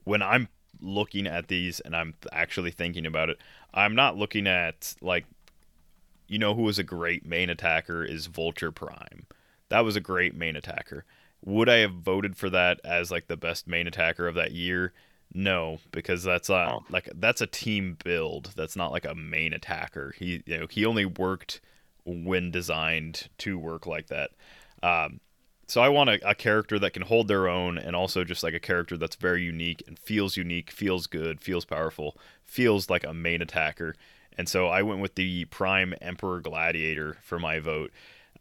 when 0.03 0.21
I'm 0.21 0.47
looking 0.81 1.27
at 1.27 1.47
these 1.47 1.79
and 1.79 1.95
I'm 1.95 2.15
actually 2.31 2.71
thinking 2.71 3.05
about 3.05 3.29
it, 3.29 3.37
I'm 3.73 3.95
not 3.95 4.17
looking 4.17 4.47
at 4.47 4.95
like 5.01 5.25
you 6.27 6.39
know 6.39 6.55
who 6.55 6.63
was 6.63 6.79
a 6.79 6.83
great 6.83 7.25
main 7.25 7.49
attacker 7.49 8.03
is 8.03 8.25
Vulture 8.25 8.71
Prime. 8.71 9.27
That 9.69 9.81
was 9.81 9.95
a 9.95 10.01
great 10.01 10.35
main 10.35 10.55
attacker. 10.55 11.05
Would 11.45 11.69
I 11.69 11.77
have 11.77 11.93
voted 11.93 12.35
for 12.35 12.49
that 12.49 12.79
as 12.83 13.11
like 13.11 13.27
the 13.27 13.37
best 13.37 13.67
main 13.67 13.87
attacker 13.87 14.27
of 14.27 14.35
that 14.35 14.53
year? 14.53 14.93
No, 15.33 15.79
because 15.91 16.23
that's 16.23 16.49
a 16.49 16.69
Oh. 16.73 16.83
like 16.89 17.09
that's 17.15 17.41
a 17.41 17.47
team 17.47 17.97
build. 18.03 18.51
That's 18.55 18.75
not 18.75 18.91
like 18.91 19.05
a 19.05 19.15
main 19.15 19.53
attacker. 19.53 20.13
He 20.17 20.43
you 20.45 20.59
know 20.59 20.67
he 20.69 20.85
only 20.85 21.05
worked 21.05 21.59
when 22.05 22.51
designed 22.51 23.29
to 23.39 23.57
work 23.57 23.87
like 23.87 24.07
that. 24.07 24.31
Um, 24.83 25.19
so 25.65 25.81
I 25.81 25.87
want 25.89 26.09
a, 26.09 26.29
a 26.29 26.35
character 26.35 26.77
that 26.79 26.91
can 26.93 27.03
hold 27.03 27.27
their 27.29 27.47
own, 27.47 27.77
and 27.77 27.95
also 27.95 28.23
just 28.23 28.43
like 28.43 28.53
a 28.53 28.59
character 28.59 28.97
that's 28.97 29.15
very 29.15 29.43
unique 29.43 29.81
and 29.87 29.97
feels 29.97 30.35
unique, 30.37 30.69
feels 30.69 31.07
good, 31.07 31.39
feels 31.41 31.63
powerful, 31.65 32.17
feels 32.43 32.89
like 32.89 33.05
a 33.05 33.13
main 33.13 33.41
attacker. 33.41 33.95
And 34.37 34.49
so 34.49 34.67
I 34.67 34.81
went 34.81 34.99
with 35.01 35.15
the 35.15 35.45
Prime 35.45 35.93
Emperor 36.01 36.41
Gladiator 36.41 37.17
for 37.23 37.39
my 37.39 37.59
vote. 37.59 37.91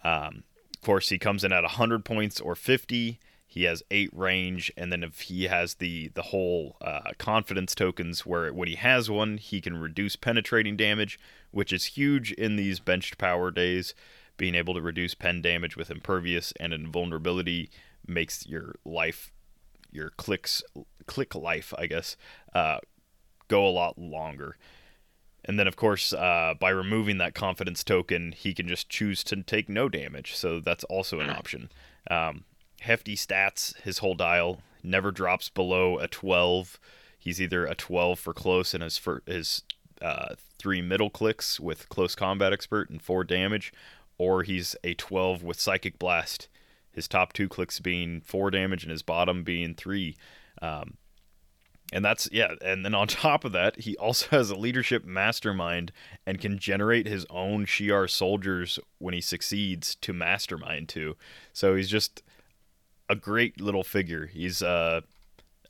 Um, 0.03 0.43
of 0.74 0.82
course, 0.82 1.11
he 1.11 1.18
comes 1.18 1.45
in 1.45 1.53
at 1.53 1.62
100 1.62 2.05
points 2.05 2.40
or 2.40 2.55
50. 2.57 3.20
He 3.53 3.65
has 3.65 3.83
eight 3.91 4.09
range, 4.15 4.73
and 4.79 4.91
then 4.91 5.05
if 5.05 5.21
he 5.21 5.45
has 5.45 5.75
the 5.75 6.09
the 6.15 6.23
whole 6.23 6.79
uh, 6.81 7.11
confidence 7.19 7.75
tokens, 7.75 8.25
where 8.25 8.51
when 8.51 8.67
he 8.67 8.77
has 8.77 9.11
one, 9.11 9.37
he 9.37 9.61
can 9.61 9.77
reduce 9.77 10.17
penetrating 10.17 10.75
damage, 10.75 11.21
which 11.51 11.71
is 11.71 11.85
huge 11.85 12.33
in 12.33 12.57
these 12.57 12.81
benched 12.81 13.19
power 13.19 13.51
days. 13.51 13.95
Being 14.39 14.55
able 14.55 14.73
to 14.73 14.81
reduce 14.81 15.15
pen 15.15 15.43
damage 15.43 15.77
with 15.77 15.91
impervious 15.91 16.55
and 16.59 16.73
invulnerability 16.73 17.69
makes 18.07 18.47
your 18.47 18.77
life, 18.87 19.31
your 19.91 20.09
clicks, 20.17 20.63
click 21.05 21.35
life, 21.35 21.75
I 21.77 21.89
guess, 21.89 22.17
uh, 22.55 22.79
go 23.49 23.67
a 23.67 23.69
lot 23.69 23.99
longer. 23.99 24.57
And 25.45 25.59
then, 25.59 25.67
of 25.67 25.77
course, 25.77 26.15
uh, 26.15 26.55
by 26.59 26.71
removing 26.71 27.19
that 27.19 27.35
confidence 27.35 27.85
token, 27.85 28.33
he 28.33 28.55
can 28.55 28.67
just 28.67 28.89
choose 28.89 29.23
to 29.25 29.43
take 29.43 29.69
no 29.69 29.91
damage. 29.91 30.37
So 30.37 30.59
that's 30.59 30.85
also 30.85 31.21
an 31.21 31.29
option. 31.29 31.71
Um, 32.11 32.45
hefty 32.83 33.16
stats, 33.16 33.76
his 33.83 33.99
whole 33.99 34.14
dial 34.14 34.61
never 34.83 35.11
drops 35.11 35.49
below 35.49 35.99
a 35.99 36.09
12. 36.09 36.78
He's 37.18 37.41
either 37.41 37.66
a 37.66 37.74
12 37.74 38.18
for 38.18 38.35
close 38.35 38.74
and 38.74 38.83
his, 38.83 38.99
for, 38.99 39.22
his 39.26 39.62
uh, 40.01 40.35
three 40.59 40.83
middle 40.83 41.11
clicks 41.11 41.61
with 41.61 41.89
close 41.89 42.14
combat 42.14 42.53
expert 42.53 42.91
and 42.91 43.01
four 43.01 43.24
damage, 43.24 43.72
or 44.18 44.43
he's 44.43 44.76
a 44.85 44.95
12 44.95 45.43
with 45.43 45.61
psychic 45.61 45.99
blast 45.99 46.49
his 46.93 47.09
top 47.09 47.33
two 47.33 47.49
clicks 47.49 47.80
being 47.80 48.20
four 48.20 48.51
damage 48.51 48.85
and 48.85 48.91
his 48.91 49.03
bottom 49.03 49.43
being 49.43 49.74
three. 49.74 50.16
Um, 50.61 50.95
and 51.93 52.05
that's 52.05 52.28
yeah, 52.33 52.55
and 52.62 52.85
then 52.85 52.95
on 52.95 53.07
top 53.09 53.45
of 53.45 53.53
that, 53.53 53.80
he 53.80 53.97
also 53.97 54.26
has 54.30 54.51
a 54.51 54.57
leadership 54.57 55.05
mastermind 55.05 55.93
and 56.26 56.41
can 56.41 56.59
generate 56.59 57.07
his 57.07 57.26
own 57.30 57.66
Shi'ar 57.66 58.09
soldiers 58.09 58.78
when 58.99 59.14
he 59.14 59.20
succeeds 59.20 59.95
to 59.97 60.12
mastermind 60.12 60.89
too. 60.89 61.16
So 61.53 61.74
he's 61.74 61.91
just 61.91 62.22
a 63.13 63.17
great 63.17 63.61
little 63.61 63.85
figure. 63.85 64.27
He's 64.27 64.63
uh 64.63 65.03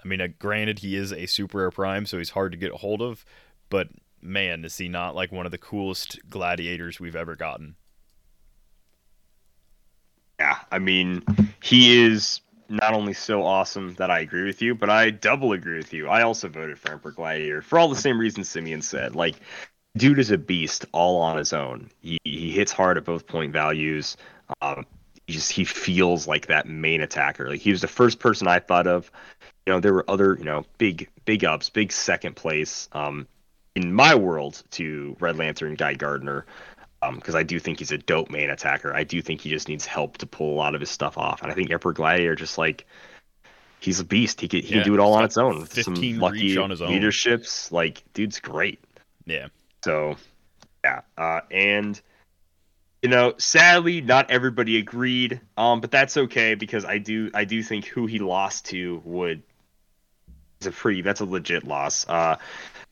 I 0.04 0.08
mean, 0.08 0.20
uh, 0.20 0.28
granted 0.38 0.80
he 0.80 0.96
is 0.96 1.12
a 1.12 1.26
super 1.26 1.58
rare 1.58 1.70
prime, 1.70 2.06
so 2.06 2.18
he's 2.18 2.30
hard 2.30 2.52
to 2.52 2.58
get 2.58 2.72
a 2.72 2.76
hold 2.76 3.02
of, 3.02 3.24
but 3.68 3.88
man, 4.20 4.64
is 4.64 4.76
he 4.78 4.88
not 4.88 5.14
like 5.14 5.32
one 5.32 5.46
of 5.46 5.52
the 5.52 5.58
coolest 5.58 6.18
gladiators 6.28 6.98
we've 6.98 7.16
ever 7.16 7.36
gotten. 7.36 7.76
Yeah, 10.40 10.58
I 10.72 10.78
mean, 10.78 11.22
he 11.62 12.04
is 12.04 12.40
not 12.68 12.94
only 12.94 13.12
so 13.12 13.44
awesome 13.44 13.94
that 13.94 14.10
I 14.10 14.20
agree 14.20 14.44
with 14.44 14.62
you, 14.62 14.74
but 14.74 14.90
I 14.90 15.10
double 15.10 15.52
agree 15.52 15.76
with 15.76 15.92
you. 15.92 16.08
I 16.08 16.22
also 16.22 16.48
voted 16.48 16.78
for 16.78 16.92
Emperor 16.92 17.12
Gladiator 17.12 17.62
for 17.62 17.78
all 17.78 17.88
the 17.88 17.96
same 17.96 18.18
reasons 18.18 18.48
Simeon 18.48 18.82
said. 18.82 19.14
Like, 19.14 19.36
dude 19.96 20.18
is 20.18 20.30
a 20.30 20.38
beast 20.38 20.86
all 20.92 21.20
on 21.20 21.36
his 21.36 21.52
own. 21.52 21.90
He, 22.00 22.18
he 22.24 22.50
hits 22.50 22.72
hard 22.72 22.96
at 22.96 23.04
both 23.04 23.26
point 23.26 23.52
values. 23.52 24.16
Um, 24.62 24.86
just 25.28 25.52
he 25.52 25.64
feels 25.64 26.26
like 26.26 26.46
that 26.46 26.66
main 26.68 27.00
attacker. 27.00 27.48
Like 27.48 27.60
he 27.60 27.70
was 27.70 27.80
the 27.80 27.88
first 27.88 28.18
person 28.18 28.48
I 28.48 28.58
thought 28.58 28.86
of. 28.86 29.10
You 29.66 29.72
know, 29.74 29.80
there 29.80 29.94
were 29.94 30.04
other 30.08 30.36
you 30.38 30.44
know 30.44 30.64
big 30.78 31.08
big 31.24 31.44
ups, 31.44 31.70
big 31.70 31.92
second 31.92 32.36
place. 32.36 32.88
Um, 32.92 33.26
in 33.74 33.92
my 33.92 34.14
world 34.14 34.62
to 34.72 35.16
Red 35.20 35.38
Lantern 35.38 35.74
Guy 35.76 35.94
Gardner 35.94 36.44
because 37.14 37.34
um, 37.34 37.38
I 37.38 37.42
do 37.42 37.58
think 37.58 37.78
he's 37.78 37.90
a 37.90 37.98
dope 37.98 38.30
main 38.30 38.50
attacker. 38.50 38.94
I 38.94 39.02
do 39.04 39.20
think 39.22 39.40
he 39.40 39.50
just 39.50 39.68
needs 39.68 39.86
help 39.86 40.18
to 40.18 40.26
pull 40.26 40.52
a 40.54 40.56
lot 40.56 40.74
of 40.74 40.80
his 40.80 40.90
stuff 40.90 41.18
off, 41.18 41.42
and 41.42 41.50
I 41.50 41.54
think 41.54 41.70
Emperor 41.70 41.92
Gladiator 41.92 42.34
just 42.36 42.58
like 42.58 42.86
he's 43.80 43.98
a 44.00 44.04
beast. 44.04 44.40
He 44.40 44.48
can 44.48 44.60
he 44.62 44.68
Yeah, 44.68 44.82
can 44.82 44.84
do 44.84 44.94
it 44.94 45.00
all 45.00 45.14
on 45.14 45.24
its 45.24 45.36
own. 45.36 45.60
with 45.60 45.72
15 45.72 46.14
Some 46.14 46.20
lucky 46.20 46.48
reach 46.48 46.58
on 46.58 46.70
his 46.70 46.82
own. 46.82 46.90
leaderships, 46.92 47.72
like 47.72 48.02
dude's 48.14 48.40
great. 48.40 48.80
Yeah. 49.26 49.48
So 49.84 50.16
yeah, 50.84 51.00
uh, 51.16 51.40
and 51.50 52.00
you 53.02 53.08
know, 53.08 53.34
sadly, 53.38 54.00
not 54.00 54.30
everybody 54.30 54.78
agreed, 54.78 55.40
um, 55.56 55.80
but 55.80 55.90
that's 55.90 56.16
okay 56.16 56.54
because 56.54 56.84
I 56.84 56.98
do 56.98 57.30
I 57.34 57.44
do 57.44 57.62
think 57.62 57.86
who 57.86 58.06
he 58.06 58.18
lost 58.20 58.66
to 58.66 59.02
would 59.04 59.42
is 60.60 60.68
a 60.68 60.70
pretty 60.70 61.02
that's 61.02 61.20
a 61.20 61.24
legit 61.24 61.64
loss. 61.64 62.08
Uh, 62.08 62.36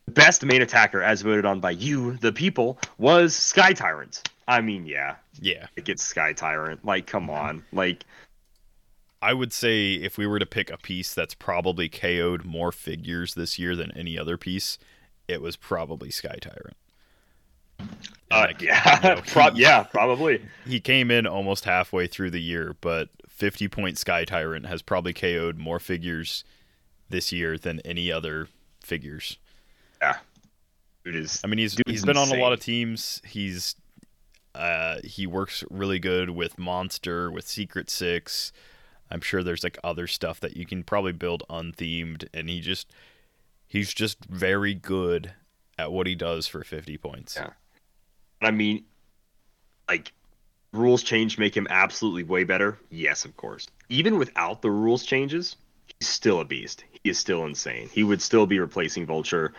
best 0.09 0.45
main 0.45 0.63
attacker, 0.63 1.01
as 1.03 1.23
voted 1.23 1.47
on 1.47 1.61
by 1.61 1.71
you, 1.71 2.17
the 2.17 2.33
people, 2.33 2.79
was 2.99 3.35
Sky 3.37 3.73
Tyrant. 3.73 4.29
I 4.49 4.61
mean, 4.61 4.85
yeah, 4.85 5.15
Yeah. 5.41 5.69
it 5.77 5.85
gets 5.85 6.03
Sky 6.03 6.33
Tyrant. 6.33 6.85
Like, 6.85 7.07
come 7.07 7.31
on, 7.31 7.65
like, 7.73 8.05
I 9.23 9.33
would 9.33 9.53
say 9.53 9.93
if 9.95 10.19
we 10.19 10.27
were 10.27 10.41
to 10.41 10.47
pick 10.47 10.71
a 10.71 10.79
piece 10.79 11.15
that's 11.15 11.35
probably 11.35 11.89
KO'd 11.89 12.45
more 12.45 12.73
figures 12.73 13.35
this 13.35 13.59
year 13.61 13.77
than 13.77 13.93
any 13.93 14.19
other 14.19 14.37
piece, 14.37 14.77
it 15.29 15.41
was 15.41 15.57
probably 15.57 16.11
Sky 16.11 16.39
Tyrant. 16.41 16.77
Uh, 18.31 18.47
like, 18.49 18.63
yeah, 18.63 18.99
you 19.03 19.09
know, 19.37 19.51
he- 19.55 19.61
yeah, 19.63 19.83
probably. 19.85 20.41
He 20.67 20.81
came 20.81 21.11
in 21.11 21.27
almost 21.27 21.65
halfway 21.65 22.07
through 22.07 22.31
the 22.31 22.41
year, 22.41 22.77
but 22.81 23.09
50 23.29 23.69
point 23.69 23.99
Sky 23.99 24.25
Tyrant 24.25 24.67
has 24.67 24.83
probably 24.83 25.13
KO'd 25.13 25.59
more 25.59 25.79
figures 25.81 26.45
this 27.09 27.33
year 27.33 27.59
than 27.59 27.81
any 27.81 28.13
other 28.13 28.49
figures. 28.83 29.39
Yeah, 30.01 30.17
dude 31.05 31.17
is. 31.17 31.41
I 31.43 31.49
mean, 31.49 31.59
he's 31.59 31.77
he's 31.87 32.05
been 32.05 32.17
on 32.17 32.29
a 32.31 32.37
lot 32.41 32.53
of 32.53 32.61
teams. 32.61 33.21
He's 33.25 33.75
uh, 34.55 34.99
he 35.05 35.27
works 35.27 35.65
really 35.71 35.99
good 35.99 36.31
with 36.31 36.59
Monster, 36.59 37.31
with 37.31 37.47
Secret 37.49 37.91
Six. 37.91 38.53
I'm 39.11 39.21
sure 39.21 39.43
there's 39.43 39.65
like 39.65 39.77
other 39.83 40.07
stuff 40.07 40.39
that 40.41 40.57
you 40.57 40.65
can 40.67 40.85
probably 40.85 41.13
build 41.13 41.43
unthemed, 41.51 42.29
and 42.33 42.49
he 42.49 42.61
just 42.61 42.93
he's 43.67 43.93
just 43.93 44.25
very 44.27 44.73
good 44.75 45.33
at 45.79 45.91
what 45.91 46.07
he 46.07 46.15
does 46.15 46.47
for 46.47 46.63
50 46.63 46.97
points. 46.99 47.37
Yeah. 47.37 47.51
I 48.41 48.51
mean, 48.51 48.85
like, 49.89 50.13
rules 50.73 51.03
change 51.03 51.39
make 51.39 51.57
him 51.57 51.67
absolutely 51.71 52.23
way 52.23 52.45
better. 52.45 52.79
Yes, 52.91 53.25
of 53.25 53.37
course. 53.37 53.67
Even 53.89 54.19
without 54.19 54.63
the 54.63 54.71
rules 54.71 55.05
changes, 55.05 55.57
he's 55.99 56.09
still 56.09 56.41
a 56.41 56.45
beast. 56.45 56.85
He 56.93 57.11
is 57.11 57.19
still 57.19 57.45
insane. 57.45 57.89
He 57.93 58.05
would 58.05 58.23
still 58.23 58.47
be 58.47 58.59
replacing 58.59 59.07
Vulture, 59.07 59.53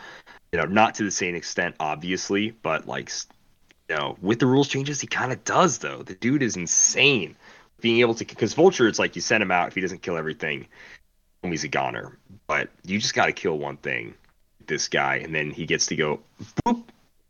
you 0.51 0.59
know, 0.59 0.65
not 0.65 0.95
to 0.95 1.03
the 1.03 1.11
same 1.11 1.35
extent, 1.35 1.75
obviously, 1.79 2.51
but 2.51 2.87
like, 2.87 3.11
you 3.89 3.95
know, 3.95 4.17
with 4.21 4.39
the 4.39 4.45
rules 4.45 4.67
changes, 4.67 5.01
he 5.01 5.07
kind 5.07 5.31
of 5.31 5.43
does 5.43 5.79
though. 5.79 6.03
The 6.03 6.15
dude 6.15 6.43
is 6.43 6.55
insane. 6.55 7.35
Being 7.81 7.99
able 7.99 8.13
to, 8.15 8.25
because 8.25 8.53
Vulture, 8.53 8.87
it's 8.87 8.99
like 8.99 9.15
you 9.15 9.21
send 9.21 9.41
him 9.41 9.51
out 9.51 9.67
if 9.67 9.75
he 9.75 9.81
doesn't 9.81 10.01
kill 10.01 10.17
everything, 10.17 10.67
he's 11.43 11.63
a 11.63 11.67
goner. 11.67 12.17
But 12.47 12.69
you 12.85 12.99
just 12.99 13.15
got 13.15 13.25
to 13.25 13.33
kill 13.33 13.57
one 13.57 13.77
thing, 13.77 14.13
this 14.67 14.87
guy, 14.87 15.15
and 15.15 15.33
then 15.33 15.51
he 15.51 15.65
gets 15.65 15.87
to 15.87 15.95
go 15.95 16.19
boop 16.65 16.83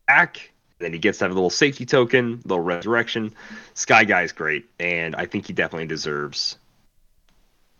back. 0.07 0.50
Then 0.81 0.93
he 0.93 0.99
gets 0.99 1.19
to 1.19 1.25
have 1.25 1.31
a 1.31 1.35
little 1.35 1.49
safety 1.49 1.85
token, 1.85 2.41
little 2.43 2.63
resurrection. 2.63 3.33
Sky 3.73 4.03
Guy's 4.03 4.31
great, 4.31 4.65
and 4.79 5.15
I 5.15 5.25
think 5.25 5.47
he 5.47 5.53
definitely 5.53 5.87
deserves 5.87 6.57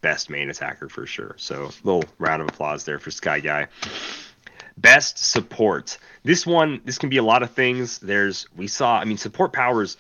best 0.02 0.30
main 0.30 0.50
attacker 0.50 0.90
for 0.90 1.06
sure. 1.06 1.36
So, 1.38 1.66
a 1.66 1.72
little 1.84 2.06
round 2.20 2.42
of 2.42 2.50
applause 2.50 2.86
there 2.86 3.00
for 3.00 3.12
Sky 3.12 3.40
Guy. 3.40 3.68
Best 4.78 5.18
support. 5.18 5.98
This 6.24 6.46
one, 6.46 6.82
this 6.86 6.98
can 6.98 7.10
be 7.10 7.18
a 7.18 7.24
lot 7.24 7.44
of 7.44 7.52
things. 7.52 8.00
There's, 8.00 8.48
we 8.56 8.68
saw, 8.68 8.98
I 8.98 9.06
mean, 9.06 9.18
support 9.18 9.54
powers 9.54 9.98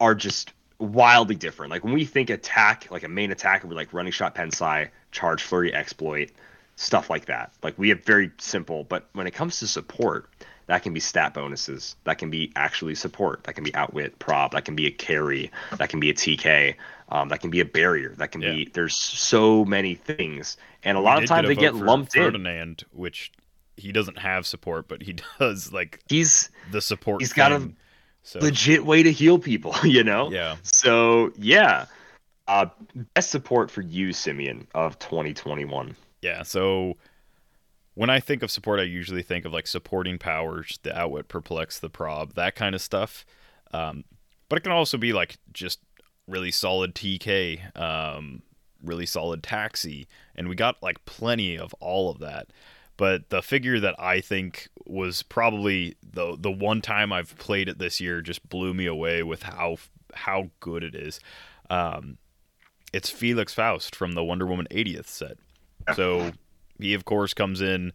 are 0.00 0.14
just 0.14 0.52
wildly 0.78 1.36
different. 1.36 1.70
Like 1.70 1.84
when 1.84 1.92
we 1.92 2.04
think 2.04 2.30
attack, 2.30 2.90
like 2.90 3.04
a 3.04 3.08
main 3.08 3.30
attacker, 3.30 3.68
we're 3.68 3.74
like 3.74 3.92
running 3.92 4.12
shot, 4.12 4.34
pensai, 4.34 4.88
charge, 5.12 5.42
flurry, 5.42 5.72
exploit, 5.72 6.30
stuff 6.76 7.10
like 7.10 7.26
that. 7.26 7.52
Like 7.62 7.78
we 7.78 7.90
have 7.90 8.04
very 8.04 8.30
simple, 8.38 8.84
but 8.84 9.08
when 9.12 9.26
it 9.26 9.32
comes 9.32 9.60
to 9.60 9.66
support, 9.66 10.28
that 10.70 10.84
can 10.84 10.94
be 10.94 11.00
stat 11.00 11.34
bonuses. 11.34 11.96
That 12.04 12.18
can 12.18 12.30
be 12.30 12.52
actually 12.54 12.94
support. 12.94 13.42
That 13.42 13.54
can 13.54 13.64
be 13.64 13.74
outwit, 13.74 14.16
prob. 14.20 14.52
That 14.52 14.64
can 14.64 14.76
be 14.76 14.86
a 14.86 14.90
carry. 14.92 15.50
That 15.78 15.88
can 15.88 15.98
be 15.98 16.10
a 16.10 16.14
TK. 16.14 16.76
Um, 17.08 17.28
that 17.30 17.40
can 17.40 17.50
be 17.50 17.58
a 17.58 17.64
barrier. 17.64 18.14
That 18.18 18.30
can 18.30 18.40
Yeah. 18.40 18.52
be. 18.52 18.70
There's 18.72 18.94
so 18.94 19.64
many 19.64 19.96
things, 19.96 20.56
and 20.84 20.96
a 20.96 21.00
We 21.00 21.06
lot 21.06 21.20
of 21.20 21.28
times 21.28 21.48
they 21.48 21.56
get 21.56 21.74
lumped 21.74 22.14
in. 22.14 22.22
Ferdinand, 22.22 22.84
which 22.92 23.32
he 23.76 23.90
doesn't 23.90 24.18
have 24.18 24.46
support, 24.46 24.86
but 24.86 25.02
he 25.02 25.16
does 25.40 25.72
like 25.72 25.98
He's 26.08 26.50
the 26.70 26.80
support. 26.80 27.20
He's 27.20 27.32
got 27.32 27.50
a 27.50 27.68
so, 28.22 28.38
legit 28.38 28.86
way 28.86 29.02
to 29.02 29.10
heal 29.10 29.40
people. 29.40 29.74
You 29.82 30.04
know. 30.04 30.30
Yeah. 30.30 30.54
So 30.62 31.32
yeah, 31.36 31.86
uh, 32.46 32.66
best 33.14 33.32
support 33.32 33.72
for 33.72 33.80
you, 33.80 34.12
Simeon, 34.12 34.68
of 34.72 35.00
2021. 35.00 35.96
Yeah, 36.22 36.44
so 36.44 36.96
when 38.00 38.08
I 38.08 38.18
think 38.18 38.42
of 38.42 38.50
support, 38.50 38.80
I 38.80 38.84
usually 38.84 39.22
think 39.22 39.44
of 39.44 39.52
like 39.52 39.66
supporting 39.66 40.16
powers, 40.16 40.78
the 40.84 40.98
outwit, 40.98 41.28
perplex, 41.28 41.78
the 41.78 41.90
prob, 41.90 42.32
that 42.32 42.54
kind 42.54 42.74
of 42.74 42.80
stuff. 42.80 43.26
Um, 43.74 44.04
but 44.48 44.56
it 44.56 44.62
can 44.62 44.72
also 44.72 44.96
be 44.96 45.12
like 45.12 45.36
just 45.52 45.80
really 46.26 46.50
solid 46.50 46.94
TK, 46.94 47.76
um, 47.78 48.40
really 48.82 49.04
solid 49.04 49.42
taxi, 49.42 50.08
and 50.34 50.48
we 50.48 50.54
got 50.54 50.82
like 50.82 51.04
plenty 51.04 51.58
of 51.58 51.74
all 51.74 52.10
of 52.10 52.20
that. 52.20 52.46
But 52.96 53.28
the 53.28 53.42
figure 53.42 53.78
that 53.80 53.96
I 54.00 54.22
think 54.22 54.68
was 54.86 55.22
probably 55.22 55.94
the 56.02 56.38
the 56.40 56.50
one 56.50 56.80
time 56.80 57.12
I've 57.12 57.36
played 57.36 57.68
it 57.68 57.78
this 57.78 58.00
year 58.00 58.22
just 58.22 58.48
blew 58.48 58.72
me 58.72 58.86
away 58.86 59.22
with 59.22 59.42
how 59.42 59.76
how 60.14 60.48
good 60.60 60.82
it 60.82 60.94
is. 60.94 61.20
Um, 61.68 62.16
it's 62.94 63.10
Felix 63.10 63.52
Faust 63.52 63.94
from 63.94 64.12
the 64.12 64.24
Wonder 64.24 64.46
Woman 64.46 64.68
80th 64.70 65.08
set. 65.08 65.36
So 65.94 66.32
he, 66.80 66.94
of 66.94 67.04
course, 67.04 67.34
comes 67.34 67.60
in 67.60 67.92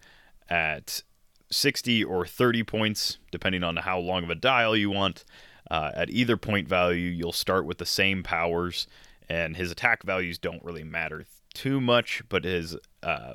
at 0.49 1.03
60 1.51 2.03
or 2.03 2.25
30 2.25 2.63
points, 2.63 3.17
depending 3.31 3.63
on 3.63 3.77
how 3.77 3.99
long 3.99 4.23
of 4.23 4.29
a 4.29 4.35
dial 4.35 4.75
you 4.75 4.89
want. 4.89 5.25
Uh, 5.69 5.91
at 5.95 6.09
either 6.09 6.37
point 6.37 6.67
value, 6.67 7.09
you'll 7.09 7.31
start 7.31 7.65
with 7.65 7.79
the 7.79 7.85
same 7.85 8.21
powers, 8.21 8.87
and 9.27 9.57
his 9.57 9.71
attack 9.71 10.03
values 10.03 10.37
don't 10.37 10.63
really 10.63 10.83
matter 10.83 11.25
too 11.53 11.81
much, 11.81 12.21
but 12.29 12.43
his 12.43 12.77
uh, 13.01 13.33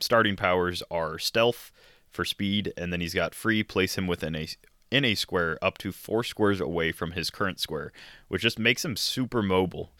starting 0.00 0.36
powers 0.36 0.82
are 0.90 1.18
stealth 1.18 1.70
for 2.10 2.24
speed, 2.24 2.72
and 2.76 2.92
then 2.92 3.00
he's 3.00 3.14
got 3.14 3.34
free, 3.34 3.62
place 3.62 3.98
him 3.98 4.06
within 4.06 4.34
a 4.34 4.48
in 4.90 5.04
a 5.04 5.14
square 5.14 5.56
up 5.62 5.78
to 5.78 5.92
four 5.92 6.24
squares 6.24 6.60
away 6.60 6.90
from 6.90 7.12
his 7.12 7.30
current 7.30 7.60
square, 7.60 7.92
which 8.28 8.42
just 8.42 8.58
makes 8.58 8.84
him 8.84 8.96
super 8.96 9.42
mobile. 9.42 9.92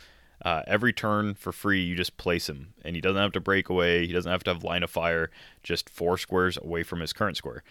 Uh, 0.42 0.62
every 0.66 0.92
turn 0.92 1.34
for 1.34 1.52
free, 1.52 1.82
you 1.82 1.94
just 1.94 2.16
place 2.16 2.48
him, 2.48 2.72
and 2.82 2.94
he 2.94 3.00
doesn't 3.00 3.20
have 3.20 3.32
to 3.32 3.40
break 3.40 3.68
away. 3.68 4.06
He 4.06 4.12
doesn't 4.12 4.30
have 4.30 4.44
to 4.44 4.54
have 4.54 4.64
line 4.64 4.82
of 4.82 4.90
fire. 4.90 5.30
Just 5.62 5.90
four 5.90 6.16
squares 6.16 6.56
away 6.56 6.82
from 6.82 7.00
his 7.00 7.12
current 7.12 7.36
square. 7.36 7.62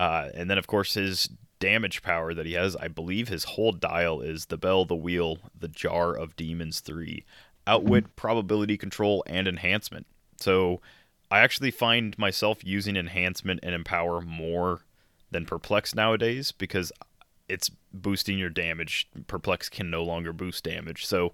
Uh, 0.00 0.30
and 0.34 0.50
then, 0.50 0.58
of 0.58 0.66
course, 0.66 0.94
his 0.94 1.30
damage 1.58 2.02
power 2.02 2.34
that 2.34 2.46
he 2.46 2.52
has. 2.54 2.76
I 2.76 2.88
believe 2.88 3.28
his 3.28 3.44
whole 3.44 3.72
dial 3.72 4.20
is 4.20 4.46
the 4.46 4.58
bell, 4.58 4.84
the 4.84 4.94
wheel, 4.96 5.38
the 5.58 5.68
jar 5.68 6.12
of 6.12 6.36
demons 6.36 6.80
three, 6.80 7.24
outwit, 7.66 8.16
probability 8.16 8.76
control, 8.76 9.24
and 9.26 9.48
enhancement. 9.48 10.06
So 10.38 10.80
I 11.30 11.40
actually 11.40 11.70
find 11.70 12.18
myself 12.18 12.64
using 12.64 12.96
enhancement 12.96 13.60
and 13.62 13.74
empower 13.74 14.20
more 14.20 14.80
than 15.30 15.46
perplex 15.46 15.94
nowadays 15.94 16.52
because 16.52 16.92
it's 17.48 17.70
boosting 17.92 18.38
your 18.38 18.50
damage. 18.50 19.08
Perplex 19.26 19.68
can 19.68 19.90
no 19.90 20.04
longer 20.04 20.32
boost 20.32 20.64
damage. 20.64 21.06
So 21.06 21.32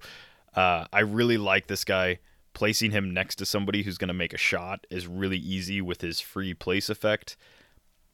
Uh, 0.55 0.85
I 0.91 1.01
really 1.01 1.37
like 1.37 1.67
this 1.67 1.83
guy. 1.83 2.19
Placing 2.53 2.91
him 2.91 3.11
next 3.11 3.37
to 3.37 3.47
somebody 3.47 3.81
who's 3.81 3.97
going 3.97 4.09
to 4.09 4.13
make 4.13 4.31
a 4.31 4.37
shot 4.37 4.85
is 4.91 5.07
really 5.07 5.39
easy 5.39 5.81
with 5.81 6.01
his 6.01 6.19
free 6.19 6.53
place 6.53 6.87
effect. 6.87 7.35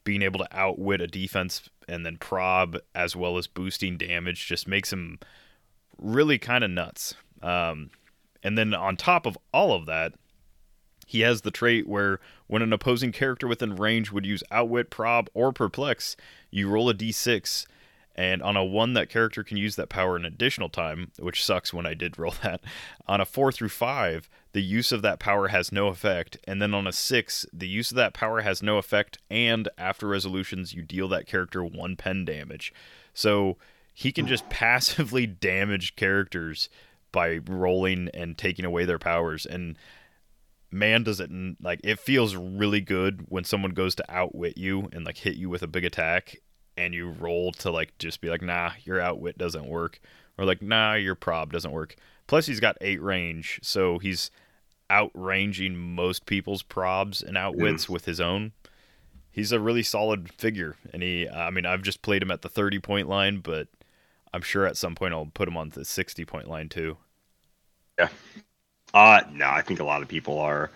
Being 0.05 0.21
able 0.21 0.39
to 0.39 0.47
outwit 0.57 1.01
a 1.01 1.07
defense 1.07 1.69
and 1.89 2.05
then 2.05 2.15
prob 2.15 2.77
as 2.95 3.17
well 3.17 3.37
as 3.37 3.47
boosting 3.47 3.97
damage 3.97 4.47
just 4.47 4.65
makes 4.65 4.93
him 4.93 5.19
really 5.97 6.37
kind 6.37 6.63
of 6.63 6.71
nuts. 6.71 7.15
Um, 7.41 7.89
and 8.41 8.57
then 8.57 8.73
on 8.73 8.95
top 8.95 9.25
of 9.25 9.37
all 9.53 9.73
of 9.73 9.85
that, 9.87 10.13
he 11.05 11.21
has 11.21 11.41
the 11.41 11.51
trait 11.51 11.87
where 11.87 12.19
when 12.47 12.61
an 12.61 12.71
opposing 12.71 13.11
character 13.11 13.47
within 13.47 13.75
range 13.75 14.11
would 14.11 14.25
use 14.25 14.43
outwit, 14.51 14.89
prob, 14.89 15.29
or 15.33 15.51
perplex, 15.51 16.15
you 16.51 16.69
roll 16.69 16.89
a 16.89 16.93
d6 16.93 17.65
and 18.19 18.43
on 18.43 18.57
a 18.57 18.65
one, 18.65 18.95
that 18.95 19.07
character 19.07 19.45
can 19.45 19.55
use 19.55 19.77
that 19.77 19.87
power 19.87 20.17
an 20.17 20.25
additional 20.25 20.67
time, 20.67 21.13
which 21.19 21.41
sucks 21.41 21.73
when 21.73 21.85
I 21.85 21.93
did 21.93 22.19
roll 22.19 22.33
that. 22.43 22.59
On 23.07 23.21
a 23.21 23.25
four 23.25 23.49
through 23.49 23.69
five, 23.69 24.29
the 24.51 24.61
use 24.61 24.91
of 24.91 25.01
that 25.03 25.21
power 25.21 25.47
has 25.47 25.71
no 25.71 25.87
effect. 25.87 26.35
And 26.43 26.61
then 26.61 26.73
on 26.73 26.85
a 26.85 26.91
six, 26.91 27.45
the 27.53 27.65
use 27.65 27.91
of 27.91 27.95
that 27.95 28.13
power 28.13 28.41
has 28.41 28.61
no 28.61 28.77
effect. 28.77 29.19
And 29.31 29.69
after 29.77 30.05
resolutions, 30.05 30.73
you 30.73 30.81
deal 30.81 31.07
that 31.07 31.27
character 31.27 31.63
one 31.63 31.95
pen 31.95 32.25
damage. 32.25 32.73
So 33.13 33.55
he 33.93 34.11
can 34.11 34.27
just 34.27 34.49
passively 34.49 35.25
damage 35.25 35.95
characters 35.95 36.67
by 37.13 37.39
rolling 37.47 38.09
and 38.13 38.37
taking 38.37 38.65
away 38.65 38.83
their 38.83 38.99
powers. 38.99 39.45
And 39.45 39.77
man, 40.69 41.03
does 41.03 41.21
it 41.21 41.31
like 41.61 41.79
it 41.85 41.99
feels 41.99 42.35
really 42.35 42.81
good 42.81 43.27
when 43.29 43.45
someone 43.45 43.71
goes 43.71 43.95
to 43.95 44.11
outwit 44.11 44.57
you 44.57 44.89
and 44.91 45.05
like 45.05 45.19
hit 45.19 45.37
you 45.37 45.49
with 45.49 45.63
a 45.63 45.67
big 45.67 45.85
attack 45.85 46.35
and 46.79 46.93
you 46.95 47.09
roll 47.11 47.51
to 47.53 47.71
like 47.71 47.97
just 47.99 48.21
be 48.21 48.29
like, 48.29 48.41
nah, 48.41 48.71
your 48.85 49.01
outwit 49.01 49.37
doesn't 49.37 49.67
work, 49.67 49.99
or 50.37 50.45
like, 50.45 50.61
nah, 50.61 50.95
your 50.95 51.15
prob 51.15 51.53
doesn't 51.53 51.71
work. 51.71 51.95
Plus, 52.27 52.45
he's 52.47 52.59
got 52.61 52.77
eight 52.81 53.01
range, 53.01 53.59
so 53.63 53.99
he's 53.99 54.31
outranging 54.91 55.75
most 55.75 56.25
people's 56.25 56.63
probs 56.63 57.23
and 57.23 57.37
outwits 57.37 57.85
Mm. 57.85 57.89
with 57.89 58.05
his 58.05 58.21
own. 58.21 58.53
He's 59.31 59.51
a 59.51 59.59
really 59.59 59.83
solid 59.83 60.33
figure, 60.33 60.77
and 60.93 61.03
he, 61.03 61.27
I 61.29 61.49
mean, 61.51 61.65
I've 61.65 61.83
just 61.83 62.01
played 62.03 62.21
him 62.23 62.31
at 62.31 62.41
the 62.43 62.49
30 62.49 62.79
point 62.79 63.09
line, 63.09 63.39
but 63.41 63.67
I'm 64.33 64.41
sure 64.43 64.65
at 64.67 64.77
some 64.77 64.95
point 64.95 65.13
I'll 65.13 65.27
put 65.33 65.47
him 65.47 65.57
on 65.57 65.69
the 65.69 65.85
60 65.85 66.25
point 66.25 66.47
line 66.49 66.69
too. 66.69 66.97
Yeah. 67.97 68.09
Uh 68.93 69.21
no, 69.31 69.49
I 69.49 69.61
think 69.61 69.79
a 69.79 69.83
lot 69.85 70.01
of 70.01 70.07
people 70.07 70.39
are 70.39 70.71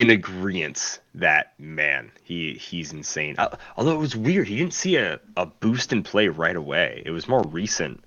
in 0.00 0.08
agreement 0.10 1.00
that 1.14 1.52
man, 1.58 2.10
he 2.24 2.54
he's 2.54 2.92
insane. 2.92 3.36
Uh, 3.38 3.56
although 3.76 3.94
it 3.94 3.98
was 3.98 4.16
weird, 4.16 4.48
he 4.48 4.56
didn't 4.56 4.72
see 4.74 4.96
a, 4.96 5.20
a 5.36 5.46
boost 5.46 5.92
in 5.92 6.02
play 6.02 6.28
right 6.28 6.56
away. 6.56 7.02
It 7.04 7.10
was 7.10 7.28
more 7.28 7.42
recent. 7.44 8.02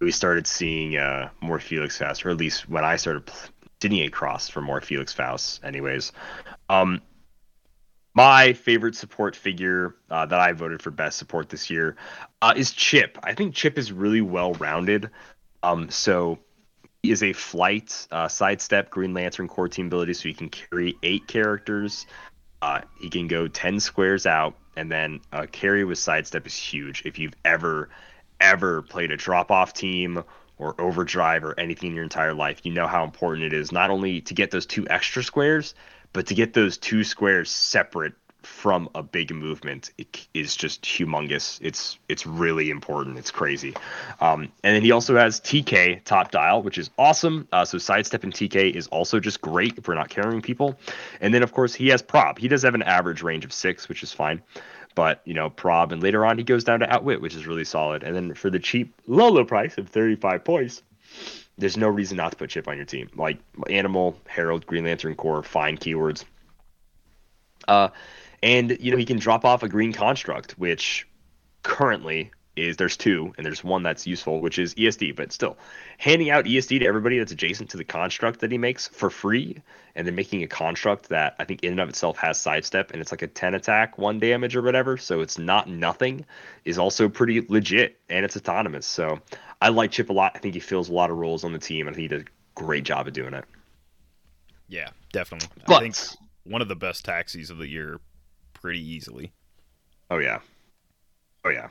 We 0.00 0.12
started 0.12 0.46
seeing 0.46 0.96
uh, 0.96 1.30
more 1.40 1.58
Felix 1.58 1.98
Faust, 1.98 2.24
or 2.24 2.30
at 2.30 2.36
least 2.36 2.68
when 2.68 2.84
I 2.84 2.96
started 2.96 3.26
pl- 3.26 3.50
sitting 3.82 4.02
across 4.02 4.48
for 4.48 4.60
more 4.60 4.80
Felix 4.80 5.12
Faust. 5.12 5.64
Anyways, 5.64 6.12
um, 6.68 7.02
my 8.14 8.52
favorite 8.52 8.94
support 8.94 9.34
figure 9.34 9.96
uh, 10.10 10.26
that 10.26 10.38
I 10.38 10.52
voted 10.52 10.80
for 10.80 10.90
best 10.90 11.18
support 11.18 11.48
this 11.48 11.68
year 11.68 11.96
uh, 12.40 12.54
is 12.56 12.70
Chip. 12.70 13.18
I 13.24 13.34
think 13.34 13.54
Chip 13.54 13.78
is 13.78 13.90
really 13.90 14.20
well 14.20 14.54
rounded. 14.54 15.10
Um, 15.62 15.90
so 15.90 16.38
is 17.10 17.22
a 17.22 17.32
flight, 17.32 18.06
uh, 18.10 18.28
sidestep, 18.28 18.90
Green 18.90 19.14
Lantern 19.14 19.48
Corps 19.48 19.68
team 19.68 19.86
ability, 19.86 20.14
so 20.14 20.28
he 20.28 20.34
can 20.34 20.48
carry 20.48 20.96
eight 21.02 21.26
characters. 21.26 22.06
Uh, 22.62 22.80
he 23.00 23.10
can 23.10 23.26
go 23.26 23.48
10 23.48 23.80
squares 23.80 24.26
out, 24.26 24.54
and 24.76 24.90
then 24.90 25.20
uh, 25.32 25.46
carry 25.50 25.84
with 25.84 25.98
sidestep 25.98 26.46
is 26.46 26.56
huge. 26.56 27.02
If 27.04 27.18
you've 27.18 27.34
ever, 27.44 27.88
ever 28.40 28.82
played 28.82 29.10
a 29.10 29.16
drop 29.16 29.50
off 29.50 29.72
team 29.72 30.22
or 30.58 30.80
overdrive 30.80 31.44
or 31.44 31.58
anything 31.58 31.90
in 31.90 31.94
your 31.94 32.04
entire 32.04 32.34
life, 32.34 32.60
you 32.64 32.72
know 32.72 32.86
how 32.86 33.04
important 33.04 33.44
it 33.44 33.52
is 33.52 33.72
not 33.72 33.90
only 33.90 34.20
to 34.22 34.34
get 34.34 34.50
those 34.50 34.66
two 34.66 34.86
extra 34.88 35.22
squares, 35.22 35.74
but 36.12 36.26
to 36.26 36.34
get 36.34 36.54
those 36.54 36.78
two 36.78 37.04
squares 37.04 37.50
separate 37.50 38.14
from 38.46 38.88
a 38.94 39.02
big 39.02 39.34
movement 39.34 39.90
it 39.98 40.26
is 40.32 40.56
just 40.56 40.82
humongous. 40.82 41.58
It's 41.60 41.98
it's 42.08 42.26
really 42.26 42.70
important. 42.70 43.18
It's 43.18 43.30
crazy. 43.30 43.74
Um, 44.20 44.52
and 44.62 44.76
then 44.76 44.82
he 44.82 44.92
also 44.92 45.16
has 45.16 45.40
TK 45.40 46.04
top 46.04 46.30
dial, 46.30 46.62
which 46.62 46.78
is 46.78 46.88
awesome. 46.96 47.48
Uh, 47.52 47.64
so 47.64 47.76
sidestep 47.76 48.22
and 48.24 48.32
TK 48.32 48.72
is 48.72 48.86
also 48.86 49.20
just 49.20 49.40
great 49.40 49.76
if 49.76 49.88
we're 49.88 49.94
not 49.94 50.08
carrying 50.08 50.40
people. 50.40 50.78
And 51.20 51.34
then 51.34 51.42
of 51.42 51.52
course 51.52 51.74
he 51.74 51.88
has 51.88 52.02
prob. 52.02 52.38
He 52.38 52.48
does 52.48 52.62
have 52.62 52.74
an 52.74 52.82
average 52.82 53.22
range 53.22 53.44
of 53.44 53.52
six, 53.52 53.88
which 53.88 54.02
is 54.02 54.12
fine. 54.12 54.40
But 54.94 55.20
you 55.24 55.34
know 55.34 55.50
prob, 55.50 55.92
and 55.92 56.02
later 56.02 56.24
on 56.24 56.38
he 56.38 56.44
goes 56.44 56.64
down 56.64 56.80
to 56.80 56.92
outwit, 56.92 57.20
which 57.20 57.34
is 57.34 57.46
really 57.46 57.64
solid. 57.64 58.04
And 58.04 58.14
then 58.14 58.34
for 58.34 58.48
the 58.48 58.58
cheap 58.60 58.94
low 59.06 59.28
low 59.28 59.44
price 59.44 59.76
of 59.76 59.88
35 59.88 60.44
points, 60.44 60.82
there's 61.58 61.76
no 61.76 61.88
reason 61.88 62.16
not 62.16 62.30
to 62.30 62.36
put 62.36 62.50
Chip 62.50 62.68
on 62.68 62.76
your 62.76 62.86
team. 62.86 63.10
Like 63.16 63.38
Animal, 63.68 64.16
Herald, 64.26 64.66
Green 64.66 64.84
Lantern 64.84 65.14
Corps, 65.14 65.42
fine 65.42 65.76
keywords. 65.76 66.24
Uh, 67.68 67.88
and 68.42 68.76
you 68.80 68.90
know 68.90 68.96
he 68.96 69.04
can 69.04 69.18
drop 69.18 69.44
off 69.44 69.62
a 69.62 69.68
green 69.68 69.92
construct, 69.92 70.52
which 70.52 71.06
currently 71.62 72.30
is 72.56 72.78
there's 72.78 72.96
two, 72.96 73.34
and 73.36 73.44
there's 73.44 73.62
one 73.62 73.82
that's 73.82 74.06
useful, 74.06 74.40
which 74.40 74.58
is 74.58 74.74
ESD. 74.76 75.14
But 75.14 75.32
still, 75.32 75.58
handing 75.98 76.30
out 76.30 76.46
ESD 76.46 76.80
to 76.80 76.86
everybody 76.86 77.18
that's 77.18 77.32
adjacent 77.32 77.70
to 77.70 77.76
the 77.76 77.84
construct 77.84 78.40
that 78.40 78.50
he 78.50 78.58
makes 78.58 78.88
for 78.88 79.10
free, 79.10 79.60
and 79.94 80.06
then 80.06 80.14
making 80.14 80.42
a 80.42 80.46
construct 80.46 81.08
that 81.10 81.36
I 81.38 81.44
think 81.44 81.62
in 81.62 81.72
and 81.72 81.80
of 81.80 81.88
itself 81.88 82.16
has 82.18 82.40
sidestep, 82.40 82.92
and 82.92 83.00
it's 83.00 83.12
like 83.12 83.22
a 83.22 83.26
10 83.26 83.54
attack, 83.54 83.98
one 83.98 84.18
damage 84.18 84.56
or 84.56 84.62
whatever, 84.62 84.96
so 84.96 85.20
it's 85.20 85.38
not 85.38 85.68
nothing, 85.68 86.24
is 86.64 86.78
also 86.78 87.08
pretty 87.08 87.44
legit, 87.48 87.98
and 88.08 88.24
it's 88.24 88.36
autonomous. 88.36 88.86
So 88.86 89.20
I 89.60 89.68
like 89.68 89.90
Chip 89.90 90.08
a 90.08 90.12
lot. 90.12 90.32
I 90.34 90.38
think 90.38 90.54
he 90.54 90.60
fills 90.60 90.88
a 90.88 90.92
lot 90.92 91.10
of 91.10 91.18
roles 91.18 91.44
on 91.44 91.52
the 91.52 91.58
team, 91.58 91.86
and 91.86 91.94
I 91.94 91.96
think 91.96 92.10
he 92.10 92.16
did 92.16 92.26
a 92.26 92.30
great 92.54 92.84
job 92.84 93.06
of 93.06 93.12
doing 93.12 93.34
it. 93.34 93.44
Yeah, 94.68 94.88
definitely. 95.12 95.48
I 95.68 95.78
think 95.78 95.96
one 96.44 96.62
of 96.62 96.68
the 96.68 96.76
best 96.76 97.04
taxis 97.04 97.50
of 97.50 97.58
the 97.58 97.68
year, 97.68 98.00
pretty 98.66 98.84
easily. 98.84 99.30
Oh 100.10 100.18
yeah, 100.18 100.40
oh 101.44 101.50
yeah. 101.50 101.68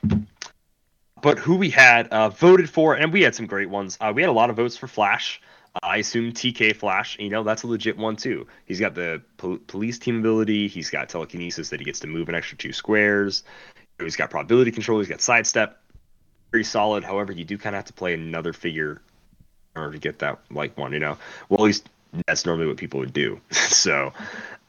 But 1.22 1.38
who 1.38 1.58
we 1.58 1.70
had 1.70 2.08
uh, 2.08 2.30
voted 2.30 2.70
for, 2.70 2.96
and 2.96 3.12
we 3.12 3.22
had 3.22 3.36
some 3.36 3.48
great 3.48 3.70
ones. 3.70 3.98
Uh, 4.00 4.14
we 4.16 4.22
had 4.22 4.30
a 4.30 4.32
lot 4.32 4.50
of 4.50 4.56
votes 4.56 4.78
for 4.78 4.88
Flash. 4.88 5.41
Uh, 5.76 5.80
I 5.84 5.98
assume 5.98 6.32
TK 6.32 6.74
Flash. 6.74 7.20
You 7.20 7.30
know 7.30 7.43
that's 7.43 7.64
a 7.64 7.68
legit 7.68 7.98
one 7.98 8.16
too. 8.16 8.48
He's 8.66 8.80
got 8.80 8.96
the 8.96 9.22
pol- 9.36 9.58
police 9.68 10.00
team 10.00 10.20
ability. 10.20 10.70
He's 10.70 10.89
got 10.89 11.10
telekinesis 11.10 11.68
that 11.68 11.82
he 11.82 11.86
gets 11.86 12.00
to 12.00 12.08
move 12.08 12.30
an 12.30 12.36
extra 12.36 12.58
two 12.58 12.72
squares. 12.72 13.43
He's 14.00 14.16
got 14.16 14.30
probability 14.30 14.72
control. 14.72 15.00
He's 15.00 15.10
got 15.10 15.20
sidestep. 15.20 15.78
Very 16.54 16.64
solid. 16.64 17.04
However, 17.04 17.34
you 17.34 17.43
do 17.43 17.58
kind 17.58 17.76
of 17.76 17.80
have 17.80 17.88
to 17.88 17.93
play 17.93 18.14
another 18.14 18.54
figure 18.54 19.02
in 19.76 19.82
order 19.82 19.91
to 19.91 20.00
get 20.00 20.20
that 20.20 20.39
like 20.50 20.78
one. 20.78 20.93
You 20.93 21.00
know, 21.00 21.18
well 21.50 21.60
at 21.60 21.66
least 21.66 21.89
that's 22.26 22.46
normally 22.46 22.68
what 22.68 22.78
people 22.78 23.02
would 23.02 23.12
do. 23.12 23.41
so, 23.52 24.14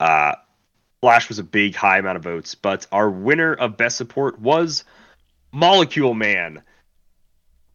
uh, 0.00 0.34
Flash 1.06 1.28
was 1.28 1.38
a 1.38 1.44
big 1.44 1.76
high 1.76 1.98
amount 1.98 2.16
of 2.16 2.24
votes, 2.24 2.56
but 2.56 2.84
our 2.90 3.08
winner 3.08 3.54
of 3.54 3.76
best 3.76 3.96
support 3.96 4.40
was 4.40 4.82
Molecule 5.52 6.14
Man. 6.14 6.60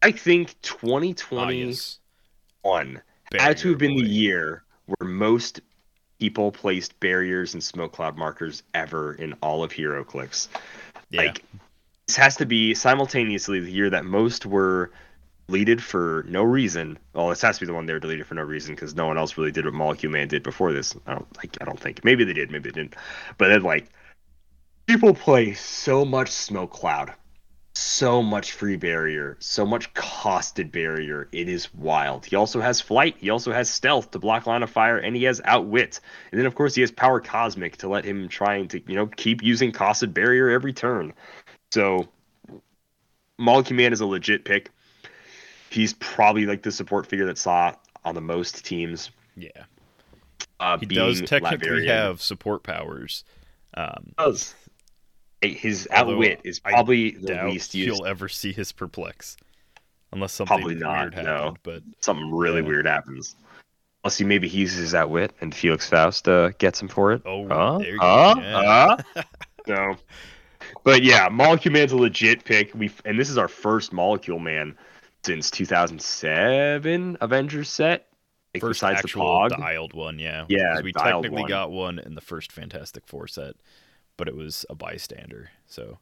I 0.02 0.12
think 0.12 0.50
Ah, 0.50 0.58
2021 0.64 1.56
yes. 1.70 1.98
had 3.40 3.56
to 3.56 3.70
have 3.70 3.78
been 3.78 3.96
the 3.96 4.04
year 4.04 4.64
where 4.84 5.08
most 5.08 5.62
people 6.20 6.52
placed 6.52 7.00
barriers 7.00 7.54
and 7.54 7.64
smoke 7.64 7.92
cloud 7.92 8.18
markers 8.18 8.64
ever 8.74 9.14
in 9.14 9.32
all 9.42 9.64
of 9.64 9.72
HeroClix. 9.72 10.48
Yeah. 11.08 11.22
Like 11.22 11.42
this 12.08 12.16
has 12.16 12.36
to 12.36 12.44
be 12.44 12.74
simultaneously 12.74 13.60
the 13.60 13.72
year 13.72 13.88
that 13.88 14.04
most 14.04 14.44
were 14.44 14.90
deleted 15.52 15.82
for 15.82 16.24
no 16.28 16.42
reason. 16.42 16.98
Well, 17.12 17.28
this 17.28 17.42
has 17.42 17.56
to 17.56 17.60
be 17.60 17.66
the 17.66 17.74
one 17.74 17.84
they 17.84 17.92
were 17.92 17.98
deleted 17.98 18.26
for 18.26 18.34
no 18.34 18.42
reason 18.42 18.74
because 18.74 18.94
no 18.94 19.06
one 19.06 19.18
else 19.18 19.36
really 19.36 19.52
did 19.52 19.66
what 19.66 19.74
Molecule 19.74 20.10
Man 20.10 20.26
did 20.26 20.42
before 20.42 20.72
this. 20.72 20.96
I 21.06 21.12
don't 21.12 21.36
like. 21.36 21.58
I 21.60 21.66
don't 21.66 21.78
think. 21.78 22.02
Maybe 22.04 22.24
they 22.24 22.32
did. 22.32 22.50
Maybe 22.50 22.70
they 22.70 22.80
didn't. 22.80 22.96
But 23.36 23.48
then 23.48 23.62
like 23.62 23.88
people 24.86 25.12
play 25.12 25.52
so 25.52 26.06
much 26.06 26.30
smoke 26.30 26.72
cloud, 26.72 27.12
so 27.74 28.22
much 28.22 28.52
free 28.52 28.76
barrier, 28.76 29.36
so 29.40 29.66
much 29.66 29.92
costed 29.92 30.72
barrier. 30.72 31.28
It 31.32 31.50
is 31.50 31.72
wild. 31.74 32.24
He 32.24 32.34
also 32.34 32.62
has 32.62 32.80
flight. 32.80 33.16
He 33.18 33.28
also 33.28 33.52
has 33.52 33.68
stealth 33.68 34.10
to 34.12 34.18
block 34.18 34.46
line 34.46 34.62
of 34.62 34.70
fire, 34.70 34.96
and 34.96 35.14
he 35.14 35.24
has 35.24 35.42
outwit. 35.44 36.00
And 36.30 36.38
then 36.38 36.46
of 36.46 36.54
course 36.54 36.74
he 36.74 36.80
has 36.80 36.90
power 36.90 37.20
cosmic 37.20 37.76
to 37.78 37.88
let 37.88 38.06
him 38.06 38.26
trying 38.26 38.68
to 38.68 38.80
you 38.86 38.94
know 38.94 39.06
keep 39.06 39.42
using 39.42 39.70
costed 39.70 40.14
barrier 40.14 40.48
every 40.48 40.72
turn. 40.72 41.12
So 41.72 42.08
Molecule 43.38 43.76
Man 43.76 43.92
is 43.92 44.00
a 44.00 44.06
legit 44.06 44.46
pick. 44.46 44.70
He's 45.72 45.94
probably 45.94 46.46
like 46.46 46.62
the 46.62 46.70
support 46.72 47.06
figure 47.06 47.26
that 47.26 47.38
saw 47.38 47.74
on 48.04 48.14
the 48.14 48.20
most 48.20 48.64
teams. 48.64 49.10
Yeah. 49.36 49.48
Uh, 50.60 50.78
He 50.78 50.86
does 50.86 51.20
technically 51.22 51.86
have 51.86 52.20
support 52.20 52.62
powers. 52.62 53.24
Um, 53.74 54.12
does. 54.18 54.54
His 55.40 55.88
outwit 55.90 56.40
is 56.44 56.60
I 56.64 56.70
probably 56.72 57.12
the 57.12 57.28
doubt 57.34 57.50
least 57.50 57.74
used. 57.74 57.86
you'll 57.86 58.06
ever 58.06 58.28
see 58.28 58.52
his 58.52 58.70
perplex. 58.70 59.36
Unless 60.12 60.34
something 60.34 60.56
Probably 60.58 60.74
not, 60.74 61.14
weird 61.14 61.24
no. 61.24 61.56
But 61.62 61.82
Something 62.00 62.30
really 62.30 62.60
Yeah. 62.60 62.68
weird 62.68 62.86
happens. 62.86 63.34
Unless 64.04 64.18
he 64.18 64.24
maybe 64.24 64.46
he 64.46 64.58
uses 64.58 64.78
his 64.78 64.94
outwit 64.94 65.32
and 65.40 65.54
Felix 65.54 65.88
Faust 65.88 66.28
uh, 66.28 66.50
gets 66.58 66.80
him 66.82 66.88
for 66.88 67.12
it. 67.12 67.22
Oh, 67.24 67.78
there 67.78 67.92
you 67.94 67.98
go, 67.98 68.34
yeah. 68.38 68.96
No. 69.66 69.96
But 70.84 71.02
yeah, 71.02 71.28
Molecule 71.30 71.72
Man's 71.72 71.92
a 71.92 71.96
legit 71.96 72.44
pick. 72.44 72.72
We 72.74 72.90
and 73.04 73.18
this 73.18 73.30
is 73.30 73.38
our 73.38 73.48
first 73.48 73.92
Molecule 73.92 74.38
Man 74.38 74.76
since 75.24 75.50
2007 75.50 77.18
Avengers 77.20 77.68
set. 77.68 78.08
Like, 78.54 78.60
First 78.60 78.80
besides 78.80 78.98
actual 78.98 79.48
the 79.48 79.54
Pog. 79.54 79.58
dialed 79.58 79.94
one, 79.94 80.18
yeah. 80.18 80.44
Yeah, 80.48 80.80
we 80.82 80.92
technically 80.92 81.42
one. 81.42 81.48
got 81.48 81.70
one 81.70 81.98
in 81.98 82.14
the 82.14 82.20
first 82.20 82.52
Fantastic 82.52 83.06
Four 83.06 83.26
set, 83.26 83.54
but 84.18 84.28
it 84.28 84.36
was 84.36 84.66
a 84.68 84.74
bystander. 84.74 85.50
So 85.66 85.98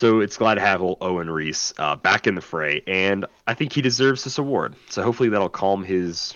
So 0.00 0.20
it's 0.20 0.38
glad 0.38 0.54
to 0.54 0.62
have 0.62 0.80
old 0.80 0.98
Owen 1.02 1.28
Reece 1.28 1.74
uh, 1.78 1.96
back 1.96 2.26
in 2.26 2.34
the 2.34 2.40
fray, 2.40 2.82
and 2.86 3.26
I 3.46 3.52
think 3.54 3.74
he 3.74 3.82
deserves 3.82 4.24
this 4.24 4.38
award. 4.38 4.74
So 4.88 5.02
hopefully 5.02 5.28
that'll 5.28 5.50
calm 5.50 5.84
his 5.84 6.34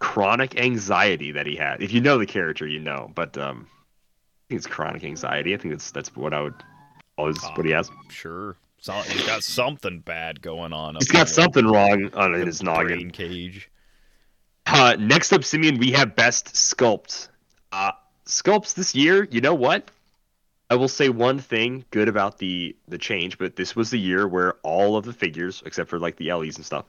chronic 0.00 0.58
anxiety 0.60 1.30
that 1.32 1.46
he 1.46 1.54
had. 1.54 1.80
If 1.80 1.92
you 1.92 2.00
know 2.00 2.18
the 2.18 2.26
character, 2.26 2.66
you 2.66 2.80
know. 2.80 3.10
But 3.14 3.38
um, 3.38 3.68
I 3.70 4.42
think 4.48 4.58
it's 4.58 4.66
chronic 4.66 5.04
anxiety. 5.04 5.54
I 5.54 5.58
think 5.58 5.74
that's 5.74 5.92
that's 5.92 6.16
what 6.16 6.34
I 6.34 6.40
would 6.40 6.54
always 7.16 7.40
what 7.54 7.66
he 7.66 7.72
has. 7.72 7.88
sure, 8.10 8.56
so, 8.80 8.92
he's 8.94 9.26
got 9.26 9.44
something 9.44 10.00
bad 10.00 10.40
going 10.40 10.72
on. 10.72 10.96
He's 10.96 11.08
got 11.08 11.22
in 11.22 11.26
something 11.26 11.66
wrong 11.66 12.10
on 12.14 12.32
his 12.32 12.62
noggin. 12.62 13.10
cage. 13.10 13.70
Uh, 14.66 14.96
next 14.98 15.32
up, 15.32 15.44
Simeon, 15.44 15.78
we 15.78 15.92
have 15.92 16.16
best 16.16 16.46
sculpt. 16.54 17.28
Uh, 17.72 17.92
sculpts 18.26 18.74
this 18.74 18.94
year. 18.94 19.28
You 19.30 19.40
know 19.40 19.54
what? 19.54 19.90
I 20.70 20.76
will 20.76 20.88
say 20.88 21.08
one 21.08 21.40
thing 21.40 21.84
good 21.90 22.08
about 22.08 22.38
the 22.38 22.76
the 22.86 22.96
change, 22.96 23.38
but 23.38 23.56
this 23.56 23.74
was 23.74 23.90
the 23.90 23.98
year 23.98 24.28
where 24.28 24.54
all 24.62 24.96
of 24.96 25.04
the 25.04 25.12
figures, 25.12 25.62
except 25.66 25.90
for 25.90 25.98
like 25.98 26.16
the 26.16 26.32
LEs 26.32 26.56
and 26.56 26.64
stuff, 26.64 26.84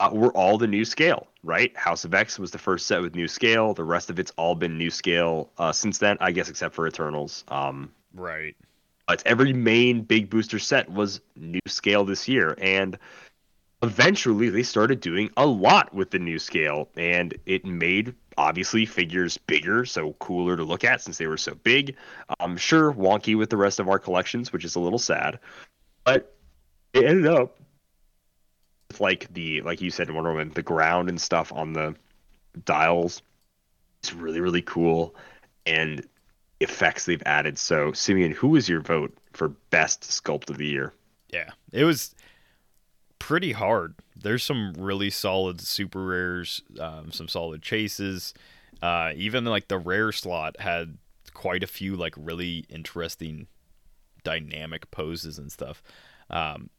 uh, 0.00 0.10
were 0.12 0.32
all 0.32 0.58
the 0.58 0.66
new 0.66 0.84
scale. 0.84 1.28
Right? 1.44 1.74
House 1.76 2.04
of 2.04 2.12
X 2.12 2.40
was 2.40 2.50
the 2.50 2.58
first 2.58 2.86
set 2.86 3.00
with 3.00 3.14
new 3.14 3.28
scale. 3.28 3.72
The 3.72 3.84
rest 3.84 4.10
of 4.10 4.18
it's 4.18 4.32
all 4.36 4.56
been 4.56 4.76
new 4.76 4.90
scale 4.90 5.50
uh, 5.58 5.70
since 5.72 5.98
then, 5.98 6.16
I 6.20 6.32
guess, 6.32 6.48
except 6.48 6.74
for 6.74 6.86
Eternals. 6.88 7.44
Um, 7.48 7.92
Right. 8.12 8.56
But 9.10 9.24
every 9.26 9.52
main 9.52 10.02
big 10.02 10.30
booster 10.30 10.60
set 10.60 10.88
was 10.88 11.20
new 11.34 11.58
scale 11.66 12.04
this 12.04 12.28
year 12.28 12.56
and 12.60 12.96
eventually 13.82 14.48
they 14.50 14.62
started 14.62 15.00
doing 15.00 15.28
a 15.36 15.44
lot 15.44 15.92
with 15.92 16.12
the 16.12 16.18
new 16.20 16.38
scale 16.38 16.88
and 16.96 17.36
it 17.44 17.64
made 17.64 18.14
obviously 18.38 18.86
figures 18.86 19.36
bigger 19.36 19.84
so 19.84 20.12
cooler 20.20 20.56
to 20.56 20.62
look 20.62 20.84
at 20.84 21.00
since 21.00 21.18
they 21.18 21.26
were 21.26 21.36
so 21.36 21.56
big. 21.64 21.96
I'm 22.38 22.56
sure 22.56 22.92
wonky 22.92 23.36
with 23.36 23.50
the 23.50 23.56
rest 23.56 23.80
of 23.80 23.88
our 23.88 23.98
collections 23.98 24.52
which 24.52 24.64
is 24.64 24.76
a 24.76 24.80
little 24.80 24.96
sad 24.96 25.40
but 26.04 26.36
it 26.92 27.04
ended 27.04 27.26
up 27.26 27.58
with 28.86 29.00
like 29.00 29.26
the 29.34 29.60
like 29.62 29.80
you 29.80 29.90
said 29.90 30.08
in 30.08 30.14
wonder 30.14 30.30
woman 30.30 30.52
the 30.54 30.62
ground 30.62 31.08
and 31.08 31.20
stuff 31.20 31.52
on 31.52 31.72
the 31.72 31.96
dials. 32.64 33.22
Is 34.04 34.14
really 34.14 34.40
really 34.40 34.62
cool 34.62 35.16
and 35.66 36.06
effects 36.60 37.06
they've 37.06 37.22
added. 37.26 37.58
So, 37.58 37.92
Simeon, 37.92 38.32
who 38.32 38.48
was 38.48 38.68
your 38.68 38.80
vote 38.80 39.16
for 39.32 39.48
best 39.70 40.02
sculpt 40.02 40.50
of 40.50 40.58
the 40.58 40.66
year? 40.66 40.92
Yeah, 41.30 41.50
it 41.72 41.84
was 41.84 42.14
pretty 43.18 43.52
hard. 43.52 43.94
There's 44.16 44.42
some 44.42 44.74
really 44.74 45.10
solid 45.10 45.60
super 45.60 46.04
rares, 46.04 46.62
um, 46.78 47.12
some 47.12 47.28
solid 47.28 47.62
chases. 47.62 48.34
Uh, 48.82 49.12
even 49.14 49.44
like 49.44 49.68
the 49.68 49.78
rare 49.78 50.12
slot 50.12 50.58
had 50.60 50.96
quite 51.34 51.62
a 51.62 51.66
few 51.66 51.96
like 51.96 52.14
really 52.16 52.64
interesting 52.68 53.46
dynamic 54.24 54.90
poses 54.90 55.38
and 55.38 55.52
stuff. 55.52 55.82
Um, 56.28 56.70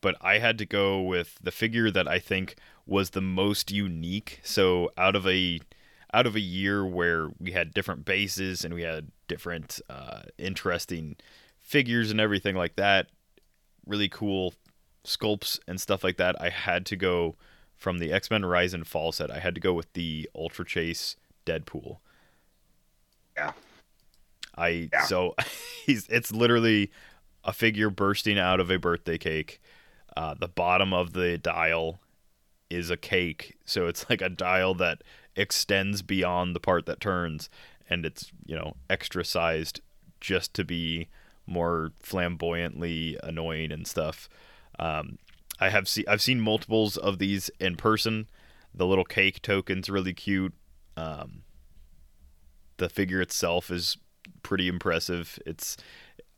but 0.00 0.16
I 0.20 0.38
had 0.38 0.58
to 0.58 0.66
go 0.66 1.00
with 1.00 1.38
the 1.42 1.50
figure 1.50 1.90
that 1.90 2.08
I 2.08 2.18
think 2.18 2.56
was 2.86 3.10
the 3.10 3.20
most 3.20 3.70
unique. 3.70 4.40
So 4.42 4.90
out 4.96 5.14
of 5.14 5.26
a 5.26 5.60
out 6.12 6.26
of 6.26 6.36
a 6.36 6.40
year 6.40 6.84
where 6.84 7.30
we 7.38 7.52
had 7.52 7.72
different 7.72 8.04
bases 8.04 8.64
and 8.64 8.74
we 8.74 8.82
had 8.82 9.10
different 9.28 9.80
uh, 9.88 10.22
interesting 10.38 11.16
figures 11.58 12.10
and 12.10 12.20
everything 12.20 12.54
like 12.54 12.76
that, 12.76 13.08
really 13.86 14.08
cool 14.08 14.54
sculpts 15.04 15.58
and 15.66 15.80
stuff 15.80 16.04
like 16.04 16.16
that, 16.16 16.40
I 16.40 16.50
had 16.50 16.86
to 16.86 16.96
go 16.96 17.36
from 17.76 17.98
the 17.98 18.12
X 18.12 18.30
Men 18.30 18.44
Rise 18.44 18.74
and 18.74 18.86
Fall 18.86 19.12
set. 19.12 19.30
I 19.30 19.40
had 19.40 19.54
to 19.54 19.60
go 19.60 19.72
with 19.72 19.92
the 19.94 20.28
Ultra 20.34 20.64
Chase 20.64 21.16
Deadpool. 21.46 21.98
Yeah. 23.36 23.52
I 24.56 24.90
Yeah. 24.92 25.04
so 25.04 25.34
he's 25.86 26.06
it's 26.08 26.32
literally 26.32 26.90
a 27.44 27.52
figure 27.52 27.90
bursting 27.90 28.38
out 28.38 28.60
of 28.60 28.70
a 28.70 28.78
birthday 28.78 29.18
cake. 29.18 29.60
Uh, 30.16 30.34
the 30.34 30.48
bottom 30.48 30.92
of 30.92 31.14
the 31.14 31.38
dial 31.38 32.00
is 32.70 32.90
a 32.90 32.96
cake, 32.96 33.56
so 33.64 33.86
it's 33.86 34.08
like 34.08 34.20
a 34.20 34.28
dial 34.28 34.74
that 34.74 35.02
extends 35.36 36.02
beyond 36.02 36.54
the 36.54 36.60
part 36.60 36.86
that 36.86 37.00
turns, 37.00 37.48
and 37.88 38.04
it's 38.06 38.30
you 38.46 38.56
know 38.56 38.76
extra 38.88 39.24
sized 39.24 39.80
just 40.20 40.54
to 40.54 40.64
be 40.64 41.08
more 41.46 41.92
flamboyantly 42.00 43.18
annoying 43.22 43.72
and 43.72 43.86
stuff. 43.86 44.28
Um, 44.78 45.18
I 45.60 45.70
have 45.70 45.88
seen 45.88 46.04
I've 46.08 46.22
seen 46.22 46.40
multiples 46.40 46.96
of 46.96 47.18
these 47.18 47.50
in 47.60 47.76
person. 47.76 48.28
The 48.74 48.86
little 48.86 49.04
cake 49.04 49.42
token's 49.42 49.90
really 49.90 50.14
cute. 50.14 50.54
Um, 50.96 51.42
the 52.78 52.88
figure 52.88 53.20
itself 53.20 53.70
is 53.70 53.96
pretty 54.42 54.68
impressive. 54.68 55.38
It's 55.46 55.76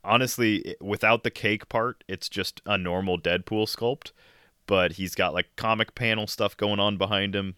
honestly 0.03 0.75
without 0.81 1.23
the 1.23 1.31
cake 1.31 1.69
part, 1.69 2.03
it's 2.07 2.29
just 2.29 2.61
a 2.65 2.77
normal 2.77 3.19
Deadpool 3.19 3.67
sculpt, 3.67 4.11
but 4.67 4.93
he's 4.93 5.15
got 5.15 5.33
like 5.33 5.55
comic 5.55 5.95
panel 5.95 6.27
stuff 6.27 6.55
going 6.55 6.79
on 6.79 6.97
behind 6.97 7.35
him. 7.35 7.55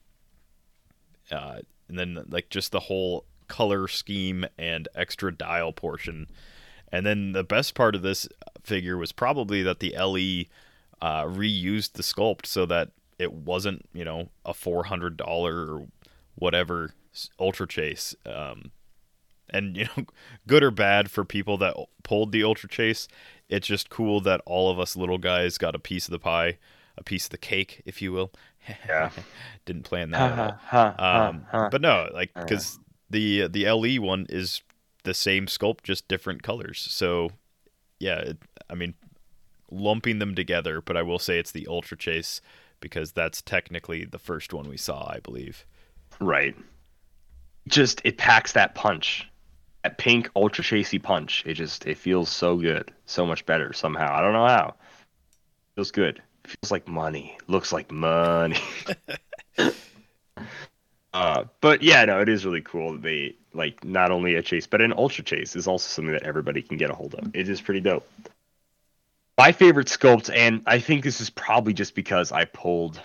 Uh, 1.32 1.59
and 1.89 1.97
then 1.97 2.23
like 2.30 2.49
just 2.49 2.71
the 2.71 2.82
whole 2.82 3.25
color 3.47 3.88
scheme 3.88 4.45
and 4.57 4.88
extra 4.95 5.32
dial 5.32 5.71
portion. 5.71 6.28
And 6.91 7.05
then 7.05 7.34
the 7.34 7.43
best 7.43 7.75
part 7.75 7.95
of 7.95 8.01
this 8.01 8.28
figure 8.63 8.97
was 8.97 9.11
probably 9.11 9.61
that 9.63 9.80
the 9.80 9.95
LE 9.97 10.45
uh, 11.01 11.25
reused 11.25 11.93
the 11.93 12.03
sculpt 12.03 12.45
so 12.45 12.65
that 12.65 12.91
it 13.19 13.34
wasn't, 13.34 13.88
you 13.93 14.05
know, 14.05 14.30
a 14.45 14.53
four 14.53 14.86
hundred 14.86 15.17
dollar 15.17 15.73
or 15.73 15.88
whatever 16.36 16.93
Ultra 17.39 17.67
Chase. 17.67 18.15
Um, 18.25 18.71
and 19.49 19.75
you 19.78 19.86
know, 19.86 20.05
good 20.47 20.63
or 20.63 20.71
bad 20.71 21.09
for 21.09 21.25
people 21.25 21.57
that 21.57 21.75
pulled 22.03 22.32
the 22.32 22.43
Ultra 22.43 22.69
Chase, 22.69 23.07
it's 23.49 23.67
just 23.67 23.89
cool 23.89 24.21
that 24.21 24.41
all 24.45 24.69
of 24.69 24.80
us 24.80 24.95
little 24.95 25.17
guys 25.17 25.57
got 25.57 25.75
a 25.75 25.80
piece 25.80 26.07
of 26.07 26.11
the 26.11 26.19
pie, 26.19 26.57
a 26.97 27.03
piece 27.03 27.25
of 27.25 27.32
the 27.32 27.38
cake, 27.38 27.82
if 27.86 28.01
you 28.01 28.11
will. 28.11 28.32
Yeah. 28.88 29.09
Didn't 29.65 29.84
plan 29.84 30.11
that 30.11 30.59
at 30.72 30.95
all. 30.99 31.05
Um, 31.05 31.45
but 31.51 31.82
no, 31.82 32.09
like 32.13 32.34
because 32.34 32.80
the 33.09 33.47
the 33.47 33.70
LE 33.70 34.01
one 34.01 34.26
is 34.30 34.61
the 35.03 35.13
same 35.13 35.45
sculpt, 35.45 35.84
just 35.84 36.07
different 36.07 36.43
colors. 36.43 36.86
So 36.89 37.32
yeah, 37.99 38.20
it, 38.20 38.38
I 38.70 38.76
mean, 38.76 38.93
lumping 39.72 40.20
them 40.20 40.36
together. 40.36 40.82
But 40.82 40.97
I 40.97 41.01
will 41.01 41.20
say 41.20 41.39
it's 41.39 41.51
the 41.51 41.68
Ultra 41.68 41.97
Chase 41.97 42.41
because 42.80 43.11
that's 43.11 43.41
technically 43.41 44.05
the 44.05 44.20
first 44.20 44.53
one 44.53 44.70
we 44.70 44.78
saw, 44.78 45.09
I 45.11 45.20
believe. 45.20 45.65
Right. 46.20 46.55
Just 47.68 48.01
it 48.05 48.18
packs 48.18 48.53
that 48.53 48.76
punch, 48.76 49.28
that 49.84 49.97
pink 49.97 50.30
ultra 50.36 50.63
chasey 50.63 51.01
punch. 51.01 51.43
It 51.45 51.55
just 51.55 51.86
it 51.86 51.97
feels 51.97 52.30
so 52.30 52.55
good, 52.57 52.91
so 53.05 53.26
much 53.26 53.45
better 53.45 53.74
somehow. 53.74 54.13
I 54.15 54.22
don't 54.22 54.34
know 54.34 54.47
how. 54.47 54.76
Feels 55.76 55.91
good. 55.91 56.22
Feels 56.48 56.72
like 56.72 56.88
money. 56.88 57.38
Looks 57.48 57.74
like 57.74 57.91
money. 57.91 58.58
uh, 61.14 61.43
but 61.62 61.84
yeah, 61.84 62.06
no, 62.06 62.22
it 62.22 62.30
is 62.30 62.45
really 62.45 62.62
cool. 62.62 62.93
that 62.93 63.02
They 63.02 63.36
like 63.54 63.84
not 63.84 64.12
only 64.12 64.36
a 64.36 64.41
chase, 64.41 64.66
but 64.66 64.82
an 64.82 64.93
ultra 64.93 65.24
chase 65.24 65.56
is 65.56 65.68
also 65.68 65.88
something 65.88 66.14
that 66.14 66.24
everybody 66.24 66.62
can 66.62 66.78
get 66.78 66.89
a 66.89 66.95
hold 66.95 67.16
of. 67.16 67.36
It 67.36 67.50
is 67.50 67.60
pretty 67.60 67.82
dope. 67.82 68.08
My 69.38 69.52
favorite 69.52 69.88
sculpt, 69.88 70.34
and 70.34 70.62
I 70.66 70.80
think 70.80 71.04
this 71.04 71.22
is 71.22 71.30
probably 71.30 71.74
just 71.74 71.95
because 71.95 72.32
I 72.32 72.45
pulled 72.45 73.00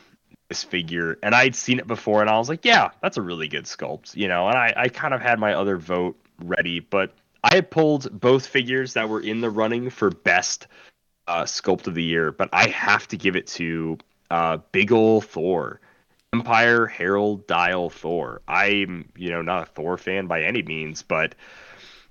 this 0.48 0.62
figure 0.62 1.18
and 1.22 1.34
I'd 1.34 1.56
seen 1.56 1.78
it 1.78 1.86
before 1.86 2.20
and 2.20 2.30
I 2.30 2.38
was 2.38 2.48
like, 2.48 2.64
yeah, 2.64 2.90
that's 3.02 3.16
a 3.16 3.22
really 3.22 3.48
good 3.48 3.64
sculpt, 3.64 4.14
you 4.14 4.28
know, 4.28 4.46
and 4.48 4.56
I, 4.56 4.72
I 4.76 4.88
kind 4.88 5.14
of 5.14 5.20
had 5.20 5.38
my 5.38 5.54
other 5.54 5.76
vote 5.76 6.16
ready, 6.42 6.80
but 6.80 7.12
I 7.44 7.56
had 7.56 7.70
pulled 7.70 8.20
both 8.20 8.46
figures 8.46 8.94
that 8.94 9.08
were 9.08 9.20
in 9.20 9.40
the 9.40 9.50
running 9.50 9.90
for 9.90 10.10
best 10.10 10.68
uh, 11.26 11.44
sculpt 11.44 11.86
of 11.86 11.94
the 11.94 12.02
year, 12.02 12.32
but 12.32 12.48
I 12.52 12.68
have 12.68 13.08
to 13.08 13.16
give 13.16 13.36
it 13.36 13.46
to 13.48 13.98
uh, 14.30 14.58
Big 14.72 14.92
Ol' 14.92 15.20
Thor. 15.20 15.80
Empire 16.34 16.86
Herald 16.86 17.46
Dial 17.46 17.90
Thor. 17.90 18.40
I'm, 18.48 19.10
you 19.16 19.30
know, 19.30 19.42
not 19.42 19.62
a 19.64 19.66
Thor 19.66 19.98
fan 19.98 20.26
by 20.26 20.42
any 20.42 20.62
means, 20.62 21.02
but 21.02 21.34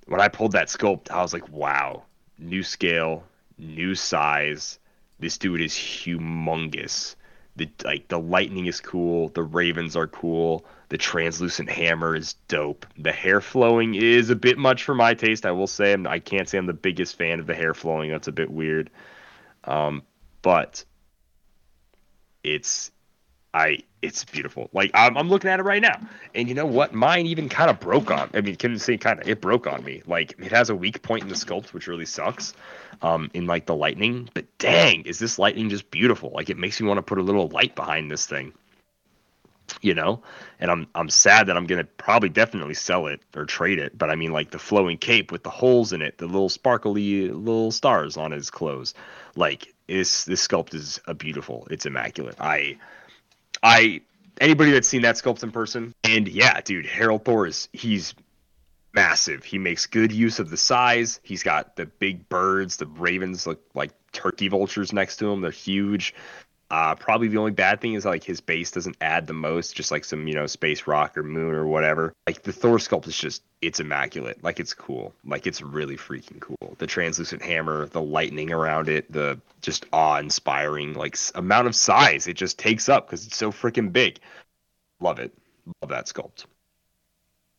when 0.06 0.20
I 0.20 0.28
pulled 0.28 0.52
that 0.52 0.68
sculpt, 0.68 1.10
I 1.10 1.22
was 1.22 1.32
like, 1.32 1.48
wow, 1.48 2.04
new 2.38 2.62
scale, 2.62 3.24
new 3.58 3.96
size. 3.96 4.78
This 5.18 5.38
dude 5.38 5.60
is 5.60 5.72
humongous. 5.72 7.16
The 7.56 7.68
like 7.84 8.08
the 8.08 8.18
lightning 8.18 8.66
is 8.66 8.80
cool, 8.80 9.28
the 9.28 9.42
ravens 9.42 9.94
are 9.94 10.06
cool, 10.06 10.64
the 10.92 10.98
translucent 10.98 11.70
hammer 11.70 12.14
is 12.14 12.34
dope. 12.48 12.84
The 12.98 13.12
hair 13.12 13.40
flowing 13.40 13.94
is 13.94 14.28
a 14.28 14.36
bit 14.36 14.58
much 14.58 14.84
for 14.84 14.94
my 14.94 15.14
taste, 15.14 15.46
I 15.46 15.50
will 15.52 15.66
say. 15.66 15.96
I 16.06 16.18
can't 16.18 16.46
say 16.46 16.58
I'm 16.58 16.66
the 16.66 16.74
biggest 16.74 17.16
fan 17.16 17.40
of 17.40 17.46
the 17.46 17.54
hair 17.54 17.72
flowing. 17.72 18.10
That's 18.10 18.28
a 18.28 18.32
bit 18.32 18.50
weird. 18.50 18.90
Um, 19.64 20.02
but 20.42 20.84
it's 22.44 22.90
I 23.54 23.78
it's 24.02 24.22
beautiful. 24.24 24.68
Like 24.74 24.90
I'm, 24.92 25.16
I'm 25.16 25.30
looking 25.30 25.48
at 25.48 25.60
it 25.60 25.62
right 25.62 25.80
now, 25.80 25.98
and 26.34 26.46
you 26.46 26.54
know 26.54 26.66
what? 26.66 26.92
Mine 26.92 27.24
even 27.24 27.48
kind 27.48 27.70
of 27.70 27.80
broke 27.80 28.10
on. 28.10 28.28
I 28.34 28.42
mean, 28.42 28.56
can 28.56 28.72
you 28.72 28.78
say 28.78 28.98
kind 28.98 29.18
of 29.18 29.26
it 29.26 29.40
broke 29.40 29.66
on 29.66 29.82
me. 29.84 30.02
Like 30.06 30.34
it 30.38 30.52
has 30.52 30.68
a 30.68 30.76
weak 30.76 31.00
point 31.00 31.22
in 31.22 31.30
the 31.30 31.34
sculpt, 31.34 31.72
which 31.72 31.86
really 31.86 32.04
sucks. 32.04 32.52
Um, 33.00 33.30
in 33.32 33.46
like 33.46 33.64
the 33.64 33.74
lightning, 33.74 34.28
but 34.34 34.44
dang, 34.58 35.02
is 35.06 35.18
this 35.18 35.38
lightning 35.38 35.70
just 35.70 35.90
beautiful? 35.90 36.32
Like 36.34 36.50
it 36.50 36.58
makes 36.58 36.82
me 36.82 36.86
want 36.86 36.98
to 36.98 37.02
put 37.02 37.16
a 37.16 37.22
little 37.22 37.48
light 37.48 37.74
behind 37.74 38.10
this 38.10 38.26
thing. 38.26 38.52
You 39.80 39.94
know, 39.94 40.22
and 40.60 40.70
I'm 40.70 40.86
I'm 40.94 41.08
sad 41.08 41.46
that 41.46 41.56
I'm 41.56 41.66
gonna 41.66 41.84
probably 41.84 42.28
definitely 42.28 42.74
sell 42.74 43.06
it 43.06 43.20
or 43.34 43.44
trade 43.44 43.78
it. 43.78 43.96
But 43.96 44.10
I 44.10 44.16
mean, 44.16 44.32
like 44.32 44.50
the 44.50 44.58
flowing 44.58 44.98
cape 44.98 45.32
with 45.32 45.42
the 45.42 45.50
holes 45.50 45.92
in 45.92 46.02
it, 46.02 46.18
the 46.18 46.26
little 46.26 46.48
sparkly 46.48 47.28
little 47.28 47.70
stars 47.70 48.16
on 48.16 48.30
his 48.32 48.50
clothes, 48.50 48.94
like 49.34 49.72
this 49.86 50.24
this 50.24 50.46
sculpt 50.46 50.74
is 50.74 51.00
a 51.06 51.14
beautiful. 51.14 51.66
It's 51.70 51.86
immaculate. 51.86 52.36
I 52.38 52.78
I 53.62 54.02
anybody 54.40 54.72
that's 54.72 54.88
seen 54.88 55.02
that 55.02 55.16
sculpt 55.16 55.42
in 55.42 55.50
person, 55.52 55.94
and 56.04 56.28
yeah, 56.28 56.60
dude, 56.60 56.86
Herald 56.86 57.24
Thor 57.24 57.46
is 57.46 57.68
he's 57.72 58.14
massive. 58.94 59.44
He 59.44 59.58
makes 59.58 59.86
good 59.86 60.12
use 60.12 60.38
of 60.38 60.50
the 60.50 60.56
size. 60.56 61.20
He's 61.22 61.42
got 61.42 61.76
the 61.76 61.86
big 61.86 62.28
birds, 62.28 62.76
the 62.76 62.86
ravens 62.86 63.46
look 63.46 63.62
like 63.74 63.92
turkey 64.12 64.48
vultures 64.48 64.92
next 64.92 65.16
to 65.16 65.30
him. 65.30 65.40
They're 65.40 65.50
huge. 65.50 66.14
Uh, 66.72 66.94
probably 66.94 67.28
the 67.28 67.36
only 67.36 67.50
bad 67.50 67.82
thing 67.82 67.92
is 67.92 68.06
like 68.06 68.24
his 68.24 68.40
base 68.40 68.70
doesn't 68.70 68.96
add 69.02 69.26
the 69.26 69.34
most, 69.34 69.76
just 69.76 69.90
like 69.90 70.06
some 70.06 70.26
you 70.26 70.32
know 70.32 70.46
space 70.46 70.86
rock 70.86 71.18
or 71.18 71.22
moon 71.22 71.54
or 71.54 71.66
whatever. 71.66 72.14
Like 72.26 72.44
the 72.44 72.52
Thor 72.52 72.78
sculpt 72.78 73.06
is 73.06 73.16
just 73.16 73.42
it's 73.60 73.78
immaculate. 73.78 74.42
Like 74.42 74.58
it's 74.58 74.72
cool. 74.72 75.12
Like 75.22 75.46
it's 75.46 75.60
really 75.60 75.98
freaking 75.98 76.40
cool. 76.40 76.74
The 76.78 76.86
translucent 76.86 77.42
hammer, 77.42 77.84
the 77.88 78.00
lightning 78.00 78.50
around 78.50 78.88
it, 78.88 79.12
the 79.12 79.38
just 79.60 79.84
awe-inspiring 79.92 80.94
like 80.94 81.18
amount 81.34 81.66
of 81.68 81.76
size 81.76 82.26
it 82.26 82.34
just 82.38 82.58
takes 82.58 82.88
up 82.88 83.06
because 83.06 83.26
it's 83.26 83.36
so 83.36 83.52
freaking 83.52 83.92
big. 83.92 84.18
Love 84.98 85.18
it. 85.18 85.30
Love 85.82 85.90
that 85.90 86.06
sculpt. 86.06 86.46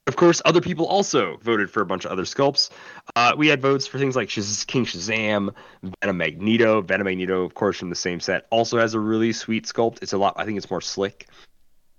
Of 0.06 0.18
course, 0.18 0.42
other 0.44 0.60
people 0.60 0.86
also 0.86 1.38
voted 1.38 1.70
for 1.70 1.82
a 1.82 1.86
bunch 1.86 2.04
of 2.04 2.12
other 2.12 2.24
sculpts. 2.24 2.70
Uh, 3.16 3.34
we 3.38 3.48
had 3.48 3.62
votes 3.62 3.88
for 3.88 4.00
things 4.00 4.18
like 4.18 4.28
Shaz- 4.28 4.68
King 4.68 4.86
Shazam, 4.86 5.56
Venom 6.02 6.18
Magneto. 6.18 6.82
Venom 6.82 7.06
Magneto, 7.06 7.44
of 7.44 7.54
course, 7.54 7.78
from 7.80 7.90
the 7.90 7.96
same 7.96 8.20
set, 8.20 8.46
also 8.50 8.78
has 8.78 8.96
a 8.96 9.00
really 9.00 9.32
sweet 9.32 9.66
sculpt. 9.66 10.00
It's 10.02 10.12
a 10.12 10.18
lot. 10.18 10.34
I 10.36 10.44
think 10.44 10.58
it's 10.58 10.70
more 10.70 10.82
slick. 10.82 11.28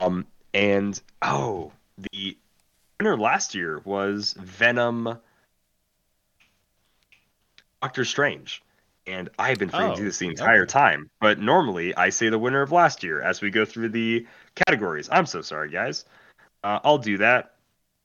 Um, 0.01 0.27
and 0.53 1.01
oh, 1.23 1.73
the 2.13 2.37
winner 3.01 3.17
last 3.17 3.55
year 3.55 3.81
was 3.87 4.35
Venom 4.39 5.19
Doctor 7.81 8.05
Strange. 8.05 8.63
And 9.07 9.31
I've 9.39 9.59
been 9.59 9.71
forgetting 9.71 9.93
to 9.93 9.97
do 9.97 10.03
Oh, 10.03 10.07
this 10.07 10.19
the 10.19 10.29
entire 10.29 10.63
okay. 10.63 10.73
time. 10.73 11.11
But 11.23 11.39
normally 11.39 11.95
I 11.97 12.11
say 12.11 12.29
the 12.29 12.39
winner 12.39 12.61
of 12.61 12.71
last 12.71 13.03
year 13.03 13.23
as 13.23 13.41
we 13.41 13.51
go 13.51 13.65
through 13.65 13.91
the 13.91 14.27
categories. 14.67 15.09
I'm 15.11 15.27
so 15.27 15.41
sorry, 15.41 15.71
guys. 15.71 16.05
Uh, 16.63 16.81
I'll 16.85 16.99
do 16.99 17.19
that 17.19 17.54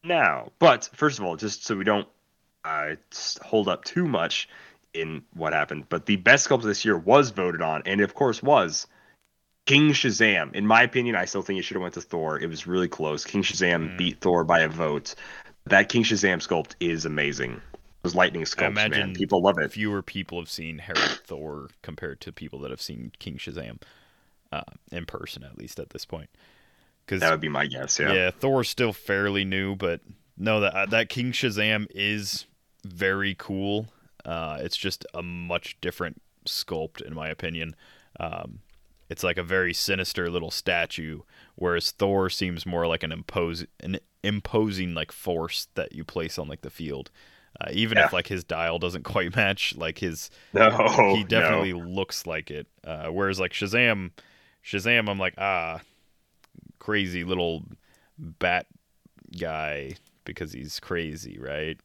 now. 0.04 0.52
But 0.60 0.90
first 0.94 1.20
of 1.20 1.26
all, 1.26 1.36
just 1.36 1.66
so 1.66 1.76
we 1.76 1.84
don't 1.84 2.08
uh, 2.64 2.96
hold 3.42 3.68
up 3.68 3.84
too 3.86 4.08
much 4.08 4.50
in 4.94 5.24
what 5.34 5.54
happened, 5.54 5.86
but 5.90 6.06
the 6.06 6.16
best 6.16 6.48
sculpt 6.50 6.64
this 6.64 6.84
year 6.84 6.98
was 6.98 7.30
voted 7.30 7.62
on, 7.62 7.84
and 7.86 8.02
of 8.02 8.14
course 8.16 8.42
was 8.42 8.88
King 9.66 9.92
Shazam. 9.92 10.56
In 10.56 10.66
my 10.66 10.82
opinion, 10.82 11.16
I 11.16 11.26
still 11.26 11.44
think 11.44 11.60
it 11.60 11.64
should 11.64 11.76
have 11.76 11.84
went 11.84 11.94
to 11.94 12.02
Thor. 12.02 12.40
It 12.40 12.48
was 12.48 12.66
really 12.66 12.88
close. 12.88 13.24
King 13.24 13.44
Shazam 13.44 13.92
Mm. 13.92 13.98
beat 13.98 14.20
Thor 14.20 14.44
by 14.44 14.62
a 14.62 14.70
vote. 14.70 15.14
That 15.66 15.90
King 15.90 16.04
Shazam 16.04 16.38
sculpt 16.46 16.74
is 16.80 17.06
amazing. 17.06 17.62
Those 18.02 18.16
lightning 18.16 18.44
sculpts, 18.44 18.70
imagine 18.72 19.08
man, 19.08 19.14
people 19.14 19.44
love 19.44 19.60
it. 19.60 19.72
Fewer 19.72 20.02
people 20.02 20.40
have 20.40 20.50
seen 20.50 20.80
Herald 20.80 21.22
Thor 21.26 21.70
compared 21.84 22.22
to 22.22 22.32
people 22.32 22.60
that 22.60 22.72
have 22.72 22.82
seen 22.82 23.12
King 23.20 23.38
Shazam 23.38 23.82
uh, 24.52 24.62
in 24.92 25.06
person, 25.06 25.44
at 25.44 25.58
least 25.58 25.80
at 25.80 25.90
this 25.92 26.06
point. 26.06 26.30
Because 27.10 27.22
That 27.22 27.32
would 27.32 27.42
be 27.42 27.50
my 27.50 27.66
guess. 27.66 28.00
Yeah. 28.00 28.14
yeah. 28.14 28.30
Thor's 28.30 28.70
still 28.70 28.94
fairly 28.94 29.44
new, 29.44 29.76
but 29.76 30.02
no, 30.38 30.60
that 30.60 30.76
uh, 30.76 30.86
that 30.88 31.10
King 31.10 31.32
Shazam 31.32 31.88
is 31.90 32.46
very 32.86 33.34
cool. 33.34 33.88
Uh, 34.24 34.60
it's 34.62 34.78
just 34.78 35.08
a 35.16 35.24
much 35.24 35.76
different 35.82 36.22
sculpt, 36.46 37.02
in 37.02 37.16
my 37.16 37.28
opinion. 37.30 37.76
Um, 38.20 38.60
it's 39.10 39.24
like 39.24 39.40
a 39.40 39.44
very 39.44 39.74
sinister 39.74 40.30
little 40.30 40.52
statue, 40.52 41.22
whereas 41.56 41.90
Thor 41.90 42.30
seems 42.30 42.64
more 42.68 42.86
like 42.86 43.02
an 43.02 43.12
impose 43.12 43.66
an 43.80 43.98
imposing 44.24 44.94
like 44.94 45.12
force 45.12 45.68
that 45.74 45.94
you 45.94 46.04
place 46.04 46.38
on 46.38 46.48
like 46.48 46.62
the 46.62 46.70
field. 46.70 47.10
Uh, 47.60 47.70
even 47.72 47.98
if 47.98 48.14
like 48.14 48.28
his 48.28 48.44
dial 48.44 48.78
doesn't 48.78 49.04
quite 49.04 49.36
match, 49.36 49.76
like 49.76 49.98
his 49.98 50.30
No, 50.54 50.70
he 51.16 51.24
definitely 51.24 51.74
no. 51.74 51.80
looks 51.80 52.28
like 52.28 52.52
it. 52.52 52.68
Uh, 52.84 53.08
whereas 53.08 53.40
like 53.40 53.52
Shazam, 53.54 54.12
Shazam, 54.64 55.10
I'm 55.10 55.18
like 55.18 55.34
ah, 55.40 55.82
crazy 56.80 57.24
little 57.24 57.64
bat 58.18 58.68
guy 59.40 59.94
because 60.26 60.54
he's 60.54 60.80
crazy, 60.80 61.38
right? 61.40 61.78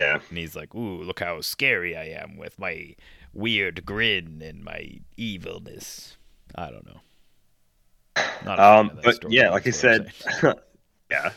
Yeah. 0.00 0.20
And 0.28 0.38
he's 0.38 0.56
like, 0.56 0.74
ooh, 0.74 1.02
look 1.02 1.20
how 1.20 1.40
scary 1.40 1.96
I 1.96 2.04
am 2.04 2.36
with 2.36 2.58
my 2.58 2.94
weird 3.32 3.84
grin 3.84 4.42
and 4.42 4.64
my 4.64 5.00
evilness. 5.16 6.16
I 6.54 6.70
don't 6.70 6.86
know. 6.86 7.00
Not 8.44 8.58
a 8.58 8.62
Um, 8.62 9.00
but 9.02 9.30
yeah, 9.30 9.50
like 9.50 9.66
I 9.66 9.70
that's 9.70 9.82
what 9.82 9.92
I'm 9.92 10.04
said, 10.40 10.54
yeah. 11.10 11.30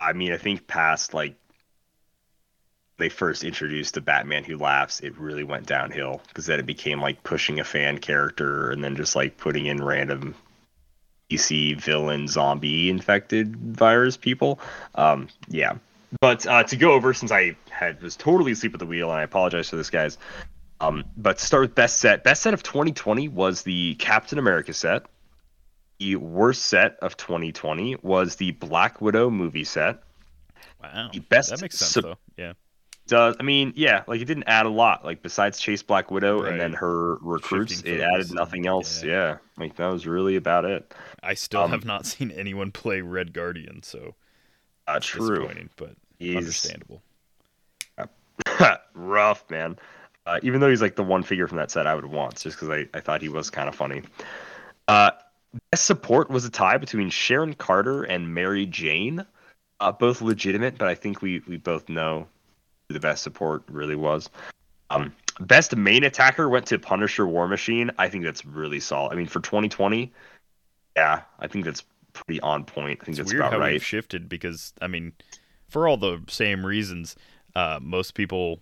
I 0.00 0.12
mean, 0.12 0.32
I 0.32 0.38
think 0.38 0.66
past 0.66 1.14
like 1.14 1.34
they 2.98 3.08
first 3.08 3.44
introduced 3.44 3.94
the 3.94 4.00
Batman 4.00 4.44
Who 4.44 4.58
Laughs, 4.58 5.00
it 5.00 5.18
really 5.18 5.44
went 5.44 5.66
downhill 5.66 6.20
because 6.28 6.46
then 6.46 6.60
it 6.60 6.66
became 6.66 7.00
like 7.00 7.22
pushing 7.22 7.58
a 7.58 7.64
fan 7.64 7.98
character 7.98 8.70
and 8.70 8.84
then 8.84 8.96
just 8.96 9.16
like 9.16 9.36
putting 9.36 9.66
in 9.66 9.82
random 9.82 10.34
DC 11.30 11.80
villain 11.80 12.26
zombie 12.28 12.90
infected 12.90 13.56
virus 13.56 14.16
people. 14.16 14.60
Um, 14.94 15.28
yeah. 15.48 15.74
But 16.20 16.44
uh, 16.46 16.64
to 16.64 16.76
go 16.76 16.92
over, 16.92 17.14
since 17.14 17.30
I 17.30 17.56
had 17.70 18.02
was 18.02 18.16
totally 18.16 18.52
asleep 18.52 18.74
at 18.74 18.80
the 18.80 18.86
wheel, 18.86 19.10
and 19.10 19.18
I 19.18 19.22
apologize 19.22 19.68
for 19.70 19.76
this, 19.76 19.90
guys. 19.90 20.18
Um, 20.80 21.04
but 21.16 21.38
to 21.38 21.44
start 21.44 21.60
with 21.62 21.74
best 21.74 21.98
set. 22.00 22.24
Best 22.24 22.42
set 22.42 22.52
of 22.54 22.62
2020 22.62 23.28
was 23.28 23.62
the 23.62 23.94
Captain 23.96 24.38
America 24.38 24.72
set. 24.72 25.06
The 25.98 26.16
worst 26.16 26.62
set 26.66 26.96
of 27.02 27.16
2020 27.16 27.96
was 28.02 28.36
the 28.36 28.52
Black 28.52 29.00
Widow 29.00 29.30
movie 29.30 29.64
set. 29.64 30.02
wow, 30.82 31.10
the 31.12 31.20
best 31.20 31.50
that 31.50 31.60
makes 31.60 31.78
sense 31.78 31.92
though. 32.04 32.16
Yeah, 32.38 32.54
Does 33.06 33.36
I 33.38 33.42
mean, 33.42 33.74
yeah, 33.76 34.02
like 34.06 34.20
it 34.22 34.24
didn't 34.24 34.44
add 34.48 34.64
a 34.64 34.70
lot. 34.70 35.04
Like 35.04 35.22
besides 35.22 35.60
Chase 35.60 35.82
Black 35.82 36.10
Widow 36.10 36.42
Right. 36.42 36.52
and 36.52 36.60
then 36.60 36.72
her 36.72 37.16
recruits, 37.16 37.74
Shifting 37.74 37.96
it 37.96 38.00
focus 38.00 38.14
added 38.14 38.34
nothing 38.34 38.66
else. 38.66 39.04
yeah. 39.04 39.10
Yeah. 39.12 39.36
Like 39.60 39.76
that 39.76 39.88
was 39.88 40.06
really 40.06 40.36
about 40.36 40.64
it. 40.64 40.92
I 41.22 41.34
still 41.34 41.62
Um, 41.62 41.70
have 41.70 41.84
not 41.84 42.06
seen 42.06 42.30
anyone 42.32 42.72
play 42.72 43.00
Red 43.00 43.32
Guardian, 43.32 43.82
so 43.82 44.14
Uh, 44.86 44.98
true. 45.00 45.36
disappointing, 45.36 45.70
but 45.76 45.94
He's 46.18 46.36
understandable. 46.36 47.02
rough, 48.94 49.48
man. 49.50 49.78
Uh, 50.26 50.38
even 50.42 50.60
though 50.60 50.68
he's 50.68 50.82
like 50.82 50.96
the 50.96 51.02
one 51.02 51.22
figure 51.22 51.46
from 51.46 51.56
that 51.58 51.70
set 51.70 51.86
I 51.86 51.94
would 51.94 52.06
want, 52.06 52.36
just 52.38 52.56
because 52.56 52.68
I, 52.68 52.86
I 52.96 53.00
thought 53.00 53.22
he 53.22 53.28
was 53.28 53.50
kind 53.50 53.68
of 53.68 53.74
funny. 53.74 54.02
Uh, 54.88 55.10
best 55.70 55.86
support 55.86 56.30
was 56.30 56.44
a 56.44 56.50
tie 56.50 56.76
between 56.78 57.10
Sharon 57.10 57.54
Carter 57.54 58.04
and 58.04 58.32
Mary 58.34 58.66
Jane. 58.66 59.24
Uh, 59.80 59.92
both 59.92 60.20
legitimate, 60.20 60.76
but 60.76 60.88
I 60.88 60.94
think 60.94 61.22
we, 61.22 61.40
we 61.48 61.56
both 61.56 61.88
know 61.88 62.26
who 62.88 62.94
the 62.94 63.00
best 63.00 63.22
support 63.22 63.62
really 63.68 63.96
was. 63.96 64.28
Um, 64.90 65.14
best 65.40 65.74
main 65.76 66.04
attacker 66.04 66.48
went 66.48 66.66
to 66.66 66.78
Punisher 66.78 67.26
War 67.26 67.48
Machine. 67.48 67.90
I 67.98 68.08
think 68.08 68.24
that's 68.24 68.44
really 68.44 68.80
solid. 68.80 69.12
I 69.12 69.16
mean, 69.16 69.26
for 69.26 69.40
2020, 69.40 70.12
yeah, 70.96 71.22
I 71.38 71.46
think 71.48 71.64
that's 71.64 71.84
pretty 72.12 72.40
on 72.40 72.64
point. 72.64 73.00
I 73.02 73.04
think 73.04 73.16
It's 73.16 73.18
that's 73.18 73.32
weird 73.32 73.40
about 73.40 73.52
how 73.52 73.58
right. 73.58 73.72
we've 73.72 73.84
shifted 73.84 74.28
because 74.28 74.72
I 74.80 74.86
mean, 74.88 75.12
for 75.68 75.88
all 75.88 75.96
the 75.96 76.22
same 76.28 76.64
reasons, 76.66 77.16
uh, 77.54 77.78
most 77.82 78.14
people 78.14 78.60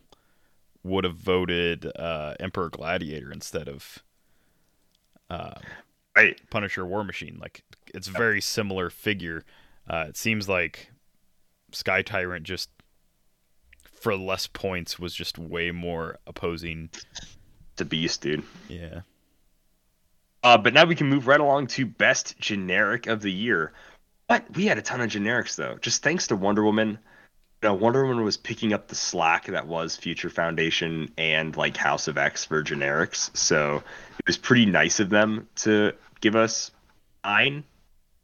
would 0.84 1.04
have 1.04 1.16
voted 1.16 1.90
uh, 1.96 2.34
Emperor 2.40 2.70
Gladiator 2.70 3.32
instead 3.32 3.68
of 3.68 4.02
uh, 5.30 5.54
Right. 6.16 6.40
Punisher 6.50 6.84
War 6.84 7.04
Machine. 7.04 7.38
Like 7.40 7.62
it's 7.94 8.08
a 8.08 8.12
very 8.12 8.40
similar 8.40 8.90
figure. 8.90 9.44
Uh, 9.88 10.06
it 10.08 10.16
seems 10.16 10.48
like 10.48 10.90
Sky 11.72 12.02
Tyrant 12.02 12.44
just 12.44 12.70
for 14.00 14.16
less 14.16 14.46
points 14.46 14.98
was 14.98 15.14
just 15.14 15.38
way 15.38 15.70
more 15.70 16.18
opposing. 16.26 16.90
The 17.76 17.84
beast, 17.84 18.22
dude. 18.22 18.42
Yeah. 18.68 19.00
Uh, 20.42 20.58
but 20.58 20.72
now 20.72 20.84
we 20.84 20.94
can 20.94 21.08
move 21.08 21.26
right 21.26 21.40
along 21.40 21.66
to 21.68 21.86
best 21.86 22.38
generic 22.38 23.06
of 23.06 23.22
the 23.22 23.32
year. 23.32 23.72
But 24.28 24.44
we 24.54 24.66
had 24.66 24.78
a 24.78 24.82
ton 24.82 25.00
of 25.00 25.10
generics 25.10 25.56
though. 25.56 25.78
Just 25.80 26.02
thanks 26.02 26.28
to 26.28 26.36
Wonder 26.36 26.62
Woman. 26.62 26.98
You 27.62 27.68
know, 27.70 27.74
Wonder 27.74 28.06
Woman 28.06 28.24
was 28.24 28.36
picking 28.36 28.72
up 28.72 28.88
the 28.88 28.94
slack 28.94 29.46
that 29.46 29.66
was 29.66 29.96
Future 29.96 30.30
Foundation 30.30 31.12
and 31.18 31.56
like 31.56 31.76
House 31.76 32.06
of 32.06 32.18
X 32.18 32.44
for 32.44 32.62
generics. 32.62 33.36
So 33.36 33.76
it 34.18 34.26
was 34.26 34.36
pretty 34.36 34.66
nice 34.66 35.00
of 35.00 35.10
them 35.10 35.48
to 35.56 35.92
give 36.20 36.36
us 36.36 36.70
nine 37.24 37.64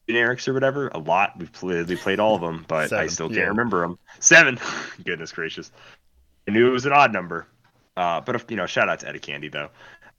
generics 0.09 0.47
or 0.49 0.53
whatever. 0.53 0.89
A 0.89 0.99
lot. 0.99 1.39
We've 1.39 1.53
played, 1.53 1.89
we 1.89 1.97
played 1.97 2.21
all 2.21 2.35
of 2.35 2.41
them, 2.41 2.65
but 2.69 2.93
I 2.93 3.07
still 3.07 3.29
can't 3.29 3.39
yeah. 3.39 3.45
remember 3.47 3.81
them. 3.83 3.99
Seven. 4.21 4.59
Goodness 5.05 5.33
gracious. 5.33 5.71
I 6.47 6.51
knew 6.53 6.67
it 6.67 6.73
was 6.73 6.87
an 6.87 6.93
odd 6.93 7.13
number. 7.13 7.47
Uh, 7.97 8.21
but 8.21 8.35
if, 8.35 8.51
you 8.51 8.57
know, 8.57 8.67
shout 8.67 8.89
out 8.89 9.01
to 9.01 9.09
Etta 9.09 9.19
Candy 9.19 9.49
though. 9.49 9.71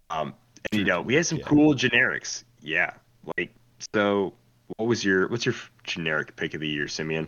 Um, 0.10 0.34
and, 0.72 0.80
you 0.80 0.86
know, 0.86 1.02
we 1.02 1.16
had 1.16 1.26
some 1.26 1.38
Yeah. 1.40 1.46
cool 1.46 1.74
generics. 1.76 2.44
Yeah, 2.62 2.94
like 3.38 3.54
So, 3.94 4.34
what 4.78 4.88
was 4.88 5.04
your 5.06 5.28
what's 5.28 5.46
your 5.46 5.56
generic 5.84 6.36
pick 6.36 6.54
of 6.56 6.62
the 6.62 6.68
year, 6.68 6.88
Simeon? 6.88 7.28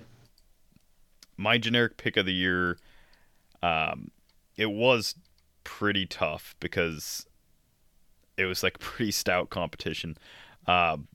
My 1.38 1.58
generic 1.60 1.98
pick 1.98 2.18
of 2.18 2.26
the 2.26 2.34
year, 2.34 2.80
um, 3.62 4.10
it 4.56 4.72
was 4.72 5.14
pretty 5.64 6.08
tough 6.08 6.56
because 6.60 7.28
it 8.38 8.46
was 8.46 8.64
like 8.64 8.80
pretty 8.80 9.12
stout 9.12 9.50
competition. 9.50 10.18
Um, 10.66 11.08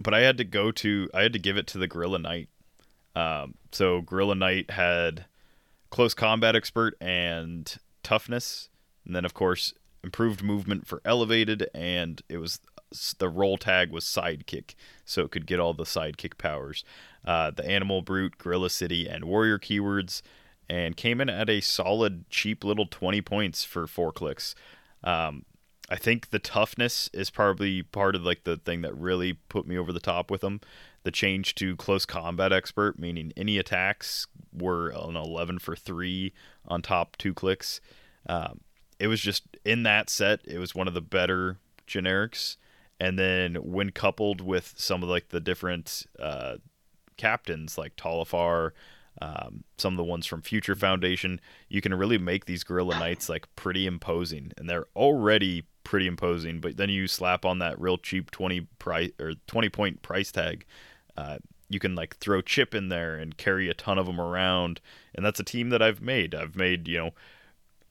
but 0.00 0.14
I 0.14 0.20
had 0.20 0.36
to 0.38 0.44
go 0.44 0.72
to 0.72 1.08
I 1.14 1.22
had 1.22 1.32
to 1.32 1.38
give 1.38 1.56
it 1.56 1.66
to 1.68 1.78
the 1.78 1.88
Gorilla 1.88 2.18
Knight. 2.18 2.48
Um, 3.16 3.54
so 3.72 4.00
Gorilla 4.00 4.34
Knight 4.34 4.70
had 4.70 5.26
close 5.90 6.14
combat 6.14 6.56
expert 6.56 6.96
and 7.00 7.76
toughness, 8.02 8.68
and 9.06 9.14
then 9.14 9.24
of 9.24 9.34
course 9.34 9.72
improved 10.02 10.42
movement 10.42 10.86
for 10.86 11.00
elevated, 11.04 11.68
and 11.74 12.22
it 12.28 12.38
was 12.38 12.60
the 13.18 13.28
role 13.28 13.56
tag 13.56 13.90
was 13.90 14.04
sidekick, 14.04 14.74
so 15.04 15.22
it 15.22 15.30
could 15.30 15.46
get 15.46 15.60
all 15.60 15.74
the 15.74 15.84
sidekick 15.84 16.38
powers. 16.38 16.84
Uh, 17.24 17.50
the 17.50 17.66
animal 17.66 18.02
brute, 18.02 18.36
gorilla 18.38 18.70
city, 18.70 19.08
and 19.08 19.24
warrior 19.24 19.58
keywords, 19.58 20.20
and 20.68 20.96
came 20.96 21.20
in 21.20 21.28
at 21.30 21.48
a 21.48 21.60
solid, 21.60 22.28
cheap 22.30 22.64
little 22.64 22.86
twenty 22.86 23.20
points 23.20 23.64
for 23.64 23.86
four 23.86 24.12
clicks. 24.12 24.54
Um, 25.02 25.44
I 25.90 25.96
think 25.96 26.30
the 26.30 26.38
toughness 26.38 27.10
is 27.12 27.30
probably 27.30 27.82
part 27.82 28.14
of 28.14 28.22
like 28.22 28.44
the 28.44 28.56
thing 28.56 28.80
that 28.82 28.96
really 28.96 29.34
put 29.34 29.66
me 29.66 29.76
over 29.76 29.92
the 29.92 30.00
top 30.00 30.30
with 30.30 30.40
them. 30.40 30.60
The 31.02 31.10
change 31.10 31.54
to 31.56 31.76
close 31.76 32.06
combat 32.06 32.52
expert, 32.52 32.98
meaning 32.98 33.32
any 33.36 33.58
attacks 33.58 34.26
were 34.52 34.88
an 34.88 35.16
11 35.16 35.58
for 35.58 35.76
three 35.76 36.32
on 36.66 36.80
top 36.80 37.16
two 37.18 37.34
clicks. 37.34 37.80
Um, 38.26 38.60
it 38.98 39.08
was 39.08 39.20
just 39.20 39.44
in 39.64 39.82
that 39.82 40.08
set, 40.08 40.40
it 40.46 40.58
was 40.58 40.74
one 40.74 40.88
of 40.88 40.94
the 40.94 41.02
better 41.02 41.58
generics. 41.86 42.56
And 42.98 43.18
then 43.18 43.56
when 43.56 43.90
coupled 43.90 44.40
with 44.40 44.74
some 44.78 45.02
of 45.02 45.08
like 45.10 45.28
the 45.28 45.40
different 45.40 46.06
uh, 46.18 46.56
captains 47.18 47.76
like 47.76 47.96
Talifar, 47.96 48.70
um, 49.20 49.64
some 49.76 49.92
of 49.92 49.96
the 49.98 50.04
ones 50.04 50.26
from 50.26 50.42
Future 50.42 50.74
Foundation, 50.74 51.40
you 51.68 51.80
can 51.80 51.92
really 51.94 52.18
make 52.18 52.46
these 52.46 52.64
Gorilla 52.64 52.98
Knights 52.98 53.28
like 53.28 53.46
pretty 53.56 53.86
imposing, 53.86 54.52
and 54.56 54.68
they're 54.68 54.86
already 54.96 55.64
pretty 55.84 56.06
imposing. 56.06 56.60
But 56.60 56.76
then 56.76 56.88
you 56.90 57.06
slap 57.06 57.44
on 57.44 57.58
that 57.60 57.80
real 57.80 57.98
cheap 57.98 58.30
twenty 58.30 58.62
price 58.78 59.12
or 59.20 59.34
twenty 59.46 59.68
point 59.68 60.02
price 60.02 60.32
tag, 60.32 60.64
uh, 61.16 61.38
you 61.68 61.78
can 61.78 61.94
like 61.94 62.16
throw 62.16 62.40
Chip 62.40 62.74
in 62.74 62.88
there 62.88 63.16
and 63.16 63.36
carry 63.36 63.68
a 63.68 63.74
ton 63.74 63.98
of 63.98 64.06
them 64.06 64.20
around, 64.20 64.80
and 65.14 65.24
that's 65.24 65.40
a 65.40 65.44
team 65.44 65.70
that 65.70 65.82
I've 65.82 66.00
made. 66.00 66.34
I've 66.34 66.56
made 66.56 66.88
you 66.88 66.98
know. 66.98 67.10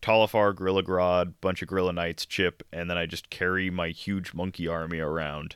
Talifar, 0.02 0.54
Gorilla 0.54 0.84
Grodd, 0.84 1.36
bunch 1.39 1.62
of 1.62 1.70
Gorilla 1.70 1.94
Knights, 1.94 2.26
Chip, 2.26 2.62
and 2.74 2.89
then 2.89 2.98
I 2.98 3.06
just 3.06 3.30
carry 3.30 3.70
my 3.70 3.88
huge 3.88 4.34
monkey 4.34 4.68
army 4.68 5.00
around 5.00 5.56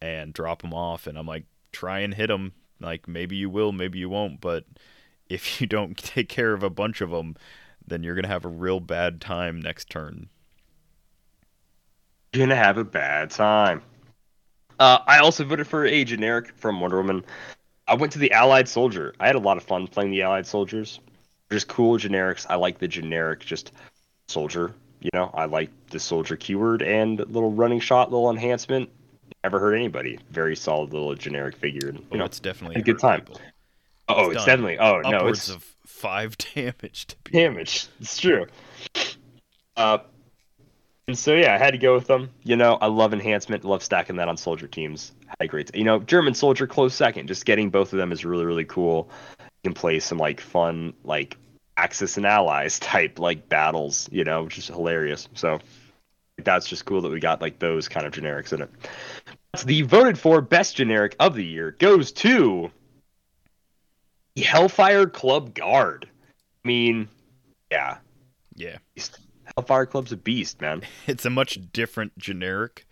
and 0.00 0.32
drop 0.32 0.62
them 0.62 0.72
off, 0.72 1.08
and 1.08 1.18
I'm 1.18 1.26
like, 1.26 1.46
try 1.72 1.98
and 1.98 2.14
hit 2.14 2.28
them. 2.28 2.52
Like 2.80 3.08
maybe 3.08 3.34
you 3.34 3.50
will, 3.50 3.72
maybe 3.72 3.98
you 3.98 4.08
won't, 4.08 4.40
but 4.40 4.64
if 5.28 5.60
you 5.60 5.66
don't 5.66 5.96
take 5.96 6.28
care 6.28 6.52
of 6.52 6.62
a 6.62 6.70
bunch 6.70 7.00
of 7.00 7.10
them, 7.10 7.36
then 7.86 8.02
you're 8.02 8.14
gonna 8.14 8.28
have 8.28 8.44
a 8.44 8.48
real 8.48 8.80
bad 8.80 9.20
time 9.20 9.60
next 9.60 9.90
turn. 9.90 10.28
You're 12.32 12.46
gonna 12.46 12.56
have 12.56 12.78
a 12.78 12.84
bad 12.84 13.30
time. 13.30 13.82
Uh, 14.78 14.98
I 15.06 15.18
also 15.18 15.44
voted 15.44 15.66
for 15.66 15.86
a 15.86 16.04
generic 16.04 16.52
from 16.56 16.80
Wonder 16.80 16.98
Woman. 16.98 17.24
I 17.86 17.94
went 17.94 18.12
to 18.12 18.18
the 18.18 18.30
Allied 18.32 18.68
Soldier. 18.68 19.14
I 19.18 19.26
had 19.26 19.34
a 19.34 19.40
lot 19.40 19.56
of 19.56 19.62
fun 19.64 19.88
playing 19.88 20.10
the 20.10 20.22
Allied 20.22 20.46
Soldiers. 20.46 21.00
Just 21.50 21.68
cool 21.68 21.96
generics. 21.98 22.46
I 22.48 22.56
like 22.56 22.78
the 22.78 22.86
generic 22.86 23.40
just 23.40 23.72
soldier. 24.28 24.74
You 25.00 25.10
know, 25.14 25.30
I 25.32 25.46
like 25.46 25.70
the 25.90 25.98
soldier 25.98 26.36
keyword 26.36 26.82
and 26.82 27.18
little 27.18 27.52
running 27.52 27.80
shot, 27.80 28.10
little 28.10 28.30
enhancement. 28.30 28.90
Never 29.42 29.58
hurt 29.58 29.74
anybody. 29.74 30.18
Very 30.30 30.54
solid 30.56 30.92
little 30.92 31.14
generic 31.14 31.56
figure. 31.56 31.88
And, 31.88 31.98
you 31.98 32.06
Oh, 32.12 32.16
know, 32.18 32.24
it's 32.26 32.40
definitely 32.40 32.80
a 32.80 32.82
good 32.84 32.98
time. 32.98 33.20
people. 33.20 33.40
oh, 34.08 34.26
it's 34.26 34.36
it's, 34.36 34.44
definitely. 34.44 34.78
Oh 34.78 35.00
no, 35.00 35.28
it's 35.28 35.48
of 35.48 35.64
five 35.86 36.36
damage 36.54 37.06
to 37.06 37.16
be 37.24 37.32
damage. 37.32 37.86
It's 38.00 38.18
true. 38.18 38.46
Uh, 39.76 39.98
and 41.08 41.18
so 41.18 41.34
yeah, 41.34 41.54
I 41.54 41.58
had 41.58 41.70
to 41.70 41.78
go 41.78 41.94
with 41.94 42.06
them. 42.06 42.30
You 42.44 42.54
know, 42.54 42.74
I 42.82 42.86
love 42.86 43.14
enhancement, 43.14 43.64
love 43.64 43.82
stacking 43.82 44.16
that 44.16 44.28
on 44.28 44.36
soldier 44.36 44.68
teams. 44.68 45.12
Had 45.26 45.36
a 45.40 45.48
great, 45.48 45.74
you 45.74 45.82
know, 45.82 46.00
German 46.00 46.34
soldier 46.34 46.66
close 46.66 46.94
second. 46.94 47.26
Just 47.26 47.46
getting 47.46 47.70
both 47.70 47.94
of 47.94 47.98
them 47.98 48.12
is 48.12 48.26
really 48.26 48.44
really 48.44 48.66
cool. 48.66 49.08
You 49.40 49.70
can 49.70 49.74
play 49.74 49.98
some 50.00 50.18
like 50.18 50.40
fun 50.40 50.92
like 51.04 51.38
Axis 51.78 52.18
and 52.18 52.26
Allies 52.26 52.78
type 52.80 53.18
like 53.18 53.48
battles. 53.48 54.06
You 54.12 54.22
know, 54.22 54.44
which 54.44 54.58
is 54.58 54.66
hilarious. 54.66 55.28
So 55.34 55.60
that's 56.44 56.68
just 56.68 56.84
cool 56.84 57.00
that 57.00 57.10
we 57.10 57.20
got 57.20 57.40
like 57.40 57.58
those 57.58 57.88
kind 57.88 58.06
of 58.06 58.12
generics 58.12 58.52
in 58.52 58.62
it. 58.62 58.70
The 59.64 59.82
voted 59.82 60.18
for 60.18 60.42
best 60.42 60.76
generic 60.76 61.16
of 61.18 61.34
the 61.34 61.44
year 61.44 61.72
goes 61.72 62.12
to 62.12 62.70
the 64.34 64.42
Hellfire 64.42 65.06
Club 65.06 65.54
Guard. 65.54 66.06
I 66.64 66.68
mean, 66.68 67.08
yeah, 67.70 67.96
Yeah. 68.54 68.76
Hellfire 69.58 69.86
Club's 69.86 70.12
a 70.12 70.16
beast, 70.16 70.60
man. 70.60 70.82
It's 71.08 71.24
a 71.24 71.30
much 71.30 71.58
different 71.72 72.16
generic, 72.16 72.86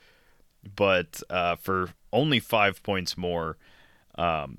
but 0.74 1.22
uh, 1.30 1.54
for 1.54 1.90
only 2.12 2.40
five 2.40 2.82
points 2.82 3.16
more, 3.16 3.56
um, 4.16 4.58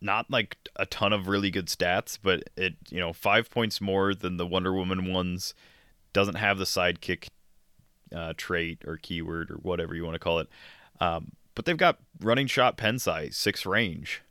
not 0.00 0.28
like 0.32 0.56
a 0.74 0.84
ton 0.84 1.12
of 1.12 1.28
really 1.28 1.52
good 1.52 1.66
stats, 1.66 2.18
but 2.20 2.50
it 2.56 2.74
you 2.90 2.98
know 2.98 3.12
five 3.12 3.50
points 3.50 3.80
more 3.80 4.14
than 4.14 4.36
the 4.36 4.46
Wonder 4.46 4.72
Woman 4.72 5.12
ones. 5.12 5.54
Doesn't 6.12 6.34
have 6.34 6.58
the 6.58 6.64
sidekick 6.64 7.28
uh, 8.12 8.32
trait 8.36 8.82
or 8.84 8.96
keyword 8.96 9.52
or 9.52 9.56
whatever 9.58 9.94
you 9.94 10.02
want 10.02 10.16
to 10.16 10.18
call 10.18 10.40
it, 10.40 10.48
um, 11.00 11.32
but 11.54 11.66
they've 11.66 11.76
got 11.76 12.00
running 12.18 12.48
shot 12.48 12.76
pen 12.76 12.98
size 12.98 13.36
six 13.36 13.64
range. 13.64 14.22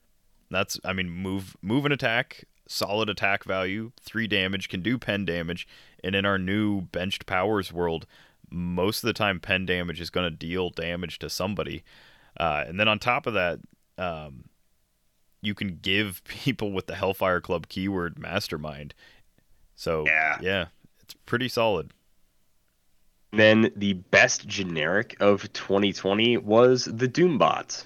That's 0.52 0.78
I 0.84 0.92
mean 0.92 1.10
move 1.10 1.56
move 1.62 1.86
and 1.86 1.94
attack 1.94 2.44
solid 2.68 3.10
attack 3.10 3.44
value 3.44 3.92
three 4.02 4.28
damage 4.28 4.70
can 4.70 4.82
do 4.82 4.98
pen 4.98 5.26
damage 5.26 5.68
and 6.04 6.16
in 6.16 6.26
our 6.26 6.38
new 6.38 6.82
benched 6.82 7.26
powers 7.26 7.72
world 7.72 8.06
most 8.50 9.04
of 9.04 9.08
the 9.08 9.14
time 9.14 9.40
pen 9.40 9.66
damage 9.66 10.00
is 10.02 10.10
going 10.10 10.30
to 10.30 10.36
deal 10.36 10.70
damage 10.70 11.20
to 11.20 11.30
somebody 11.30 11.84
uh, 12.40 12.64
and 12.68 12.80
then 12.80 12.88
on 12.88 13.00
top 13.00 13.26
of 13.28 13.34
that 13.34 13.60
um, 13.98 14.46
you 15.42 15.54
can 15.56 15.80
give 15.82 16.22
people 16.28 16.72
with 16.72 16.88
the 16.88 16.96
hellfire 16.96 17.42
club 17.42 17.68
keyword 17.68 18.20
mastermind 18.20 18.94
so 19.76 20.06
Yeah. 20.06 20.38
yeah 20.42 20.66
it's 21.02 21.14
pretty 21.26 21.48
solid 21.50 21.92
Then 23.34 23.72
the 23.76 23.94
best 23.94 24.48
generic 24.48 25.16
of 25.20 25.52
2020 25.54 26.38
was 26.38 26.86
the 26.86 27.08
Doombot. 27.08 27.86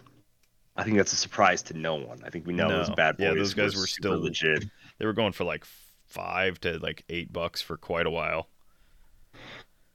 I 0.75 0.83
think 0.83 0.97
that's 0.97 1.13
a 1.13 1.17
surprise 1.17 1.61
to 1.63 1.77
no 1.77 1.95
one. 1.95 2.21
I 2.25 2.29
think 2.29 2.47
we 2.47 2.53
know 2.53 2.67
No. 2.67 2.77
those 2.77 2.89
bad 2.91 3.17
boys. 3.17 3.25
Yeah, 3.25 3.33
those 3.33 3.53
guys 3.53 3.75
were 3.75 3.87
super 3.87 4.07
still- 4.09 4.19
legit. 4.21 4.65
they 4.97 5.05
were 5.05 5.13
going 5.13 5.33
for 5.33 5.43
like 5.43 5.65
five 6.07 6.59
to 6.61 6.77
like 6.79 7.03
eight 7.09 7.31
bucks 7.31 7.61
for 7.61 7.77
quite 7.77 8.05
a 8.05 8.09
while 8.09 8.47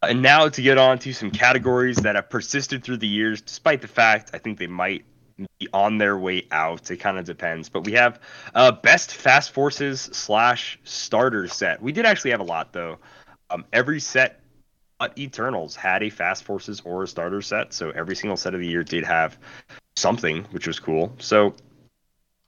And 0.03 0.23
now 0.23 0.49
to 0.49 0.63
get 0.63 0.79
on 0.79 0.99
to 1.01 1.13
some 1.13 1.31
categories 1.31 1.97
that 1.99 2.15
have 2.17 2.31
persisted 2.31 2.85
through 2.85 2.99
the 2.99 3.07
years, 3.09 3.41
despite 3.41 3.81
the 3.83 3.89
fact 3.89 4.31
I 4.35 4.39
think 4.39 4.59
they 4.59 4.67
might 4.67 5.05
be 5.59 5.69
on 5.73 5.99
their 5.99 6.17
way 6.17 6.47
out. 6.51 6.91
It 6.91 6.99
kind 6.99 7.19
of 7.19 7.25
depends. 7.25 7.69
But 7.69 7.85
we 7.85 7.93
have 7.93 8.21
uh, 8.55 8.73
best 8.73 9.15
fast 9.15 9.51
forces 9.53 10.01
slash 10.13 10.79
starter 10.85 11.49
set. 11.49 11.83
We 11.83 11.93
did 11.93 12.07
actually 12.07 12.31
have 12.31 12.41
a 12.41 12.45
lot 12.45 12.73
though. 12.73 12.99
Um, 13.51 13.65
every 13.73 14.01
set 14.01 14.41
but 14.99 15.19
Eternals 15.19 15.77
had 15.77 16.03
a 16.03 16.09
fast 16.09 16.45
forces 16.45 16.81
or 16.85 17.03
a 17.03 17.07
starter 17.07 17.43
set, 17.43 17.75
so 17.75 17.91
every 17.91 18.17
single 18.17 18.37
set 18.39 18.55
of 18.55 18.61
the 18.61 18.67
year 18.67 18.83
did 18.83 19.05
have 19.05 19.39
something, 19.97 20.45
which 20.51 20.67
was 20.67 20.79
cool. 20.79 21.15
So, 21.19 21.55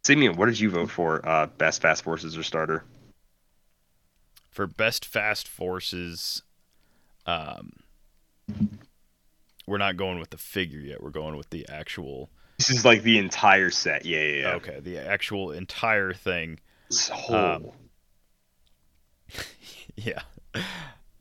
Simeon, 0.04 0.36
what 0.36 0.46
did 0.46 0.60
you 0.60 0.70
vote 0.70 0.90
for? 0.90 1.26
Uh, 1.28 1.46
best 1.46 1.82
fast 1.82 2.04
forces 2.04 2.36
or 2.36 2.42
starter? 2.42 2.84
for 4.50 4.66
best 4.66 5.04
fast 5.04 5.46
forces 5.46 6.42
um 7.26 7.70
we're 9.68 9.78
not 9.78 9.96
going 9.96 10.18
with 10.18 10.30
the 10.30 10.36
figure 10.38 10.80
yet 10.80 11.00
we're 11.00 11.10
going 11.10 11.36
with 11.36 11.48
the 11.50 11.64
actual 11.68 12.28
This 12.56 12.70
is 12.70 12.84
like 12.84 13.02
the 13.02 13.18
entire 13.18 13.70
set. 13.70 14.04
Yeah, 14.04 14.18
yeah, 14.20 14.40
yeah. 14.40 14.54
okay 14.54 14.80
the 14.80 14.98
actual 14.98 15.52
entire 15.52 16.12
thing 16.12 16.58
This 16.90 17.08
whole- 17.08 17.36
Um, 17.36 17.66
yeah 19.94 20.22
uh, 20.56 20.60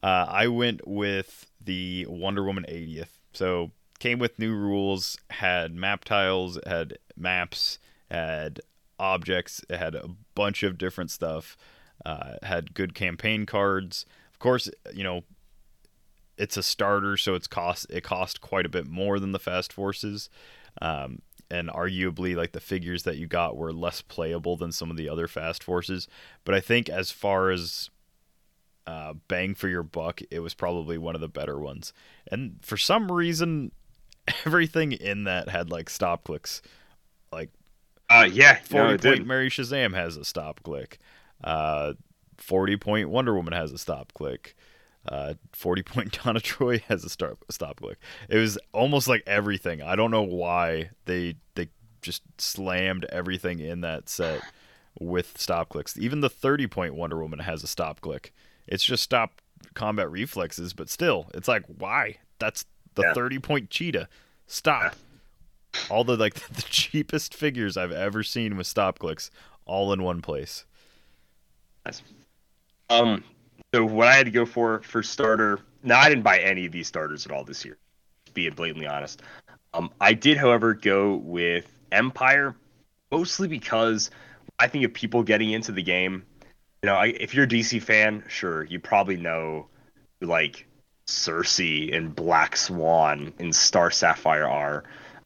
i 0.01 0.47
went 0.47 0.88
with 0.88 1.45
the 1.63 2.07
wonder 2.09 2.43
woman 2.43 2.65
80th 2.67 3.09
so 3.34 3.69
came 4.00 4.20
with 4.20 4.39
new 4.39 4.54
rules 4.54 5.18
had 5.32 5.74
map 5.74 6.04
tiles 6.04 6.60
had 6.66 6.98
maps 7.16 7.80
had 8.10 8.62
objects 9.00 9.62
it 9.70 9.78
had 9.78 9.95
a 9.95 10.10
bunch 10.36 10.64
of 10.64 10.78
different 10.78 11.12
stuff 11.12 11.58
uh, 12.06 12.36
had 12.43 12.74
good 12.74 12.93
campaign 12.93 13.45
cards. 13.45 14.06
Of 14.32 14.39
course 14.39 14.70
you 14.93 15.04
know 15.04 15.24
it's 16.38 16.58
a 16.58 16.64
starter 16.64 17.18
so 17.18 17.34
it's 17.34 17.48
cost 17.48 17.88
it 17.89 18.04
cost 18.04 18.41
quite 18.41 18.66
a 18.66 18.70
bit 18.70 18.88
more 18.88 19.20
than 19.20 19.32
the 19.32 19.39
fast 19.39 19.74
forces 19.74 20.30
um, 20.82 21.22
and 21.50 21.70
arguably 21.70 22.36
like 22.36 22.52
the 22.52 22.60
figures 22.60 23.04
that 23.04 23.18
you 23.18 23.26
got 23.26 23.58
were 23.58 23.74
less 23.74 24.02
playable 24.02 24.58
than 24.58 24.72
some 24.72 24.91
of 24.91 24.98
the 24.98 25.10
other 25.10 25.28
fast 25.28 25.64
forces. 25.64 26.08
But 26.43 26.56
i 26.56 26.60
think 26.60 26.89
as 26.89 27.12
far 27.12 27.50
as 27.50 27.89
uh, 28.86 29.14
bang 29.28 29.54
for 29.54 29.68
your 29.68 29.84
buck 29.84 30.22
it 30.32 30.39
was 30.39 30.54
probably 30.54 30.98
one 30.98 31.16
of 31.16 31.22
the 31.22 31.28
better 31.28 31.60
ones. 31.60 31.93
And 32.32 32.60
for 32.62 32.78
some 32.78 33.12
reason 33.12 33.72
everything 34.45 34.91
in 34.91 35.25
that 35.25 35.49
had 35.49 35.69
like 35.71 35.89
stop 35.89 36.23
clicks. 36.23 36.61
Like 37.32 37.49
Uh, 38.09 38.28
yeah, 38.32 38.59
no, 38.71 38.89
forty 38.89 38.93
it 38.95 39.01
point. 39.01 39.28
Mary 39.28 39.49
Shazam 39.49 39.93
has 39.93 40.17
a 40.17 40.25
stop 40.25 40.61
click. 40.63 40.99
Uh, 41.43 41.93
forty 42.38 42.78
point 42.78 43.09
Wonder 43.09 43.34
Woman 43.36 43.53
has 43.53 43.71
a 43.71 43.78
stop 43.78 44.13
click. 44.13 44.55
Uh, 45.07 45.36
forty 45.53 45.84
point 45.84 46.17
Donna 46.23 46.39
Troy 46.39 46.80
has 46.88 47.03
a 47.03 47.09
stop 47.09 47.43
stop 47.49 47.78
click. 47.78 47.97
It 48.30 48.38
was 48.38 48.57
almost 48.73 49.07
like 49.07 49.23
everything. 49.28 49.82
I 49.82 49.95
don't 49.95 50.11
know 50.11 50.23
why 50.23 50.91
they 51.05 51.36
they 51.55 51.69
just 52.01 52.23
slammed 52.38 53.05
everything 53.05 53.59
in 53.59 53.82
that 53.82 54.09
set 54.09 54.41
with 54.99 55.38
stop 55.38 55.69
clicks. 55.69 55.97
Even 55.97 56.21
the 56.21 56.30
thirty 56.30 56.67
point 56.67 56.95
Wonder 56.95 57.17
Woman 57.21 57.39
has 57.39 57.63
a 57.63 57.67
stop 57.67 58.01
click. 58.01 58.34
It's 58.67 58.84
just 58.84 59.03
stop 59.03 59.41
combat 59.73 60.09
reflexes, 60.11 60.73
but 60.73 60.89
still, 60.89 61.30
it's 61.34 61.47
like 61.47 61.63
why? 61.67 62.17
That's 62.39 62.65
the 62.98 63.04
Yeah. 63.04 63.14
thirty 63.14 63.39
point 63.39 63.70
cheetah. 63.70 64.10
Stop. 64.48 64.95
All 65.89 66.04
the 66.04 66.18
like 66.18 66.34
the 66.50 66.64
cheapest 66.64 67.34
figures 67.34 67.78
I've 67.78 67.91
ever 67.93 68.24
seen 68.24 68.58
with 68.58 68.68
stop 68.68 69.00
clicks, 69.00 69.32
all 69.66 69.93
in 69.93 70.04
one 70.04 70.22
place. 70.22 70.66
Nice. 71.86 72.02
Um, 72.89 73.24
so 73.74 73.86
what 73.86 74.08
I 74.08 74.14
had 74.14 74.26
to 74.26 74.32
go 74.32 74.45
for 74.45 74.82
for 74.82 75.02
starter. 75.02 75.60
Now 75.84 76.00
I 76.00 76.10
didn't 76.10 76.24
buy 76.24 76.39
any 76.39 76.66
of 76.66 76.72
these 76.72 76.88
starters 76.88 77.26
at 77.26 77.32
all 77.32 77.43
this 77.43 77.64
year. 77.64 77.78
Being 78.34 78.54
blatantly 78.54 78.88
honest, 78.88 79.22
um, 79.74 79.89
I 80.02 80.14
did, 80.14 80.38
however, 80.38 80.74
go 80.74 81.16
with 81.16 81.72
Empire, 81.91 82.56
mostly 83.12 83.48
because 83.48 84.12
I 84.60 84.68
think 84.68 84.84
of 84.86 84.93
people 84.93 85.24
getting 85.24 85.52
into 85.52 85.72
the 85.72 85.82
game. 85.82 86.24
You 86.84 86.88
know, 86.88 86.95
I, 86.95 87.08
if 87.08 87.34
you're 87.34 87.45
a 87.45 87.48
DC 87.48 87.82
fan, 87.82 88.24
sure, 88.28 88.64
you 88.66 88.80
probably 88.80 89.18
know 89.18 89.68
like 90.22 90.68
Circe 91.08 91.60
and 91.60 92.14
Black 92.16 92.58
Swan 92.58 93.34
and 93.39 93.55
Star 93.55 93.89
Sapphire 93.91 94.47
are. 94.47 94.84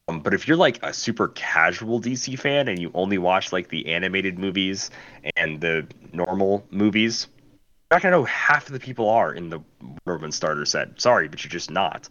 Um, 0.08 0.20
but 0.20 0.34
if 0.34 0.48
you're 0.48 0.56
like 0.56 0.82
a 0.82 0.92
super 0.92 1.28
casual 1.28 2.00
DC 2.00 2.38
fan 2.38 2.68
and 2.68 2.78
you 2.78 2.90
only 2.94 3.18
watch 3.18 3.52
like 3.52 3.68
the 3.68 3.92
animated 3.92 4.38
movies 4.38 4.90
and 5.36 5.60
the 5.60 5.86
normal 6.12 6.64
movies, 6.70 7.28
you're 7.36 7.96
not 7.96 8.02
gonna 8.02 8.16
know 8.16 8.24
half 8.24 8.66
of 8.66 8.72
the 8.72 8.80
people 8.80 9.08
are 9.08 9.32
in 9.32 9.50
the 9.50 9.60
Wonder 9.80 9.98
Woman 10.06 10.32
starter 10.32 10.64
set. 10.64 11.00
Sorry, 11.00 11.28
but 11.28 11.44
you're 11.44 11.50
just 11.50 11.70
not. 11.70 12.08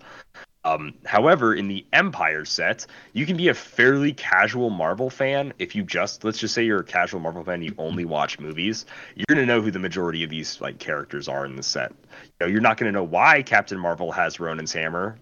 Um, 0.64 0.94
however, 1.06 1.56
in 1.56 1.68
the 1.68 1.86
Empire 1.92 2.46
set, 2.46 2.86
you 3.14 3.26
can 3.26 3.36
be 3.36 3.48
a 3.48 3.54
fairly 3.54 4.14
casual 4.14 4.70
Marvel 4.70 5.10
fan 5.10 5.54
if 5.58 5.76
you 5.76 5.84
just 5.84 6.24
let's 6.24 6.38
just 6.38 6.54
say 6.54 6.64
you're 6.64 6.82
a 6.82 6.84
casual 6.84 7.20
Marvel 7.20 7.44
fan, 7.44 7.64
you 7.64 7.74
only 7.78 8.06
watch 8.06 8.40
movies. 8.40 8.86
You're 9.16 9.26
gonna 9.28 9.46
know 9.46 9.62
who 9.62 9.72
the 9.72 9.80
majority 9.80 10.24
of 10.24 10.30
these 10.30 10.62
like 10.62 10.78
characters 10.78 11.28
are 11.28 11.46
in 11.46 11.56
the 11.56 11.64
set. 11.64 11.94
Know, 12.42 12.48
you're 12.48 12.62
not 12.62 12.78
gonna 12.78 12.92
know 12.92 13.04
why 13.04 13.42
Captain 13.44 13.80
Marvel 13.80 14.12
has 14.12 14.40
Ronan's 14.40 14.74
hammer. 14.74 15.18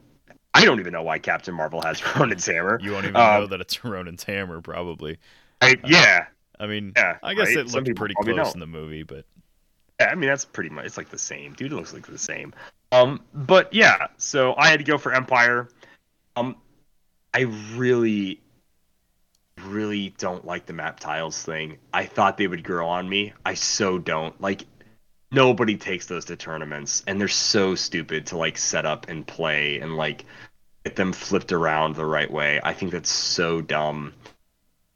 I 0.53 0.65
don't 0.65 0.80
even 0.80 0.93
know 0.93 1.03
why 1.03 1.20
Captain 1.20 1.53
Marvel 1.53 1.82
has 1.82 2.01
Ronan's 2.15 2.45
hammer. 2.45 2.80
You 2.82 2.91
won't 2.93 3.05
even 3.05 3.15
Um, 3.17 3.41
know 3.41 3.47
that 3.47 3.61
it's 3.61 3.84
Ronan's 3.84 4.24
hammer, 4.24 4.61
probably. 4.61 5.17
I, 5.61 5.76
yeah, 5.86 6.26
I 6.59 6.67
mean, 6.67 6.93
Yeah, 6.95 7.17
I 7.22 7.34
guess 7.34 7.47
right? 7.47 7.57
it 7.57 7.67
looked 7.67 7.93
pretty 7.95 8.15
close 8.15 8.36
don't. 8.36 8.53
in 8.53 8.59
the 8.59 8.67
movie, 8.67 9.03
but 9.03 9.26
Yeah, 9.99 10.07
I 10.11 10.15
mean 10.15 10.30
that's 10.30 10.45
pretty 10.45 10.70
much 10.70 10.86
it's 10.86 10.97
like 10.97 11.09
the 11.09 11.17
same. 11.20 11.53
Dude 11.53 11.74
looks 11.74 11.93
like 11.93 12.07
the 12.07 12.17
same. 12.17 12.53
Um, 12.91 13.22
but 13.34 13.72
yeah, 13.74 14.07
so 14.17 14.55
I 14.57 14.70
had 14.70 14.80
to 14.80 14.86
go 14.86 14.97
for 14.97 15.13
Empire. 15.13 15.70
Um, 16.36 16.55
I 17.34 17.41
really, 17.76 18.41
really 19.65 20.13
don't 20.17 20.45
like 20.45 20.65
the 20.65 20.74
map 20.74 20.99
tiles 20.99 21.41
thing. 21.43 21.78
I 21.93 22.05
thought 22.05 22.38
they 22.38 22.47
would 22.47 22.63
grow 22.63 22.88
on 22.88 23.07
me. 23.07 23.34
I 23.45 23.53
so 23.53 23.97
don't. 23.97 24.39
Like 24.41 24.65
nobody 25.32 25.78
takes 25.78 26.08
those 26.08 26.26
to 26.26 26.36
tournaments, 26.36 27.04
and 27.08 27.20
they're 27.20 27.28
so 27.28 27.76
stupid 27.76 28.28
to 28.28 28.38
like 28.38 28.58
set 28.58 28.86
up 28.86 29.08
and 29.10 29.26
play 29.26 29.80
and 29.80 29.96
like 29.96 30.26
get 30.84 30.96
them 30.96 31.14
flipped 31.14 31.52
around 31.52 31.96
the 31.96 32.06
right 32.06 32.32
way. 32.32 32.60
I 32.64 32.74
think 32.74 32.92
that's 32.92 33.12
so 33.12 33.62
dumb. 33.62 34.14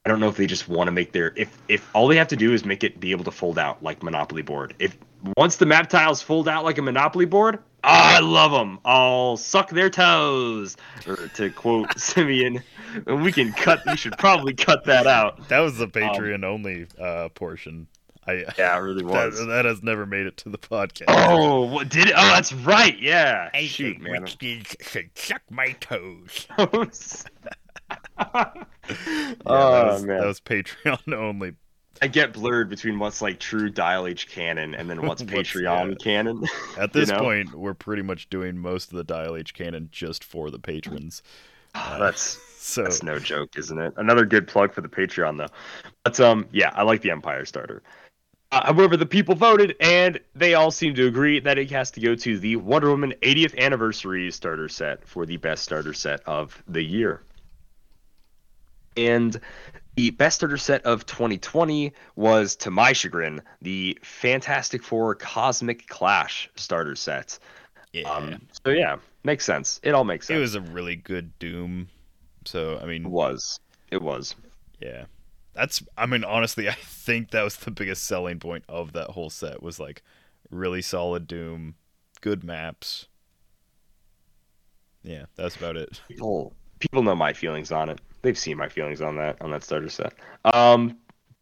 I 0.05 0.09
don't 0.09 0.19
know 0.19 0.27
if 0.27 0.35
they 0.35 0.47
just 0.47 0.67
want 0.67 0.87
to 0.87 0.91
make 0.91 1.13
their 1.13 1.33
if 1.35 1.57
if 1.67 1.89
all 1.95 2.07
they 2.07 2.17
have 2.17 2.27
to 2.29 2.35
do 2.35 2.53
is 2.53 2.65
make 2.65 2.83
it 2.83 2.99
be 2.99 3.11
able 3.11 3.23
to 3.25 3.31
fold 3.31 3.57
out 3.57 3.81
like 3.81 4.03
Monopoly 4.03 4.41
board. 4.41 4.75
If 4.79 4.97
once 5.37 5.55
the 5.55 5.65
map 5.65 5.89
tiles 5.89 6.21
fold 6.21 6.49
out 6.49 6.65
like 6.65 6.77
a 6.77 6.81
Monopoly 6.81 7.25
board, 7.25 7.59
I 7.83 8.19
love 8.19 8.51
them. 8.51 8.79
I'll 8.83 9.37
suck 9.37 9.69
their 9.69 9.89
toes, 9.89 10.75
or 11.07 11.15
to 11.35 11.49
quote 11.51 11.97
Simeon. 11.99 12.61
And 13.07 13.23
we 13.23 13.31
can 13.31 13.53
cut. 13.53 13.81
We 13.85 13.95
should 13.95 14.17
probably 14.17 14.53
cut 14.53 14.85
that 14.85 15.07
out. 15.07 15.47
that 15.49 15.59
was 15.59 15.77
the 15.77 15.87
Patreon 15.87 16.43
only 16.43 16.87
uh, 16.99 17.29
portion. 17.29 17.87
I 18.27 18.45
Yeah, 18.57 18.77
it 18.77 18.81
really 18.81 19.03
was. 19.05 19.37
that, 19.39 19.45
that 19.45 19.65
has 19.65 19.83
never 19.83 20.05
made 20.05 20.25
it 20.25 20.37
to 20.37 20.49
the 20.49 20.57
podcast. 20.57 21.05
Oh, 21.09 21.65
what 21.67 21.89
did 21.89 22.07
it? 22.07 22.13
Oh, 22.15 22.21
that's 22.33 22.53
right. 22.53 22.97
Yeah. 22.99 23.49
Shoot, 23.61 23.99
man. 24.01 24.25
suck 25.15 25.41
my 25.49 25.71
toes. 25.79 26.47
oh 26.57 26.67
that, 28.33 28.65
was, 29.45 30.03
man, 30.03 30.19
that 30.19 30.27
was 30.27 30.39
Patreon 30.41 31.13
only. 31.13 31.53
I 32.01 32.07
get 32.07 32.33
blurred 32.33 32.69
between 32.69 32.99
what's 32.99 33.21
like 33.21 33.39
true 33.39 33.69
Dial 33.69 34.07
H 34.07 34.27
canon 34.27 34.73
and 34.75 34.89
then 34.89 35.05
what's 35.05 35.21
What's- 35.23 35.33
Patreon 35.53 35.89
yeah. 35.91 35.95
canon. 36.03 36.43
At 36.77 36.93
You 36.93 37.01
this 37.01 37.09
know? 37.09 37.19
point, 37.19 37.53
we're 37.55 37.73
pretty 37.75 38.01
much 38.01 38.29
doing 38.29 38.57
most 38.57 38.91
of 38.91 38.97
the 38.97 39.03
Dial 39.03 39.35
H 39.35 39.53
canon 39.53 39.89
just 39.91 40.23
for 40.23 40.49
the 40.51 40.59
patrons. 40.59 41.21
Ah, 41.75 41.97
that's 41.99 42.37
So 42.57 42.83
That's 42.83 43.01
no 43.03 43.17
joke, 43.19 43.57
isn't 43.57 43.79
it? 43.79 43.93
Another 43.97 44.25
good 44.25 44.47
plug 44.47 44.73
for 44.73 44.81
the 44.81 44.87
Patreon, 44.87 45.37
though. 45.37 45.53
But 46.03 46.19
um, 46.19 46.45
yeah, 46.51 46.71
I 46.75 46.83
like 46.83 47.01
the 47.01 47.09
Empire 47.11 47.45
starter. 47.45 47.81
Uh, 48.53 48.71
however, 48.71 48.95
the 48.95 49.05
people 49.05 49.33
voted, 49.33 49.75
and 49.79 50.19
they 50.35 50.53
all 50.53 50.69
seem 50.69 50.93
to 50.93 51.07
agree 51.07 51.39
that 51.39 51.57
it 51.57 51.71
has 51.71 51.89
to 51.89 51.99
go 51.99 52.13
to 52.13 52.37
the 52.37 52.55
Wonder 52.57 52.91
Woman 52.91 53.11
80th 53.23 53.57
anniversary 53.57 54.29
starter 54.29 54.69
set 54.69 55.03
for 55.07 55.25
the 55.25 55.37
best 55.37 55.63
starter 55.63 55.91
set 55.93 56.21
of 56.27 56.61
the 56.67 56.83
year. 56.83 57.23
And 58.95 59.39
the 59.95 60.11
best 60.11 60.35
starter 60.35 60.57
set 60.57 60.83
of 60.83 61.07
2020 61.07 61.93
was, 62.15 62.55
to 62.57 62.69
my 62.69 62.93
chagrin, 62.93 63.41
the 63.63 63.97
Fantastic 64.03 64.83
Four 64.83 65.15
Cosmic 65.15 65.87
Clash 65.87 66.47
starter 66.55 66.95
set. 66.95 67.39
yeah, 67.91 68.07
Um, 68.07 68.39
so 68.63 68.71
yeah, 68.71 68.97
makes 69.23 69.45
sense. 69.45 69.79
It 69.81 69.95
all 69.95 70.03
makes 70.03 70.27
sense. 70.27 70.37
it 70.37 70.39
was 70.39 70.53
a 70.53 70.61
really 70.61 70.95
good 70.95 71.37
Doom. 71.39 71.87
So 72.45 72.77
I 72.79 72.85
mean, 72.85 73.05
It 73.05 73.09
was. 73.09 73.59
It 73.89 74.01
was. 74.03 74.35
Yeah. 74.79 75.05
That's 75.53 75.83
I 75.97 76.05
mean 76.05 76.23
honestly 76.23 76.69
I 76.69 76.73
think 76.73 77.31
that 77.31 77.43
was 77.43 77.57
the 77.57 77.71
biggest 77.71 78.05
selling 78.05 78.39
point 78.39 78.63
of 78.67 78.93
that 78.93 79.11
whole 79.11 79.29
set 79.29 79.61
was 79.61 79.79
like 79.79 80.03
really 80.49 80.81
solid 80.81 81.27
Doom, 81.27 81.75
good 82.21 82.43
maps. 82.43 83.07
Yeah, 85.03 85.25
that's 85.35 85.55
about 85.55 85.77
it. 85.77 86.01
people 86.07 86.53
people 86.79 87.03
know 87.03 87.15
my 87.15 87.33
feelings 87.33 87.71
on 87.71 87.89
it. 87.89 88.01
They've 88.21 88.37
seen 88.37 88.57
my 88.57 88.69
feelings 88.69 89.01
on 89.01 89.15
that 89.17 89.41
on 89.41 89.51
that 89.51 89.63
starter 89.63 89.89
set. 89.89 90.13
Um, 90.45 90.97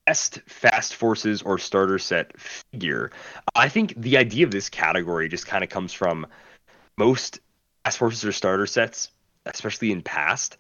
best 0.05 0.41
fast 0.47 0.95
forces 0.95 1.41
or 1.41 1.57
starter 1.57 1.99
set 1.99 2.39
figure. 2.39 3.12
I 3.55 3.70
think 3.70 3.93
the 3.97 4.18
idea 4.18 4.45
of 4.45 4.51
this 4.51 4.70
category 4.70 5.30
just 5.30 5.45
kind 5.45 5.64
of 5.64 5.70
comes 5.70 5.93
from 5.93 6.26
most 6.97 7.39
fast 7.84 7.97
forces 7.97 8.26
or 8.26 8.32
starter 8.32 8.66
sets, 8.66 9.09
especially 9.45 9.91
in 9.91 10.01
past. 10.01 10.57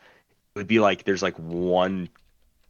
It 0.55 0.59
would 0.59 0.67
be 0.67 0.79
like 0.79 1.03
there's 1.03 1.23
like 1.23 1.37
one 1.37 2.09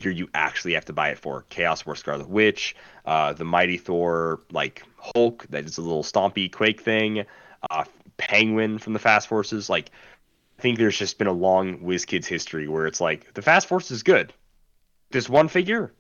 figure 0.02 0.12
you 0.12 0.28
actually 0.34 0.74
have 0.74 0.86
to 0.86 0.94
buy 0.94 1.10
it 1.10 1.20
for. 1.20 1.46
Chaos 1.50 1.86
War 1.86 1.96
Scarlet 1.96 2.28
Witch, 2.28 2.76
uh, 3.06 3.34
the 3.34 3.46
Mighty 3.46 3.78
Thor, 3.78 4.42
like 4.52 4.84
Hulk, 4.98 5.46
that 5.52 5.66
is 5.66 5.78
a 5.78 5.82
little 5.82 6.04
stompy 6.04 6.52
Quake 6.52 6.82
thing, 6.82 7.24
uh, 7.70 7.84
Penguin 8.18 8.80
from 8.80 8.94
the 8.94 9.00
Fast 9.00 9.28
Forces, 9.28 9.70
like 9.70 9.92
I 10.58 10.62
think 10.62 10.80
there's 10.80 10.98
just 10.98 11.18
been 11.18 11.28
a 11.28 11.32
long 11.32 11.80
WizKids 11.80 12.26
history 12.26 12.68
where 12.68 12.88
it's 12.88 13.00
like 13.00 13.32
the 13.36 13.42
Fast 13.44 13.68
Force 13.68 13.92
is 13.92 14.02
good. 14.02 14.34
This 15.12 15.30
one 15.30 15.48
figure, 15.48 15.94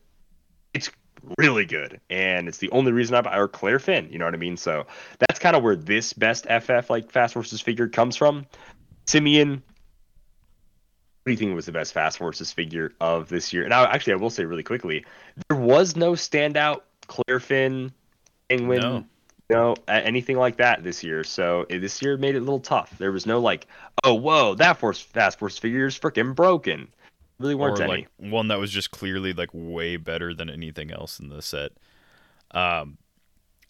it's 0.73 0.90
really 1.38 1.65
good, 1.65 1.99
and 2.10 2.48
it's 2.48 2.57
the 2.57 2.69
only 2.72 2.91
reason 2.91 3.15
I 3.15 3.22
buy 3.22 3.38
or 3.38 3.48
Claire 3.48 3.80
Finn. 3.80 4.07
You 4.11 4.18
know 4.18 4.26
what 4.26 4.34
I 4.34 4.38
mean? 4.38 4.57
So 4.57 4.88
that's 5.19 5.40
kind 5.40 5.56
of 5.56 5.61
where 5.61 5.76
this 5.76 6.14
best 6.14 6.48
FF 6.48 6.90
like 6.90 7.11
Fast 7.11 7.36
Forces 7.36 7.61
figure 7.61 7.88
comes 7.88 8.15
from. 8.15 8.48
Simeon, 9.06 9.61
do 11.26 11.31
you 11.31 11.38
think 11.38 11.53
was 11.56 11.65
the 11.68 11.72
best 11.72 11.93
Fast 11.93 12.18
Forces 12.18 12.52
figure 12.52 12.93
of 12.99 13.30
this 13.30 13.53
year? 13.53 13.64
And 13.64 13.73
I, 13.73 13.84
actually, 13.85 14.14
I 14.14 14.15
will 14.18 14.30
say 14.30 14.43
really 14.45 14.64
quickly, 14.64 15.06
there 15.49 15.57
was 15.57 15.95
no 15.95 16.14
standout 16.14 16.81
Claire 17.07 17.39
Finn, 17.39 17.91
Penguin, 18.49 18.80
No. 18.81 19.06
no, 19.49 19.76
a- 19.88 20.06
anything 20.06 20.38
like 20.38 20.57
that 20.57 20.84
this 20.84 21.03
year. 21.03 21.23
So 21.23 21.65
eh, 21.69 21.77
this 21.77 22.02
year 22.02 22.18
made 22.18 22.35
it 22.35 22.39
a 22.39 22.41
little 22.41 22.60
tough. 22.60 22.98
There 22.98 23.11
was 23.11 23.26
no 23.26 23.39
like, 23.39 23.68
oh 24.03 24.14
whoa, 24.15 24.56
that 24.56 24.77
force 24.80 24.99
fast 24.99 25.38
force 25.39 25.57
figure 25.57 25.85
is 25.85 25.98
freaking 25.99 26.34
broken. 26.35 26.88
Really 27.39 27.56
weren't 27.56 27.80
or 27.80 27.84
any. 27.84 27.91
like 27.93 28.07
one 28.18 28.48
that 28.49 28.60
was 28.60 28.72
just 28.72 28.91
clearly 28.91 29.34
like 29.34 29.49
way 29.52 29.98
better 29.98 30.34
than 30.34 30.49
anything 30.49 30.91
else 30.91 31.19
in 31.19 31.30
the 31.30 31.41
set. 31.41 31.72
Um, 32.52 32.98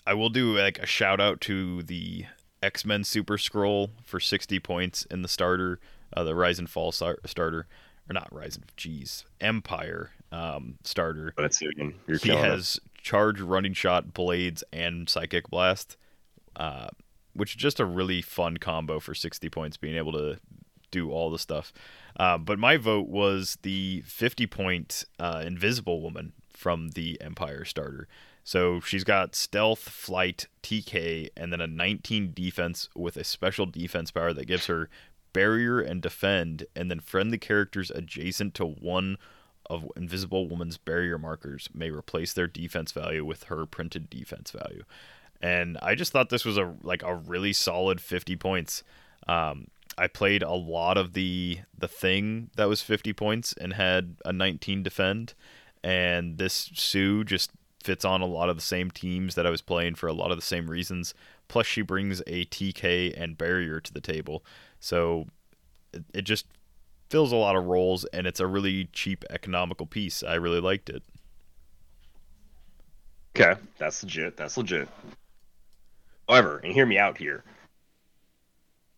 I 0.05 0.13
will 0.13 0.29
do 0.29 0.57
like 0.57 0.79
a 0.79 0.85
shout 0.85 1.21
out 1.21 1.41
to 1.41 1.83
the 1.83 2.25
X 2.63 2.85
Men 2.85 3.03
Super 3.03 3.37
Skrull 3.37 3.89
for 4.03 4.19
sixty 4.19 4.59
points 4.59 5.05
in 5.05 5.21
the 5.21 5.27
starter, 5.27 5.79
uh, 6.15 6.23
the 6.23 6.35
Rise 6.35 6.59
and 6.59 6.69
Fall 6.69 6.91
star- 6.91 7.19
starter, 7.25 7.67
or 8.09 8.13
not 8.13 8.33
Rise 8.33 8.55
and 8.55 8.65
Jeez 8.77 9.23
Empire 9.39 10.11
um, 10.31 10.77
starter. 10.83 11.33
But 11.35 11.53
Simeon, 11.53 11.95
you're 12.07 12.17
he 12.17 12.31
it. 12.31 12.37
has 12.37 12.79
charge, 13.01 13.41
running 13.41 13.73
shot, 13.73 14.13
blades, 14.13 14.63
and 14.71 15.09
psychic 15.09 15.49
blast, 15.49 15.97
uh, 16.55 16.89
which 17.33 17.51
is 17.51 17.61
just 17.61 17.79
a 17.79 17.85
really 17.85 18.21
fun 18.21 18.57
combo 18.57 18.99
for 18.99 19.13
sixty 19.13 19.49
points. 19.49 19.77
Being 19.77 19.97
able 19.97 20.13
to 20.13 20.39
do 20.91 21.11
all 21.11 21.31
the 21.31 21.39
stuff. 21.39 21.73
Uh, 22.17 22.37
but 22.37 22.59
my 22.59 22.77
vote 22.77 23.07
was 23.07 23.57
the 23.61 24.03
50 24.05 24.45
point 24.47 25.05
uh, 25.17 25.41
Invisible 25.45 26.01
Woman 26.01 26.33
from 26.49 26.89
the 26.89 27.19
Empire 27.21 27.65
starter. 27.65 28.07
So 28.43 28.79
she's 28.81 29.03
got 29.03 29.35
stealth, 29.35 29.79
flight, 29.79 30.47
TK, 30.63 31.29
and 31.37 31.53
then 31.53 31.61
a 31.61 31.67
19 31.67 32.33
defense 32.33 32.89
with 32.95 33.15
a 33.15 33.23
special 33.23 33.65
defense 33.65 34.11
power 34.11 34.33
that 34.33 34.45
gives 34.45 34.65
her 34.65 34.89
barrier 35.33 35.79
and 35.79 36.01
defend, 36.01 36.65
and 36.75 36.89
then 36.89 36.99
friendly 36.99 37.37
characters 37.37 37.91
adjacent 37.91 38.53
to 38.55 38.65
one 38.65 39.17
of 39.69 39.89
Invisible 39.95 40.47
Woman's 40.47 40.77
barrier 40.77 41.17
markers 41.17 41.69
may 41.73 41.89
replace 41.89 42.33
their 42.33 42.47
defense 42.47 42.91
value 42.91 43.23
with 43.23 43.43
her 43.43 43.65
printed 43.65 44.09
defense 44.09 44.51
value. 44.51 44.83
And 45.41 45.77
I 45.81 45.95
just 45.95 46.11
thought 46.11 46.29
this 46.29 46.45
was 46.45 46.57
a 46.57 46.75
like 46.83 47.03
a 47.03 47.15
really 47.15 47.53
solid 47.53 48.01
50 48.01 48.35
points. 48.35 48.83
Um, 49.27 49.67
I 49.97 50.07
played 50.07 50.43
a 50.43 50.53
lot 50.53 50.97
of 50.97 51.13
the 51.13 51.59
the 51.77 51.87
thing 51.87 52.49
that 52.55 52.69
was 52.69 52.81
50 52.81 53.13
points 53.13 53.53
and 53.53 53.73
had 53.73 54.17
a 54.25 54.33
19 54.33 54.83
defend, 54.83 55.33
and 55.83 56.37
this 56.37 56.69
Sue 56.73 57.23
just 57.23 57.51
fits 57.83 58.05
on 58.05 58.21
a 58.21 58.25
lot 58.25 58.49
of 58.49 58.55
the 58.55 58.61
same 58.61 58.91
teams 58.91 59.35
that 59.35 59.47
I 59.47 59.49
was 59.49 59.61
playing 59.61 59.95
for 59.95 60.07
a 60.07 60.13
lot 60.13 60.31
of 60.31 60.37
the 60.37 60.43
same 60.43 60.69
reasons. 60.69 61.13
Plus, 61.47 61.65
she 61.65 61.81
brings 61.81 62.21
a 62.27 62.45
TK 62.45 63.13
and 63.19 63.37
barrier 63.37 63.81
to 63.81 63.93
the 63.93 63.99
table, 63.99 64.43
so 64.81 65.27
it, 65.93 66.03
it 66.13 66.21
just 66.23 66.47
fills 67.09 67.31
a 67.31 67.37
lot 67.37 67.55
of 67.55 67.65
roles, 67.65 68.03
and 68.05 68.27
it's 68.27 68.41
a 68.41 68.47
really 68.47 68.89
cheap, 68.91 69.23
economical 69.29 69.85
piece. 69.85 70.23
I 70.23 70.35
really 70.35 70.59
liked 70.59 70.89
it. 70.89 71.03
Okay, 73.35 73.57
that's 73.77 74.03
legit. 74.03 74.35
That's 74.35 74.57
legit. 74.57 74.89
However, 76.27 76.59
and 76.63 76.73
hear 76.73 76.85
me 76.85 76.97
out 76.97 77.17
here. 77.17 77.43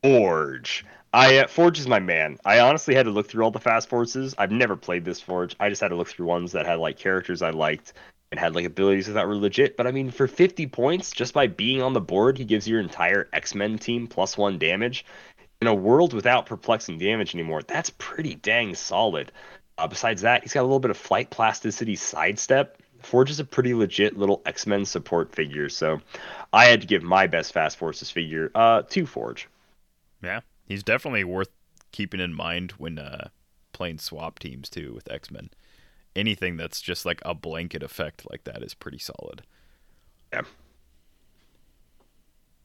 Forge. 0.01 0.85
I 1.14 1.38
uh, 1.38 1.47
Forge 1.47 1.80
is 1.80 1.88
my 1.88 1.99
man. 1.99 2.39
I 2.43 2.60
honestly 2.60 2.95
had 2.95 3.05
to 3.05 3.11
look 3.11 3.27
through 3.27 3.43
all 3.43 3.51
the 3.51 3.60
fast 3.60 3.88
forces. 3.89 4.34
I've 4.38 4.51
never 4.51 4.76
played 4.76 5.05
this 5.05 5.22
Forge. 5.22 5.55
I 5.60 5.69
just 5.69 5.81
had 5.81 5.89
to 5.89 5.95
look 5.95 6.07
through 6.07 6.26
ones 6.26 6.51
that 6.53 6.65
had 6.65 6.80
like 6.80 6.97
characters 6.97 7.43
I 7.43 7.51
liked 7.51 7.93
and 8.31 8.39
had 8.39 8.55
like 8.55 8.65
abilities 8.65 9.05
that 9.05 9.27
were 9.27 9.35
legit. 9.35 9.77
But 9.77 9.85
I 9.85 9.91
mean, 9.91 10.10
for 10.10 10.27
50 10.27 10.65
points, 10.65 11.11
just 11.11 11.35
by 11.35 11.45
being 11.45 11.84
on 11.84 11.93
the 11.93 12.01
board, 12.01 12.35
he 12.35 12.45
gives 12.45 12.68
your 12.68 12.80
entire 12.80 13.30
X 13.31 13.53
Men 13.53 13.77
team 13.77 14.07
plus 14.07 14.35
one 14.35 14.57
damage. 14.57 15.05
In 15.64 15.68
a 15.68 15.73
world 15.73 16.14
without 16.14 16.45
perplexing 16.45 16.98
damage 16.98 17.34
anymore, 17.34 17.61
that's 17.61 17.90
pretty 17.91 18.35
dang 18.35 18.76
solid. 18.76 19.31
Uh, 19.77 19.88
besides 19.88 20.22
that, 20.23 20.44
he's 20.44 20.52
got 20.52 20.60
a 20.60 20.64
little 20.64 20.81
bit 20.81 20.91
of 20.91 20.98
flight 20.98 21.30
plasticity 21.30 21.95
sidestep. 21.95 22.81
Forge 22.99 23.31
is 23.31 23.40
a 23.40 23.45
pretty 23.45 23.73
legit 23.73 24.18
little 24.18 24.41
X 24.45 24.68
Men 24.68 24.84
support 24.84 25.34
figure, 25.34 25.69
so 25.69 26.02
I 26.52 26.65
had 26.65 26.81
to 26.81 26.88
give 26.88 27.02
my 27.02 27.27
best 27.27 27.53
Fast 27.53 27.77
Forces 27.77 28.11
figure 28.11 28.52
uh, 28.53 28.81
to 28.90 29.06
Forge. 29.06 29.48
Yeah, 30.22 30.41
he's 30.68 30.84
definitely 30.84 31.23
worth 31.23 31.52
keeping 31.94 32.19
in 32.19 32.34
mind 32.34 32.72
when 32.72 32.99
uh, 32.99 33.30
playing 33.72 33.99
swap 33.99 34.40
teams 34.40 34.69
too 34.69 34.91
with 34.94 35.10
X 35.10 35.31
Men. 35.31 35.49
Anything 36.14 36.57
that's 36.57 36.81
just 36.81 37.06
like 37.06 37.22
a 37.23 37.34
blanket 37.34 37.84
effect 37.84 38.30
like 38.30 38.44
that 38.44 38.64
is 38.64 38.73
pretty 38.73 38.99
solid. 38.99 39.44
Yeah. 40.34 40.41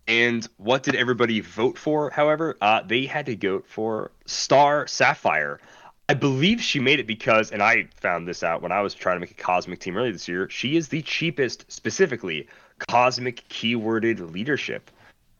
And 0.08 0.48
what 0.56 0.82
did 0.82 0.94
everybody 0.96 1.40
vote 1.40 1.76
for? 1.76 2.10
However, 2.10 2.56
uh, 2.62 2.80
they 2.82 3.04
had 3.04 3.26
to 3.26 3.36
vote 3.36 3.66
for 3.68 4.10
Star 4.24 4.86
Sapphire. 4.86 5.60
I 6.08 6.14
believe 6.14 6.62
she 6.62 6.80
made 6.80 6.98
it 6.98 7.06
because, 7.06 7.52
and 7.52 7.62
I 7.62 7.88
found 7.94 8.26
this 8.26 8.42
out 8.42 8.62
when 8.62 8.72
I 8.72 8.80
was 8.80 8.94
trying 8.94 9.16
to 9.16 9.20
make 9.20 9.32
a 9.32 9.34
cosmic 9.34 9.80
team 9.80 9.98
earlier 9.98 10.12
this 10.12 10.26
year. 10.26 10.48
She 10.48 10.76
is 10.76 10.88
the 10.88 11.02
cheapest, 11.02 11.70
specifically 11.70 12.48
cosmic 12.88 13.46
keyworded 13.50 14.32
leadership 14.32 14.90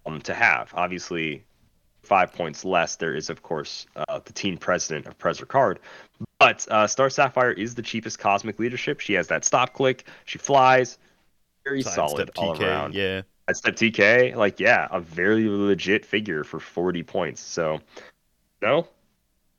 um, 0.05 0.21
to 0.21 0.35
have. 0.35 0.71
Obviously, 0.75 1.43
five 2.03 2.35
points 2.35 2.63
less. 2.63 2.97
There 2.97 3.15
is, 3.15 3.31
of 3.31 3.43
course, 3.43 3.87
uh, 3.97 4.21
the 4.23 4.35
team 4.35 4.59
president 4.59 5.07
of 5.07 5.17
Prezzer 5.17 5.49
Card. 5.49 5.79
But 6.39 6.69
uh, 6.71 6.87
Star 6.87 7.09
Sapphire 7.09 7.53
is 7.53 7.75
the 7.75 7.83
cheapest 7.83 8.19
cosmic 8.19 8.59
leadership. 8.59 9.01
She 9.01 9.15
has 9.15 9.29
that 9.29 9.47
stop 9.47 9.73
click. 9.73 10.07
She 10.27 10.37
flies. 10.37 10.99
Very 11.65 11.81
solid 11.83 12.31
all 12.37 12.55
TK, 12.55 12.61
around. 12.61 12.95
Yeah. 12.95 13.23
Sidestep 13.49 13.77
TK, 13.77 14.37
like 14.37 14.61
yeah, 14.61 14.89
a 14.91 15.01
very 15.01 15.49
legit 15.49 16.05
figure 16.05 16.45
for 16.45 16.61
40 16.61 17.03
points. 17.03 17.41
So, 17.41 17.81
no, 18.61 18.87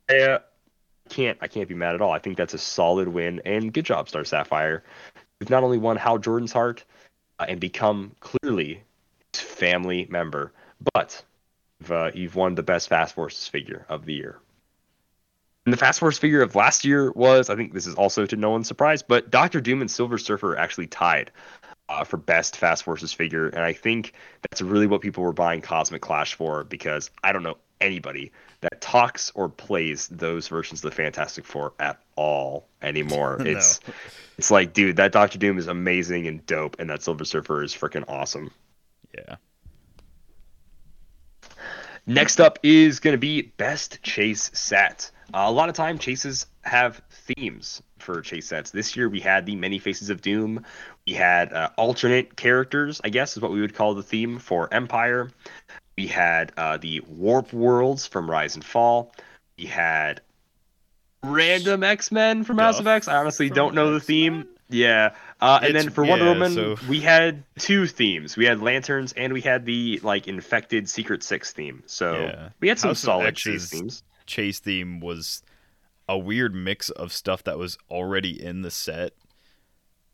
I 0.09 0.19
uh, 0.19 0.39
can't 1.09 1.37
I 1.41 1.47
can't 1.47 1.67
be 1.67 1.75
mad 1.75 1.95
at 1.95 2.01
all. 2.01 2.11
I 2.11 2.19
think 2.19 2.37
that's 2.37 2.53
a 2.53 2.59
solid 2.59 3.07
win 3.07 3.41
and 3.45 3.73
good 3.73 3.85
job, 3.85 4.07
Star 4.07 4.23
Sapphire. 4.23 4.83
You've 5.39 5.49
not 5.49 5.63
only 5.63 5.77
won 5.77 5.97
Hal 5.97 6.19
Jordan's 6.19 6.51
heart 6.51 6.83
uh, 7.39 7.45
and 7.47 7.59
become 7.59 8.15
clearly 8.19 8.83
his 9.33 9.41
family 9.41 10.07
member, 10.09 10.53
but 10.93 11.23
you've, 11.79 11.91
uh, 11.91 12.11
you've 12.13 12.35
won 12.35 12.55
the 12.55 12.63
best 12.63 12.89
Fast 12.89 13.15
Forces 13.15 13.47
figure 13.47 13.85
of 13.89 14.05
the 14.05 14.13
year. 14.13 14.39
And 15.65 15.73
the 15.73 15.77
Fast 15.77 15.99
Force 15.99 16.17
figure 16.17 16.41
of 16.41 16.55
last 16.55 16.83
year 16.83 17.11
was, 17.11 17.49
I 17.49 17.55
think 17.55 17.73
this 17.73 17.85
is 17.85 17.95
also 17.95 18.25
to 18.25 18.35
no 18.35 18.49
one's 18.49 18.67
surprise, 18.67 19.03
but 19.03 19.29
Doctor 19.29 19.61
Doom 19.61 19.81
and 19.81 19.91
Silver 19.91 20.17
Surfer 20.17 20.57
actually 20.57 20.87
tied 20.87 21.31
uh, 21.89 22.03
for 22.03 22.17
best 22.17 22.55
Fast 22.55 22.83
Forces 22.83 23.11
figure, 23.11 23.49
and 23.49 23.63
I 23.63 23.73
think 23.73 24.13
that's 24.41 24.61
really 24.61 24.87
what 24.87 25.01
people 25.01 25.23
were 25.23 25.33
buying 25.33 25.61
Cosmic 25.61 26.01
Clash 26.01 26.35
for 26.35 26.63
because 26.63 27.09
I 27.23 27.33
don't 27.33 27.43
know 27.43 27.57
anybody 27.81 28.31
that 28.61 28.79
talks 28.79 29.31
or 29.35 29.49
plays 29.49 30.07
those 30.09 30.47
versions 30.47 30.83
of 30.83 30.91
the 30.91 30.95
Fantastic 30.95 31.45
Four 31.45 31.73
at 31.79 31.99
all 32.15 32.67
anymore. 32.81 33.37
No. 33.49 33.51
It's 33.51 33.79
it's 34.37 34.51
like, 34.51 34.73
dude, 34.73 34.97
that 34.97 35.11
Doctor 35.11 35.37
Doom 35.37 35.57
is 35.57 35.67
amazing 35.67 36.27
and 36.27 36.45
dope, 36.45 36.77
and 36.79 36.89
that 36.89 37.01
Silver 37.01 37.25
Surfer 37.25 37.63
is 37.63 37.73
freaking 37.73 38.05
awesome. 38.07 38.51
Yeah. 39.17 39.35
Next 42.05 42.39
up 42.39 42.59
is 42.63 42.99
going 42.99 43.13
to 43.13 43.19
be 43.19 43.41
best 43.41 44.01
chase 44.01 44.49
set. 44.53 45.11
Uh, 45.33 45.43
a 45.45 45.51
lot 45.51 45.69
of 45.69 45.75
time 45.75 45.97
chases 45.99 46.45
have 46.61 47.01
themes 47.11 47.81
for 48.01 48.21
chase 48.21 48.47
sets. 48.47 48.71
This 48.71 48.95
year 48.95 49.09
we 49.09 49.19
had 49.19 49.45
the 49.45 49.55
Many 49.55 49.80
Faces 49.80 50.09
of 50.09 50.21
Doom. 50.21 50.65
We 51.05 51.13
had 51.13 51.53
uh, 51.53 51.69
alternate 51.77 52.35
characters, 52.35 53.01
I 53.03 53.09
guess 53.09 53.35
is 53.35 53.41
what 53.41 53.51
we 53.51 53.61
would 53.61 53.76
call 53.76 53.93
the 53.95 54.03
theme 54.03 54.39
for 54.39 54.73
Empire. 54.73 55.31
We 55.97 56.07
had 56.07 56.51
uh, 56.57 56.77
the 56.77 57.01
Warp 57.07 57.51
Worlds 57.53 58.05
from 58.07 58.30
Rise 58.30 58.55
and 58.55 58.63
Fall. 58.63 59.13
We 59.57 59.65
had 59.65 60.21
random 61.23 61.84
X 61.84 62.11
Men 62.11 62.43
from 62.43 62.57
House 62.57 62.80
of 62.80 62.88
X. 62.88 63.07
I 63.07 63.17
honestly 63.17 63.49
don't 63.49 63.76
know 63.76 63.91
the 63.91 63.97
X-Men? 63.97 64.07
theme. 64.41 64.47
Yeah. 64.69 65.15
Uh, 65.41 65.59
and 65.61 65.71
It's- 65.71 65.84
then 65.85 65.93
for 65.93 66.05
Wonder 66.05 66.26
yeah, 66.26 66.31
Woman, 66.31 66.53
so- 66.53 66.77
we 66.88 66.99
had 67.01 67.43
two 67.57 67.88
themes. 67.88 68.38
We 68.38 68.45
had 68.45 68.61
lanterns 68.61 69.13
and 69.13 69.34
we 69.34 69.41
had 69.41 69.65
the 69.65 69.99
like 70.03 70.27
infected 70.27 70.88
Secret 70.88 71.23
Six 71.23 71.51
theme. 71.51 71.84
So 71.88 72.13
Yeah. 72.21 72.49
we 72.59 72.67
had 72.69 72.80
some 72.80 72.89
House 72.91 72.99
solid 72.99 73.27
X's 73.27 73.43
chase 73.43 73.69
themes. 73.69 74.03
chase 74.26 74.59
theme 74.59 74.99
was 74.99 75.41
a 76.10 76.18
weird 76.18 76.56
mix 76.56 76.90
of 76.90 77.14
stuff 77.14 77.44
that 77.44 77.57
was 77.60 77.77
already 77.90 78.44
in 78.44 78.64
the 78.64 78.72
set. 78.72 79.14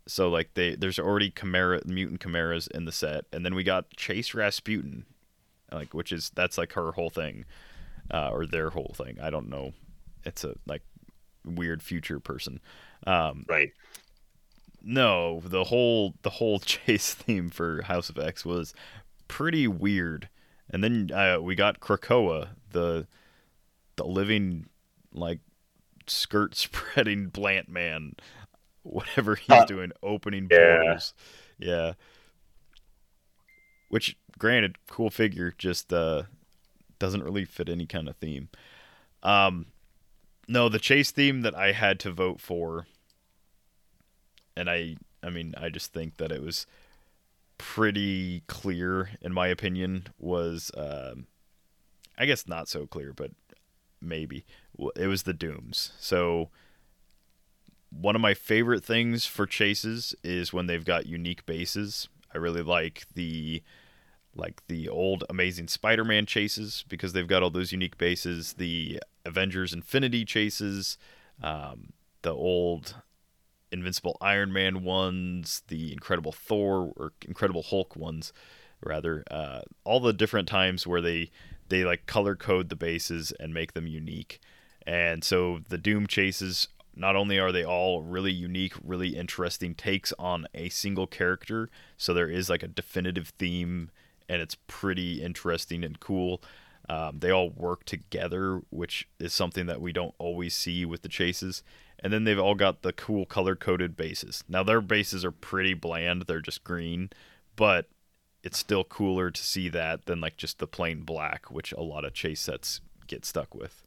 So 0.08 0.30
like 0.30 0.54
they 0.54 0.76
there's 0.76 1.00
already 1.00 1.32
Chimera 1.32 1.82
mutant 1.86 2.22
chimeras 2.22 2.68
in 2.68 2.86
the 2.86 2.92
set, 2.92 3.26
and 3.34 3.44
then 3.46 3.56
we 3.56 3.64
got 3.64 3.90
Chase 3.96 4.34
Rasputin, 4.36 5.06
like 5.72 5.94
which 5.94 6.12
is 6.12 6.30
that's 6.36 6.58
like 6.58 6.74
her 6.74 6.92
whole 6.92 7.10
thing, 7.10 7.46
uh, 8.12 8.30
or 8.30 8.46
their 8.46 8.70
whole 8.72 8.94
thing. 8.96 9.18
I 9.20 9.30
don't 9.32 9.50
know. 9.50 9.72
It's 10.24 10.44
a 10.44 10.56
like 10.68 10.84
weird 11.46 11.82
future 11.82 12.20
person. 12.20 12.60
Um, 13.08 13.46
Right. 13.48 13.72
no, 14.84 15.42
the 15.44 15.64
whole 15.64 16.14
the 16.22 16.30
whole 16.30 16.60
chase 16.72 17.14
theme 17.14 17.50
for 17.50 17.82
House 17.84 18.10
of 18.10 18.18
X 18.20 18.46
was 18.46 18.74
pretty 19.28 19.68
weird. 19.68 20.30
And 20.70 20.84
then 20.84 21.10
uh, 21.14 21.40
we 21.42 21.56
got 21.56 21.80
Krakoa, 21.80 22.50
the 22.72 23.08
the 23.96 24.06
living 24.06 24.68
like 25.14 25.40
skirt 26.10 26.56
spreading 26.56 27.32
plant 27.32 27.70
man, 27.70 28.14
whatever 28.84 29.36
he's 29.36 29.50
Uh, 29.50 29.66
doing, 29.66 29.92
opening 30.04 30.48
yeah. 30.50 30.78
portals. 30.78 31.14
Yeah. 31.58 31.94
Which, 33.90 34.18
granted, 34.38 34.78
cool 34.88 35.10
figure, 35.10 35.54
just 35.58 35.94
uh, 35.94 36.24
doesn't 37.00 37.24
really 37.24 37.46
fit 37.46 37.70
any 37.70 37.86
kind 37.86 38.10
of 38.10 38.16
theme. 38.18 38.50
Um, 39.24 39.68
no, 40.48 40.70
the 40.70 40.80
chase 40.80 41.12
theme 41.12 41.42
that 41.42 41.56
I 41.56 41.72
had 41.72 42.00
to 42.02 42.12
vote 42.12 42.42
for, 42.42 42.88
and 44.58 44.70
I, 44.70 44.98
I 45.24 45.30
mean, 45.30 45.54
I 45.58 45.70
just 45.70 45.94
think 45.94 46.18
that 46.18 46.32
it 46.32 46.42
was 46.42 46.68
pretty 47.58 48.44
clear, 48.48 49.12
in 49.22 49.34
my 49.34 49.48
opinion, 49.48 50.08
was, 50.20 50.72
um, 50.76 51.28
I 52.18 52.26
guess 52.26 52.48
not 52.48 52.68
so 52.68 52.86
clear, 52.86 53.14
but 53.14 53.32
maybe 54.06 54.46
it 54.96 55.08
was 55.08 55.24
the 55.24 55.34
Dooms. 55.34 55.92
So 56.00 56.50
one 57.90 58.16
of 58.16 58.22
my 58.22 58.34
favorite 58.34 58.84
things 58.84 59.26
for 59.26 59.46
chases 59.46 60.16
is 60.24 60.54
when 60.54 60.68
they've 60.68 60.86
got 60.86 61.06
unique 61.06 61.46
bases. 61.46 62.10
I 62.34 62.38
really 62.38 62.64
like 62.64 63.06
the 63.14 63.64
like 64.36 64.62
the 64.68 64.90
old 64.90 65.24
Amazing 65.30 65.70
Spider-Man 65.70 66.26
chases 66.26 66.84
because 66.90 67.14
they've 67.14 67.28
got 67.28 67.42
all 67.42 67.50
those 67.50 67.72
unique 67.72 67.98
bases. 67.98 68.54
The 68.54 69.00
Avengers 69.26 69.72
Infinity 69.72 70.26
chases, 70.26 70.98
um, 71.42 71.94
the 72.22 72.34
old 72.34 72.96
Invincible 73.72 74.18
Iron 74.20 74.52
Man 74.52 74.84
ones, 74.84 75.64
the 75.70 75.94
Incredible 75.94 76.34
Thor 76.34 76.92
or 76.98 77.14
Incredible 77.26 77.64
Hulk 77.64 77.96
ones, 77.96 78.34
rather. 78.84 79.24
Uh, 79.32 79.62
all 79.86 80.02
the 80.02 80.14
different 80.14 80.50
times 80.50 80.86
where 80.86 81.02
they 81.02 81.32
they 81.70 81.84
like 81.84 82.06
color 82.06 82.36
code 82.36 82.70
the 82.70 82.76
bases 82.76 83.32
and 83.40 83.54
make 83.54 83.74
them 83.74 83.88
unique. 83.88 84.40
And 84.86 85.24
so 85.24 85.62
the 85.70 85.78
Doom 85.78 86.08
chases 86.08 86.68
not 86.96 87.16
only 87.16 87.40
are 87.40 87.52
they 87.52 87.66
all 87.66 88.02
really 88.02 88.32
unique, 88.32 88.74
really 88.84 89.16
interesting 89.16 89.76
takes 89.76 90.14
on 90.18 90.48
a 90.54 90.70
single 90.70 91.08
character, 91.08 91.70
so 91.98 92.14
there 92.14 92.30
is 92.30 92.50
like 92.50 92.64
a 92.64 92.68
definitive 92.68 93.30
theme 93.38 93.90
and 94.30 94.42
it's 94.42 94.56
pretty 94.68 95.22
interesting 95.22 95.84
and 95.84 96.00
cool. 96.00 96.42
Um, 96.88 97.20
they 97.20 97.32
all 97.32 97.50
work 97.50 97.84
together, 97.86 98.62
which 98.70 99.08
is 99.20 99.34
something 99.34 99.66
that 99.66 99.82
we 99.82 99.92
don't 99.92 100.14
always 100.18 100.54
see 100.54 100.86
with 100.86 101.02
the 101.02 101.10
chases. 101.10 101.64
And 102.00 102.14
then 102.14 102.24
they've 102.24 102.40
all 102.40 102.56
got 102.56 102.82
the 102.82 102.94
cool 102.94 103.26
color 103.26 103.56
coded 103.56 103.96
bases. 103.96 104.44
Now 104.48 104.64
their 104.64 104.82
bases 104.82 105.26
are 105.26 105.32
pretty 105.32 105.74
bland; 105.74 106.24
they're 106.24 106.42
just 106.42 106.64
green, 106.64 107.10
but 107.56 107.88
it's 108.46 108.60
still 108.60 108.84
cooler 108.84 109.32
to 109.32 109.44
see 109.44 109.68
that 109.70 110.06
than 110.06 110.22
like 110.22 110.38
just 110.38 110.60
the 110.60 110.68
plain 110.68 111.02
black, 111.02 111.50
which 111.52 111.74
a 111.74 111.82
lot 111.82 112.06
of 112.06 112.14
chase 112.14 112.40
sets 112.40 112.80
get 113.08 113.26
stuck 113.26 113.54
with. 113.54 113.84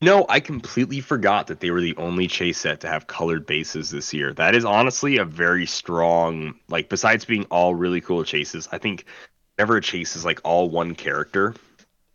No, 0.00 0.26
I 0.28 0.40
completely 0.40 1.00
forgot 1.00 1.46
that 1.46 1.60
they 1.60 1.70
were 1.70 1.80
the 1.80 1.96
only 1.96 2.26
chase 2.26 2.58
set 2.58 2.80
to 2.80 2.88
have 2.88 3.06
colored 3.06 3.46
bases 3.46 3.90
this 3.90 4.12
year. 4.12 4.32
That 4.32 4.54
is 4.54 4.64
honestly 4.64 5.18
a 5.18 5.24
very 5.24 5.66
strong, 5.66 6.54
like, 6.68 6.88
besides 6.88 7.24
being 7.24 7.44
all 7.44 7.74
really 7.74 8.00
cool 8.00 8.24
chases, 8.24 8.68
I 8.72 8.78
think 8.78 9.04
whenever 9.56 9.76
a 9.76 9.80
chase 9.80 10.16
is 10.16 10.24
like 10.24 10.40
all 10.42 10.68
one 10.68 10.94
character, 10.94 11.54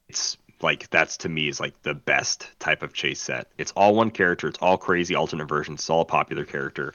it's 0.08 0.38
like 0.62 0.90
that's 0.90 1.18
to 1.18 1.30
me 1.30 1.48
is 1.48 1.60
like 1.60 1.82
the 1.84 1.94
best 1.94 2.50
type 2.60 2.84
of 2.84 2.94
chase 2.94 3.22
set. 3.22 3.48
It's 3.58 3.72
all 3.72 3.96
one 3.96 4.12
character, 4.12 4.48
it's 4.48 4.60
all 4.62 4.78
crazy 4.78 5.16
alternate 5.16 5.48
versions, 5.48 5.80
it's 5.80 5.90
all 5.90 6.02
a 6.02 6.06
popular 6.06 6.46
character. 6.46 6.94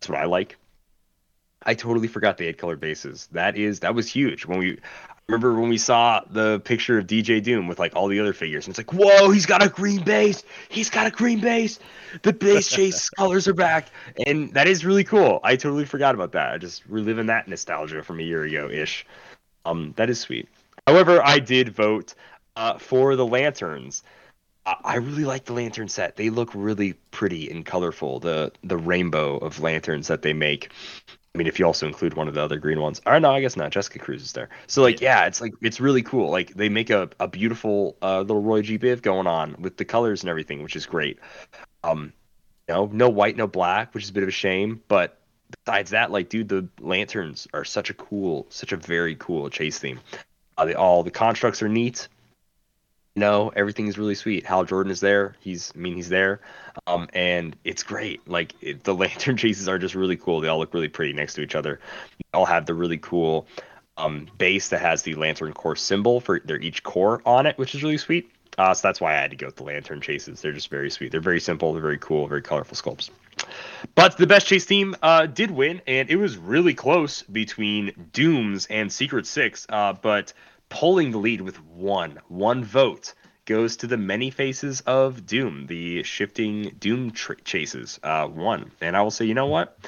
That's 0.00 0.08
what 0.08 0.18
I 0.18 0.24
like. 0.24 0.56
I 1.64 1.74
totally 1.74 2.08
forgot 2.08 2.36
they 2.38 2.46
had 2.46 2.58
colored 2.58 2.80
bases. 2.80 3.28
That 3.32 3.56
is 3.56 3.80
that 3.80 3.94
was 3.94 4.08
huge 4.08 4.46
when 4.46 4.58
we 4.58 4.78
remember 5.28 5.54
when 5.58 5.70
we 5.70 5.78
saw 5.78 6.20
the 6.28 6.60
picture 6.60 6.98
of 6.98 7.06
DJ 7.06 7.42
Doom 7.42 7.66
with 7.66 7.78
like 7.78 7.96
all 7.96 8.08
the 8.08 8.20
other 8.20 8.32
figures, 8.34 8.66
and 8.66 8.72
it's 8.72 8.78
like, 8.78 8.92
whoa, 8.92 9.30
he's 9.30 9.46
got 9.46 9.62
a 9.62 9.68
green 9.68 10.02
base. 10.04 10.44
He's 10.68 10.90
got 10.90 11.06
a 11.06 11.10
green 11.10 11.40
base. 11.40 11.78
The 12.22 12.32
base 12.32 12.68
chase 12.68 13.08
colors 13.16 13.48
are 13.48 13.54
back, 13.54 13.88
and 14.26 14.52
that 14.54 14.66
is 14.68 14.84
really 14.84 15.04
cool. 15.04 15.40
I 15.42 15.56
totally 15.56 15.86
forgot 15.86 16.14
about 16.14 16.32
that. 16.32 16.52
I 16.52 16.58
just 16.58 16.84
reliving 16.86 17.26
that 17.26 17.48
nostalgia 17.48 18.02
from 18.02 18.20
a 18.20 18.22
year 18.22 18.44
ago 18.44 18.68
ish. 18.70 19.06
Um, 19.64 19.94
that 19.96 20.10
is 20.10 20.20
sweet. 20.20 20.48
However, 20.86 21.22
I 21.24 21.38
did 21.38 21.70
vote 21.70 22.14
uh, 22.56 22.76
for 22.78 23.16
the 23.16 23.24
lanterns. 23.26 24.02
I- 24.66 24.76
I 24.84 24.96
really 24.96 25.24
like 25.24 25.46
the 25.46 25.54
lantern 25.54 25.88
set. 25.88 26.16
They 26.16 26.28
look 26.30 26.50
really 26.54 26.94
pretty 27.10 27.50
and 27.50 27.64
colorful. 27.64 28.20
The 28.20 28.52
the 28.62 28.76
rainbow 28.76 29.38
of 29.38 29.60
lanterns 29.60 30.08
that 30.08 30.20
they 30.22 30.34
make. 30.34 30.70
I 31.34 31.38
mean, 31.38 31.48
if 31.48 31.58
you 31.58 31.66
also 31.66 31.88
include 31.88 32.14
one 32.14 32.28
of 32.28 32.34
the 32.34 32.42
other 32.42 32.58
green 32.58 32.80
ones. 32.80 33.00
Or 33.06 33.18
no, 33.18 33.32
I 33.32 33.40
guess 33.40 33.56
not. 33.56 33.72
Jessica 33.72 33.98
Cruz 33.98 34.22
is 34.22 34.32
there. 34.32 34.50
So 34.68 34.82
like, 34.82 35.00
yeah, 35.00 35.26
it's 35.26 35.40
like 35.40 35.52
it's 35.60 35.80
really 35.80 36.02
cool. 36.02 36.30
Like 36.30 36.54
they 36.54 36.68
make 36.68 36.90
a, 36.90 37.10
a 37.18 37.26
beautiful 37.26 37.96
uh, 38.02 38.20
little 38.20 38.40
Roy 38.40 38.62
G. 38.62 38.78
Biv 38.78 39.02
going 39.02 39.26
on 39.26 39.56
with 39.58 39.76
the 39.76 39.84
colors 39.84 40.22
and 40.22 40.30
everything, 40.30 40.62
which 40.62 40.76
is 40.76 40.86
great. 40.86 41.18
Um, 41.82 42.12
you 42.68 42.74
know, 42.74 42.88
no 42.92 43.08
white, 43.08 43.36
no 43.36 43.48
black, 43.48 43.94
which 43.94 44.04
is 44.04 44.10
a 44.10 44.12
bit 44.12 44.22
of 44.22 44.28
a 44.28 44.32
shame. 44.32 44.80
But 44.86 45.18
besides 45.64 45.90
that, 45.90 46.12
like, 46.12 46.28
dude, 46.28 46.48
the 46.48 46.68
lanterns 46.80 47.48
are 47.52 47.64
such 47.64 47.90
a 47.90 47.94
cool, 47.94 48.46
such 48.50 48.70
a 48.70 48.76
very 48.76 49.16
cool 49.16 49.50
chase 49.50 49.78
theme. 49.78 49.98
Uh, 50.56 50.66
they 50.66 50.74
all 50.74 51.02
the 51.02 51.10
constructs 51.10 51.62
are 51.62 51.68
neat. 51.68 52.06
No, 53.16 53.52
everything 53.54 53.86
is 53.86 53.96
really 53.96 54.16
sweet. 54.16 54.44
Hal 54.44 54.64
Jordan 54.64 54.90
is 54.90 54.98
there. 54.98 55.36
He's, 55.38 55.72
I 55.76 55.78
mean, 55.78 55.94
he's 55.94 56.08
there, 56.08 56.40
um, 56.88 57.08
and 57.12 57.54
it's 57.62 57.84
great. 57.84 58.26
Like 58.28 58.54
it, 58.60 58.82
the 58.82 58.94
lantern 59.02 59.36
chases 59.36 59.68
are 59.68 59.78
just 59.78 59.94
really 59.94 60.16
cool. 60.16 60.40
They 60.40 60.48
all 60.48 60.58
look 60.58 60.74
really 60.74 60.88
pretty 60.88 61.12
next 61.12 61.34
to 61.34 61.42
each 61.42 61.54
other. 61.54 61.78
They 62.18 62.38
all 62.38 62.46
have 62.46 62.66
the 62.66 62.74
really 62.74 62.98
cool 62.98 63.46
um, 63.96 64.26
base 64.38 64.68
that 64.70 64.80
has 64.80 65.02
the 65.02 65.14
lantern 65.14 65.52
Corps 65.52 65.76
symbol 65.76 66.20
for 66.20 66.40
their 66.40 66.58
each 66.58 66.82
Corps 66.82 67.22
on 67.24 67.46
it, 67.46 67.56
which 67.56 67.76
is 67.76 67.84
really 67.84 67.98
sweet. 67.98 68.30
Uh, 68.58 68.74
so 68.74 68.86
that's 68.86 69.00
why 69.00 69.12
I 69.12 69.20
had 69.20 69.30
to 69.30 69.36
go 69.36 69.46
with 69.46 69.56
the 69.56 69.64
lantern 69.64 70.00
chases. 70.00 70.40
They're 70.40 70.52
just 70.52 70.68
very 70.68 70.90
sweet. 70.90 71.12
They're 71.12 71.20
very 71.20 71.40
simple. 71.40 71.72
They're 71.72 71.82
very 71.82 71.98
cool. 71.98 72.26
Very 72.26 72.42
colorful 72.42 72.76
sculpts. 72.76 73.10
But 73.94 74.16
the 74.16 74.26
best 74.26 74.46
chase 74.46 74.66
team 74.66 74.96
uh, 75.02 75.26
did 75.26 75.50
win, 75.50 75.82
and 75.86 76.08
it 76.08 76.16
was 76.16 76.36
really 76.36 76.74
close 76.74 77.22
between 77.22 78.08
Dooms 78.12 78.66
and 78.66 78.92
Secret 78.92 79.26
Six. 79.26 79.66
Uh, 79.68 79.92
but 79.92 80.32
pulling 80.68 81.10
the 81.10 81.18
lead 81.18 81.40
with 81.40 81.62
one 81.64 82.18
one 82.28 82.64
vote 82.64 83.14
goes 83.46 83.76
to 83.76 83.86
the 83.86 83.96
many 83.96 84.30
faces 84.30 84.80
of 84.82 85.26
Doom, 85.26 85.66
the 85.66 86.02
shifting 86.02 86.74
Doom 86.78 87.10
tr- 87.10 87.34
chases. 87.44 88.00
Uh, 88.02 88.26
one, 88.26 88.70
and 88.80 88.96
I 88.96 89.02
will 89.02 89.10
say, 89.10 89.24
you 89.26 89.34
know 89.34 89.46
what? 89.46 89.78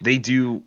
They 0.00 0.18
do 0.18 0.62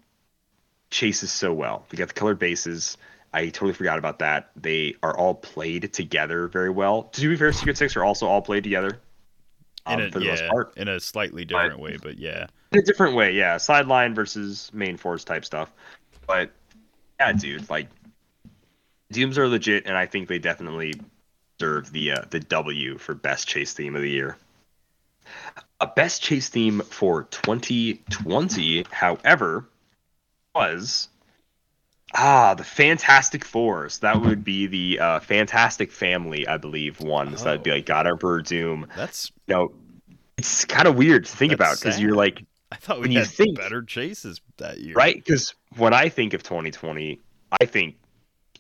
chases 0.90 1.32
so 1.32 1.54
well. 1.54 1.86
They 1.90 1.98
got 1.98 2.10
the 2.10 2.14
colored 2.14 2.40
bases. 2.40 2.98
I 3.34 3.46
totally 3.46 3.74
forgot 3.74 3.98
about 3.98 4.20
that. 4.20 4.52
They 4.56 4.96
are 5.04 5.18
all 5.18 5.36
played 5.36 5.94
together 5.94 6.48
very 6.48 6.70
well. 6.70 7.04
To 7.04 7.30
be 7.30 7.36
fair, 7.38 7.54
Secret 7.54 7.78
Six 7.78 7.96
are 7.96 8.04
also 8.04 8.28
all 8.28 8.42
played 8.42 8.64
together. 8.64 9.00
In 9.88 9.94
um, 9.94 10.02
a, 10.02 10.12
for 10.12 10.20
the 10.20 10.26
most 10.26 10.44
part 10.48 10.78
in 10.78 10.88
a 10.88 11.00
slightly 11.00 11.44
different 11.44 11.80
way, 11.80 11.98
but 12.02 12.20
yeah. 12.20 12.48
in 12.72 12.80
a 12.80 12.84
different 12.84 13.16
way, 13.16 13.32
yeah. 13.32 13.58
Sideline 13.58 14.14
versus 14.14 14.70
main 14.74 14.98
force 14.98 15.24
type 15.24 15.44
stuff. 15.44 15.72
But 16.28 16.52
yeah, 17.20 17.32
dude, 17.34 17.68
like 17.70 17.88
Dooms 19.12 19.38
are 19.38 19.48
legit, 19.48 19.86
and 19.86 19.98
I 19.98 20.06
think 20.06 20.28
they 20.28 20.40
definitely 20.40 20.94
deserve 21.58 21.92
the 21.92 22.12
uh, 22.12 22.22
the 22.30 22.40
W 22.40 22.98
for 22.98 23.14
best 23.14 23.48
chase 23.48 23.74
theme 23.74 23.96
of 23.96 24.02
the 24.02 24.10
year. 24.10 24.38
A 25.80 25.88
best 25.88 26.22
chase 26.22 26.50
theme 26.50 26.82
for 26.82 27.24
2020, 27.24 28.86
however, 28.92 29.66
was 30.56 31.10
ah 32.14 32.54
the 32.54 32.64
Fantastic 32.64 33.44
Fours. 33.46 34.00
That 34.00 34.22
would 34.22 34.44
be 34.44 34.68
the 34.68 35.00
uh, 35.00 35.20
Fantastic 35.22 35.92
Family, 35.92 36.48
I 36.48 36.58
believe, 36.58 37.00
one. 37.00 37.36
So 37.38 37.46
that'd 37.46 37.64
be 37.64 37.72
Oh. 37.72 37.76
like 37.76 37.86
God 37.86 38.08
Emperor 38.08 38.42
Doom. 38.42 38.88
That's 38.96 39.32
You 39.48 39.54
know, 39.56 39.74
it's 40.38 40.66
kind 40.66 40.88
of 40.88 40.96
weird 40.96 41.26
to 41.26 41.36
think 41.36 41.54
about 41.54 41.80
because 41.80 42.00
you're 42.00 42.16
like 42.16 42.44
I 42.72 42.78
thought 42.78 42.98
we 42.98 43.02
When 43.04 43.12
you 43.12 43.20
had 43.20 43.28
think- 43.28 43.58
better 43.58 43.82
chases 43.82 44.40
that 44.58 44.80
year. 44.80 44.94
right? 44.96 45.16
Because 45.16 45.54
when 45.76 45.94
I 45.94 46.08
think 46.10 46.34
of 46.34 46.42
2020, 46.42 47.20
I 47.60 47.66
think 47.66 47.96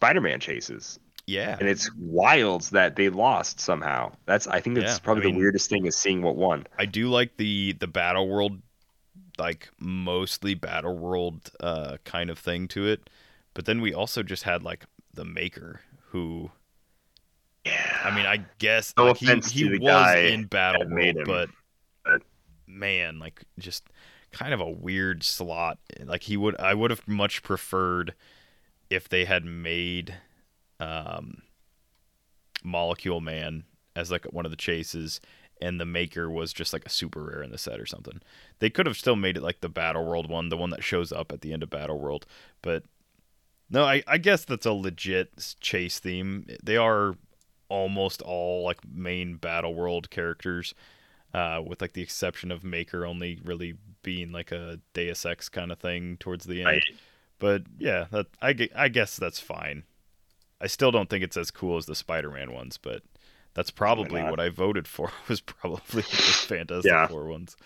Spider-Man 0.01 0.39
chases, 0.39 0.99
Yeah. 1.27 1.55
and 1.59 1.69
it's 1.69 1.91
wild 1.95 2.63
that 2.71 2.95
they 2.95 3.09
lost 3.09 3.59
somehow. 3.59 4.11
That's 4.25 4.47
I 4.47 4.59
think 4.59 4.75
that's 4.77 4.93
Yeah, 4.93 4.99
probably 5.03 5.23
I 5.23 5.25
mean- 5.27 5.35
the 5.35 5.39
weirdest 5.41 5.69
thing 5.69 5.85
is 5.85 5.95
seeing 5.95 6.23
what 6.23 6.35
won. 6.35 6.65
I 6.79 6.85
do 6.87 7.07
like 7.07 7.37
the 7.37 7.73
the 7.73 7.85
battle 7.87 8.27
world 8.27 8.61
like 9.37 9.69
mostly 9.79 10.55
battle 10.55 10.97
world 10.97 11.51
uh 11.59 11.97
kind 12.03 12.31
of 12.31 12.39
thing 12.39 12.67
to 12.69 12.87
it. 12.87 13.09
But 13.53 13.65
then 13.65 13.79
we 13.79 13.93
also 13.93 14.23
just 14.23 14.41
had 14.43 14.63
like 14.63 14.85
the 15.13 15.23
maker 15.23 15.81
who 16.07 16.49
Yeah, 17.63 17.99
I 18.03 18.15
mean, 18.15 18.25
I 18.25 18.43
guess 18.57 18.93
No 18.97 19.05
like, 19.09 19.17
he, 19.17 19.27
he 19.27 19.77
was 19.79 20.15
in 20.15 20.45
battle 20.45 20.89
world, 20.89 21.15
him, 21.15 21.23
but, 21.27 21.49
but- 22.03 22.23
man, 22.65 23.19
like 23.19 23.43
just 23.59 23.83
kind 24.31 24.51
of 24.53 24.59
a 24.61 24.69
weird 24.69 25.21
slot. 25.21 25.77
Like 26.03 26.23
he 26.23 26.37
would 26.37 26.59
I 26.59 26.73
would 26.73 26.89
have 26.89 27.07
much 27.07 27.43
preferred 27.43 28.15
if 28.91 29.09
they 29.09 29.25
had 29.25 29.45
made 29.45 30.15
um 30.79 31.41
Molecule 32.63 33.21
Man 33.21 33.63
as 33.95 34.11
like 34.11 34.25
one 34.25 34.45
of 34.45 34.51
the 34.51 34.57
chases 34.57 35.19
and 35.61 35.79
the 35.79 35.85
maker 35.85 36.29
was 36.29 36.53
just 36.53 36.73
like 36.73 36.85
a 36.85 36.89
super 36.89 37.23
rare 37.23 37.43
in 37.43 37.51
the 37.51 37.57
set 37.57 37.79
or 37.79 37.85
something. 37.85 38.19
They 38.59 38.69
could 38.69 38.87
have 38.87 38.97
still 38.97 39.15
made 39.15 39.37
it 39.37 39.43
like 39.43 39.61
the 39.61 39.69
Battle 39.69 40.05
World 40.05 40.29
one, 40.29 40.49
the 40.49 40.57
one 40.57 40.71
that 40.71 40.83
shows 40.83 41.11
up 41.11 41.31
at 41.31 41.41
the 41.41 41.53
end 41.53 41.63
of 41.63 41.69
Battle 41.69 41.99
World, 41.99 42.25
but 42.61 42.83
no, 43.69 43.85
I, 43.85 44.03
I 44.05 44.17
guess 44.17 44.43
that's 44.43 44.65
a 44.65 44.73
legit 44.73 45.55
chase 45.61 45.99
theme. 45.99 46.45
They 46.61 46.75
are 46.75 47.15
almost 47.69 48.21
all 48.21 48.65
like 48.65 48.79
main 48.93 49.35
Battle 49.35 49.73
World 49.73 50.09
characters, 50.09 50.73
uh, 51.33 51.61
with 51.65 51.81
like 51.81 51.93
the 51.93 52.01
exception 52.01 52.51
of 52.51 52.65
Maker 52.65 53.05
only 53.05 53.39
really 53.45 53.75
being 54.03 54.33
like 54.33 54.51
a 54.51 54.79
Deus 54.93 55.25
Ex 55.25 55.47
kind 55.47 55.71
of 55.71 55.79
thing 55.79 56.17
towards 56.17 56.45
the 56.45 56.59
end. 56.59 56.65
Right. 56.65 56.83
But 57.41 57.63
yeah, 57.79 58.05
that 58.11 58.27
I, 58.41 58.69
I 58.75 58.87
guess 58.87 59.17
that's 59.17 59.39
fine. 59.39 59.83
I 60.61 60.67
still 60.67 60.91
don't 60.91 61.09
think 61.09 61.23
it's 61.23 61.35
as 61.37 61.49
cool 61.51 61.75
as 61.77 61.87
the 61.87 61.95
Spider-Man 61.95 62.53
ones, 62.53 62.77
but 62.77 63.01
that's 63.55 63.71
probably 63.71 64.21
what 64.23 64.39
I 64.39 64.49
voted 64.49 64.87
for. 64.87 65.11
Was 65.27 65.41
probably 65.41 66.03
the 66.03 66.07
Fantastic 66.47 66.89
Yeah. 66.89 67.07
Four 67.07 67.25
ones. 67.25 67.57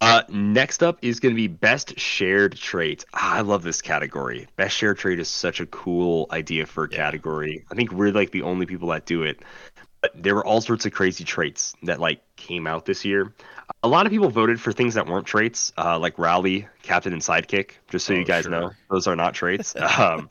Uh, 0.00 0.22
next 0.30 0.82
up 0.82 0.98
is 1.02 1.20
going 1.20 1.32
to 1.32 1.36
be 1.36 1.46
best 1.46 1.96
shared 2.00 2.56
trait. 2.56 3.04
Ah, 3.14 3.36
I 3.36 3.40
love 3.42 3.62
this 3.62 3.80
category. 3.82 4.48
Best 4.56 4.76
shared 4.76 4.98
trait 4.98 5.20
is 5.20 5.28
such 5.28 5.60
a 5.60 5.66
cool 5.66 6.26
idea 6.32 6.66
for 6.66 6.84
a 6.84 6.88
Yeah. 6.90 6.96
category. 6.96 7.64
I 7.70 7.74
think 7.76 7.92
we're 7.92 8.10
like 8.12 8.32
the 8.32 8.42
only 8.42 8.66
people 8.66 8.88
that 8.88 9.06
do 9.06 9.22
it. 9.22 9.42
But 10.00 10.20
there 10.20 10.34
were 10.34 10.44
all 10.44 10.60
sorts 10.60 10.86
of 10.86 10.92
crazy 10.92 11.22
traits 11.22 11.74
that 11.84 12.00
like 12.00 12.20
came 12.36 12.66
out 12.66 12.86
this 12.86 13.04
year. 13.04 13.32
A 13.84 13.88
lot 13.88 14.06
of 14.06 14.12
people 14.12 14.28
voted 14.30 14.60
for 14.60 14.72
things 14.72 14.94
that 14.94 15.06
weren't 15.06 15.26
traits, 15.26 15.72
uh, 15.76 15.98
like 15.98 16.18
rally, 16.18 16.68
captain, 16.82 17.12
and 17.12 17.22
sidekick. 17.22 17.72
Just 17.88 18.06
so 18.06 18.14
Oh, 18.14 18.18
you 18.18 18.24
guys 18.24 18.44
sure. 18.44 18.50
know, 18.52 18.70
those 18.90 19.06
are 19.06 19.16
not 19.16 19.34
traits. 19.34 19.74
um, 19.98 20.28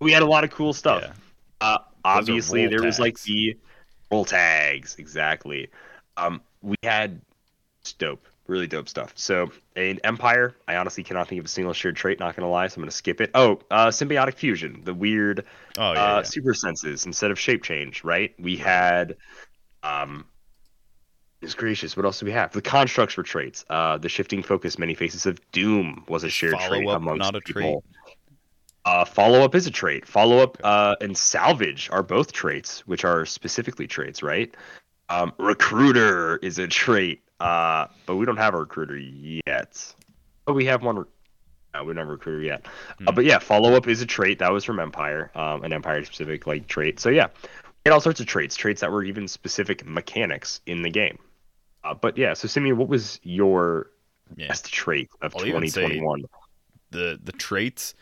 we 0.00 0.12
had 0.12 0.22
a 0.22 0.26
lot 0.26 0.44
of 0.44 0.50
cool 0.50 0.72
stuff. 0.72 1.02
Yeah. 1.02 1.12
Uh, 1.60 1.78
obviously, 2.04 2.66
there 2.66 2.82
was 2.82 2.98
like 2.98 3.20
the 3.22 3.56
roll 4.10 4.24
tags. 4.24 4.96
Exactly. 4.98 5.68
Um, 6.16 6.40
we 6.62 6.76
had 6.82 7.20
dope. 7.98 8.26
Really 8.46 8.66
dope 8.66 8.88
stuff. 8.88 9.12
So 9.14 9.52
in 9.76 10.00
Empire, 10.02 10.56
I 10.66 10.74
honestly 10.74 11.04
cannot 11.04 11.28
think 11.28 11.38
of 11.38 11.44
a 11.44 11.48
single 11.48 11.72
shared 11.72 11.94
trait. 11.94 12.18
Not 12.18 12.34
gonna 12.34 12.50
lie, 12.50 12.66
so 12.66 12.74
I'm 12.78 12.82
gonna 12.82 12.90
skip 12.90 13.20
it. 13.20 13.30
Oh, 13.34 13.60
uh, 13.70 13.88
symbiotic 13.88 14.34
fusion, 14.34 14.80
the 14.82 14.92
weird 14.94 15.44
Oh 15.78 15.92
yeah, 15.92 16.04
uh, 16.14 16.16
yeah. 16.16 16.22
super 16.22 16.52
senses 16.54 17.06
instead 17.06 17.30
of 17.30 17.38
shape 17.38 17.62
change. 17.62 18.02
Right? 18.02 18.34
We 18.40 18.56
had, 18.56 19.16
um, 19.84 20.24
is 21.40 21.54
gracious. 21.54 21.96
What 21.96 22.04
else 22.04 22.20
do 22.20 22.26
we 22.26 22.32
have? 22.32 22.52
The 22.52 22.62
constructs 22.62 23.16
were 23.16 23.22
traits. 23.22 23.64
Uh, 23.70 23.98
the 23.98 24.08
shifting 24.08 24.42
focus, 24.42 24.78
many 24.78 24.94
faces 24.94 25.26
of 25.26 25.38
doom 25.52 26.04
was 26.08 26.24
a 26.24 26.28
shared 26.30 26.54
trait 26.54 26.84
Follow-up, 26.84 26.96
amongst 26.98 27.20
not 27.20 27.34
a 27.34 27.40
people. 27.40 27.84
Uh, 28.84 29.04
follow 29.04 29.42
up 29.42 29.54
is 29.54 29.66
a 29.66 29.70
trait. 29.70 30.06
Follow 30.06 30.38
up 30.38 30.56
uh, 30.64 30.96
and 31.00 31.16
salvage 31.16 31.88
are 31.92 32.02
both 32.02 32.32
traits, 32.32 32.86
which 32.86 33.04
are 33.04 33.26
specifically 33.26 33.86
traits, 33.86 34.22
right? 34.22 34.54
Um, 35.10 35.32
recruiter 35.38 36.36
is 36.38 36.58
a 36.58 36.66
trait, 36.66 37.22
uh, 37.40 37.86
but 38.06 38.16
we 38.16 38.24
don't 38.24 38.38
have 38.38 38.54
a 38.54 38.58
recruiter 38.58 38.96
yet. 38.96 39.94
But 40.46 40.54
we 40.54 40.64
have 40.66 40.82
one. 40.82 41.00
Re- 41.00 41.04
no, 41.74 41.84
we 41.84 41.88
don't 41.88 41.98
have 41.98 42.08
a 42.08 42.12
recruiter 42.12 42.42
yet. 42.42 42.62
Uh, 42.64 43.10
Hmm. 43.10 43.14
but 43.14 43.24
yeah, 43.24 43.38
follow 43.38 43.74
up 43.74 43.86
is 43.86 44.00
a 44.00 44.06
trait. 44.06 44.38
That 44.38 44.52
was 44.52 44.64
from 44.64 44.80
Empire, 44.80 45.30
um, 45.34 45.62
an 45.62 45.72
Empire 45.72 46.04
specific 46.04 46.46
like 46.46 46.66
trait. 46.66 47.00
So 47.00 47.10
yeah, 47.10 47.28
we 47.44 47.50
had 47.86 47.92
all 47.92 48.00
sorts 48.00 48.20
of 48.20 48.26
traits, 48.26 48.56
traits 48.56 48.80
that 48.80 48.90
were 48.90 49.04
even 49.04 49.28
specific 49.28 49.86
mechanics 49.86 50.60
in 50.66 50.82
the 50.82 50.90
game. 50.90 51.18
Uh, 51.90 51.94
but 51.94 52.16
yeah, 52.16 52.32
so 52.34 52.46
Simeon, 52.48 52.76
what 52.76 52.88
was 52.88 53.18
your 53.22 53.90
Yeah. 54.36 54.48
best 54.48 54.72
trait 54.72 55.10
of 55.22 55.34
even 55.44 55.66
say- 55.68 55.82
2021? 55.82 56.22
the 56.92 57.20
the 57.22 57.32
traits 57.32 57.94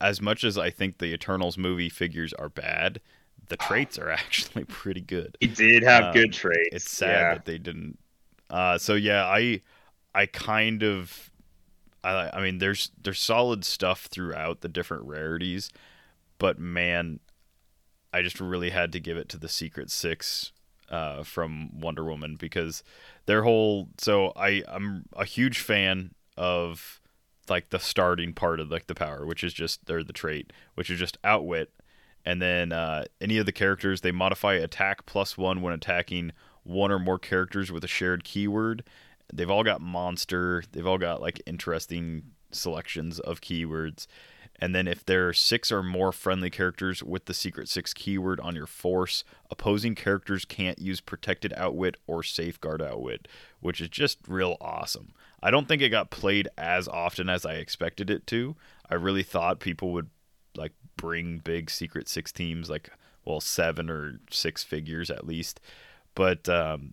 as 0.00 0.20
much 0.22 0.44
as 0.44 0.56
I 0.56 0.70
think 0.70 0.96
the 0.98 1.12
Eternals 1.12 1.58
movie 1.58 1.90
figures 1.90 2.32
are 2.34 2.48
bad, 2.48 3.00
the 3.48 3.56
traits 3.68 3.98
are 3.98 4.10
actually 4.10 4.64
pretty 4.80 5.00
good. 5.02 5.36
He 5.40 5.46
did 5.48 5.82
have 5.82 6.04
Um, 6.06 6.12
good 6.14 6.32
traits. 6.32 6.68
It's 6.72 6.90
sad 6.90 7.08
yeah. 7.10 7.34
that 7.34 7.44
they 7.44 7.58
didn't. 7.58 7.98
Uh, 8.48 8.78
so 8.78 8.94
yeah, 8.94 9.24
I 9.26 9.60
I 10.14 10.26
kind 10.26 10.82
of 10.82 11.30
I 12.02 12.30
I 12.32 12.42
mean 12.42 12.58
there's 12.58 12.90
there's 13.00 13.20
solid 13.20 13.64
stuff 13.64 14.06
throughout 14.06 14.60
the 14.62 14.68
different 14.68 15.04
rarities, 15.04 15.70
but 16.38 16.58
man, 16.58 17.20
I 18.12 18.22
just 18.22 18.40
really 18.40 18.70
had 18.70 18.90
to 18.92 19.00
give 19.00 19.16
it 19.16 19.28
to 19.30 19.38
the 19.38 19.48
Secret 19.48 19.90
Six 19.90 20.52
uh, 20.88 21.22
from 21.22 21.78
Wonder 21.78 22.04
Woman 22.04 22.34
because 22.36 22.82
their 23.30 23.44
whole 23.44 23.88
so 23.96 24.32
I 24.34 24.64
I'm 24.66 25.04
a 25.16 25.24
huge 25.24 25.60
fan 25.60 26.10
of 26.36 27.00
like 27.48 27.70
the 27.70 27.78
starting 27.78 28.32
part 28.32 28.58
of 28.58 28.72
like 28.72 28.88
the 28.88 28.94
power, 28.94 29.24
which 29.24 29.44
is 29.44 29.54
just 29.54 29.86
they're 29.86 30.02
the 30.02 30.12
trait, 30.12 30.52
which 30.74 30.90
is 30.90 30.98
just 30.98 31.16
outwit, 31.22 31.72
and 32.24 32.42
then 32.42 32.72
uh, 32.72 33.04
any 33.20 33.38
of 33.38 33.46
the 33.46 33.52
characters 33.52 34.00
they 34.00 34.10
modify 34.10 34.54
attack 34.54 35.06
plus 35.06 35.38
one 35.38 35.62
when 35.62 35.72
attacking 35.72 36.32
one 36.64 36.90
or 36.90 36.98
more 36.98 37.20
characters 37.20 37.70
with 37.70 37.84
a 37.84 37.88
shared 37.88 38.24
keyword. 38.24 38.82
They've 39.32 39.50
all 39.50 39.62
got 39.62 39.80
monster. 39.80 40.64
They've 40.72 40.86
all 40.86 40.98
got 40.98 41.20
like 41.20 41.40
interesting 41.46 42.32
selections 42.50 43.20
of 43.20 43.40
keywords. 43.40 44.08
And 44.60 44.74
then 44.74 44.86
if 44.86 45.04
there 45.04 45.28
are 45.28 45.32
six 45.32 45.72
or 45.72 45.82
more 45.82 46.12
friendly 46.12 46.50
characters 46.50 47.02
with 47.02 47.24
the 47.24 47.34
secret 47.34 47.68
six 47.68 47.94
keyword 47.94 48.38
on 48.40 48.54
your 48.54 48.66
force, 48.66 49.24
opposing 49.50 49.94
characters 49.94 50.44
can't 50.44 50.78
use 50.78 51.00
protected 51.00 51.54
outwit 51.56 51.96
or 52.06 52.22
safeguard 52.22 52.82
outwit, 52.82 53.26
which 53.60 53.80
is 53.80 53.88
just 53.88 54.18
real 54.28 54.58
awesome. 54.60 55.14
I 55.42 55.50
don't 55.50 55.66
think 55.66 55.80
it 55.80 55.88
got 55.88 56.10
played 56.10 56.48
as 56.58 56.86
often 56.88 57.30
as 57.30 57.46
I 57.46 57.54
expected 57.54 58.10
it 58.10 58.26
to. 58.28 58.54
I 58.90 58.96
really 58.96 59.22
thought 59.22 59.60
people 59.60 59.92
would 59.92 60.10
like 60.54 60.72
bring 60.96 61.38
big 61.38 61.70
secret 61.70 62.06
six 62.06 62.30
teams, 62.30 62.68
like 62.68 62.90
well 63.24 63.40
seven 63.40 63.88
or 63.88 64.20
six 64.30 64.62
figures 64.62 65.10
at 65.10 65.26
least. 65.26 65.58
But 66.14 66.48
um, 66.50 66.92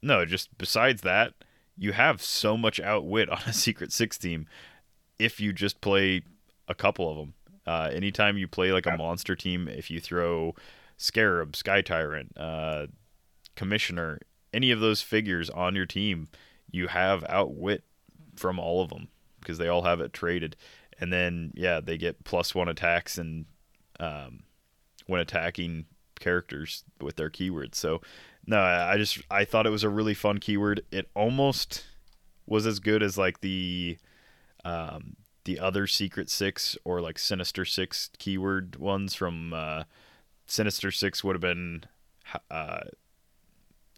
no, 0.00 0.24
just 0.24 0.56
besides 0.56 1.02
that, 1.02 1.34
you 1.76 1.92
have 1.92 2.22
so 2.22 2.56
much 2.56 2.78
outwit 2.78 3.28
on 3.30 3.40
a 3.46 3.52
secret 3.52 3.90
six 3.90 4.18
team 4.18 4.46
if 5.18 5.40
you 5.40 5.52
just 5.52 5.80
play 5.80 6.22
a 6.68 6.74
couple 6.74 7.10
of 7.10 7.16
them. 7.16 7.34
Uh, 7.66 7.90
anytime 7.92 8.36
you 8.36 8.48
play 8.48 8.72
like 8.72 8.86
a 8.86 8.96
monster 8.96 9.36
team, 9.36 9.68
if 9.68 9.90
you 9.90 10.00
throw 10.00 10.54
Scarab, 10.96 11.54
Sky 11.54 11.80
Tyrant, 11.80 12.32
uh, 12.36 12.86
Commissioner, 13.54 14.20
any 14.52 14.70
of 14.70 14.80
those 14.80 15.00
figures 15.00 15.48
on 15.50 15.74
your 15.74 15.86
team, 15.86 16.28
you 16.70 16.88
have 16.88 17.24
outwit 17.28 17.84
from 18.36 18.58
all 18.58 18.82
of 18.82 18.90
them 18.90 19.08
because 19.40 19.58
they 19.58 19.68
all 19.68 19.82
have 19.82 20.00
it 20.00 20.12
traded. 20.12 20.56
And 20.98 21.12
then 21.12 21.52
yeah, 21.54 21.80
they 21.80 21.96
get 21.96 22.24
plus 22.24 22.54
one 22.54 22.68
attacks 22.68 23.18
and 23.18 23.46
um, 24.00 24.44
when 25.06 25.20
attacking 25.20 25.86
characters 26.18 26.84
with 27.00 27.16
their 27.16 27.30
keywords. 27.30 27.74
So 27.74 28.00
no, 28.46 28.58
I 28.58 28.94
I 28.94 28.96
just 28.96 29.20
I 29.30 29.44
thought 29.44 29.66
it 29.66 29.70
was 29.70 29.84
a 29.84 29.88
really 29.88 30.14
fun 30.14 30.38
keyword. 30.38 30.84
It 30.90 31.08
almost 31.14 31.84
was 32.46 32.66
as 32.66 32.78
good 32.80 33.02
as 33.02 33.16
like 33.16 33.40
the 33.40 33.98
um, 34.64 35.16
the 35.44 35.58
other 35.58 35.86
Secret 35.86 36.30
Six 36.30 36.76
or 36.84 37.00
like 37.00 37.18
Sinister 37.18 37.64
Six 37.64 38.10
keyword 38.18 38.76
ones 38.76 39.14
from 39.14 39.52
uh, 39.52 39.84
Sinister 40.46 40.90
Six 40.90 41.22
would 41.24 41.34
have 41.34 41.40
been 41.40 41.84
uh, 42.50 42.80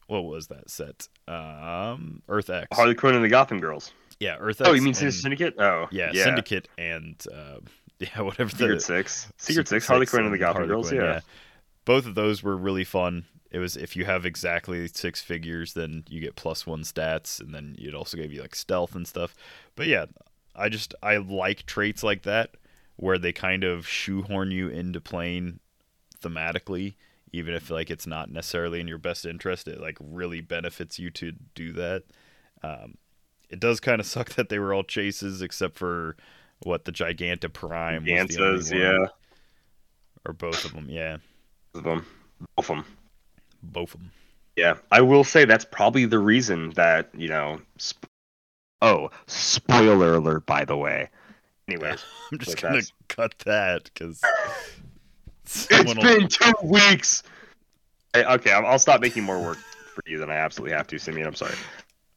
what 0.07 0.25
was 0.25 0.49
that 0.49 0.71
set? 0.71 1.09
Um, 1.29 2.23
Earth 2.29 2.51
X. 2.51 2.69
Harley 2.77 2.95
Quinn 2.95 3.15
and 3.15 3.25
the 3.25 3.29
Gotham 3.29 3.59
Girls. 3.61 3.93
yeah, 4.21 4.37
Earth 4.39 4.61
X. 4.61 4.69
Oh, 4.69 4.73
you 4.75 4.83
mean 4.83 4.95
and- 5.01 5.15
Syndicate? 5.15 5.55
Oh, 5.59 5.89
Yeah, 5.91 6.11
yeah. 6.13 6.25
Syndicate 6.25 6.69
and 6.79 7.23
uh, 7.33 7.59
yeah, 7.99 8.21
whatever 8.21 8.51
Secret 8.51 8.75
the 8.77 8.81
Six. 8.81 9.33
Secret 9.39 9.69
Six. 9.69 9.87
Harley 9.87 10.07
Quinn 10.07 10.25
and 10.25 10.35
the 10.35 10.39
Gotham 10.39 10.63
Harley 10.63 10.69
Girls. 10.69 10.89
Quinn, 10.89 11.01
yeah. 11.01 11.21
Both 11.85 12.07
of 12.07 12.15
those 12.15 12.43
were 12.43 12.57
really 12.57 12.85
fun. 12.85 13.25
It 13.51 13.59
was 13.59 13.77
if 13.77 13.95
you 13.95 14.05
have 14.05 14.27
exactly 14.27 14.89
six 14.89 15.23
figures, 15.23 15.75
then 15.75 16.05
you 16.09 16.21
get 16.21 16.35
plus 16.35 16.67
one 16.67 16.83
stats, 16.83 17.41
and 17.41 17.55
then 17.55 17.77
it 17.79 17.95
also 17.95 18.17
gave 18.17 18.33
you 18.33 18.43
like 18.43 18.55
stealth 18.57 18.95
and 18.97 19.07
stuff. 19.07 19.35
But 19.77 19.87
yeah, 19.87 20.07
I 20.57 20.69
just 20.69 20.95
I 21.03 21.17
like 21.17 21.67
traits 21.67 22.03
like 22.03 22.23
that 22.23 22.57
where 22.97 23.19
they 23.19 23.33
kind 23.33 23.65
of 23.65 23.87
shoehorn 23.89 24.51
you 24.51 24.69
into 24.69 25.01
playing 25.01 25.59
thematically, 26.23 26.95
even 27.33 27.55
if 27.55 27.71
like 27.71 27.91
it's 27.91 28.07
not 28.07 28.31
necessarily 28.31 28.81
in 28.81 28.89
your 28.89 28.99
best 28.99 29.27
interest. 29.27 29.67
It 29.69 29.81
like 29.81 29.97
really 30.01 30.41
benefits 30.41 30.99
you 30.99 31.11
to 31.11 31.33
do 31.55 31.73
that. 31.73 32.05
Um, 32.63 32.95
it 33.51 33.61
does 33.61 33.81
kind 33.81 34.01
of 34.01 34.07
suck 34.07 34.31
that 34.31 34.49
they 34.49 34.59
were 34.59 34.73
all 34.73 34.85
chases 34.85 35.43
except 35.43 35.77
for 35.77 36.17
what 36.63 36.85
the 36.85 36.93
Giganta 36.93 37.53
Prime 37.53 38.05
was 38.05 38.29
the 38.29 38.43
only 38.43 38.63
one. 38.71 38.81
yeah. 39.01 39.07
or 40.25 40.33
both 40.33 40.65
of 40.65 40.73
them. 40.73 40.87
Yeah, 40.89 41.19
Both 41.73 41.81
of 41.81 41.85
them. 41.85 42.07
Both 42.57 42.71
of 42.71 42.77
them. 42.77 42.85
both 43.63 43.95
of 43.95 44.01
them. 44.01 44.13
Yeah, 44.57 44.75
I 44.93 45.01
will 45.01 45.25
say 45.25 45.45
that's 45.45 45.65
probably 45.65 46.05
the 46.07 46.19
reason 46.21 46.71
that 46.71 47.11
you 47.13 47.29
know. 47.29 47.61
Oh, 48.83 49.11
spoiler 49.27 50.15
alert! 50.15 50.47
By 50.47 50.65
the 50.65 50.77
way. 50.77 51.09
Anyways, 51.69 52.05
I'm 52.33 52.39
just 52.39 52.61
gonna 52.61 52.75
that's- 52.75 52.93
cut 53.09 53.39
that 53.47 53.85
because 53.85 54.21
it's 55.45 55.67
been 55.69 56.29
two 56.29 56.53
weeks. 56.63 57.23
Hey, 58.13 58.25
okay, 58.25 58.53
I'll, 58.53 58.79
stop 58.79 59.01
making 59.01 59.25
more 59.25 59.41
work 59.41 59.59
for 59.95 60.03
you 60.07 60.19
than 60.19 60.31
I 60.31 60.35
absolutely 60.37 60.77
have 60.77 60.87
to, 60.89 60.99
Simeon. 60.99 61.27
I'm 61.27 61.35
sorry. 61.35 61.55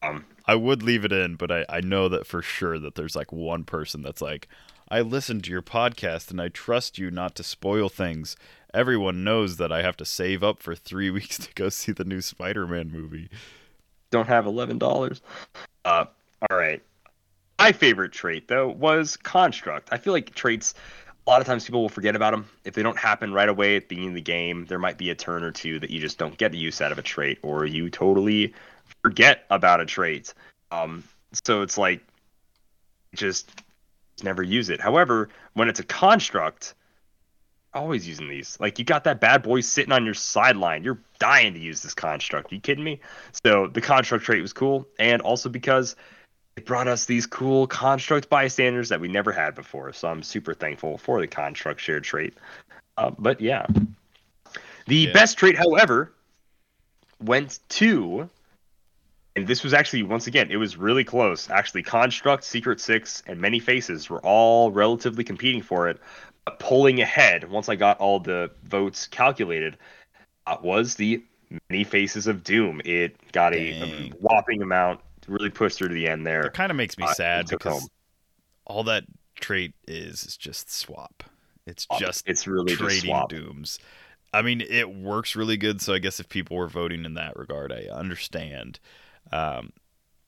Um, 0.04 0.26
I 0.46 0.54
would 0.56 0.84
leave 0.84 1.04
it 1.06 1.12
in, 1.12 1.36
but 1.36 1.52
I, 1.52 1.66
I 1.70 1.82
know 1.82 2.08
that 2.10 2.28
for 2.28 2.42
sure 2.44 2.78
that 2.78 2.94
there's 2.96 3.16
like 3.16 3.32
one 3.32 3.64
person 3.64 4.04
that's 4.04 4.22
like, 4.22 4.48
I 4.90 5.02
listened 5.02 5.44
to 5.46 5.52
your 5.52 5.64
podcast 5.64 6.30
and 6.30 6.40
I 6.40 6.50
trust 6.50 7.00
you 7.00 7.10
not 7.10 7.34
to 7.36 7.44
spoil 7.44 7.90
things. 7.90 8.36
Everyone 8.76 9.24
knows 9.24 9.58
that 9.58 9.72
I 9.72 9.82
have 9.82 9.98
to 9.98 10.06
save 10.06 10.44
up 10.44 10.62
for 10.62 10.76
three 10.76 11.10
weeks 11.12 11.38
to 11.40 11.54
go 11.56 11.70
see 11.70 11.92
the 11.92 12.06
new 12.06 12.22
Spider-Man 12.22 12.92
movie. 12.92 13.30
don't 14.12 14.28
have 14.28 14.46
eleven 14.46 14.78
dollars. 14.78 15.22
Uh, 15.84 16.06
all 16.50 16.58
right. 16.58 16.82
My 17.60 17.72
favorite 17.72 18.12
trait 18.12 18.48
though 18.48 18.70
was 18.70 19.18
construct. 19.18 19.90
I 19.92 19.98
feel 19.98 20.14
like 20.14 20.34
traits. 20.36 20.74
A 21.26 21.30
lot 21.30 21.42
of 21.42 21.48
times 21.48 21.66
people 21.66 21.82
will 21.82 21.90
forget 21.90 22.16
about 22.16 22.32
them 22.32 22.48
if 22.64 22.74
they 22.74 22.84
don't 22.84 22.98
happen 22.98 23.34
right 23.34 23.50
away 23.50 23.76
at 23.76 23.84
the 23.84 23.88
beginning 23.88 24.10
of 24.10 24.16
the 24.16 24.22
game. 24.22 24.66
There 24.66 24.80
might 24.80 24.98
be 24.98 25.10
a 25.10 25.16
turn 25.16 25.44
or 25.44 25.52
two 25.52 25.78
that 25.80 25.90
you 25.90 26.00
just 26.00 26.18
don't 26.18 26.38
get 26.38 26.54
the 26.54 26.58
use 26.58 26.80
out 26.80 26.94
of 26.94 27.00
a 27.00 27.02
trait, 27.02 27.40
or 27.42 27.66
you 27.66 27.90
totally 27.90 28.54
forget 29.02 29.46
about 29.50 29.82
a 29.82 29.86
trait. 29.86 30.34
Um, 30.72 31.04
so 31.46 31.64
it's 31.64 31.78
like 31.78 32.02
just 33.14 33.52
never 34.24 34.42
use 34.42 34.70
it. 34.70 34.80
However, 34.80 35.30
when 35.54 35.68
it's 35.68 35.82
a 35.82 35.84
construct, 35.84 36.76
always 37.74 38.08
using 38.08 38.28
these. 38.28 38.58
Like 38.60 38.80
you 38.80 38.86
got 38.86 39.04
that 39.06 39.20
bad 39.20 39.44
boy 39.44 39.62
sitting 39.62 39.92
on 39.92 40.06
your 40.06 40.14
sideline. 40.14 40.84
You're 40.84 41.00
dying 41.20 41.54
to 41.54 41.60
use 41.60 41.82
this 41.82 41.94
construct. 41.94 42.52
Are 42.52 42.56
you 42.56 42.62
kidding 42.62 42.84
me? 42.84 43.00
So 43.44 43.68
the 43.68 43.82
construct 43.82 44.26
trait 44.26 44.42
was 44.42 44.54
cool, 44.54 44.88
and 45.00 45.22
also 45.22 45.50
because 45.50 45.96
it 46.58 46.66
brought 46.66 46.88
us 46.88 47.06
these 47.06 47.28
cool 47.28 47.68
construct 47.68 48.30
bystanders 48.30 48.90
that 48.90 49.00
we 49.00 49.08
never 49.08 49.32
had 49.32 49.54
before. 49.54 49.94
So 49.94 50.10
I'm 50.10 50.24
super 50.24 50.56
thankful 50.56 50.98
for 50.98 51.22
the 51.22 51.28
construct 51.28 51.80
shared 51.80 52.04
trait. 52.04 52.34
Uh, 52.98 53.12
but 53.18 53.40
yeah, 53.40 53.68
the 54.88 54.96
Yeah. 54.96 55.14
best 55.14 55.38
trait, 55.38 55.56
however, 55.56 56.12
went 57.22 57.60
to. 57.70 58.28
And 59.36 59.46
this 59.46 59.64
was 59.64 59.72
actually 59.72 60.02
once 60.02 60.26
again, 60.26 60.50
it 60.50 60.58
was 60.58 60.78
really 60.78 61.04
close. 61.04 61.48
Actually, 61.52 61.84
Construct, 61.84 62.44
Secret 62.44 62.82
Six, 62.82 63.22
and 63.28 63.40
Many 63.40 63.60
Faces 63.60 64.10
were 64.10 64.20
all 64.22 64.72
relatively 64.72 65.24
competing 65.24 65.62
for 65.62 65.88
it. 65.88 66.00
But 66.46 66.58
pulling 66.58 67.02
ahead, 67.02 67.48
once 67.48 67.70
I 67.70 67.76
got 67.76 68.00
all 68.00 68.20
the 68.20 68.50
votes 68.64 69.06
calculated, 69.06 69.78
uh, 70.48 70.58
was 70.64 70.96
the 70.96 71.24
Many 71.70 71.84
Faces 71.84 72.26
of 72.26 72.44
Doom. 72.44 72.82
It 72.84 73.32
got 73.32 73.54
a, 73.54 73.84
a 73.84 74.10
whopping 74.20 74.64
amount, 74.64 75.02
really 75.28 75.50
pushed 75.50 75.78
through 75.78 75.90
to 75.90 75.94
the 75.94 76.08
end 76.08 76.26
there. 76.26 76.46
It 76.46 76.54
kind 76.54 76.72
of 76.72 76.76
makes 76.78 76.98
me 76.98 77.06
Uh, 77.06 77.14
sad 77.14 77.48
because 77.48 77.64
home. 77.82 77.90
all 78.66 78.84
that 78.86 79.06
trait 79.40 79.76
is 79.88 80.24
is 80.26 80.38
just 80.38 80.72
swap. 80.72 81.24
It's 81.66 81.88
Uh, 81.90 82.00
just 82.00 82.26
it's 82.26 82.48
really 82.48 82.76
just 82.76 82.78
trading 82.78 83.00
swap. 83.06 83.30
dooms. 83.30 83.80
I 84.34 84.42
mean, 84.42 84.62
it 84.62 84.90
works 84.90 85.36
really 85.36 85.58
good. 85.58 85.82
So 85.82 85.94
I 85.94 86.00
guess 86.00 86.20
if 86.20 86.30
people 86.30 86.58
were 86.58 86.68
voting 86.68 87.06
in 87.06 87.14
that 87.16 87.36
regard, 87.38 87.72
I 87.72 87.86
understand. 87.92 88.80
Um, 89.32 89.74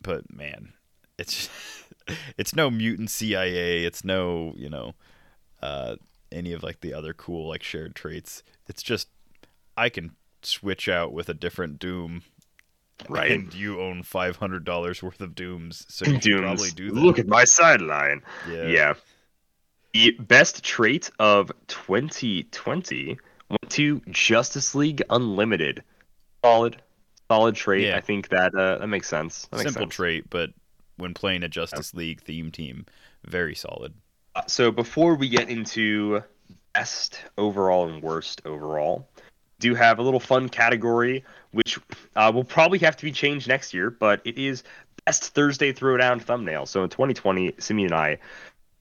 but 0.02 0.34
man, 0.34 0.74
it's 1.18 1.50
it's 2.38 2.56
no 2.56 2.70
mutant 2.72 3.10
CIA. 3.12 3.86
It's 3.86 4.04
no 4.04 4.54
you 4.58 4.70
know 4.70 4.96
uh, 5.62 5.98
any 6.32 6.54
of 6.54 6.64
like 6.64 6.82
the 6.82 6.94
other 6.94 7.14
cool 7.14 7.50
like 7.50 7.64
shared 7.64 7.96
traits. 7.96 8.44
It's 8.68 8.84
just 8.84 9.10
I 9.78 9.90
can 9.90 10.16
switch 10.44 10.90
out 10.90 11.14
with 11.14 11.30
a 11.30 11.34
different 11.34 11.80
doom. 11.80 12.24
Right. 13.08 13.32
And 13.32 13.54
you 13.54 13.80
own 13.80 14.04
five 14.04 14.36
hundred 14.36 14.66
dollars 14.66 15.02
worth 15.02 15.22
of 15.22 15.36
dooms, 15.36 15.86
so 15.88 16.06
you 16.06 16.18
Dooms. 16.20 16.42
probably 16.42 16.70
do 16.72 16.90
that. 16.92 17.00
Look 17.00 17.20
at 17.20 17.28
my 17.28 17.44
sideline. 17.46 18.22
yeah. 18.50 18.68
Yeah. 18.68 18.94
The 19.94 20.12
best 20.20 20.64
trait 20.64 21.10
of 21.20 21.52
2020 21.68 23.18
went 23.50 23.70
to 23.72 24.02
Justice 24.10 24.76
League 24.76 25.02
Unlimited. 25.10 25.84
Solid, 26.44 26.82
solid 27.30 27.56
trait. 27.56 27.88
Yeah. 27.88 27.98
I 27.98 28.02
think 28.02 28.30
that 28.30 28.54
uh, 28.56 28.78
that 28.78 28.88
makes 28.88 29.08
sense. 29.08 29.48
That 29.52 29.58
makes 29.58 29.72
simple 29.72 29.88
sense. 29.88 29.96
trait, 29.96 30.30
but 30.30 30.52
when 30.98 31.14
playing 31.14 31.44
a 31.44 31.48
Justice 31.50 31.94
League 31.94 32.22
theme 32.22 32.52
team, 32.52 32.86
very 33.26 33.56
solid. 33.56 33.94
Uh, 34.36 34.44
So 34.48 34.72
before 34.72 35.16
we 35.16 35.28
get 35.30 35.50
into 35.50 36.22
best 36.74 37.20
overall 37.38 37.90
and 37.90 38.04
worst 38.04 38.42
overall, 38.46 39.10
do 39.60 39.74
have 39.76 40.00
a 40.00 40.02
little 40.04 40.20
fun 40.20 40.50
category 40.50 41.24
which 41.52 41.80
uh, 42.16 42.32
will 42.34 42.44
probably 42.44 42.80
have 42.80 42.98
to 42.98 43.06
be 43.06 43.12
changed 43.12 43.48
next 43.48 43.74
year, 43.74 43.90
but 43.90 44.22
it 44.26 44.38
is 44.38 44.64
best 45.06 45.34
Thursday 45.34 45.74
Throwdown 45.74 46.22
thumbnail. 46.22 46.66
So 46.66 46.84
in 46.84 46.90
2020, 46.90 47.56
Simeon 47.60 47.94
and 47.94 47.96
I, 47.96 48.18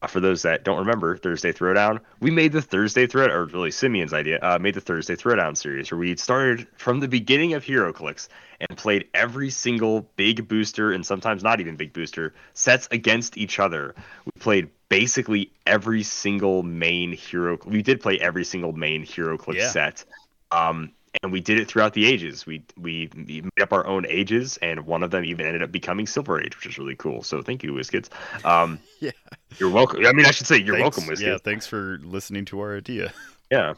uh, 0.01 0.07
for 0.07 0.20
those 0.20 0.43
that 0.43 0.65
don't 0.65 0.78
remember 0.78 1.16
Thursday 1.16 1.53
Throwdown, 1.53 1.99
we 2.20 2.31
made 2.31 2.53
the 2.53 2.62
Thursday 2.62 3.07
Throw, 3.07 3.27
or 3.27 3.47
really 3.47 3.70
Simeon's 3.70 4.12
idea, 4.12 4.39
uh, 4.43 4.59
made 4.61 4.74
the 4.74 4.81
Thursday 4.81 5.16
Throwdown 5.16 5.57
series 5.57 5.90
where 5.90 5.99
we 5.99 6.15
started 6.16 6.69
from 6.77 7.01
the 7.01 7.09
beginning 7.09 7.55
of 7.55 7.65
HeroClix 7.65 8.28
and 8.61 8.78
played 8.78 9.09
every 9.15 9.51
single 9.51 10.03
big 10.16 10.47
booster 10.47 10.93
and 10.93 11.05
sometimes 11.05 11.43
not 11.43 11.61
even 11.61 11.77
big 11.77 11.93
booster 11.93 12.32
sets 12.55 12.86
against 12.93 13.36
each 13.36 13.59
other. 13.59 13.95
We 14.24 14.32
played 14.40 14.69
basically 14.89 15.53
every 15.66 16.03
single 16.05 16.62
main 16.62 17.12
hero. 17.12 17.59
We 17.65 17.82
did 17.82 18.01
play 18.01 18.19
every 18.20 18.45
single 18.45 18.73
main 18.73 19.05
HeroClix 19.05 19.55
Yeah. 19.55 19.70
set. 19.70 20.05
Um, 20.51 20.93
and 21.22 21.32
we 21.32 21.40
did 21.40 21.59
it 21.59 21.68
throughout 21.68 21.93
the 21.94 22.06
ages. 22.06 22.47
We, 22.47 22.62
we 22.76 23.10
made 23.14 23.48
up 23.60 23.72
our 23.72 23.86
own 23.86 24.06
ages, 24.09 24.56
and 24.62 24.86
one 24.86 25.02
of 25.02 25.10
them 25.10 25.24
even 25.24 25.47
ended 25.47 25.62
up 25.62 25.72
becoming 25.72 26.06
Silver 26.06 26.40
Age, 26.40 26.56
which 26.56 26.66
is 26.66 26.78
really 26.78 26.97
cool. 26.97 27.22
So 27.22 27.43
thank 27.43 27.62
you, 27.62 27.72
WizKids. 27.72 28.09
Um, 28.44 28.78
Yeah. 29.01 29.10
you're 29.59 29.70
welcome. 29.70 30.05
I 30.05 30.12
mean, 30.12 30.26
I 30.26 30.30
should 30.32 30.47
say 30.47 30.56
you're 30.59 30.76
Thanks- 30.78 30.97
welcome, 30.98 31.14
WizKids. 31.14 31.26
Yeah, 31.26 31.39
thanks 31.39 31.66
for 31.66 31.98
listening 32.02 32.44
to 32.47 32.60
our 32.60 32.76
idea. 32.76 33.12
Yeah. 33.51 33.74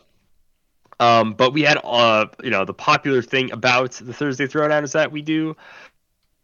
Um, 0.99 1.33
but 1.33 1.53
we 1.53 1.63
had 1.63 1.79
uh, 1.85 2.27
you 2.43 2.51
know, 2.51 2.65
the 2.65 2.75
popular 2.75 3.23
thing 3.23 3.53
about 3.53 3.93
the 3.93 4.13
Thursday 4.13 4.47
Throwdown 4.47 4.83
is 4.83 4.93
that 4.93 5.13
we 5.13 5.23
do 5.23 5.57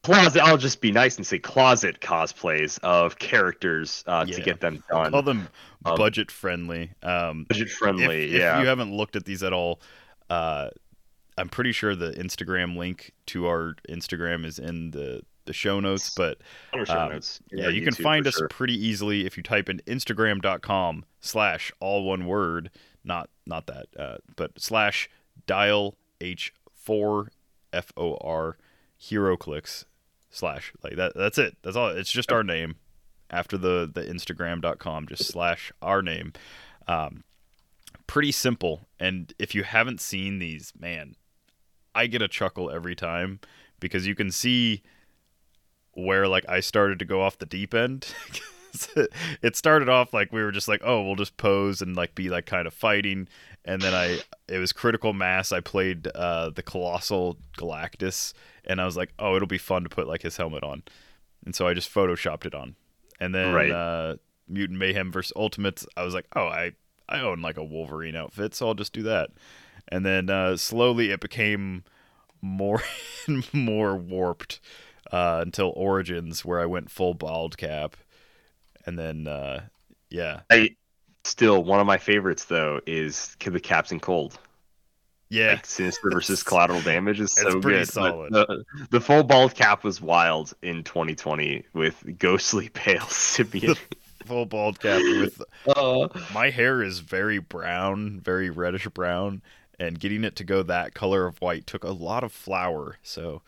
closet. 0.03 0.43
I'll 0.43 0.57
just 0.57 0.81
be 0.81 0.93
nice 0.93 1.17
and 1.17 1.27
say 1.27 1.39
closet 1.39 2.01
cosplays 2.01 2.79
of 2.85 3.19
characters 3.19 4.05
uh, 4.07 4.25
Yeah. 4.29 4.37
to 4.37 4.43
get 4.43 4.61
them 4.61 4.83
done. 4.89 5.11
Call 5.11 5.23
them 5.23 5.49
Um, 5.85 5.97
budget 5.97 6.31
friendly. 6.31 6.93
Um, 7.03 7.45
budget 7.49 7.69
friendly. 7.69 8.27
if, 8.27 8.31
yeah. 8.41 8.57
if 8.57 8.63
you 8.63 8.69
haven't 8.69 8.97
looked 8.97 9.17
at 9.17 9.25
these 9.25 9.43
at 9.43 9.53
all, 9.53 9.81
uh, 10.31 10.69
I'm 11.39 11.49
pretty 11.49 11.73
sure 11.73 11.95
the 11.95 12.13
Instagram 12.13 12.77
link 12.77 13.13
to 13.27 13.47
our 13.47 13.75
Instagram 13.89 14.45
is 14.45 14.59
in 14.59 14.91
the, 14.93 15.23
the 15.45 15.53
show 15.53 15.81
notes, 15.81 16.15
but 16.15 16.39
show 16.85 16.99
um, 16.99 17.13
notes. 17.13 17.41
yeah, 17.53 17.69
you 17.69 17.83
can 17.83 17.95
find 17.95 18.27
us 18.27 18.37
sure. 18.37 18.49
pretty 18.49 18.75
easily 18.75 19.27
if 19.27 19.37
you 19.37 19.43
type 19.43 19.69
in 19.69 19.81
instagram.com 19.87 21.05
slash 21.21 21.73
all 21.81 22.05
one 22.05 22.27
word, 22.27 22.71
not 23.05 23.29
not 23.47 23.67
that, 23.67 23.87
uh, 23.99 24.17
but 24.35 24.53
slash 24.59 25.09
dial 25.47 25.97
h4 26.21 27.29
f 27.73 27.93
o 27.97 28.17
r 28.17 28.57
hero 28.97 29.37
clicks 29.37 29.85
slash 30.31 30.73
like 30.83 30.97
that. 30.97 31.13
That's 31.15 31.39
it. 31.39 31.57
That's 31.63 31.77
all. 31.77 31.89
It's 31.89 32.11
just 32.11 32.33
our 32.33 32.43
name 32.43 32.77
after 33.31 33.57
the 33.59 33.91
the 33.93 34.03
instagram.com, 34.03 35.07
just 35.07 35.27
slash 35.27 35.73
our 35.83 36.03
name. 36.03 36.33
Um, 36.89 37.25
pretty 38.07 38.33
simple. 38.33 38.89
And 38.99 39.33
if 39.39 39.55
you 39.55 39.63
haven't 39.63 40.01
seen 40.01 40.39
these, 40.39 40.73
man, 40.79 41.17
I 41.95 42.07
get 42.07 42.23
a 42.23 42.29
chuckle 42.29 42.71
every 42.71 42.95
time 42.95 43.41
because 43.81 44.07
you 44.07 44.15
can 44.15 44.31
see 44.31 44.83
where 45.93 46.29
like 46.29 46.49
I 46.49 46.61
started 46.61 46.99
to 46.99 47.05
go 47.05 47.23
off 47.23 47.39
the 47.39 47.47
deep 47.47 47.75
end. 47.75 48.07
it 49.43 49.57
started 49.57 49.89
off 49.89 50.13
like 50.13 50.33
we 50.33 50.43
were 50.43 50.53
just 50.53 50.69
like, 50.69 50.83
oh, 50.85 51.03
we'll 51.03 51.15
just 51.17 51.37
pose 51.37 51.81
and 51.81 51.97
like 51.97 52.15
be 52.15 52.29
like 52.29 52.47
kind 52.47 52.67
of 52.67 52.75
fighting, 52.75 53.29
and 53.65 53.81
then 53.81 53.95
I 53.95 54.21
it 54.49 54.59
was 54.59 54.73
critical 54.73 55.13
mass. 55.13 55.53
I 55.53 55.61
played 55.61 56.07
uh, 56.09 56.51
the 56.51 56.63
colossal 56.63 57.39
Galactus, 57.57 58.35
and 58.65 58.81
I 58.81 58.85
was 58.85 58.97
like, 58.97 59.13
oh, 59.19 59.35
it'll 59.37 59.49
be 59.49 59.59
fun 59.59 59.83
to 59.85 59.89
put 59.89 60.07
like 60.07 60.23
his 60.23 60.37
helmet 60.37 60.63
on, 60.63 60.83
and 61.45 61.55
so 61.55 61.67
I 61.67 61.73
just 61.73 61.93
photoshopped 61.93 62.45
it 62.45 62.55
on, 62.55 62.77
and 63.19 63.35
then 63.35 63.55
Right. 63.55 63.71
uh, 63.71 64.17
Mutant 64.49 64.79
Mayhem 64.79 65.11
versus 65.11 65.33
Ultimates, 65.35 65.87
I 65.97 66.03
was 66.05 66.13
like, 66.13 66.27
oh, 66.37 66.47
I 66.47 66.73
I 67.09 67.21
own 67.21 67.41
like 67.43 67.57
a 67.57 67.65
Wolverine 67.65 68.17
outfit, 68.17 68.55
so 68.55 68.69
I'll 68.69 68.75
just 68.75 68.93
do 68.93 69.03
that, 69.05 69.31
and 69.89 70.05
then 70.05 70.31
uh, 70.31 70.57
slowly 70.57 71.11
it 71.11 71.21
became 71.21 71.85
more 72.43 72.83
and 73.27 73.53
more 73.53 73.97
warped 73.97 74.61
uh, 75.13 75.41
until 75.43 75.73
Origins, 75.77 76.45
where 76.45 76.61
I 76.61 76.67
went 76.67 76.91
full 76.91 77.15
bald 77.15 77.57
cap, 77.57 77.97
and 78.85 78.99
then 78.99 79.27
uh, 79.27 79.67
yeah, 80.11 80.41
I 80.51 80.71
still 81.25 81.63
one 81.63 81.81
of 81.81 81.87
my 81.87 81.99
favorites 81.99 82.47
though 82.47 82.81
is 82.87 83.37
the 83.41 83.61
Captain 83.61 84.01
Cold. 84.01 84.39
yeah, 85.29 85.53
Like 85.53 85.67
Sinister 85.67 86.11
versus 86.11 86.43
collateral 86.45 86.81
damage 86.83 87.21
is 87.21 87.33
It's 87.33 87.43
so 87.43 87.61
pretty 87.61 87.79
good. 87.79 87.89
Solid. 87.89 88.33
The, 88.33 88.65
the 88.91 89.01
full 89.01 89.25
bald 89.25 89.55
cap 89.55 89.85
was 89.85 90.01
wild 90.01 90.55
in 90.63 90.85
2020 90.85 91.65
with 91.73 92.19
ghostly 92.19 92.69
pale 92.75 93.07
Simeon. 93.09 93.77
Full 94.27 94.47
bald 94.47 94.81
cap 94.81 95.01
with 95.19 95.41
uh, 95.67 96.09
my 96.35 96.51
hair 96.51 96.83
is 96.83 96.99
very 97.01 97.39
brown, 97.39 98.21
very 98.21 98.51
reddish 98.51 98.87
brown, 98.89 99.43
and 99.79 99.99
getting 100.01 100.25
it 100.25 100.37
to 100.37 100.45
go 100.45 100.63
that 100.63 100.95
color 100.95 101.27
of 101.27 101.41
white 101.41 101.67
took 101.67 101.85
a 101.85 101.91
lot 101.93 102.25
of 102.25 102.33
flour. 102.33 102.99
So, 103.03 103.43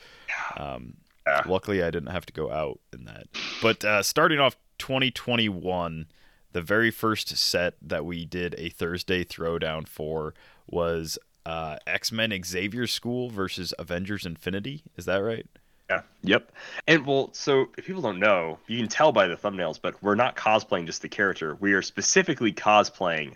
um, 0.57 0.95
Yeah. 1.27 1.43
luckily 1.47 1.83
I 1.83 1.91
didn't 1.91 2.11
have 2.11 2.27
to 2.27 2.33
go 2.33 2.51
out 2.51 2.81
in 2.93 3.05
that. 3.05 3.27
But 3.61 3.85
uh, 3.85 4.03
starting 4.03 4.39
off 4.39 4.57
2021, 4.79 6.07
the 6.53 6.63
very 6.63 6.91
first 6.91 7.37
set 7.37 7.75
that 7.83 8.05
we 8.05 8.25
did 8.25 8.55
a 8.59 8.69
Thursday 8.71 9.25
throwdown 9.25 9.87
for 9.87 10.35
was 10.67 11.19
uh, 11.47 11.77
X 11.87 12.13
Men 12.13 12.33
Xavier 12.45 12.87
School 12.87 13.31
versus 13.31 13.73
Avengers 13.79 14.25
Infinity. 14.27 14.83
Is 14.97 15.05
that 15.07 15.19
right? 15.19 15.47
Yeah. 15.90 16.02
Yep. 16.23 16.52
And 16.86 17.06
well, 17.06 17.31
so 17.32 17.69
if 17.78 17.86
people 17.86 18.02
don't 18.02 18.19
know, 18.19 18.59
you 18.66 18.78
can 18.78 18.89
tell 18.89 19.12
by 19.12 19.27
the 19.27 19.36
thumbnails, 19.36 19.78
but 19.81 20.02
we're 20.02 20.15
not 20.15 20.36
cosplaying 20.36 20.86
just 20.86 21.02
the 21.02 21.09
character. 21.09 21.55
We 21.55 21.73
are 21.73 21.82
specifically 21.82 22.52
cosplaying 22.52 23.35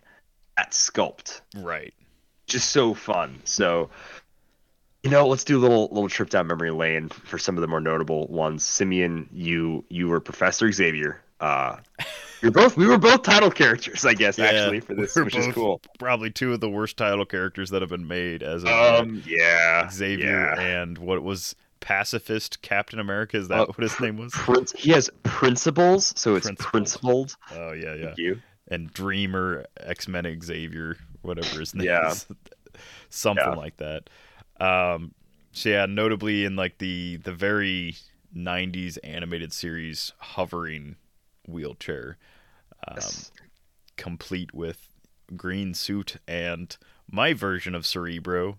at 0.57 0.73
sculpt. 0.73 1.41
Right. 1.57 1.95
Just 2.47 2.71
so 2.71 2.93
fun. 2.93 3.41
So 3.45 3.91
you 5.03 5.11
know, 5.11 5.27
let's 5.27 5.45
do 5.45 5.59
a 5.59 5.61
little 5.61 5.89
little 5.91 6.09
trip 6.09 6.31
down 6.31 6.47
memory 6.47 6.71
lane 6.71 7.09
for 7.09 7.39
some 7.39 7.57
of 7.57 7.61
the 7.61 7.67
more 7.67 7.81
notable 7.81 8.27
ones. 8.29 8.65
Simeon, 8.65 9.29
you 9.33 9.85
you 9.89 10.09
were 10.09 10.21
Professor 10.21 10.71
Xavier. 10.71 11.21
Uh 11.41 11.79
you're 12.43 12.53
both 12.53 12.77
we 12.77 12.87
were 12.87 12.99
both 12.99 13.23
title 13.23 13.51
characters, 13.51 14.05
I 14.05 14.15
guess, 14.15 14.39
Yeah, 14.39 14.47
actually, 14.47 14.81
for 14.81 14.95
this, 14.95 15.17
which 15.17 15.35
is 15.35 15.53
cool. 15.53 15.81
Probably 15.99 16.31
two 16.31 16.53
of 16.53 16.61
the 16.61 16.69
worst 16.69 16.97
title 16.97 17.25
characters 17.25 17.71
that 17.71 17.83
have 17.83 17.91
been 17.91 18.07
made 18.07 18.43
as 18.45 18.63
of. 18.63 18.71
Um 18.71 19.23
yeah. 19.27 19.91
Xavier 19.91 20.55
yeah. 20.57 20.61
and 20.61 20.99
what 20.99 21.21
was 21.23 21.57
pacifist 21.83 22.63
Captain 22.63 22.99
America? 22.99 23.37
Is 23.37 23.49
that 23.49 23.59
Uh, 23.61 23.67
what 23.67 23.81
his 23.81 24.01
name 24.01 24.17
was? 24.17 24.33
He 24.75 24.91
has 24.93 25.11
principles, 25.25 26.15
so 26.17 26.35
it's 26.37 26.47
Principled. 26.47 26.73
principled. 26.73 27.37
Oh 27.51 27.73
yeah, 27.73 27.95
yeah. 27.95 28.05
Thank 28.07 28.19
you. 28.19 28.41
And 28.69 28.91
Dreamer, 28.91 29.67
X 29.79 30.09
Men 30.09 30.41
Xavier, 30.43 30.97
whatever 31.21 31.59
his 31.61 31.75
name 31.75 31.87
Yeah. 31.87 32.13
is, 32.13 32.27
something 33.11 33.45
Yeah. 33.45 33.55
like 33.55 33.77
that. 33.77 34.09
Um, 34.59 35.13
so 35.53 35.69
yeah, 35.69 35.85
notably 35.87 36.45
in 36.47 36.57
like 36.57 36.79
the 36.79 37.17
the 37.19 37.35
very 37.35 37.97
'90s 38.35 38.97
animated 39.05 39.53
series, 39.53 40.13
hovering 40.19 40.97
wheelchair, 41.47 42.17
um, 42.89 42.95
Yes. 42.97 43.31
complete 43.97 44.55
with 44.55 44.89
green 45.37 45.75
suit 45.75 46.17
and 46.27 46.77
my 47.11 47.35
version 47.35 47.75
of 47.75 47.85
Cerebro. 47.85 48.59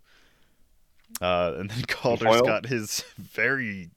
Uh, 1.22 1.54
and 1.58 1.70
then 1.70 1.82
Calder's 1.88 2.28
Foil? 2.28 2.42
got 2.44 2.66
his 2.66 3.04
very, 3.18 3.90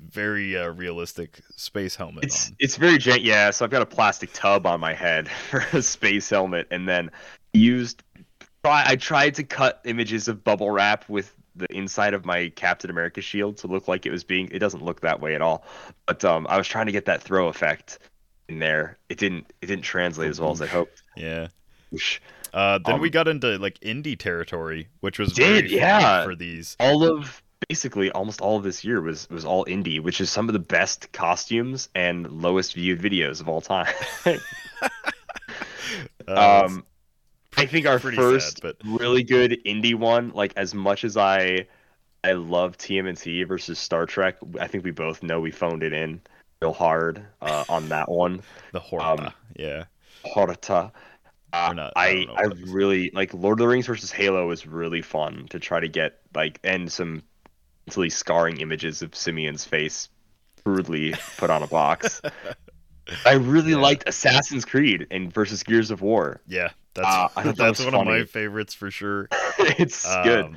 very 0.00 0.56
uh, 0.56 0.68
realistic 0.68 1.40
space 1.56 1.96
helmet 1.96 2.24
It's 2.24 2.48
on. 2.48 2.56
it's 2.58 2.76
very 2.76 2.98
gent. 2.98 3.22
Yeah, 3.22 3.50
so 3.50 3.64
I've 3.64 3.70
got 3.70 3.82
a 3.82 3.86
plastic 3.86 4.32
tub 4.32 4.66
on 4.66 4.80
my 4.80 4.94
head 4.94 5.28
for 5.50 5.64
a 5.72 5.82
space 5.82 6.30
helmet, 6.30 6.66
and 6.70 6.88
then 6.88 7.10
used. 7.52 8.02
I 8.64 8.92
I 8.92 8.96
tried 8.96 9.34
to 9.36 9.44
cut 9.44 9.80
images 9.84 10.28
of 10.28 10.42
bubble 10.44 10.70
wrap 10.70 11.08
with 11.08 11.34
the 11.56 11.66
inside 11.74 12.14
of 12.14 12.24
my 12.24 12.50
Captain 12.50 12.88
America 12.90 13.20
shield 13.20 13.56
to 13.58 13.66
look 13.66 13.88
like 13.88 14.06
it 14.06 14.10
was 14.10 14.22
being. 14.24 14.48
It 14.52 14.58
doesn't 14.60 14.82
look 14.84 15.00
that 15.00 15.20
way 15.20 15.34
at 15.34 15.42
all. 15.42 15.64
But 16.06 16.24
um, 16.24 16.46
I 16.48 16.56
was 16.56 16.68
trying 16.68 16.86
to 16.86 16.92
get 16.92 17.04
that 17.06 17.22
throw 17.22 17.48
effect 17.48 17.98
in 18.48 18.58
there. 18.60 18.96
It 19.08 19.18
didn't. 19.18 19.52
It 19.62 19.66
didn't 19.66 19.82
translate 19.84 20.28
as 20.30 20.40
well 20.40 20.50
as 20.52 20.60
I 20.62 20.66
hoped. 20.66 21.02
Yeah. 21.16 21.48
Uh, 22.52 22.78
then 22.84 23.00
we 23.00 23.08
Um, 23.08 23.12
got 23.12 23.28
into 23.28 23.58
like 23.58 23.78
indie 23.80 24.18
territory, 24.18 24.88
which 25.00 25.18
was 25.18 25.32
Did, 25.32 25.70
yeah. 25.70 26.24
for 26.24 26.34
these. 26.34 26.76
All 26.80 27.04
of 27.04 27.42
basically 27.68 28.10
almost 28.12 28.40
all 28.40 28.56
of 28.56 28.62
this 28.64 28.84
year 28.84 29.00
was 29.00 29.28
was 29.30 29.44
all 29.44 29.64
indie, 29.66 30.00
which 30.00 30.20
is 30.20 30.30
some 30.30 30.48
of 30.48 30.52
the 30.52 30.58
best 30.58 31.12
costumes 31.12 31.88
and 31.94 32.30
lowest 32.30 32.74
viewed 32.74 33.00
videos 33.00 33.40
of 33.40 33.48
all 33.48 33.60
time. 33.60 33.92
Uh, 36.26 36.64
um, 36.66 36.84
I 37.56 37.64
think 37.64 37.86
our 37.86 37.98
first 37.98 38.58
sad, 38.58 38.62
but 38.62 38.76
really 38.84 39.22
good 39.22 39.58
indie 39.64 39.94
one, 39.94 40.30
like 40.34 40.52
as 40.56 40.74
much 40.74 41.02
as 41.02 41.16
I 41.16 41.66
I 42.22 42.32
love 42.32 42.76
TMNT 42.76 43.48
versus 43.48 43.78
Star 43.78 44.04
Trek, 44.04 44.36
I 44.60 44.66
think 44.66 44.84
we 44.84 44.90
both 44.90 45.22
know 45.22 45.40
we 45.40 45.50
phoned 45.50 45.82
it 45.82 45.94
in 45.94 46.20
real 46.60 46.74
hard 46.74 47.24
uh, 47.40 47.64
on 47.68 47.88
that 47.88 48.10
one. 48.10 48.42
the 48.72 48.80
Horta, 48.80 49.28
um, 49.28 49.32
yeah. 49.56 49.84
Horta. 50.24 50.92
Uh, 51.52 51.72
not- 51.72 51.92
I 51.96 52.26
I 52.36 52.42
I 52.44 52.48
that 52.48 52.58
is. 52.58 52.68
really 52.70 53.10
like 53.14 53.32
Lord 53.34 53.58
of 53.58 53.64
the 53.64 53.68
Rings 53.68 53.86
versus 53.86 54.10
Halo 54.12 54.46
was 54.46 54.66
really 54.66 55.02
fun 55.02 55.46
to 55.50 55.58
try 55.58 55.80
to 55.80 55.88
get 55.88 56.20
like 56.34 56.60
and 56.64 56.90
some 56.92 57.22
mentally 57.86 58.10
scarring 58.10 58.58
images 58.60 59.00
of 59.02 59.14
Simeon's 59.14 59.64
face 59.64 60.08
crudely 60.64 61.14
put 61.38 61.48
on 61.50 61.62
a 61.62 61.66
box. 61.66 62.20
I 63.24 63.32
really 63.34 63.70
Yeah. 63.70 63.78
liked 63.78 64.06
Assassin's 64.06 64.64
Creed 64.66 65.06
and 65.10 65.32
versus 65.32 65.62
Gears 65.62 65.90
of 65.90 66.02
War. 66.02 66.42
Yeah, 66.46 66.70
that's 66.94 67.08
Uh, 67.08 67.28
that 67.42 67.56
that's 67.56 67.78
was 67.78 67.86
one 67.86 67.94
of 67.94 68.04
my 68.04 68.24
favorites 68.30 68.74
for 68.74 68.90
sure. 68.90 69.28
it's 69.58 70.04
good. 70.22 70.44
Um, 70.46 70.56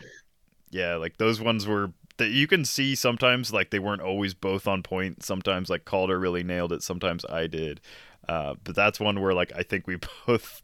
Yeah, 0.71 0.95
like 0.95 1.17
those 1.17 1.39
ones 1.39 1.65
were 1.67 1.91
that 2.17 2.29
you 2.31 2.47
can 2.47 2.65
see 2.65 2.93
sometimes 2.95 3.53
like 3.53 3.69
they 3.71 3.79
weren't 3.79 4.01
always 4.01 4.33
both 4.33 4.67
on 4.67 4.83
point. 4.83 5.23
Sometimes 5.23 5.69
like 5.69 5.85
Calder 5.85 6.19
really 6.19 6.43
nailed 6.43 6.73
it. 6.73 6.83
Sometimes 6.83 7.23
I 7.25 7.47
did. 7.47 7.79
Uh, 8.31 8.55
but 8.63 8.75
that's 8.75 8.99
one 8.99 9.19
where 9.19 9.33
like 9.33 9.51
I 9.55 9.63
think 9.63 9.87
we 9.87 9.97
both 10.27 10.61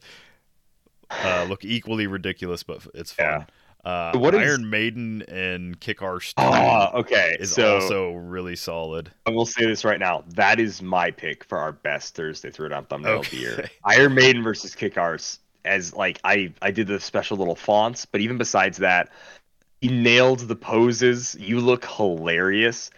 uh, 1.10 1.44
look 1.48 1.64
equally 1.64 2.06
ridiculous, 2.06 2.62
but 2.62 2.86
it's 2.94 3.12
fun. 3.12 3.26
Yeah. 3.84 3.90
Uh, 3.90 4.12
So 4.12 4.18
what 4.18 4.34
is- 4.34 4.40
Iron 4.40 4.68
Maiden 4.70 5.22
and 5.28 5.78
Kick 5.78 6.02
Arse 6.02 6.32
Ah, 6.36 6.92
okay. 6.94 7.36
is 7.38 7.52
so 7.52 7.74
also 7.76 8.12
really 8.14 8.56
solid. 8.56 9.10
I 9.26 9.30
will 9.30 9.46
say 9.46 9.66
this 9.66 9.84
right 9.84 10.00
now. 10.00 10.24
That 10.34 10.58
is 10.60 10.82
my 10.82 11.10
pick 11.10 11.44
for 11.44 11.58
our 11.58 11.72
best 11.72 12.14
Thursday 12.14 12.50
Throwdown 12.50 12.88
thumbnail 12.88 13.20
of 13.20 13.30
the 13.30 13.36
year. 13.36 13.68
Iron 13.84 14.14
Maiden 14.14 14.42
versus 14.42 14.74
Kick 14.74 14.96
Arse. 14.98 15.38
As 15.64 15.92
like 15.94 16.20
I 16.24 16.52
I 16.62 16.70
did 16.70 16.86
the 16.86 16.98
special 17.00 17.36
little 17.36 17.54
fonts, 17.56 18.06
but 18.06 18.20
even 18.22 18.38
besides 18.38 18.78
that, 18.78 19.10
he 19.82 19.88
nailed 19.88 20.40
the 20.40 20.56
poses. 20.56 21.36
You 21.38 21.60
look 21.60 21.84
hilarious. 21.84 22.90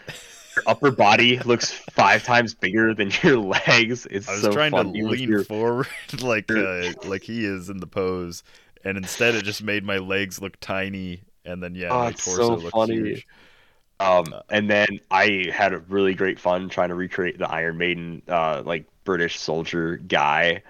Your 0.57 0.65
upper 0.67 0.91
body 0.91 1.39
looks 1.41 1.71
five 1.73 2.25
times 2.25 2.55
bigger 2.55 2.95
than 2.95 3.13
your 3.23 3.39
legs. 3.39 4.07
It's 4.11 4.29
I 4.29 4.33
was 4.33 4.43
so 4.43 4.53
trying 4.53 4.73
funny. 4.73 5.01
to 5.01 5.07
lean 5.09 5.29
your- 5.29 5.45
forward 5.45 5.87
like 6.21 6.51
uh, 6.51 6.93
like 7.05 7.23
he 7.23 7.45
is 7.45 7.69
in 7.69 7.79
the 7.79 7.87
pose, 7.87 8.43
and 8.85 8.97
instead 8.97 9.35
it 9.35 9.45
just 9.45 9.63
made 9.63 9.85
my 9.85 9.99
legs 9.99 10.41
look 10.41 10.59
tiny, 10.61 11.23
and 11.45 11.63
then 11.63 11.75
yeah, 11.75 11.89
Oh, 11.91 11.99
my 12.05 12.13
torso 12.13 12.37
so 12.37 12.55
looked 12.57 12.71
funny. 12.73 12.95
huge. 12.97 13.27
Um, 14.01 14.35
and 14.49 14.69
then 14.71 15.01
I 15.11 15.51
had 15.53 15.75
a 15.75 15.79
really 15.79 16.15
great 16.15 16.39
fun 16.41 16.71
trying 16.71 16.89
to 16.89 16.95
recreate 16.95 17.39
the 17.39 17.49
Iron 17.51 17.77
Maiden, 17.77 18.23
uh, 18.29 18.63
like 18.65 18.87
British 19.05 19.39
soldier 19.39 19.99
guy, 19.99 20.63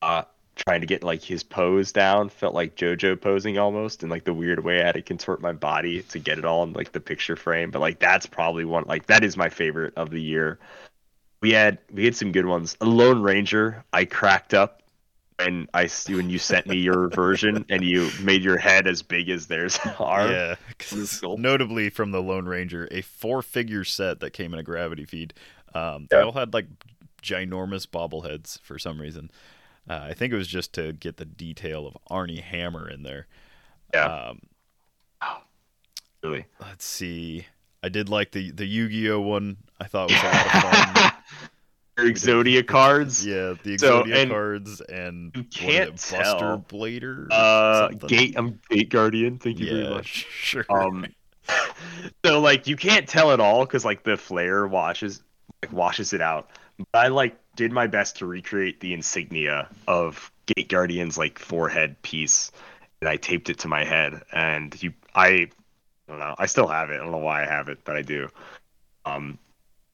uh, 0.00 0.22
trying 0.66 0.80
to 0.80 0.86
get 0.86 1.02
like 1.02 1.22
his 1.22 1.42
pose 1.42 1.92
down. 1.92 2.28
Felt 2.28 2.54
like 2.54 2.76
JoJo 2.76 3.20
posing 3.20 3.58
almost, 3.58 4.02
in 4.02 4.08
like 4.08 4.24
the 4.24 4.34
weird 4.34 4.62
way 4.64 4.80
I 4.82 4.86
had 4.86 4.94
to 4.94 5.02
contort 5.02 5.40
my 5.40 5.52
body 5.52 6.02
to 6.04 6.18
get 6.18 6.38
it 6.38 6.44
all 6.44 6.62
in 6.62 6.72
like 6.72 6.92
the 6.92 7.00
picture 7.00 7.36
frame. 7.36 7.70
But 7.70 7.80
like 7.80 7.98
that's 7.98 8.26
probably 8.26 8.64
one, 8.64 8.84
like 8.86 9.06
that 9.06 9.24
is 9.24 9.36
my 9.36 9.48
favorite 9.48 9.94
of 9.96 10.10
the 10.10 10.20
year. 10.20 10.58
We 11.42 11.52
had 11.52 11.78
we 11.90 12.04
had 12.04 12.14
some 12.16 12.32
good 12.32 12.46
ones. 12.46 12.76
A 12.80 12.84
Lone 12.84 13.22
Ranger, 13.22 13.84
I 13.92 14.04
cracked 14.04 14.54
up. 14.54 14.76
And 15.38 15.70
I 15.72 15.88
when 16.08 16.28
you 16.28 16.38
sent 16.38 16.66
me 16.66 16.76
your 16.76 17.08
version 17.14 17.64
and 17.70 17.82
you 17.82 18.10
made 18.22 18.42
your 18.44 18.58
head 18.58 18.86
as 18.86 19.00
big 19.00 19.30
as 19.30 19.46
theirs 19.46 19.78
are. 19.98 20.30
Yeah, 20.30 20.56
'cause 20.78 20.90
This 20.90 21.12
is 21.14 21.20
cool. 21.20 21.38
notably 21.38 21.88
from 21.88 22.10
the 22.10 22.20
Lone 22.20 22.44
Ranger, 22.44 22.86
a 22.90 23.00
four-figure 23.00 23.84
set 23.84 24.20
that 24.20 24.32
came 24.34 24.52
in 24.52 24.60
a 24.60 24.62
gravity 24.62 25.06
feed. 25.06 25.32
Um, 25.74 26.08
they 26.10 26.18
Yeah. 26.18 26.24
all 26.24 26.32
had 26.32 26.52
like 26.52 26.66
ginormous 27.22 27.86
bobbleheads 27.86 28.60
for 28.60 28.78
some 28.78 29.00
reason. 29.00 29.30
Uh, 29.88 30.06
I 30.10 30.14
think 30.14 30.32
it 30.32 30.36
was 30.36 30.48
just 30.48 30.72
to 30.74 30.92
get 30.92 31.16
the 31.16 31.24
detail 31.24 31.86
of 31.86 31.96
Armie 32.08 32.40
Hammer 32.40 32.88
in 32.88 33.02
there. 33.02 33.26
Yeah. 33.92 34.04
Um, 34.30 34.40
Really. 36.22 36.44
let's 36.60 36.84
see. 36.84 37.46
I 37.82 37.88
did 37.88 38.10
like 38.10 38.32
the 38.32 38.50
the 38.50 38.66
Yu-Gi-Oh 38.66 39.20
one. 39.20 39.56
I 39.80 39.84
thought 39.84 40.10
was 40.10 40.20
a 40.20 40.24
lot 40.26 40.46
of 40.46 40.92
fun. 40.92 41.12
Your 41.98 42.06
Exodia 42.12 42.66
cards. 42.66 43.26
yeah, 43.26 43.54
the 43.62 43.78
So, 43.78 44.02
Exodia 44.02 44.16
and 44.16 44.30
cards 44.30 44.80
and 44.82 45.32
you 45.34 45.44
can't 45.44 45.88
it, 45.88 45.92
Buster 45.92 46.12
tell. 46.12 46.64
Blader. 46.68 47.26
Uh? 47.30 47.88
Gate. 48.06 48.34
I'm 48.36 48.60
Gate 48.68 48.90
Guardian. 48.90 49.38
Thank 49.38 49.58
you 49.60 49.66
Yeah, 49.66 49.72
very 49.82 49.94
much. 49.94 50.26
sure. 50.30 50.66
Um, 50.68 51.06
so 52.24 52.40
like 52.40 52.66
you 52.66 52.76
can't 52.76 53.08
tell 53.08 53.32
at 53.32 53.40
all 53.40 53.64
because 53.64 53.84
like 53.84 54.02
the 54.04 54.16
flare 54.18 54.66
washes 54.66 55.22
like 55.62 55.72
washes 55.72 56.12
it 56.12 56.20
out. 56.20 56.50
But 56.92 57.06
I 57.06 57.08
like 57.08 57.34
did 57.60 57.72
my 57.72 57.86
best 57.86 58.16
to 58.16 58.24
recreate 58.24 58.80
the 58.80 58.94
insignia 58.94 59.68
of 59.86 60.32
Gate 60.46 60.70
Guardian's 60.70 61.18
like 61.18 61.38
forehead 61.38 62.00
piece, 62.00 62.50
and 63.02 63.08
I 63.10 63.16
taped 63.16 63.50
it 63.50 63.58
to 63.58 63.68
my 63.68 63.84
head. 63.84 64.22
And 64.32 64.82
you, 64.82 64.94
I, 65.14 65.26
I 65.28 65.48
don't 66.08 66.20
know. 66.20 66.34
I 66.38 66.46
still 66.46 66.66
have 66.66 66.88
it. 66.88 66.94
I 66.94 66.96
don't 66.96 67.10
know 67.10 67.18
why 67.18 67.42
I 67.42 67.44
have 67.44 67.68
it, 67.68 67.80
but 67.84 67.96
I 67.96 68.00
do. 68.00 68.30
Um, 69.04 69.38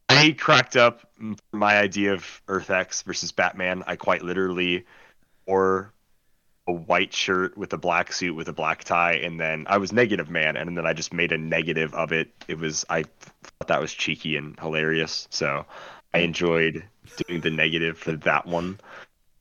I 0.08 0.36
cracked 0.38 0.76
up 0.76 1.10
my 1.50 1.76
idea 1.76 2.12
of 2.12 2.40
Earth 2.46 2.70
X 2.70 3.02
versus 3.02 3.32
Batman. 3.32 3.82
I 3.84 3.96
quite 3.96 4.22
literally 4.22 4.86
wore 5.44 5.92
a 6.68 6.72
white 6.72 7.12
shirt 7.12 7.58
with 7.58 7.72
a 7.72 7.78
black 7.78 8.12
suit 8.12 8.36
with 8.36 8.48
a 8.48 8.52
black 8.52 8.84
tie, 8.84 9.14
and 9.14 9.40
then 9.40 9.66
I 9.68 9.78
was 9.78 9.92
Negative 9.92 10.30
Man, 10.30 10.56
and 10.56 10.78
then 10.78 10.86
I 10.86 10.92
just 10.92 11.12
made 11.12 11.32
a 11.32 11.38
negative 11.38 11.94
of 11.94 12.12
it. 12.12 12.30
It 12.46 12.60
was 12.60 12.84
I 12.88 13.02
thought 13.02 13.66
that 13.66 13.80
was 13.80 13.92
cheeky 13.92 14.36
and 14.36 14.56
hilarious, 14.60 15.26
so 15.32 15.66
I 16.14 16.20
enjoyed 16.20 16.84
doing 17.26 17.40
the 17.40 17.50
negative 17.50 17.98
for 17.98 18.12
that 18.12 18.46
one. 18.46 18.78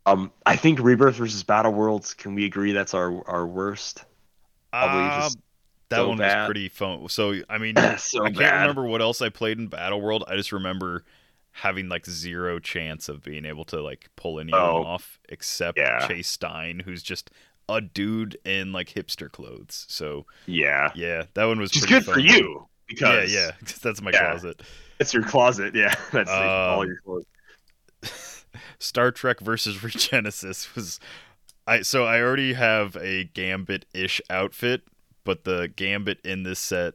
Um, 0.05 0.31
I 0.45 0.55
think 0.55 0.79
Rebirth 0.79 1.15
versus 1.15 1.43
Battle 1.43 1.73
Worlds. 1.73 2.13
Can 2.13 2.35
we 2.35 2.45
agree 2.45 2.71
that's 2.71 2.93
our 2.93 3.27
our 3.27 3.45
worst? 3.47 4.05
Uh, 4.73 5.29
that 5.89 5.97
so 5.97 6.09
one 6.09 6.17
bad. 6.17 6.41
was 6.41 6.45
pretty 6.47 6.69
fun. 6.69 7.07
So 7.09 7.35
I 7.49 7.57
mean, 7.57 7.75
so 7.97 8.23
I 8.23 8.27
can't 8.29 8.37
bad. 8.37 8.61
remember 8.61 8.85
what 8.85 9.01
else 9.01 9.21
I 9.21 9.29
played 9.29 9.57
in 9.57 9.67
Battle 9.67 10.01
World. 10.01 10.23
I 10.27 10.35
just 10.35 10.51
remember 10.51 11.03
having 11.51 11.87
like 11.87 12.05
zero 12.05 12.59
chance 12.59 13.07
of 13.07 13.23
being 13.23 13.45
able 13.45 13.63
to 13.65 13.81
like 13.81 14.09
pull 14.17 14.39
anyone 14.39 14.59
Oh. 14.61 14.83
off 14.83 15.19
except 15.29 15.77
Yeah. 15.77 16.05
Chase 16.07 16.27
Stein, 16.27 16.81
who's 16.83 17.01
just 17.01 17.31
a 17.69 17.79
dude 17.81 18.37
in 18.45 18.73
like 18.73 18.89
hipster 18.93 19.31
clothes. 19.31 19.85
So 19.89 20.25
Yeah, 20.45 20.91
yeah, 20.95 21.23
that 21.33 21.45
one 21.45 21.59
was 21.59 21.71
which 21.73 21.83
pretty 21.83 21.93
good 21.93 22.05
for 22.05 22.13
fun. 22.19 22.23
you 22.23 22.67
Yeah, 22.89 22.95
because 22.95 23.33
yeah, 23.33 23.51
that's 23.81 24.01
my 24.01 24.11
Yeah. 24.11 24.31
closet. 24.31 24.61
it's 24.99 25.13
your 25.13 25.23
closet. 25.23 25.73
Yeah, 25.75 25.95
that's 26.11 26.29
all 26.29 26.81
Um, 26.81 26.87
your 26.87 26.99
clothes. 27.05 27.25
Star 28.79 29.11
Trek 29.11 29.39
versus 29.39 29.77
Regenesis 29.79 30.73
was 30.75 30.99
I 31.67 31.81
so 31.81 32.05
I 32.05 32.21
already 32.21 32.53
have 32.53 32.95
a 32.97 33.25
Gambit-ish 33.25 34.21
outfit, 34.29 34.83
but 35.23 35.43
the 35.43 35.71
Gambit 35.75 36.19
in 36.23 36.43
this 36.43 36.59
set 36.59 36.93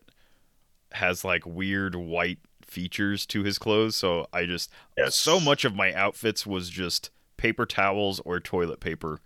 has 0.92 1.24
like 1.24 1.44
weird 1.46 1.94
white 1.94 2.38
features 2.64 3.26
to 3.26 3.42
his 3.42 3.58
clothes, 3.58 3.96
so 3.96 4.26
I 4.32 4.46
just 4.46 4.70
Yes. 4.96 5.16
so 5.16 5.40
much 5.40 5.64
of 5.64 5.74
my 5.74 5.92
outfits 5.92 6.46
was 6.46 6.70
just 6.70 7.10
paper 7.36 7.66
towels 7.66 8.20
or 8.24 8.38
toilet 8.38 8.80
paper 8.80 9.20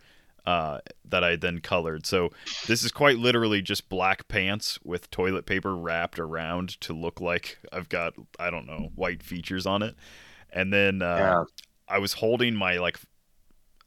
uh, 0.47 0.79
that 1.07 1.25
I 1.25 1.37
then 1.37 1.61
colored. 1.61 2.05
So 2.07 2.31
this 2.67 2.85
is 2.85 2.93
quite 2.93 3.17
literally 3.19 3.61
just 3.63 3.89
black 3.89 4.29
pants 4.29 4.79
with 4.85 5.11
toilet 5.11 5.47
paper 5.47 5.75
wrapped 5.77 6.19
around 6.19 6.81
to 6.83 6.93
look 6.93 7.21
like 7.21 7.59
I've 7.73 7.89
got 7.89 8.15
I 8.39 8.51
don't 8.51 8.67
know 8.67 8.91
white 8.95 9.23
features 9.23 9.67
on 9.67 9.83
it, 9.83 9.95
and 10.51 10.73
then 10.73 11.03
uh, 11.03 11.17
Yeah. 11.17 11.45
I 11.89 11.99
was 11.99 12.15
holding 12.15 12.55
my 12.55 12.79
like 12.79 12.99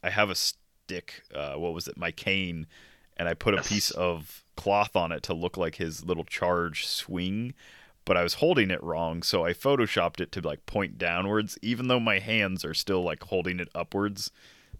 I 0.03 0.09
have 0.09 0.29
a 0.29 0.35
stick, 0.35 1.23
uh, 1.33 1.55
what 1.55 1.73
was 1.73 1.87
it, 1.87 1.97
my 1.97 2.11
cane, 2.11 2.67
and 3.17 3.27
I 3.27 3.33
put 3.33 3.53
a 3.55 3.61
piece 3.61 3.91
of 3.91 4.43
cloth 4.55 4.95
on 4.95 5.11
it 5.11 5.23
to 5.23 5.33
look 5.33 5.57
like 5.57 5.75
his 5.75 6.05
little 6.05 6.23
charge 6.23 6.85
swing, 6.87 7.53
but 8.05 8.15
I 8.17 8.23
was 8.23 8.35
holding 8.35 8.69
it 8.71 8.81
wrong, 8.83 9.23
so 9.23 9.43
I 9.45 9.53
photoshopped 9.53 10.21
it 10.21 10.31
to 10.33 10.41
like 10.41 10.65
point 10.65 10.97
downwards, 10.97 11.57
even 11.61 11.87
though 11.87 11.99
my 11.99 12.19
hands 12.19 12.63
are 12.63 12.73
still 12.75 13.03
like 13.03 13.23
holding 13.23 13.59
it 13.59 13.69
upwards. 13.75 14.31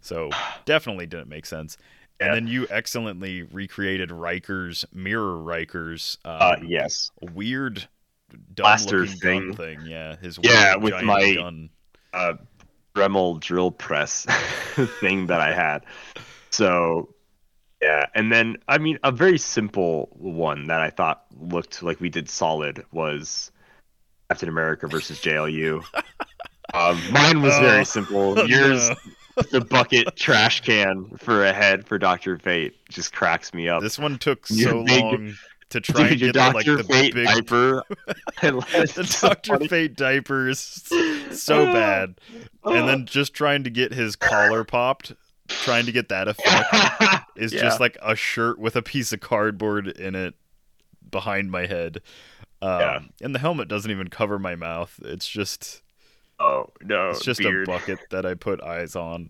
So 0.02 0.30
definitely 0.65 1.07
didn't 1.07 1.30
make 1.30 1.45
sense. 1.45 1.77
Yeah. 2.19 2.27
And 2.27 2.35
then 2.35 2.48
you 2.48 2.68
excellently 2.69 3.44
recreated 3.44 4.11
Riker's 4.11 4.85
mirror 4.94 5.38
Riker's 5.38 6.18
um, 6.26 6.38
Uh, 6.39 6.56
yes. 6.65 7.11
weird 7.34 7.88
dumb 8.30 8.38
Blaster 8.56 9.06
thing. 9.06 9.53
thing. 9.56 9.81
Yeah, 9.85 10.15
his 10.18 10.39
Yeah, 10.41 10.76
with 10.77 10.99
my- 11.03 11.35
gun. 11.35 11.69
uh, 12.14 12.34
Dremel 12.98 13.40
drill 13.40 13.72
press 13.72 14.26
thing 14.99 15.28
that 15.28 15.40
I 15.41 15.53
had. 15.53 15.86
So 16.49 17.14
Yeah, 17.82 18.06
and 18.15 18.32
then 18.32 18.57
I 18.68 18.78
mean 18.80 18.98
a 19.03 19.11
very 19.11 19.38
simple 19.38 20.10
one 20.14 20.68
that 20.68 20.82
I 20.82 20.90
thought 20.90 21.26
looked 21.40 21.84
like 21.84 21.99
we 21.99 22.10
did 22.10 22.30
solid 22.30 22.84
was 22.91 23.52
Captain 24.30 24.49
America 24.49 24.88
versus 24.88 25.19
JLU. 25.19 25.84
um, 26.74 27.02
mine 27.11 27.41
was 27.41 27.53
Oh, 27.56 27.61
very 27.61 27.86
simple. 27.86 28.48
Yours, 28.48 28.90
no. 28.90 29.44
the 29.52 29.61
bucket 29.61 30.15
trash 30.15 30.61
can 30.61 31.11
for 31.18 31.45
a 31.45 31.53
head 31.53 31.86
for 31.88 31.98
Doctor 31.99 32.38
Fate, 32.40 32.76
just 32.90 33.14
cracks 33.14 33.53
me 33.53 33.69
up. 33.69 33.82
This 33.84 33.99
one 33.99 34.18
took 34.18 34.48
so 34.48 34.84
big- 34.84 35.02
long 35.03 35.34
to 35.69 35.81
try 35.81 36.03
Dude, 36.10 36.11
and 36.11 36.19
get 36.19 36.34
the, 36.34 36.52
like 36.53 36.65
the 36.65 36.84
Fate 36.84 37.14
big 37.14 37.26
diaper. 37.27 37.84
the 38.41 39.18
Doctor 39.22 39.60
Fate 39.68 39.95
diapers 39.95 40.60
so 41.31 41.65
bad, 41.65 42.15
and 42.34 42.49
Oh. 42.64 42.85
then 42.85 43.06
just 43.06 43.34
trying 43.34 43.64
to 43.65 43.69
get 43.69 43.94
his 43.94 44.15
collar 44.15 44.64
popped, 44.64 45.14
trying 45.48 45.85
to 45.85 45.91
get 45.91 46.10
that 46.10 46.27
effect 46.27 46.73
is 47.35 47.53
Yeah. 47.53 47.61
just 47.61 47.80
like 47.80 47.98
a 48.02 48.15
shirt 48.15 48.60
with 48.60 48.76
a 48.76 48.81
piece 48.81 49.11
of 49.14 49.19
cardboard 49.19 49.88
in 49.88 50.15
it 50.15 50.35
behind 51.10 51.52
my 51.52 51.65
head. 51.65 52.02
Um, 52.61 52.80
Yeah. 52.80 52.99
And 53.22 53.35
the 53.35 53.39
helmet 53.39 53.68
doesn't 53.68 53.91
even 53.91 54.07
cover 54.10 54.39
my 54.39 54.56
mouth. 54.56 54.99
It's 55.03 55.27
just 55.27 55.81
oh 56.39 56.72
no, 56.81 57.10
it's 57.10 57.23
just 57.23 57.39
beard. 57.39 57.68
a 57.68 57.72
bucket 57.72 57.99
that 58.10 58.26
I 58.26 58.34
put 58.35 58.61
eyes 58.61 58.95
on. 58.95 59.30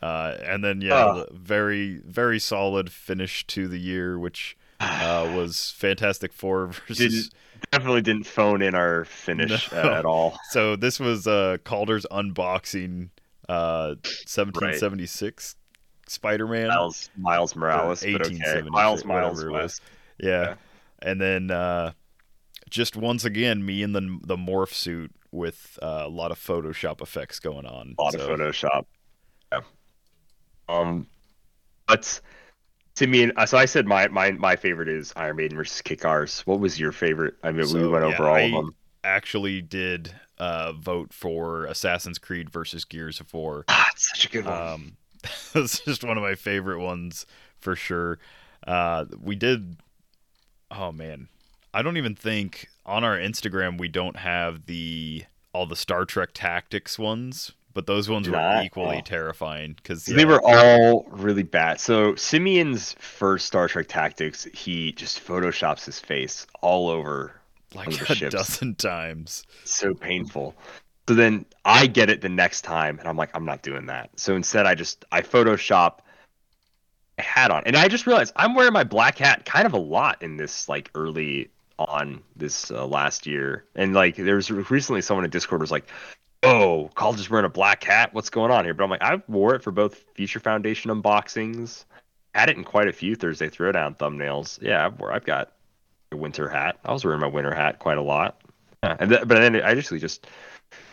Uh, 0.00 0.36
and 0.42 0.62
then 0.64 0.80
yeah, 0.80 0.94
Ah. 0.94 1.24
very 1.32 1.96
very 2.06 2.38
solid 2.38 2.90
finish 2.92 3.46
to 3.48 3.68
the 3.68 3.78
year, 3.78 4.18
which 4.18 4.56
uh, 4.80 5.32
was 5.34 5.70
Fantastic 5.76 6.32
Four 6.32 6.66
versus. 6.88 6.98
Didn't- 6.98 7.34
Definitely 7.72 8.02
didn't 8.02 8.24
phone 8.24 8.62
in 8.62 8.76
our 8.76 9.04
finish 9.04 9.70
No. 9.72 9.78
at 9.92 10.04
all. 10.04 10.38
So 10.50 10.76
this 10.76 11.00
was 11.00 11.26
uh, 11.26 11.56
Calder's 11.64 12.06
unboxing, 12.08 13.08
uh, 13.48 13.96
1776 14.28 15.56
Spider-Man. 16.06 16.68
Miles 16.68 17.10
Miles 17.16 17.56
Morales, 17.56 18.02
okay. 18.04 18.12
1876, 18.12 18.70
Miles 18.72 19.04
Miles 19.04 19.44
was. 19.44 19.80
Yeah. 20.20 20.28
Yeah. 20.30 20.54
And 21.02 21.20
then 21.20 21.50
uh, 21.50 21.92
just 22.70 22.96
once 22.96 23.24
again, 23.24 23.66
me 23.66 23.82
in 23.82 23.92
the 23.92 24.18
the 24.22 24.36
morph 24.36 24.72
suit 24.72 25.10
with 25.32 25.80
uh, 25.82 26.02
a 26.04 26.08
lot 26.08 26.30
of 26.30 26.38
Photoshop 26.38 27.02
effects 27.02 27.40
going 27.40 27.66
on. 27.66 27.96
A 27.98 28.02
lot 28.02 28.12
So, 28.12 28.20
of 28.20 28.38
Photoshop. 28.38 28.84
Yeah. 29.52 29.60
Um, 30.68 31.08
but 31.88 32.20
to 32.98 33.06
me, 33.06 33.30
uh, 33.30 33.46
so 33.46 33.56
I 33.56 33.64
said 33.64 33.86
my 33.86 34.08
my 34.08 34.32
my 34.32 34.56
favorite 34.56 34.88
is 34.88 35.12
Iron 35.14 35.36
Maiden 35.36 35.56
versus 35.56 35.80
Kick 35.80 36.04
Ass. 36.04 36.40
What 36.46 36.58
was 36.58 36.80
your 36.80 36.92
favorite? 36.92 37.34
I 37.44 37.52
mean, 37.52 37.72
we 37.72 37.86
went 37.86 38.04
yeah, 38.04 38.14
over 38.14 38.28
all 38.28 38.34
I 38.34 38.40
of 38.40 38.52
them. 38.52 38.74
Actually, 39.04 39.62
did 39.62 40.12
uh, 40.38 40.72
vote 40.72 41.12
for 41.12 41.64
Assassin's 41.66 42.18
Creed 42.18 42.50
versus 42.50 42.84
Gears 42.84 43.20
of 43.20 43.32
War. 43.32 43.64
Ah, 43.68 43.86
it's 43.92 44.10
such 44.10 44.26
a 44.26 44.28
good 44.28 44.46
one. 44.46 44.62
Um, 44.62 44.96
it's 45.54 45.78
just 45.80 46.02
one 46.02 46.16
of 46.16 46.22
my 46.24 46.34
favorite 46.34 46.80
ones 46.80 47.24
for 47.60 47.76
sure. 47.76 48.18
Uh, 48.66 49.04
we 49.20 49.36
did. 49.36 49.76
Oh 50.72 50.90
man, 50.90 51.28
I 51.72 51.82
don't 51.82 51.96
even 51.96 52.16
think 52.16 52.68
on 52.84 53.04
our 53.04 53.16
Instagram 53.16 53.78
we 53.78 53.88
don't 53.88 54.16
have 54.16 54.66
the 54.66 55.24
all 55.52 55.66
the 55.66 55.76
Star 55.76 56.04
Trek 56.04 56.30
Tactics 56.34 56.98
ones, 56.98 57.52
but 57.78 57.86
those 57.86 58.08
ones 58.08 58.28
were 58.28 58.34
Not- 58.34 58.64
equally 58.64 58.96
oh. 58.96 59.02
terrifying 59.02 59.74
because 59.74 60.02
So 60.02 60.12
They 60.14 60.24
were 60.24 60.40
all 60.42 61.06
really 61.12 61.44
bad. 61.44 61.78
So 61.78 62.16
Simeon's 62.16 62.94
first 62.94 63.46
Star 63.46 63.68
Trek 63.68 63.86
Tactics, 63.86 64.48
he 64.52 64.90
just 64.90 65.24
photoshops 65.24 65.84
his 65.84 66.00
face 66.00 66.44
all 66.60 66.88
over. 66.88 67.40
like 67.76 67.86
one 67.86 67.94
of 68.00 68.06
the 68.08 68.12
a 68.12 68.16
ships. 68.16 68.34
dozen 68.34 68.74
times. 68.74 69.44
So 69.62 69.94
painful. 69.94 70.56
So 71.06 71.14
then 71.14 71.46
I 71.64 71.86
get 71.86 72.10
it 72.10 72.20
the 72.20 72.28
next 72.28 72.62
time, 72.62 72.98
and 72.98 73.06
I'm 73.06 73.16
like, 73.16 73.30
I'm 73.32 73.44
not 73.44 73.62
doing 73.62 73.86
that. 73.86 74.10
So 74.16 74.34
instead, 74.34 74.66
I 74.66 74.74
just 74.74 75.04
I 75.12 75.20
Photoshop 75.20 75.98
a 77.16 77.22
hat 77.22 77.52
on, 77.52 77.62
and 77.64 77.76
I 77.76 77.86
just 77.86 78.08
realized 78.08 78.32
I'm 78.34 78.56
wearing 78.56 78.72
my 78.72 78.82
black 78.82 79.18
hat 79.18 79.44
kind 79.44 79.66
of 79.66 79.72
a 79.72 79.78
lot 79.78 80.20
in 80.20 80.36
this 80.36 80.68
like 80.68 80.90
early 80.96 81.48
on 81.78 82.24
this 82.34 82.72
uh, 82.72 82.84
last 82.84 83.24
year, 83.24 83.66
and 83.76 83.94
like 83.94 84.16
there 84.16 84.34
was 84.34 84.50
recently 84.50 85.00
someone 85.00 85.24
in 85.24 85.30
Discord 85.30 85.60
was 85.60 85.70
like, 85.70 85.86
"Oh, 86.42 86.90
Calder's 86.94 87.30
wearing 87.30 87.46
a 87.46 87.50
black 87.50 87.84
hat. 87.84 88.14
What's 88.14 88.30
going 88.30 88.50
on 88.50 88.64
here?" 88.64 88.74
But 88.74 88.84
I'm 88.84 88.90
like, 88.90 89.02
I 89.02 89.22
wore 89.28 89.54
it 89.54 89.62
for 89.62 89.70
both 89.70 90.04
Future 90.14 90.40
Foundation 90.40 90.90
unboxings. 90.90 91.84
Had 92.34 92.50
it 92.50 92.56
in 92.56 92.64
quite 92.64 92.88
a 92.88 92.92
few 92.92 93.14
Thursday 93.16 93.48
Throwdown 93.48 93.96
thumbnails. 93.96 94.60
Yeah, 94.62 94.86
I've, 94.86 94.98
wore, 94.98 95.12
I've 95.12 95.24
got 95.24 95.52
a 96.12 96.16
winter 96.16 96.48
hat. 96.48 96.78
I 96.84 96.92
was 96.92 97.04
wearing 97.04 97.20
my 97.20 97.26
winter 97.26 97.54
hat 97.54 97.78
quite 97.78 97.98
a 97.98 98.02
lot. 98.02 98.40
Yeah, 98.82 98.96
and 98.98 99.10
th- 99.10 99.22
but 99.26 99.38
then 99.38 99.56
I 99.56 99.72
actually 99.72 100.00
just 100.00 100.26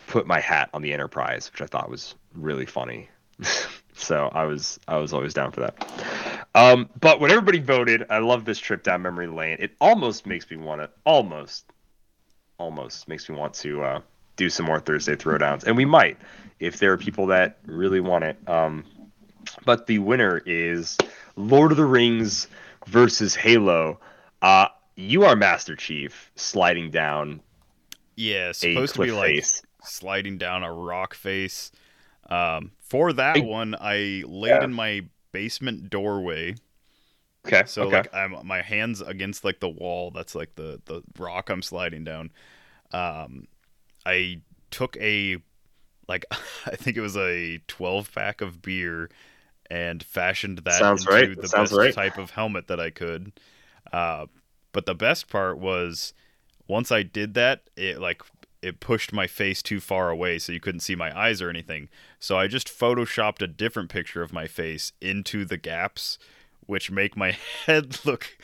put 0.06 0.26
my 0.26 0.40
hat 0.40 0.70
on 0.72 0.82
the 0.82 0.92
Enterprise, 0.92 1.50
which 1.52 1.62
I 1.62 1.66
thought 1.66 1.90
was 1.90 2.14
really 2.34 2.66
funny. 2.66 3.08
so 3.94 4.30
I 4.32 4.44
was 4.44 4.80
I 4.88 4.96
was 4.96 5.12
always 5.12 5.34
down 5.34 5.52
for 5.52 5.60
that. 5.60 6.46
Um, 6.54 6.88
but 7.00 7.20
when 7.20 7.30
everybody 7.30 7.58
voted, 7.58 8.06
I 8.08 8.18
love 8.18 8.44
this 8.44 8.58
trip 8.58 8.82
down 8.82 9.02
memory 9.02 9.26
lane. 9.26 9.58
It 9.60 9.72
almost 9.80 10.26
makes 10.26 10.50
me 10.50 10.56
want 10.56 10.80
to 10.80 10.90
almost 11.04 11.66
almost 12.58 13.08
makes 13.08 13.28
me 13.28 13.36
want 13.36 13.54
to 13.54 13.82
uh, 13.82 14.00
do 14.36 14.48
some 14.50 14.66
more 14.66 14.80
Thursday 14.80 15.16
throwdowns, 15.16 15.64
and 15.64 15.76
we 15.76 15.84
might 15.84 16.16
if 16.60 16.78
there 16.78 16.92
are 16.92 16.96
people 16.98 17.26
that 17.26 17.58
really 17.66 18.00
want 18.00 18.24
it. 18.24 18.36
Um, 18.48 18.84
but 19.64 19.86
the 19.86 19.98
winner 19.98 20.42
is 20.46 20.96
Lord 21.36 21.70
of 21.70 21.76
the 21.76 21.84
Rings 21.84 22.48
versus 22.86 23.34
Halo. 23.34 24.00
Uh, 24.42 24.68
you 24.96 25.24
are 25.24 25.36
Master 25.36 25.76
Chief 25.76 26.30
sliding 26.36 26.90
down 26.90 27.40
Yeah, 28.16 28.52
supposed 28.52 28.94
to 28.94 29.02
be 29.02 29.10
like 29.12 29.34
face. 29.36 29.62
sliding 29.84 30.38
down 30.38 30.62
a 30.62 30.72
rock 30.72 31.14
face. 31.14 31.70
Um, 32.30 32.72
for 32.80 33.12
that 33.12 33.36
I- 33.36 33.40
one, 33.40 33.74
I 33.78 34.22
laid 34.26 34.50
Yeah. 34.50 34.64
in 34.64 34.72
my 34.72 35.02
basement 35.32 35.90
doorway. 35.90 36.54
Okay. 37.46 37.62
So 37.66 37.82
okay. 37.84 37.98
like 37.98 38.14
I'm 38.14 38.34
my 38.44 38.62
hands 38.62 39.00
against 39.00 39.44
like 39.44 39.60
the 39.60 39.68
wall. 39.68 40.10
That's 40.10 40.34
like 40.34 40.54
the 40.56 40.80
the 40.86 41.02
rock 41.18 41.48
I'm 41.50 41.62
sliding 41.62 42.02
down. 42.02 42.32
Um, 42.92 43.46
I 44.06 44.40
took 44.70 44.96
a 44.98 45.38
like 46.08 46.24
I 46.66 46.76
think 46.76 46.96
it 46.96 47.02
was 47.02 47.16
a 47.16 47.58
12 47.66 48.12
pack 48.14 48.40
of 48.40 48.62
beer 48.62 49.10
and 49.68 50.02
fashioned 50.02 50.58
that 50.58 50.74
Sounds 50.74 51.02
into 51.04 51.12
right. 51.12 51.36
the 51.36 51.48
best 51.48 51.72
right. 51.72 51.94
type 51.94 52.18
of 52.18 52.30
helmet 52.30 52.68
that 52.68 52.80
I 52.80 52.90
could. 52.90 53.32
Uh, 53.92 54.26
but 54.72 54.86
the 54.86 54.94
best 54.94 55.28
part 55.28 55.58
was 55.58 56.14
once 56.68 56.92
I 56.92 57.02
did 57.02 57.34
that, 57.34 57.68
it 57.76 58.00
like 58.00 58.22
it 58.62 58.80
pushed 58.80 59.12
my 59.12 59.26
face 59.26 59.62
too 59.62 59.80
far 59.80 60.10
away 60.10 60.38
so 60.38 60.52
you 60.52 60.60
couldn't 60.60 60.80
see 60.80 60.94
my 60.96 61.16
eyes 61.16 61.42
or 61.42 61.50
anything. 61.50 61.88
So 62.18 62.38
I 62.38 62.46
just 62.46 62.68
photoshopped 62.68 63.42
a 63.42 63.46
different 63.46 63.90
picture 63.90 64.22
of 64.22 64.32
my 64.32 64.46
face 64.46 64.92
into 65.00 65.44
the 65.44 65.56
gaps, 65.56 66.18
which 66.66 66.90
make 66.90 67.16
my 67.16 67.36
head 67.66 68.04
look 68.04 68.38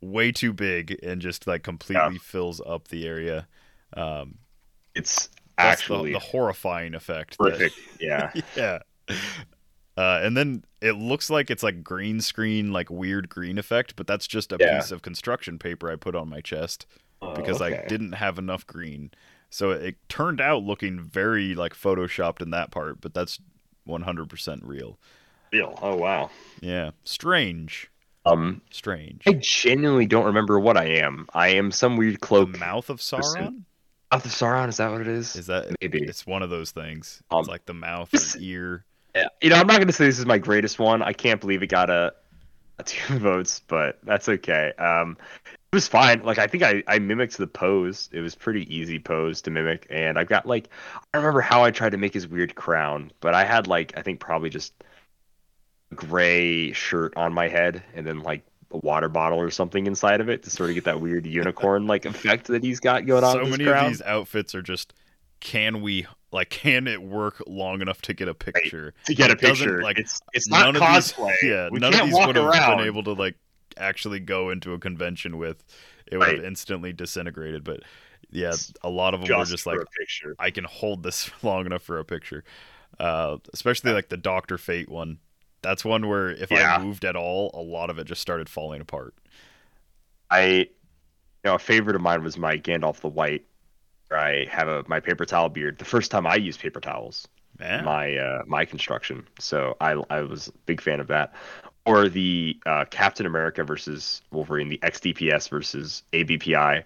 way 0.00 0.32
too 0.32 0.52
big 0.52 0.98
and 1.02 1.20
just 1.20 1.46
like 1.46 1.62
completely 1.62 2.18
fills 2.18 2.60
up 2.66 2.88
the 2.88 3.06
area. 3.06 3.46
Um, 3.96 4.38
it's 4.94 5.28
that's 5.56 5.80
actually 5.82 6.12
the, 6.12 6.18
the 6.18 6.24
horrifying 6.24 6.94
effect. 6.94 7.36
that- 7.38 7.50
perfect. 7.52 7.76
Yeah. 8.00 8.32
yeah. 8.56 8.78
Uh, 9.96 10.20
and 10.24 10.36
then 10.36 10.64
it 10.80 10.92
looks 10.96 11.30
like 11.30 11.50
it's 11.50 11.62
like 11.62 11.84
green 11.84 12.20
screen, 12.20 12.72
like 12.72 12.90
weird 12.90 13.28
green 13.28 13.58
effect, 13.58 13.94
but 13.96 14.06
that's 14.08 14.26
just 14.26 14.52
a 14.52 14.56
Yeah. 14.58 14.80
piece 14.80 14.90
of 14.90 15.02
construction 15.02 15.58
paper 15.58 15.90
I 15.90 15.96
put 15.96 16.16
on 16.16 16.28
my 16.28 16.40
chest 16.40 16.86
Oh, 17.22 17.32
because 17.34 17.62
I 17.62 17.86
didn't 17.86 18.12
have 18.12 18.38
enough 18.38 18.66
green. 18.66 19.12
So 19.50 19.70
it 19.70 19.96
turned 20.08 20.40
out 20.40 20.64
looking 20.64 20.98
very 21.00 21.54
like 21.54 21.74
photoshopped 21.74 22.42
in 22.42 22.50
that 22.50 22.72
part, 22.72 23.00
but 23.00 23.14
that's 23.14 23.38
100% 23.88 24.60
real. 24.64 24.98
Real. 25.52 25.78
Oh 25.80 25.94
wow. 25.94 26.30
Yeah. 26.60 26.90
Strange. 27.04 27.88
Um, 28.26 28.62
Strange. 28.72 29.22
I 29.28 29.34
genuinely 29.40 30.06
don't 30.06 30.24
remember 30.24 30.58
what 30.58 30.76
I 30.76 30.86
am. 30.86 31.28
I 31.34 31.48
am 31.50 31.70
some 31.70 31.96
weird 31.96 32.14
The 32.14 32.18
cloak. 32.18 32.58
mouth 32.58 32.90
of 32.90 32.98
Sauron? 32.98 33.62
Mouth 34.14 34.24
of 34.26 34.30
Sauron. 34.30 34.68
Is 34.68 34.76
that 34.76 34.92
what 34.92 35.00
it 35.00 35.08
is? 35.08 35.34
Is 35.34 35.46
that 35.46 35.74
Maybe. 35.80 36.02
it's 36.04 36.24
one 36.24 36.42
of 36.42 36.50
those 36.50 36.70
things. 36.70 37.20
Um, 37.30 37.40
it's 37.40 37.48
like 37.48 37.64
the 37.66 37.74
mouth 37.74 38.14
or 38.14 38.40
ear. 38.40 38.84
Yeah. 39.14 39.26
You 39.42 39.50
know, 39.50 39.56
I'm 39.56 39.66
not 39.66 39.80
gonna 39.80 39.92
say 39.92 40.06
this 40.06 40.20
is 40.20 40.26
my 40.26 40.38
greatest 40.38 40.78
one. 40.78 41.02
I 41.02 41.12
can't 41.12 41.40
believe 41.40 41.62
it 41.62 41.66
got 41.66 41.90
a, 41.90 42.14
a 42.78 42.82
two 42.84 43.18
votes, 43.18 43.60
but 43.66 43.98
that's 44.04 44.28
okay. 44.28 44.72
Um, 44.78 45.16
it 45.46 45.74
was 45.74 45.88
fine. 45.88 46.22
Like 46.22 46.38
I 46.38 46.46
think 46.46 46.62
I 46.62 46.84
I 46.86 47.00
mimicked 47.00 47.36
the 47.38 47.48
pose. 47.48 48.08
It 48.12 48.20
was 48.20 48.36
pretty 48.36 48.72
easy 48.74 49.00
pose 49.00 49.42
to 49.42 49.50
mimic, 49.50 49.86
and 49.90 50.16
I've 50.16 50.28
got 50.28 50.46
like 50.46 50.68
I 50.94 51.00
don't 51.12 51.24
remember 51.24 51.40
how 51.40 51.64
I 51.64 51.72
tried 51.72 51.90
to 51.90 51.98
make 51.98 52.14
his 52.14 52.28
weird 52.28 52.54
crown, 52.54 53.10
but 53.20 53.34
I 53.34 53.44
had 53.44 53.66
like 53.66 53.94
I 53.96 54.02
think 54.02 54.20
probably 54.20 54.50
just 54.50 54.72
a 55.90 55.94
gray 55.96 56.72
shirt 56.72 57.14
on 57.16 57.32
my 57.32 57.48
head, 57.48 57.82
and 57.94 58.06
then 58.06 58.20
like 58.20 58.44
a 58.74 58.78
water 58.78 59.08
bottle 59.08 59.40
or 59.40 59.50
something 59.50 59.86
inside 59.86 60.20
of 60.20 60.28
it 60.28 60.42
to 60.42 60.50
sort 60.50 60.68
of 60.68 60.74
get 60.74 60.84
that 60.84 61.00
weird 61.00 61.24
unicorn 61.24 61.86
like 61.86 62.04
effect 62.12 62.48
that 62.48 62.62
he's 62.62 62.80
got 62.80 63.06
going 63.06 63.24
on. 63.24 63.32
so 63.32 63.44
many 63.44 63.64
crown. 63.64 63.86
of 63.86 63.90
these 63.92 64.02
outfits 64.02 64.54
are 64.54 64.62
just 64.62 64.92
can 65.40 65.80
we 65.80 66.06
like 66.32 66.50
can 66.50 66.86
it 66.88 67.00
work 67.02 67.42
long 67.46 67.80
enough 67.80 68.02
to 68.02 68.12
get 68.12 68.28
a 68.28 68.34
picture 68.34 68.92
to 69.06 69.14
get 69.14 69.30
a 69.30 69.36
picture. 69.36 69.82
like, 69.82 69.98
it's 69.98 70.20
it's 70.32 70.48
not 70.48 70.68
of 70.68 70.74
these- 70.74 71.12
cosplay. 71.12 71.34
yeah 71.42 71.68
we 71.70 71.78
none 71.78 71.94
of 71.94 72.06
these 72.06 72.14
would 72.14 72.36
have 72.36 72.44
around. 72.46 72.78
been 72.78 72.86
able 72.86 73.04
to 73.04 73.12
like 73.12 73.36
actually 73.76 74.20
go 74.20 74.50
into 74.50 74.72
a 74.72 74.78
convention 74.78 75.38
with 75.38 75.64
it 76.06 76.18
would 76.18 76.28
have 76.28 76.44
instantly 76.44 76.92
disintegrated 76.92 77.62
but 77.64 77.80
yeah 78.30 78.52
a 78.82 78.90
lot 78.90 79.14
of 79.14 79.20
them 79.24 79.38
were 79.38 79.44
just 79.44 79.66
like 79.66 79.78
i 80.38 80.50
can 80.50 80.64
hold 80.64 81.02
this 81.02 81.30
long 81.42 81.66
enough 81.66 81.82
for 81.82 81.98
a 81.98 82.04
picture 82.04 82.42
uh 82.98 83.36
espespecially 83.52 83.92
like 83.92 84.08
the 84.08 84.16
dr 84.16 84.56
fate 84.58 84.88
one 84.88 85.18
that's 85.64 85.84
one 85.84 86.08
where 86.08 86.30
if 86.30 86.50
Yeah. 86.50 86.76
I 86.76 86.78
moved 86.78 87.04
at 87.04 87.16
all, 87.16 87.50
a 87.54 87.62
lot 87.62 87.90
of 87.90 87.98
it 87.98 88.04
just 88.06 88.22
started 88.22 88.48
falling 88.48 88.80
apart. 88.80 89.14
I, 90.30 90.46
you 90.46 90.68
know, 91.44 91.54
a 91.56 91.58
favorite 91.58 91.96
of 91.96 92.02
mine 92.02 92.22
was 92.22 92.38
my 92.38 92.58
Gandalf 92.58 93.00
the 93.00 93.08
White. 93.08 93.46
Where 94.08 94.20
I 94.20 94.46
have 94.46 94.68
a 94.68 94.84
my 94.88 95.00
paper 95.00 95.24
towel 95.26 95.48
beard. 95.50 95.78
The 95.78 95.84
first 95.86 96.10
time 96.10 96.26
I 96.26 96.36
used 96.36 96.60
paper 96.60 96.80
towels, 96.80 97.28
Man, 97.58 97.84
my 97.84 98.16
uh, 98.16 98.42
my 98.46 98.64
construction. 98.66 99.26
So 99.40 99.76
I 99.80 99.92
I 100.10 100.22
was 100.22 100.48
a 100.48 100.52
big 100.66 100.80
fan 100.82 101.00
of 101.00 101.08
that. 101.08 101.34
Or 101.86 102.08
the 102.08 102.60
uh, 102.66 102.86
Captain 102.90 103.26
America 103.26 103.64
versus 103.64 104.22
Wolverine, 104.32 104.68
the 104.70 104.80
XDPS 104.82 105.48
versus 105.48 106.04
ABPI. 106.12 106.84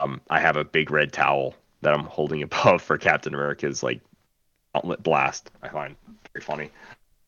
Um, 0.00 0.20
I 0.30 0.40
have 0.40 0.56
a 0.56 0.64
big 0.64 0.90
red 0.90 1.12
towel 1.12 1.56
that 1.82 1.94
I'm 1.94 2.04
holding 2.04 2.42
above 2.44 2.82
for 2.82 2.98
Captain 2.98 3.34
America's 3.34 3.82
like 3.82 4.00
gauntlet 4.74 5.02
blast. 5.02 5.50
I 5.62 5.68
find 5.70 5.96
very 6.34 6.44
funny. 6.44 6.70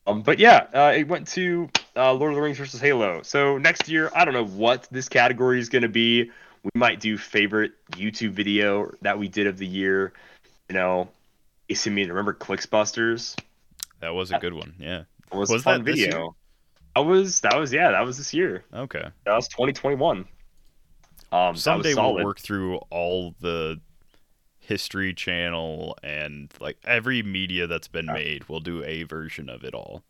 Um, 0.07 0.21
but 0.21 0.39
yeah, 0.39 0.67
uh, 0.73 0.93
it 0.95 1.07
went 1.07 1.27
to 1.29 1.69
uh, 1.95 2.13
Lord 2.13 2.31
of 2.31 2.35
the 2.35 2.41
Rings 2.41 2.57
versus 2.57 2.81
Halo. 2.81 3.21
So 3.21 3.57
next 3.57 3.87
year, 3.87 4.11
I 4.15 4.25
don't 4.25 4.33
know 4.33 4.45
what 4.45 4.87
this 4.91 5.07
category 5.07 5.59
is 5.59 5.69
going 5.69 5.83
to 5.83 5.89
be. 5.89 6.31
We 6.63 6.71
might 6.75 6.99
do 6.99 7.17
favorite 7.17 7.73
YouTube 7.91 8.31
video 8.31 8.91
that 9.01 9.17
we 9.17 9.27
did 9.27 9.47
of 9.47 9.57
the 9.57 9.67
year. 9.67 10.13
You 10.69 10.75
know, 10.75 11.09
I 11.69 11.89
mean, 11.89 12.09
remember 12.09 12.33
Clicksbusters? 12.33 13.37
that 13.99 14.13
was 14.13 14.31
a 14.31 14.39
good 14.39 14.53
one. 14.53 14.73
Yeah. 14.79 15.03
It 15.31 15.37
was, 15.37 15.49
Was 15.49 15.61
a 15.61 15.63
fun 15.63 15.83
that 15.83 15.91
video. 15.91 16.35
That 16.95 17.01
was 17.01 17.39
that 17.41 17.57
was 17.57 17.71
yeah, 17.71 17.91
that 17.91 18.01
was 18.01 18.17
this 18.17 18.33
year. 18.33 18.65
Okay. 18.73 19.07
That 19.25 19.35
was 19.35 19.47
2021. 19.47 20.25
Um, 21.31 21.55
Someday 21.55 21.93
we'll 21.93 22.15
work 22.15 22.39
through 22.39 22.77
all 22.89 23.33
the 23.39 23.79
History 24.71 25.13
Channel 25.13 25.97
and 26.01 26.49
like 26.61 26.77
every 26.85 27.21
media 27.21 27.67
that's 27.67 27.89
been 27.89 28.05
Yeah. 28.05 28.13
made. 28.13 28.47
We'll 28.47 28.61
do 28.61 28.81
a 28.85 29.03
version 29.03 29.49
of 29.49 29.65
it 29.65 29.73
all. 29.73 30.01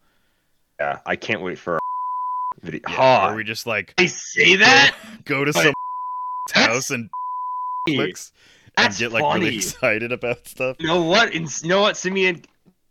Yeah, 0.80 1.00
I 1.04 1.16
can't 1.16 1.42
wait 1.42 1.58
for 1.58 1.74
our 1.74 1.80
video. 2.62 2.82
Yeah, 2.88 2.96
Ah, 3.00 3.26
where 3.28 3.38
we 3.38 3.44
just 3.44 3.66
like 3.66 3.96
I 3.98 4.06
say 4.06 4.56
that. 4.58 4.96
go 5.26 5.44
to 5.44 5.52
some 5.52 5.74
house 6.54 6.92
and 6.92 7.10
clicks 7.88 8.32
and 8.78 8.96
get 8.96 9.12
like 9.12 9.24
really 9.34 9.56
excited 9.56 10.12
about 10.12 10.48
stuff. 10.48 10.76
You 10.80 10.86
know 10.88 11.02
what? 11.02 11.34
You 11.34 11.48
know 11.64 11.82
what, 11.82 11.98
Simeon? 11.98 12.44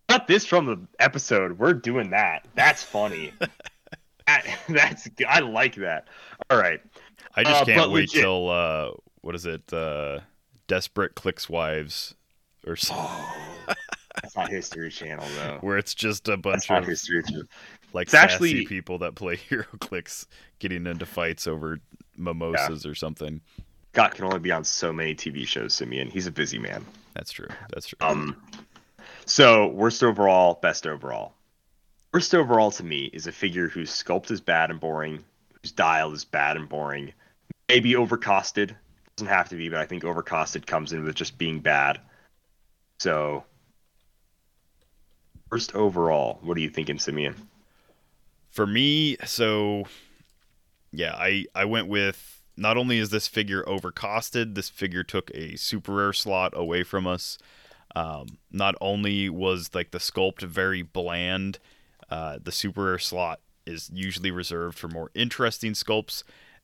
Cut 0.08 0.26
this 0.26 0.44
from 0.44 0.66
the 0.66 0.76
episode. 0.98 1.56
We're 1.56 1.72
doing 1.74 2.10
that. 2.10 2.48
That's 2.56 2.82
funny. 2.82 3.32
that, 4.26 4.44
that's 4.68 5.08
I 5.28 5.38
like 5.38 5.76
that. 5.76 6.08
All 6.50 6.58
right. 6.58 6.80
I 7.36 7.44
just 7.44 7.62
Uh, 7.62 7.64
can't 7.64 7.90
wait 7.92 8.08
legit. 8.12 8.22
till 8.22 8.50
uh 8.50 8.90
what 9.20 9.36
is 9.36 9.46
it? 9.46 9.72
Uh 9.72 10.18
Desperate 10.70 11.16
Clicks 11.16 11.48
Wives 11.48 12.14
or 12.64 12.76
something 12.76 13.24
That's 14.22 14.36
not 14.36 14.48
History 14.50 14.88
Channel 14.88 15.26
though. 15.36 15.58
where 15.62 15.76
it's 15.78 15.94
just 15.94 16.28
a 16.28 16.36
bunch 16.36 16.68
That's 16.68 16.82
of 16.84 16.88
History 16.88 17.24
Channel. 17.24 17.42
like 17.92 18.04
It's 18.04 18.12
sassy 18.12 18.34
actually- 18.34 18.66
people 18.66 18.98
that 18.98 19.16
play 19.16 19.34
hero 19.48 19.64
clicks 19.80 20.28
getting 20.60 20.86
into 20.86 21.06
fights 21.06 21.48
over 21.48 21.78
mimosas 22.16 22.86
or 22.86 22.94
something. 22.94 23.40
God 23.94 24.10
can 24.14 24.24
only 24.26 24.38
be 24.38 24.52
on 24.52 24.62
so 24.62 24.92
many 24.92 25.12
TV 25.16 25.44
shows. 25.44 25.74
Simeon, 25.74 26.08
he's 26.08 26.28
a 26.28 26.30
busy 26.30 26.58
man. 26.60 26.84
That's 27.14 27.32
true. 27.32 27.48
That's 27.72 27.88
true. 27.88 27.98
Um, 28.00 28.36
so 29.26 29.66
worst 29.68 30.04
overall, 30.04 30.60
best 30.62 30.86
overall. 30.86 31.32
Worst 32.14 32.32
overall 32.32 32.70
to 32.72 32.84
me 32.84 33.10
is 33.12 33.26
a 33.26 33.32
figure 33.32 33.66
whose 33.68 33.90
sculpt 33.90 34.30
is 34.30 34.40
bad 34.40 34.70
and 34.70 34.78
boring, 34.78 35.24
whose 35.60 35.72
dial 35.72 36.12
is 36.12 36.24
bad 36.24 36.56
and 36.56 36.68
boring, 36.68 37.12
maybe 37.68 37.94
overcosted. 37.94 38.76
Doesn't 39.20 39.36
have 39.36 39.50
to 39.50 39.56
be, 39.56 39.68
but 39.68 39.78
I 39.78 39.84
think 39.84 40.02
overcosted 40.02 40.64
comes 40.66 40.94
in 40.94 41.04
with 41.04 41.14
just 41.14 41.36
being 41.36 41.60
bad. 41.60 42.00
So, 43.00 43.44
first 45.50 45.74
overall, 45.74 46.38
what 46.40 46.56
are 46.56 46.60
you 46.60 46.70
thinking, 46.70 46.98
Simeon? 46.98 47.34
For 48.50 48.66
me, 48.66 49.18
so 49.26 49.84
yeah, 50.90 51.14
I 51.18 51.44
I 51.54 51.66
went 51.66 51.88
with 51.88 52.40
not 52.56 52.78
only 52.78 52.96
is 52.96 53.10
this 53.10 53.28
figure 53.28 53.62
overcosted, 53.64 54.54
this 54.54 54.70
figure 54.70 55.04
took 55.04 55.30
a 55.34 55.56
super 55.56 55.92
rare 55.92 56.14
slot 56.14 56.54
away 56.56 56.82
from 56.82 57.06
us. 57.06 57.36
Um, 57.94 58.38
not 58.50 58.74
only 58.80 59.28
was 59.28 59.68
like 59.74 59.90
the 59.90 59.98
sculpt 59.98 60.40
very 60.40 60.80
bland, 60.80 61.58
uh, 62.08 62.38
the 62.42 62.52
super 62.52 62.84
rare 62.84 62.98
slot 62.98 63.40
is 63.66 63.90
usually 63.92 64.30
reserved 64.30 64.78
for 64.78 64.88
more 64.88 65.10
interesting 65.14 65.74
sculpts, 65.74 66.22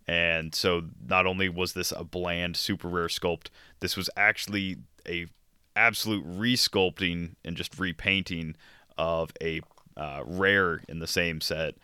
and 0.09 0.55
so 0.55 0.85
not 1.07 1.27
only 1.27 1.49
was 1.49 1.73
this 1.73 1.93
a 1.93 2.05
bland 2.05 2.57
super 2.57 2.89
rare 2.89 3.09
sculpt, 3.09 3.49
this 3.81 3.97
was 3.97 4.09
actually 4.17 4.77
a 5.09 5.27
absolute 5.75 6.27
resculpting 6.27 7.35
and 7.45 7.57
just 7.57 7.79
repainting 7.79 8.57
of 8.97 9.31
a 9.43 9.61
uh, 9.97 10.23
rare 10.25 10.83
in 10.89 10.99
the 11.01 11.07
same 11.07 11.41
set. 11.41 11.75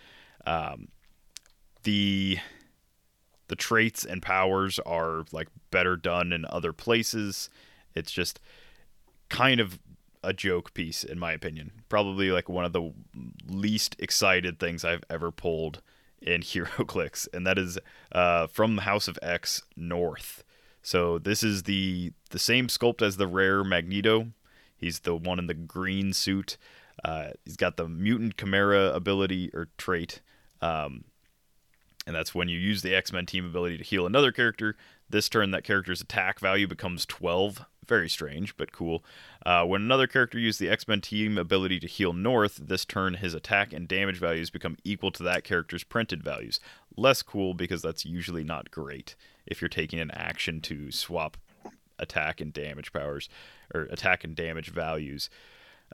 Um, 0.46 0.88
the 1.82 2.38
the 3.48 3.56
traits 3.56 4.04
and 4.04 4.22
powers 4.22 4.78
are 4.80 5.24
like 5.32 5.48
better 5.70 5.96
done 5.96 6.32
in 6.32 6.46
other 6.48 6.72
places. 6.72 7.50
It's 7.94 8.12
just 8.12 8.40
kind 9.28 9.60
of 9.60 9.78
a 10.22 10.32
joke 10.32 10.72
piece 10.74 11.02
in 11.02 11.18
my 11.18 11.32
opinion. 11.32 11.72
Probably 11.88 12.30
like 12.30 12.48
one 12.48 12.64
of 12.64 12.72
the 12.72 12.92
least 13.48 13.96
excited 13.98 14.58
things 14.58 14.84
I've 14.84 15.04
ever 15.10 15.30
pulled 15.30 15.82
in 16.22 16.40
HeroClix, 16.42 17.28
and 17.32 17.46
that 17.46 17.58
is 17.58 17.78
uh, 18.12 18.46
from 18.46 18.78
House 18.78 19.08
of 19.08 19.18
X 19.22 19.62
North. 19.76 20.44
So 20.82 21.18
this 21.18 21.42
is 21.42 21.64
the 21.64 22.12
the 22.30 22.38
same 22.38 22.66
sculpt 22.66 23.02
as 23.02 23.16
the 23.16 23.26
rare 23.26 23.62
Magneto. 23.62 24.28
He's 24.76 25.00
the 25.00 25.14
one 25.14 25.38
in 25.38 25.46
the 25.46 25.54
green 25.54 26.12
suit. 26.12 26.56
Uh, 27.04 27.28
he's 27.44 27.56
got 27.56 27.76
the 27.76 27.88
mutant 27.88 28.36
chimera 28.36 28.92
ability 28.92 29.50
or 29.54 29.68
trait, 29.78 30.20
um, 30.60 31.04
and 32.06 32.14
that's 32.14 32.34
when 32.34 32.48
you 32.48 32.58
use 32.58 32.82
the 32.82 32.94
X 32.94 33.12
Men 33.12 33.26
team 33.26 33.46
ability 33.46 33.78
to 33.78 33.84
heal 33.84 34.06
another 34.06 34.32
character. 34.32 34.76
This 35.08 35.28
turn, 35.28 35.50
that 35.52 35.64
character's 35.64 36.00
attack 36.00 36.40
value 36.40 36.66
becomes 36.66 37.06
12. 37.06 37.64
Very 37.86 38.08
strange, 38.08 38.56
but 38.56 38.70
cool. 38.70 39.04
Uh, 39.44 39.64
when 39.64 39.82
another 39.82 40.06
character 40.06 40.38
used 40.38 40.60
the 40.60 40.68
X 40.68 40.86
Men 40.86 41.00
team 41.00 41.36
ability 41.36 41.80
to 41.80 41.88
heal 41.88 42.12
North, 42.12 42.60
this 42.62 42.84
turn 42.84 43.14
his 43.14 43.34
attack 43.34 43.72
and 43.72 43.88
damage 43.88 44.18
values 44.18 44.50
become 44.50 44.76
equal 44.84 45.10
to 45.10 45.22
that 45.24 45.42
character's 45.42 45.82
printed 45.82 46.22
values. 46.22 46.60
Less 46.96 47.22
cool 47.22 47.54
because 47.54 47.82
that's 47.82 48.04
usually 48.04 48.44
not 48.44 48.70
great 48.70 49.16
if 49.46 49.60
you're 49.60 49.68
taking 49.68 49.98
an 49.98 50.12
action 50.12 50.60
to 50.62 50.92
swap 50.92 51.36
attack 51.98 52.40
and 52.40 52.52
damage 52.52 52.92
powers 52.92 53.28
or 53.74 53.82
attack 53.82 54.22
and 54.22 54.36
damage 54.36 54.70
values. 54.70 55.28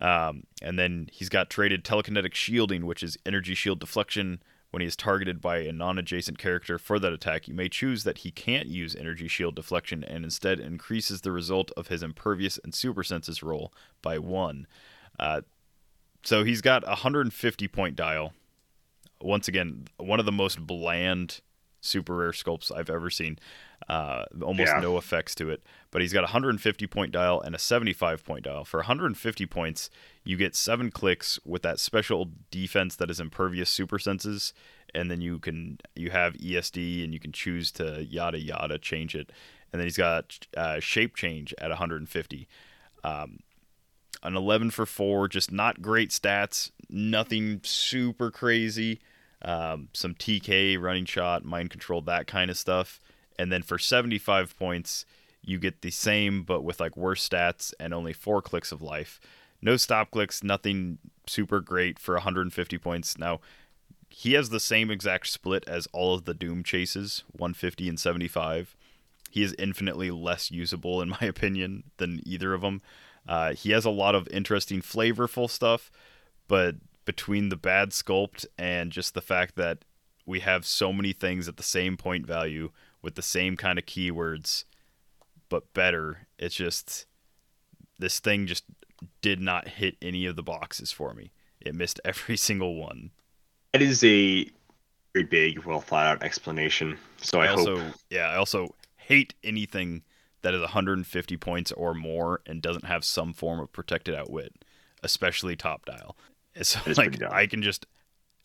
Um, 0.00 0.44
and 0.62 0.78
then 0.78 1.08
he's 1.12 1.28
got 1.28 1.50
traded 1.50 1.84
telekinetic 1.84 2.34
shielding, 2.34 2.86
which 2.86 3.02
is 3.02 3.16
energy 3.24 3.54
shield 3.54 3.80
deflection. 3.80 4.40
When 4.70 4.82
he 4.82 4.86
is 4.86 4.96
targeted 4.96 5.40
by 5.40 5.58
a 5.58 5.72
non 5.72 5.98
adjacent 5.98 6.38
character 6.38 6.78
for 6.78 6.98
that 6.98 7.12
attack, 7.12 7.48
you 7.48 7.54
may 7.54 7.68
choose 7.68 8.04
that 8.04 8.18
he 8.18 8.30
can't 8.30 8.66
use 8.66 8.94
energy 8.94 9.26
shield 9.26 9.54
deflection 9.54 10.04
and 10.04 10.24
instead 10.24 10.60
increases 10.60 11.22
the 11.22 11.32
result 11.32 11.70
of 11.76 11.88
his 11.88 12.02
impervious 12.02 12.58
and 12.62 12.74
super 12.74 13.02
senses 13.02 13.42
roll 13.42 13.72
by 14.02 14.18
one. 14.18 14.66
Uh, 15.18 15.40
so 16.22 16.44
he's 16.44 16.60
got 16.60 16.84
a 16.84 16.88
150 16.88 17.68
point 17.68 17.96
dial. 17.96 18.34
Once 19.20 19.48
again, 19.48 19.86
one 19.96 20.20
of 20.20 20.26
the 20.26 20.32
most 20.32 20.66
bland 20.66 21.40
super 21.80 22.16
rare 22.16 22.32
sculpts 22.32 22.70
I've 22.70 22.90
ever 22.90 23.08
seen. 23.08 23.38
Uh, 23.88 24.26
almost 24.42 24.72
Yeah. 24.74 24.80
no 24.80 24.98
effects 24.98 25.34
to 25.36 25.48
it. 25.48 25.62
But 25.90 26.02
he's 26.02 26.12
got 26.12 26.20
a 26.20 26.26
150 26.26 26.86
point 26.86 27.10
dial 27.10 27.40
and 27.40 27.54
a 27.54 27.58
75 27.58 28.22
point 28.22 28.44
dial. 28.44 28.64
For 28.66 28.80
150 28.80 29.46
points, 29.46 29.88
you 30.24 30.36
get 30.36 30.54
seven 30.54 30.90
clicks 30.90 31.38
with 31.46 31.62
that 31.62 31.80
special 31.80 32.30
defense 32.50 32.96
that 32.96 33.10
is 33.10 33.18
impervious 33.18 33.70
super 33.70 33.98
senses, 33.98 34.52
and 34.94 35.10
then 35.10 35.22
you 35.22 35.38
can 35.38 35.78
you 35.96 36.10
have 36.10 36.34
ESD 36.34 37.02
and 37.02 37.14
you 37.14 37.20
can 37.20 37.32
choose 37.32 37.72
to 37.72 38.04
yada 38.04 38.38
yada 38.38 38.78
change 38.78 39.14
it. 39.14 39.32
And 39.72 39.80
then 39.80 39.86
he's 39.86 39.96
got 39.96 40.46
uh, 40.56 40.80
shape 40.80 41.16
change 41.16 41.54
at 41.56 41.70
150. 41.70 42.46
Um, 43.04 43.38
an 44.22 44.36
11 44.36 44.70
for 44.70 44.84
4 44.84 45.28
just 45.28 45.52
not 45.52 45.80
great 45.80 46.10
stats 46.10 46.72
nothing 46.90 47.60
super 47.62 48.30
crazy 48.32 49.00
um, 49.42 49.88
some 49.92 50.12
tk 50.14 50.76
running 50.80 51.04
shot 51.04 51.44
mind 51.44 51.70
control 51.70 52.02
that 52.02 52.26
kind 52.26 52.50
of 52.50 52.58
stuff 52.58 53.00
and 53.38 53.52
then 53.52 53.62
for 53.62 53.78
75 53.78 54.58
points 54.58 55.04
you 55.42 55.58
get 55.58 55.82
the 55.82 55.90
same 55.90 56.42
but 56.42 56.62
with 56.62 56.80
like 56.80 56.96
worse 56.96 57.26
stats 57.26 57.72
and 57.78 57.94
only 57.94 58.12
four 58.12 58.42
clicks 58.42 58.72
of 58.72 58.82
life. 58.82 59.20
No 59.60 59.76
stop 59.76 60.10
clicks 60.10 60.42
nothing 60.42 60.98
super 61.26 61.60
great 61.60 61.98
for 61.98 62.14
150 62.14 62.78
points. 62.78 63.18
Now 63.18 63.40
he 64.10 64.32
has 64.32 64.50
the 64.50 64.60
same 64.60 64.90
exact 64.90 65.28
split 65.28 65.64
as 65.68 65.86
all 65.92 66.14
of 66.14 66.24
the 66.24 66.34
doom 66.34 66.62
chases 66.62 67.24
150 67.32 67.88
and 67.88 68.00
75 68.00 68.74
he 69.30 69.42
is 69.42 69.54
infinitely 69.58 70.10
less 70.10 70.50
usable 70.50 71.02
in 71.02 71.10
my 71.10 71.18
opinion 71.22 71.84
than 71.98 72.20
either 72.24 72.54
of 72.54 72.62
them 72.62 72.80
uh, 73.28 73.52
he 73.52 73.70
has 73.72 73.84
a 73.84 73.90
lot 73.90 74.14
of 74.14 74.26
interesting, 74.28 74.80
flavorful 74.80 75.50
stuff, 75.50 75.90
but 76.48 76.76
between 77.04 77.50
the 77.50 77.56
bad 77.56 77.90
sculpt 77.90 78.46
and 78.56 78.90
just 78.90 79.12
the 79.12 79.20
fact 79.20 79.54
that 79.56 79.84
we 80.24 80.40
have 80.40 80.64
so 80.64 80.92
many 80.92 81.12
things 81.12 81.46
at 81.46 81.58
the 81.58 81.62
same 81.62 81.96
point 81.96 82.26
value 82.26 82.70
with 83.02 83.14
the 83.14 83.22
same 83.22 83.56
kind 83.56 83.78
of 83.78 83.86
keywords, 83.86 84.64
but 85.48 85.72
better, 85.72 86.26
it's 86.38 86.54
just 86.54 87.06
this 87.98 88.20
thing 88.20 88.46
just 88.46 88.64
did 89.20 89.40
not 89.40 89.68
hit 89.68 89.96
any 90.02 90.26
of 90.26 90.36
the 90.36 90.42
boxes 90.42 90.92
for 90.92 91.14
me. 91.14 91.30
It 91.60 91.74
missed 91.74 92.00
every 92.04 92.36
single 92.48 92.76
one. 92.76 93.10
It 93.72 93.82
is 93.82 94.02
a 94.04 94.48
very 95.14 95.24
big, 95.26 95.64
well 95.64 95.80
thought 95.80 96.06
out 96.06 96.22
explanation. 96.22 96.98
So 97.20 97.40
I, 97.40 97.46
I 97.46 97.48
also 97.48 97.78
hope 97.78 97.94
yeah, 98.10 98.28
I 98.28 98.36
also 98.36 98.74
hate 98.96 99.34
anything 99.42 100.02
that 100.42 100.54
is 100.54 100.60
150 100.60 101.36
points 101.36 101.72
or 101.72 101.94
more 101.94 102.40
and 102.46 102.62
doesn't 102.62 102.84
have 102.84 103.04
some 103.04 103.32
form 103.32 103.60
of 103.60 103.72
protected 103.72 104.14
outwit, 104.14 104.52
especially 105.02 105.56
top 105.56 105.84
dial. 105.84 106.16
So 106.62 106.80
like. 106.96 107.22
I 107.22 107.46
can 107.46 107.62
just 107.62 107.86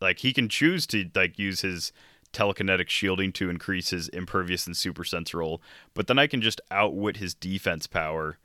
like 0.02 0.20
he 0.20 0.34
can 0.34 0.50
choose 0.50 0.86
to 0.88 1.10
like 1.16 1.40
use 1.40 1.62
his 1.62 1.92
telekinetic 2.34 2.90
shielding 2.90 3.32
to 3.34 3.50
increase 3.50 3.92
his 3.92 4.10
impervious 4.10 4.68
and 4.68 4.76
super 4.76 5.04
sense 5.04 5.34
roll, 5.34 5.62
but 5.94 6.08
then 6.08 6.20
I 6.20 6.28
can 6.28 6.42
just 6.42 6.60
outwit 6.72 7.18
his 7.18 7.34
defense 7.34 7.88
power 7.88 8.38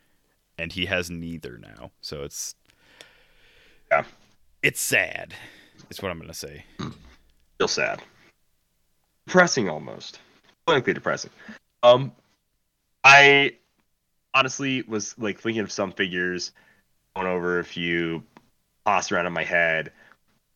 and 0.58 0.72
he 0.72 0.86
has 0.86 1.10
neither 1.10 1.58
now. 1.58 1.90
So 2.00 2.22
it's 2.22 2.54
Yeah. 3.90 4.04
It's 4.62 4.80
sad. 4.80 5.34
It's 5.90 6.02
what 6.02 6.10
I'm 6.10 6.20
to 6.20 6.34
say. 6.34 6.64
feel 7.58 7.68
sad. 7.68 8.02
Depressing 9.26 9.68
almost. 9.68 10.20
Clinically 10.66 10.94
depressing. 10.94 11.30
Um 11.82 12.12
I 13.04 13.54
honestly 14.34 14.82
was 14.82 15.18
like 15.18 15.40
thinking 15.40 15.62
of 15.62 15.72
some 15.72 15.92
figures, 15.92 16.52
going 17.16 17.26
over 17.26 17.58
a 17.58 17.64
few, 17.64 18.22
tossed 18.84 19.12
around 19.12 19.26
in 19.26 19.32
my 19.32 19.44
head. 19.44 19.92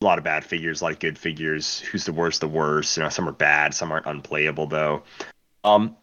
A 0.02 0.04
lot 0.04 0.18
of 0.18 0.24
bad 0.24 0.44
figures, 0.44 0.80
a 0.80 0.84
lot 0.84 0.92
of 0.92 0.98
good 0.98 1.18
figures. 1.18 1.80
Who's 1.80 2.04
the 2.04 2.12
worst? 2.12 2.40
The 2.40 2.48
worst. 2.48 2.96
You 2.96 3.04
know, 3.04 3.08
some 3.08 3.28
are 3.28 3.32
bad, 3.32 3.72
some 3.74 3.92
aren't 3.92 4.06
unplayable 4.06 4.66
though. 4.66 5.04
Um, 5.64 5.96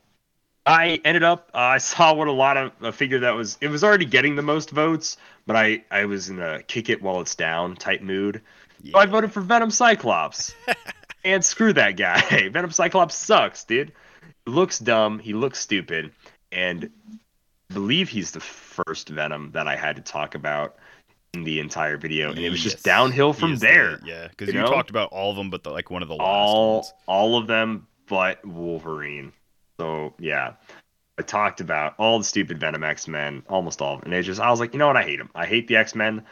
I 0.65 1.01
ended 1.03 1.23
up. 1.23 1.51
Uh, 1.53 1.57
I 1.57 1.77
saw 1.79 2.13
what 2.13 2.27
a 2.27 2.31
lot 2.31 2.57
of 2.57 2.71
a 2.81 2.91
figure 2.91 3.19
that 3.19 3.31
was. 3.31 3.57
It 3.61 3.67
was 3.67 3.83
already 3.83 4.05
getting 4.05 4.35
the 4.35 4.41
most 4.41 4.71
votes, 4.71 5.17
but 5.45 5.55
I 5.55 5.83
I 5.91 6.05
was 6.05 6.29
in 6.29 6.39
a 6.39 6.63
kick 6.63 6.89
it 6.89 7.01
while 7.01 7.21
it's 7.21 7.35
down 7.35 7.75
type 7.75 8.01
mood. 8.01 8.41
So 8.91 8.97
I 8.97 9.05
voted 9.05 9.33
for 9.33 9.41
Venom 9.41 9.71
Cyclops. 9.71 10.55
and 11.23 11.43
screw 11.43 11.73
that 11.73 11.97
guy. 11.97 12.49
Venom 12.53 12.71
Cyclops 12.71 13.15
sucks, 13.15 13.63
dude. 13.63 13.91
He 14.45 14.51
looks 14.51 14.79
dumb. 14.79 15.19
He 15.19 15.33
looks 15.33 15.59
stupid. 15.59 16.11
And 16.51 16.89
I 17.69 17.73
believe 17.73 18.09
he's 18.09 18.31
the 18.31 18.39
first 18.39 19.09
Venom 19.09 19.51
that 19.51 19.67
I 19.67 19.75
had 19.75 19.97
to 19.97 20.01
talk 20.01 20.35
about 20.35 20.77
the 21.33 21.59
entire 21.59 21.97
video. 21.97 22.29
And 22.29 22.39
it 22.39 22.49
was 22.49 22.63
just 22.63 22.83
downhill 22.83 23.33
from 23.33 23.55
there. 23.57 23.97
the- 23.97 24.07
yeah, 24.07 24.27
because 24.27 24.47
you 24.47 24.55
you, 24.55 24.61
know? 24.61 24.71
talked 24.71 24.89
about 24.89 25.09
all 25.11 25.31
of 25.31 25.37
them, 25.37 25.49
but 25.49 25.63
the, 25.63 25.69
like 25.69 25.89
one 25.89 26.01
of 26.01 26.07
the 26.07 26.15
last 26.15 26.25
all 26.25 26.75
ones. 26.75 26.93
all 27.07 27.37
of 27.37 27.47
them 27.47 27.87
but 28.07 28.43
Wolverine. 28.45 29.31
So 29.79 30.13
yeah. 30.19 30.53
I 31.17 31.21
talked 31.21 31.59
about 31.59 31.95
all 31.97 32.17
the 32.17 32.23
stupid 32.23 32.59
Venom 32.59 32.83
X 32.83 33.07
Men, 33.07 33.43
almost 33.49 33.81
all 33.81 33.95
of 33.95 34.01
them. 34.01 34.11
And 34.11 34.19
it 34.19 34.23
just 34.23 34.39
I 34.39 34.49
was 34.49 34.59
like, 34.59 34.73
you 34.73 34.79
know 34.79 34.87
what, 34.87 34.97
I 34.97 35.03
hate 35.03 35.17
them. 35.17 35.29
I 35.35 35.45
hate 35.45 35.67
the 35.67 35.75
X 35.75 35.93
Men 35.93 36.25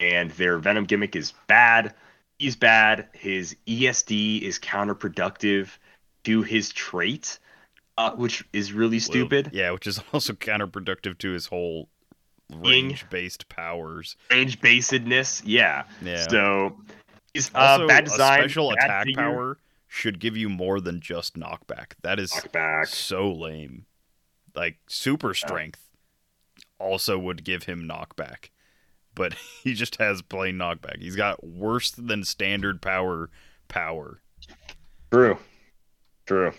and 0.00 0.30
their 0.32 0.58
Venom 0.58 0.84
gimmick 0.84 1.16
is 1.16 1.32
bad. 1.46 1.94
He's 2.38 2.56
bad. 2.56 3.08
His 3.12 3.56
ESD 3.66 4.42
is 4.42 4.58
counterproductive 4.58 5.70
to 6.24 6.42
his 6.42 6.70
trait, 6.70 7.38
uh, 7.96 8.12
which 8.12 8.44
is 8.52 8.72
really 8.72 9.00
stupid. 9.00 9.50
Yeah, 9.52 9.72
which 9.72 9.86
is 9.86 10.00
also 10.12 10.34
counterproductive 10.34 11.18
to 11.18 11.30
his 11.30 11.46
whole 11.46 11.88
Ying. 12.50 12.60
range-based 12.62 13.48
powers. 13.48 14.16
Range 14.30 14.60
basedness, 14.60 15.42
yeah. 15.44 15.84
Yeah. 16.02 16.26
So 16.28 16.76
he's 17.34 17.50
uh, 17.54 17.58
also, 17.58 17.86
bad 17.86 18.04
design. 18.04 18.40
a 18.40 18.42
special 18.42 18.70
bad 18.70 18.84
attack 18.84 19.06
figure, 19.06 19.22
power 19.22 19.58
should 19.86 20.20
give 20.20 20.36
you 20.36 20.48
more 20.48 20.80
than 20.80 21.00
just 21.00 21.38
knockback. 21.38 21.92
That 22.02 22.18
is 22.20 22.32
knockback. 22.32 22.86
so 22.88 23.30
lame. 23.30 23.86
Like 24.54 24.78
super 24.88 25.34
strength 25.34 25.80
also 26.78 27.18
would 27.18 27.44
give 27.44 27.64
him 27.64 27.88
knockback, 27.88 28.50
but 29.14 29.34
he 29.64 29.74
just 29.74 29.96
has 29.96 30.22
plain 30.22 30.56
knockback. 30.56 31.00
He's 31.00 31.16
got 31.16 31.44
worse 31.44 31.90
than 31.90 32.24
standard 32.24 32.80
power 32.80 33.30
power. 33.68 34.20
True. 35.10 35.38
True. 36.26 36.52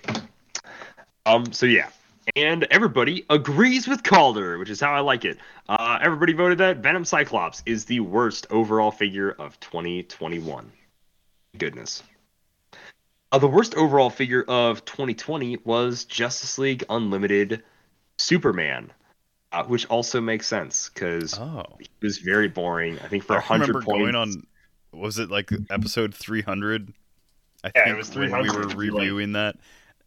Um. 1.26 1.52
So 1.54 1.66
yeah, 1.66 1.90
and 2.36 2.66
everybody 2.72 3.26
agrees 3.30 3.88
with 3.88 4.04
Calder, 4.04 4.58
which 4.58 4.70
is 4.70 4.80
how 4.80 4.94
I 4.94 5.00
like 5.00 5.26
it. 5.26 5.38
Uh, 5.68 6.00
everybody 6.02 6.34
voted 6.34 6.58
that 6.60 6.78
Venom 6.78 7.06
Cyclops 7.06 7.64
is 7.66 7.86
the 7.86 8.00
worst 8.00 8.48
overall 8.50 8.92
figure 8.92 9.32
of 9.32 9.60
2021. 9.60 10.72
Goodness. 11.58 12.04
Uh, 13.32 13.38
the 13.40 13.48
worst 13.48 13.76
overall 13.76 14.10
figure 14.10 14.44
of 14.48 14.84
2020 14.86 15.58
was 15.64 16.06
Justice 16.06 16.58
League 16.58 16.84
Unlimited 16.90 17.64
Superman, 18.18 18.92
uh, 19.52 19.64
which 19.66 19.86
also 19.88 20.20
makes 20.20 20.48
sense 20.48 20.90
because 20.94 21.38
Oh, 21.38 21.64
he 21.80 21.88
was 22.02 22.18
very 22.18 22.48
boring. 22.48 22.98
I 23.00 23.08
think 23.08 23.24
for 23.24 23.34
I 23.34 23.38
100 23.38 23.68
remember 23.68 23.82
points. 23.86 24.00
going 24.00 24.16
on. 24.16 24.48
Was 24.92 25.20
it 25.20 25.30
like 25.30 25.52
episode 25.70 26.16
300? 26.16 26.92
I 27.64 27.72
Yeah, 27.76 27.82
it 27.82 27.86
think 27.86 27.98
was 27.98 28.16
when 28.16 28.32
we 28.42 28.50
were 28.50 28.68
reviewing 28.70 29.34
that, 29.34 29.56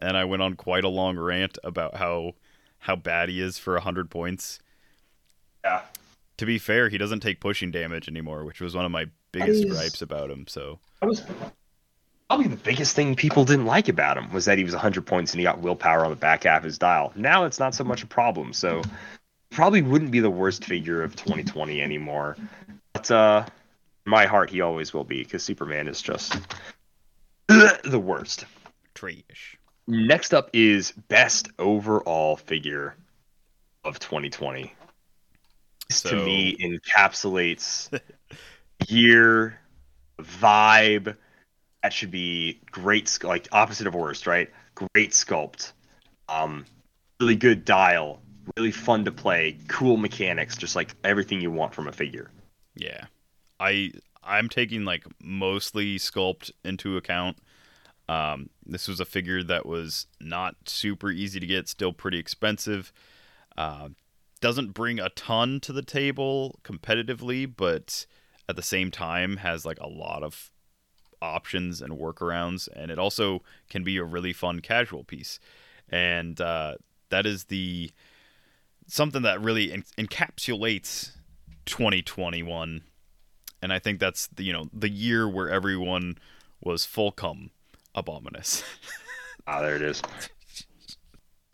and 0.02 0.16
I 0.16 0.24
went 0.24 0.42
on 0.42 0.54
quite 0.54 0.84
a 0.84 0.88
long 0.88 1.16
rant 1.16 1.58
about 1.64 1.96
how 1.96 2.32
how 2.80 2.96
bad 2.96 3.28
he 3.28 3.40
is 3.40 3.58
for 3.58 3.74
100 3.74 4.10
points. 4.10 4.58
Yeah. 5.64 5.82
To 6.38 6.46
be 6.46 6.58
fair, 6.58 6.88
he 6.88 6.98
doesn't 6.98 7.20
take 7.20 7.38
pushing 7.40 7.70
damage 7.70 8.08
anymore, 8.08 8.44
which 8.44 8.60
was 8.60 8.74
one 8.74 8.84
of 8.84 8.90
my 8.90 9.06
biggest 9.30 9.64
is- 9.64 9.72
gripes 9.72 10.02
about 10.02 10.30
him. 10.30 10.46
So 10.48 10.80
That 11.00 11.06
was 11.08 11.22
probably 12.28 12.48
the 12.48 12.56
biggest 12.56 12.96
thing 12.96 13.14
people 13.14 13.44
didn't 13.44 13.66
like 13.66 13.88
about 13.88 14.16
him 14.18 14.32
was 14.32 14.46
that 14.46 14.58
he 14.58 14.64
was 14.64 14.72
100 14.74 15.06
points 15.06 15.32
and 15.32 15.38
he 15.38 15.44
got 15.44 15.60
willpower 15.60 16.04
on 16.04 16.10
the 16.10 16.16
back 16.16 16.44
half 16.44 16.58
of 16.58 16.64
his 16.64 16.78
dial. 16.78 17.12
Now 17.14 17.44
it's 17.44 17.58
not 17.60 17.74
so 17.74 17.84
much 17.84 18.02
a 18.02 18.06
problem. 18.06 18.52
So 18.52 18.82
probably 19.50 19.82
wouldn't 19.82 20.10
be 20.10 20.20
the 20.20 20.30
worst 20.30 20.64
figure 20.64 21.02
of 21.02 21.14
2020 21.14 21.80
anymore. 21.80 22.36
But 22.94 23.10
uh, 23.10 23.46
my 24.06 24.24
heart, 24.26 24.50
he 24.50 24.60
always 24.62 24.92
will 24.92 25.04
be 25.04 25.22
because 25.22 25.44
Superman 25.44 25.86
is 25.86 26.02
just 26.02 26.36
the 27.48 28.00
worst. 28.02 28.46
trash. 28.94 29.56
Next 29.86 30.32
up 30.32 30.50
is 30.52 30.92
best 30.92 31.48
overall 31.58 32.36
figure 32.36 32.96
of 33.84 33.98
2020. 33.98 34.72
This 35.88 36.02
to 36.02 36.16
me 36.16 36.56
encapsulates 36.56 38.00
year, 38.88 39.58
vibe. 40.18 41.16
That 41.82 41.92
should 41.92 42.10
be 42.12 42.60
great, 42.70 43.18
like 43.24 43.48
opposite 43.52 43.86
of 43.86 43.94
worst, 43.94 44.26
right? 44.26 44.48
Great 44.74 45.10
sculpt, 45.10 45.72
um, 46.28 46.64
really 47.20 47.36
good 47.36 47.64
dial, 47.64 48.22
really 48.56 48.70
fun 48.70 49.04
to 49.04 49.12
play, 49.12 49.58
cool 49.68 49.96
mechanics, 49.96 50.56
just 50.56 50.76
like 50.76 50.94
everything 51.02 51.40
you 51.40 51.50
want 51.50 51.74
from 51.74 51.88
a 51.88 51.92
figure. 51.92 52.30
Yeah, 52.76 53.06
I 53.58 53.92
I'm 54.22 54.48
taking 54.48 54.84
like 54.84 55.04
mostly 55.20 55.98
sculpt 55.98 56.52
into 56.64 56.96
account. 56.96 57.38
Um, 58.08 58.50
this 58.66 58.88
was 58.88 59.00
a 59.00 59.04
figure 59.04 59.42
that 59.42 59.66
was 59.66 60.06
not 60.20 60.56
super 60.66 61.10
easy 61.10 61.40
to 61.40 61.46
get, 61.46 61.68
still 61.68 61.92
pretty 61.92 62.18
expensive. 62.18 62.92
Uh, 63.56 63.90
doesn't 64.40 64.74
bring 64.74 64.98
a 64.98 65.08
ton 65.10 65.60
to 65.60 65.72
the 65.72 65.82
table 65.82 66.58
competitively, 66.64 67.50
but 67.54 68.06
at 68.48 68.56
the 68.56 68.62
same 68.62 68.90
time 68.90 69.38
has 69.38 69.64
like 69.64 69.78
a 69.80 69.88
lot 69.88 70.22
of 70.22 70.50
options 71.22 71.80
and 71.80 71.92
workarounds, 71.98 72.68
and 72.74 72.90
it 72.90 72.98
also 72.98 73.42
can 73.70 73.84
be 73.84 73.96
a 73.96 74.04
really 74.04 74.32
fun 74.32 74.60
casual 74.60 75.04
piece. 75.04 75.38
And 75.88 76.40
uh, 76.40 76.74
that 77.10 77.24
is 77.24 77.44
the 77.44 77.92
something 78.88 79.22
that 79.22 79.40
really 79.40 79.72
en- 79.72 79.84
encapsulates 79.96 81.12
2021 81.66 82.82
and 83.62 83.72
i 83.72 83.78
think 83.78 84.00
that's 84.00 84.26
the 84.26 84.42
you 84.42 84.52
know 84.52 84.68
the 84.72 84.88
year 84.88 85.28
where 85.28 85.48
everyone 85.48 86.18
was 86.60 86.84
full 86.84 87.12
cum 87.12 87.50
abominous 87.94 88.62
Ah, 89.46 89.60
there 89.60 89.74
it 89.76 89.82
is. 89.82 90.00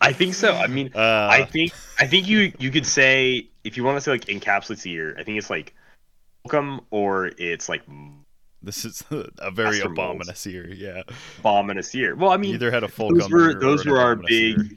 I 0.01 0.13
think 0.13 0.35
so. 0.35 0.53
I 0.53 0.67
mean, 0.67 0.93
uh, 0.95 1.29
I 1.31 1.45
think 1.45 1.73
I 1.99 2.07
think 2.07 2.29
you 2.29 2.53
you 2.59 2.71
could 2.71 2.87
say 2.87 3.49
if 3.65 3.77
you 3.77 3.85
want 3.85 3.97
to 3.97 4.01
say 4.01 4.11
like 4.13 4.27
encapsulates 4.27 4.83
the 4.83 4.91
year, 4.91 5.17
I 5.19 5.25
think 5.25 5.39
it's 5.39 5.51
like 5.51 5.75
welcome 6.45 6.83
or 6.91 7.33
it's 7.39 7.69
like 7.69 7.83
this 8.63 8.85
is 8.85 9.03
a 9.39 9.51
very 9.51 9.81
abominous 9.81 10.47
year 10.47 10.69
yeah 10.73 11.03
abominous 11.39 11.95
year. 11.95 12.15
Well, 12.15 12.31
I 12.31 12.37
mean, 12.37 12.55
either 12.55 12.71
had 12.71 12.85
a 12.85 12.89
full 12.89 13.15
those 13.15 13.31
were 13.31 13.55
those 13.55 13.87
were 13.87 13.99
our 13.99 14.17
big. 14.17 14.31
year. 14.31 14.69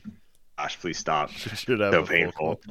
Gosh, 0.57 0.79
please 0.79 0.97
stop. 0.97 1.29
should 1.31 1.79
have 1.79 1.93
So 1.93 2.05
painful. 2.05 2.61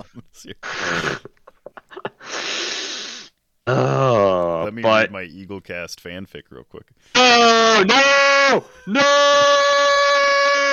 Cum 3.74 3.84
abominous 3.84 4.14
year. 4.14 4.22
Oh, 4.22 4.64
let 4.64 4.74
me 4.74 4.82
but 4.82 5.00
read 5.00 5.12
my 5.12 5.22
eagle 5.22 5.60
cast 5.60 6.02
fanfic 6.02 6.44
real 6.50 6.64
quick 6.64 6.86
no, 7.84 8.64
no, 8.86 9.00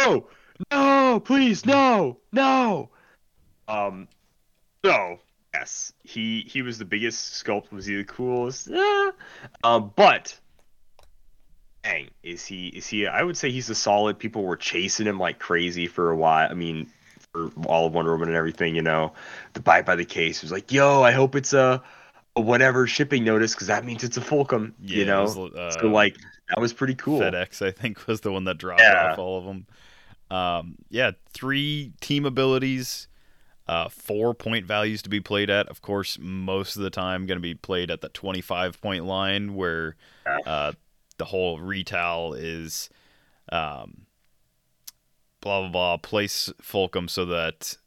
no, 0.04 0.28
no, 0.72 1.20
please, 1.20 1.66
no, 1.66 2.18
no. 2.32 2.90
Um, 3.68 4.08
so 4.84 5.20
yes, 5.54 5.94
he 6.04 6.42
he 6.48 6.62
was 6.62 6.78
the 6.78 6.86
biggest 6.86 7.44
sculpt. 7.44 7.72
Was 7.72 7.86
he 7.86 7.96
the 7.96 8.04
coolest? 8.04 8.68
Yeah. 8.68 9.12
Um, 9.64 9.92
but 9.96 10.38
dang, 11.84 12.10
is 12.24 12.46
he 12.46 12.68
is 12.68 12.88
he? 12.88 13.08
I 13.08 13.24
would 13.24 13.38
say 13.38 13.52
he's 13.52 13.70
a 13.70 13.76
solid. 13.76 14.20
People 14.20 14.44
were 14.44 14.58
chasing 14.58 15.06
him 15.06 15.20
like 15.20 15.40
crazy 15.40 15.88
for 15.88 16.12
a 16.12 16.16
while. 16.16 16.50
I 16.50 16.54
mean, 16.54 16.88
for 17.32 17.52
all 17.66 17.88
of 17.88 17.94
Wonder 17.94 18.12
Woman 18.12 18.30
and 18.30 18.38
everything. 18.38 18.76
You 18.76 18.82
know, 18.82 19.14
the 19.54 19.60
bite 19.60 19.86
by 19.86 19.96
the 19.96 20.06
case 20.06 20.42
was 20.42 20.52
like, 20.52 20.72
yo, 20.72 21.04
I 21.04 21.12
hope 21.12 21.36
it's 21.36 21.54
a. 21.54 21.84
whatever 22.42 22.88
shipping 22.88 23.24
notice 23.24 23.54
because 23.54 23.68
that 23.68 23.86
means 23.86 24.04
it's 24.04 24.18
a 24.18 24.22
Fulcrum. 24.22 24.74
Yeah, 24.82 24.98
you 24.98 25.06
know, 25.06 25.24
was, 25.24 25.38
uh, 25.38 25.72
so 25.80 25.88
like 25.88 26.16
that 26.50 26.60
was 26.60 26.74
pretty 26.74 26.96
cool. 26.96 27.20
FedEx, 27.22 27.66
I 27.66 27.72
think, 27.72 28.08
was 28.08 28.22
the 28.22 28.32
one 28.32 28.44
that 28.46 28.58
dropped 28.58 28.82
Yeah. 28.82 29.12
off 29.12 29.20
all 29.20 29.38
of 29.40 29.46
them. 29.46 29.66
Um, 30.30 30.76
yeah, 30.90 31.12
three 31.34 31.94
team 32.02 32.26
abilities, 32.26 33.08
uh, 33.68 33.90
four 33.90 34.34
point 34.34 34.66
values 34.66 35.02
to 35.04 35.10
be 35.10 35.20
played 35.22 35.50
at. 35.50 35.68
Of 35.70 35.82
course, 35.82 36.18
most 36.20 36.76
of 36.76 36.84
the 36.84 36.90
time 36.90 37.26
going 37.26 37.38
to 37.38 37.42
be 37.42 37.56
played 37.56 37.90
at 37.92 38.02
the 38.02 38.10
25 38.10 38.82
point 38.82 39.06
line 39.06 39.56
where 39.56 39.96
Yeah. 40.26 40.38
uh, 40.46 40.72
the 41.18 41.26
whole 41.26 41.60
retail 41.60 42.34
is 42.38 42.90
um, 43.50 44.06
blah, 45.42 45.62
blah, 45.62 45.70
blah. 45.70 45.98
Place 45.98 46.52
Fulcrum 46.62 47.08
so 47.08 47.26
that 47.26 47.78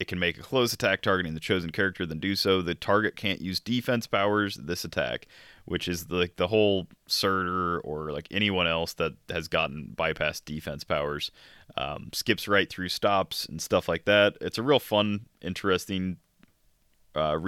it 0.00 0.08
can 0.08 0.18
make 0.18 0.38
a 0.38 0.42
close 0.42 0.72
attack 0.72 1.02
targeting 1.02 1.34
the 1.34 1.40
chosen 1.40 1.70
character, 1.70 2.06
then 2.06 2.18
do 2.18 2.34
so. 2.34 2.62
The 2.62 2.74
target 2.74 3.16
can't 3.16 3.42
use 3.42 3.60
defense 3.60 4.06
powers 4.06 4.56
this 4.56 4.82
attack, 4.82 5.26
which 5.66 5.86
is 5.86 6.10
like 6.10 6.36
the 6.36 6.48
whole 6.48 6.88
Surtur 7.06 7.80
or 7.80 8.10
like 8.10 8.26
anyone 8.30 8.66
else 8.66 8.94
that 8.94 9.12
has 9.28 9.46
gotten 9.46 9.92
bypassed 9.94 10.46
defense 10.46 10.84
powers. 10.84 11.30
Um, 11.76 12.08
skips 12.14 12.48
right 12.48 12.68
through 12.68 12.88
stops 12.88 13.44
and 13.44 13.60
stuff 13.60 13.88
like 13.88 14.06
that. 14.06 14.38
It's 14.40 14.56
a 14.56 14.62
real 14.62 14.78
fun, 14.78 15.26
interesting 15.42 16.16
uh. 17.14 17.38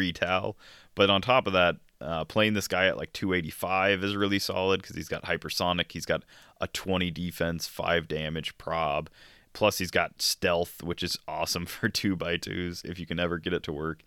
But 0.94 1.08
on 1.08 1.22
top 1.22 1.46
of 1.46 1.54
that, 1.54 1.76
uh, 2.02 2.24
playing 2.24 2.52
this 2.52 2.68
guy 2.68 2.86
at 2.86 2.98
like 2.98 3.14
285 3.14 4.04
is 4.04 4.14
really 4.14 4.38
solid 4.38 4.82
because 4.82 4.96
he's 4.96 5.08
got 5.08 5.24
hypersonic. 5.24 5.90
He's 5.92 6.04
got 6.04 6.22
a 6.60 6.66
20 6.66 7.10
defense, 7.10 7.66
5 7.66 8.08
damage 8.08 8.58
prob. 8.58 9.08
Plus, 9.52 9.78
he's 9.78 9.90
got 9.90 10.22
stealth, 10.22 10.82
which 10.82 11.02
is 11.02 11.18
awesome 11.28 11.66
for 11.66 11.88
2 11.88 12.16
by 12.16 12.36
2s 12.36 12.84
if 12.84 12.98
you 12.98 13.06
can 13.06 13.18
ever 13.18 13.38
get 13.38 13.52
it 13.52 13.62
to 13.64 13.72
work. 13.72 14.02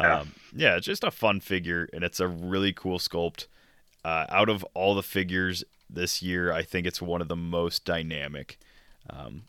Yeah. 0.00 0.20
Um, 0.20 0.34
yeah, 0.54 0.76
it's 0.76 0.86
just 0.86 1.04
a 1.04 1.10
fun 1.10 1.40
figure, 1.40 1.88
and 1.92 2.02
it's 2.02 2.20
a 2.20 2.28
really 2.28 2.72
cool 2.72 2.98
sculpt. 2.98 3.46
Uh, 4.04 4.26
out 4.28 4.48
of 4.48 4.64
all 4.74 4.94
the 4.94 5.02
figures 5.02 5.64
this 5.88 6.22
year, 6.22 6.52
I 6.52 6.62
think 6.62 6.86
it's 6.86 7.00
one 7.00 7.22
of 7.22 7.28
the 7.28 7.36
most 7.36 7.84
dynamic. 7.84 8.58
Um, 9.08 9.44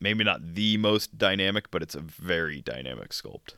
maybe 0.00 0.24
not 0.24 0.54
the 0.54 0.76
most 0.76 1.18
dynamic, 1.18 1.70
but 1.70 1.82
it's 1.82 1.94
a 1.94 2.00
very 2.00 2.60
dynamic 2.62 3.10
sculpt. 3.10 3.54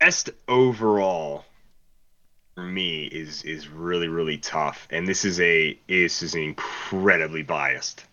best 0.00 0.30
overall 0.48 1.44
for 2.54 2.62
me 2.64 3.04
is 3.04 3.42
is 3.44 3.68
really 3.68 4.08
really 4.08 4.38
tough 4.38 4.88
and 4.90 5.06
this 5.06 5.24
is 5.24 5.38
a 5.40 5.78
this 5.88 6.22
is 6.22 6.34
incredibly 6.34 7.42
biased 7.42 8.04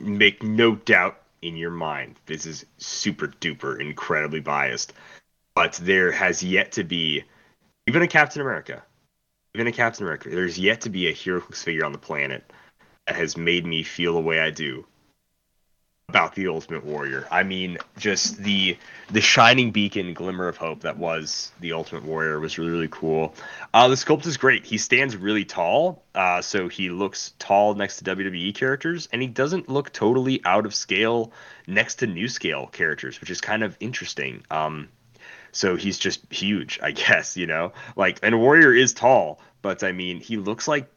make 0.00 0.42
no 0.42 0.76
doubt 0.76 1.20
in 1.42 1.56
your 1.56 1.70
mind 1.70 2.16
this 2.26 2.46
is 2.46 2.66
super 2.78 3.28
duper 3.28 3.80
incredibly 3.80 4.40
biased 4.40 4.92
but 5.54 5.74
there 5.74 6.10
has 6.10 6.42
yet 6.42 6.72
to 6.72 6.84
be 6.84 7.22
even 7.86 8.02
a 8.02 8.08
captain 8.08 8.42
america 8.42 8.82
even 9.54 9.66
a 9.66 9.72
captain 9.72 10.04
america 10.04 10.28
there's 10.30 10.58
yet 10.58 10.80
to 10.80 10.90
be 10.90 11.08
a 11.08 11.12
hero 11.12 11.40
figure 11.40 11.84
on 11.84 11.92
the 11.92 11.98
planet 11.98 12.52
that 13.06 13.16
has 13.16 13.36
made 13.36 13.64
me 13.64 13.82
feel 13.82 14.14
the 14.14 14.20
way 14.20 14.40
i 14.40 14.50
do 14.50 14.84
about 16.10 16.34
the 16.34 16.48
ultimate 16.48 16.82
warrior. 16.86 17.28
I 17.30 17.42
mean 17.42 17.76
just 17.98 18.38
the 18.38 18.78
the 19.10 19.20
shining 19.20 19.72
beacon 19.72 20.14
glimmer 20.14 20.48
of 20.48 20.56
hope 20.56 20.80
that 20.80 20.96
was 20.96 21.52
the 21.60 21.74
ultimate 21.74 22.02
warrior 22.02 22.40
was 22.40 22.56
really 22.56 22.70
really 22.70 22.88
cool. 22.90 23.34
Uh, 23.74 23.88
the 23.88 23.94
sculpt 23.94 24.26
is 24.26 24.38
great. 24.38 24.64
He 24.64 24.78
stands 24.78 25.18
really 25.18 25.44
tall 25.44 26.02
uh, 26.14 26.40
so 26.40 26.66
he 26.66 26.88
looks 26.88 27.34
tall 27.38 27.74
next 27.74 27.98
to 27.98 28.04
wwe 28.04 28.54
characters 28.54 29.06
and 29.12 29.20
he 29.20 29.28
doesn't 29.28 29.68
look 29.68 29.92
totally 29.92 30.40
out 30.46 30.64
of 30.64 30.74
scale 30.74 31.30
next 31.66 31.96
to 31.96 32.06
new 32.06 32.28
scale 32.28 32.68
characters 32.68 33.20
which 33.20 33.28
is 33.28 33.42
kind 33.42 33.62
of 33.62 33.76
interesting. 33.78 34.42
Um, 34.50 34.88
so 35.52 35.76
he's 35.76 35.98
just 35.98 36.32
huge 36.32 36.80
i 36.82 36.90
guess 37.02 37.36
you 37.36 37.46
know? 37.46 37.74
Like 37.96 38.18
and 38.22 38.40
warrior 38.40 38.72
is 38.72 38.94
tall 38.94 39.40
but 39.60 39.82
i 39.82 39.92
mean 39.92 40.20
he 40.20 40.38
looks 40.38 40.66
like 40.66 40.90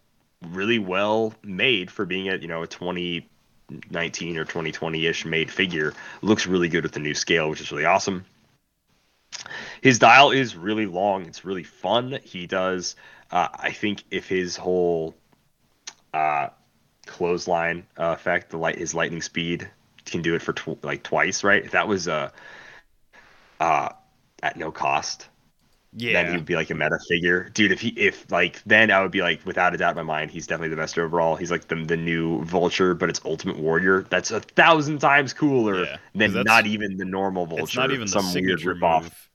really 0.52 0.80
well 0.80 1.34
made 1.44 1.92
for 1.92 2.06
being 2.06 2.30
at 2.30 2.42
you 2.42 2.48
know 2.48 2.64
a 2.64 2.68
20 2.68 3.28
19 3.90 4.38
or 4.38 4.46
2020-ish 4.46 5.26
made 5.26 5.52
figure 5.52 5.94
looks 6.22 6.48
really 6.48 6.70
good 6.70 6.84
with 6.84 6.94
the 6.94 7.00
new 7.00 7.14
scale 7.14 7.50
which 7.50 7.62
is 7.62 7.72
really 7.72 7.86
awesome. 7.86 8.26
His 9.82 10.00
dial 10.00 10.32
is 10.32 10.56
really 10.56 10.86
long. 10.86 11.26
It's 11.26 11.46
really 11.46 11.64
fun. 11.64 12.20
He 12.24 12.48
does 12.48 12.96
uh, 13.32 13.48
i 13.54 13.72
think 13.72 14.04
if 14.12 14.28
his 14.28 14.56
whole 14.58 15.16
uh, 16.14 16.50
clothesline 17.06 17.86
uh, 17.98 18.12
effect 18.12 18.50
the 18.50 18.58
light 18.58 18.78
his 18.78 18.94
lightning 18.94 19.22
speed 19.22 19.70
can 20.06 20.22
do 20.22 20.36
it 20.36 20.42
for 20.42 20.54
tw- 20.54 20.84
like 20.84 21.04
twice 21.04 21.44
right? 21.44 21.64
If 21.64 21.72
that 21.72 21.88
was 21.88 22.08
uh, 22.08 22.32
uh, 23.60 23.90
at 24.44 24.58
no 24.58 24.72
cost 24.72 25.28
Yeah, 25.94 26.14
then 26.14 26.26
he 26.28 26.38
would 26.38 26.46
be 26.46 26.56
like 26.56 26.70
a 26.70 26.76
meta 26.76 26.98
figure, 27.10 27.50
dude. 27.50 27.72
If 27.72 27.82
he, 27.82 27.90
if 27.90 28.32
like, 28.32 28.62
then 28.66 28.92
I 28.92 29.02
would 29.02 29.12
be 29.12 29.22
like, 29.22 29.46
without 29.46 29.74
a 29.74 29.78
doubt 29.78 29.92
in 29.92 29.98
my 29.98 30.04
mind, 30.04 30.32
he's 30.32 30.48
definitely 30.48 30.70
the 30.70 30.78
best 30.78 30.98
overall. 30.98 31.36
He's 31.36 31.52
like 31.52 31.68
the 31.68 31.76
the 31.76 31.98
new 31.98 32.44
Vulture, 32.46 32.94
but 32.94 33.10
it's 33.10 33.20
Ultimate 33.26 33.58
Warrior. 33.58 34.04
That's 34.04 34.32
a 34.32 34.40
thousand 34.40 35.00
times 35.00 35.34
cooler 35.34 35.86
Yeah, 35.86 35.98
than 36.16 36.44
not 36.44 36.66
even 36.66 36.96
the 36.96 37.04
normal 37.06 37.46
Vulture. 37.46 37.64
it's 37.64 37.76
not 37.76 37.92
even 37.92 38.10
the 38.10 38.20
some 38.20 38.26
weird 38.34 38.62
signature 38.62 38.74
ripoff. 38.76 39.04
move. 39.04 39.30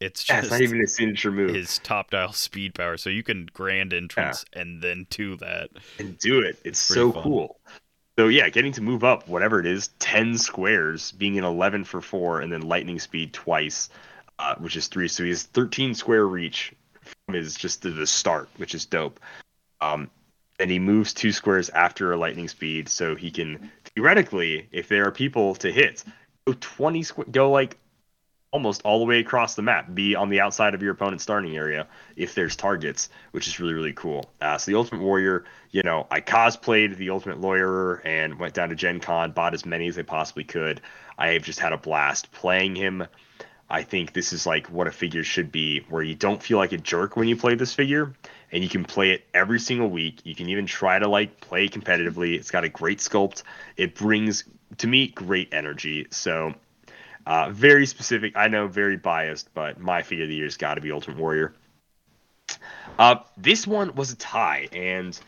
It's 0.00 0.24
Yeah, 0.28 0.40
just 0.40 0.44
it's 0.44 0.50
not 0.50 0.60
even 0.62 0.80
a 0.82 0.86
signature 0.86 1.32
move. 1.32 1.50
his 1.54 1.78
top 1.78 2.10
dial 2.10 2.32
speed 2.32 2.74
power. 2.74 2.96
So 2.96 3.10
you 3.10 3.22
can 3.22 3.46
grand 3.52 3.92
entrance 3.92 4.44
and 4.52 4.82
then 4.82 5.06
to 5.10 5.36
that. 5.36 5.70
and 5.98 6.18
do 6.18 6.40
it. 6.40 6.58
It's 6.64 6.78
so 6.78 7.12
fun. 7.12 7.22
cool. 7.22 7.60
So 8.18 8.28
yeah, 8.28 8.48
getting 8.50 8.72
to 8.72 8.82
move 8.82 9.04
up 9.04 9.28
whatever 9.28 9.60
it 9.60 9.66
is, 9.66 9.88
ten 10.00 10.38
squares, 10.38 11.12
being 11.12 11.38
an 11.38 11.44
eleven 11.44 11.84
for 11.84 12.00
four, 12.00 12.40
and 12.40 12.52
then 12.52 12.62
lightning 12.62 12.98
speed 12.98 13.32
twice, 13.32 13.90
uh, 14.38 14.54
which 14.56 14.76
is 14.76 14.88
three. 14.88 15.08
So 15.08 15.22
he 15.22 15.30
has 15.30 15.44
thirteen 15.44 15.94
square 15.94 16.26
reach 16.26 16.72
from 17.26 17.34
his 17.34 17.54
just 17.54 17.82
the 17.82 18.06
start, 18.06 18.48
which 18.56 18.74
is 18.74 18.86
dope. 18.86 19.20
Um, 19.80 20.10
and 20.58 20.70
he 20.70 20.78
moves 20.78 21.12
two 21.12 21.32
squares 21.32 21.68
after 21.70 22.12
a 22.12 22.16
lightning 22.16 22.48
speed, 22.48 22.88
so 22.88 23.14
he 23.14 23.30
can 23.30 23.70
theoretically, 23.94 24.68
if 24.72 24.88
there 24.88 25.06
are 25.06 25.12
people 25.12 25.54
to 25.56 25.70
hit, 25.70 26.02
go 26.46 26.54
twenty 26.60 27.02
squ- 27.02 27.30
go 27.30 27.50
like 27.50 27.76
almost 28.52 28.80
all 28.82 29.00
the 29.00 29.04
way 29.04 29.18
across 29.18 29.54
the 29.54 29.60
map, 29.60 29.92
be 29.92 30.14
on 30.14 30.30
the 30.30 30.40
outside 30.40 30.72
of 30.72 30.80
your 30.80 30.92
opponent's 30.92 31.22
starting 31.22 31.56
area 31.56 31.86
if 32.14 32.34
there's 32.34 32.56
targets, 32.56 33.10
which 33.32 33.46
is 33.46 33.60
really 33.60 33.74
really 33.74 33.92
cool. 33.92 34.30
Uh, 34.40 34.56
so 34.56 34.70
the 34.70 34.76
Ultimate 34.78 35.02
Warrior, 35.02 35.44
you 35.72 35.82
know, 35.82 36.06
I 36.10 36.22
cosplayed 36.22 36.96
the 36.96 37.10
Ultimate 37.10 37.40
Lawyer 37.40 37.96
and 38.06 38.38
went 38.38 38.54
down 38.54 38.70
to 38.70 38.74
Gen 38.74 39.00
Con, 39.00 39.32
bought 39.32 39.52
as 39.52 39.66
many 39.66 39.88
as 39.88 39.98
I 39.98 40.02
possibly 40.02 40.44
could. 40.44 40.80
I 41.18 41.28
have 41.28 41.42
just 41.42 41.58
had 41.58 41.74
a 41.74 41.78
blast 41.78 42.32
playing 42.32 42.76
him. 42.76 43.06
I 43.68 43.82
think 43.82 44.12
this 44.12 44.32
is 44.32 44.46
like 44.46 44.68
what 44.68 44.86
a 44.86 44.92
figure 44.92 45.24
should 45.24 45.50
be, 45.50 45.80
where 45.88 46.02
you 46.02 46.14
don't 46.14 46.42
feel 46.42 46.58
like 46.58 46.72
a 46.72 46.78
jerk 46.78 47.16
when 47.16 47.26
you 47.26 47.36
play 47.36 47.54
this 47.56 47.74
figure, 47.74 48.12
and 48.52 48.62
you 48.62 48.68
can 48.68 48.84
play 48.84 49.10
it 49.10 49.24
every 49.34 49.58
single 49.58 49.90
week. 49.90 50.20
You 50.24 50.34
can 50.34 50.48
even 50.48 50.66
try 50.66 50.98
to 50.98 51.08
like 51.08 51.40
play 51.40 51.68
competitively. 51.68 52.34
It's 52.34 52.50
got 52.50 52.64
a 52.64 52.68
great 52.68 52.98
sculpt. 52.98 53.42
It 53.76 53.96
brings 53.96 54.44
to 54.78 54.86
me 54.86 55.08
great 55.08 55.52
energy. 55.52 56.06
So 56.10 56.54
uh, 57.26 57.50
very 57.50 57.86
specific. 57.86 58.36
I 58.36 58.48
know, 58.48 58.68
very 58.68 58.96
biased, 58.96 59.52
but 59.52 59.80
my 59.80 60.02
figure 60.02 60.24
of 60.24 60.30
the 60.30 60.36
year's 60.36 60.56
got 60.56 60.74
to 60.74 60.80
be 60.80 60.92
Ultimate 60.92 61.18
Warrior. 61.18 61.52
Uh, 62.98 63.16
this 63.36 63.66
one 63.66 63.94
was 63.96 64.12
a 64.12 64.16
tie, 64.16 64.68
and 64.72 65.18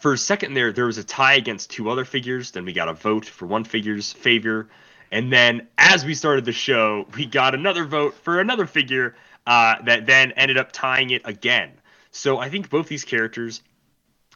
for 0.00 0.12
a 0.12 0.18
second 0.18 0.54
there, 0.54 0.72
there 0.72 0.86
was 0.86 0.98
a 0.98 1.04
tie 1.04 1.34
against 1.34 1.70
two 1.70 1.88
other 1.90 2.04
figures. 2.04 2.50
Then 2.50 2.64
we 2.64 2.72
got 2.72 2.88
a 2.88 2.92
vote 2.92 3.24
for 3.24 3.46
one 3.46 3.62
figure's 3.62 4.12
favor, 4.12 4.68
and 5.12 5.30
then 5.30 5.68
as 5.76 6.06
we 6.06 6.14
started 6.14 6.46
the 6.46 6.52
show, 6.52 7.06
we 7.14 7.26
got 7.26 7.54
another 7.54 7.84
vote 7.84 8.14
for 8.14 8.40
another 8.40 8.66
figure 8.66 9.14
uh, 9.46 9.74
that 9.84 10.06
then 10.06 10.32
ended 10.32 10.56
up 10.56 10.72
tying 10.72 11.10
it 11.10 11.22
again. 11.26 11.70
So 12.10 12.38
I 12.38 12.48
think 12.48 12.70
both 12.70 12.88
these 12.88 13.04
characters, 13.04 13.62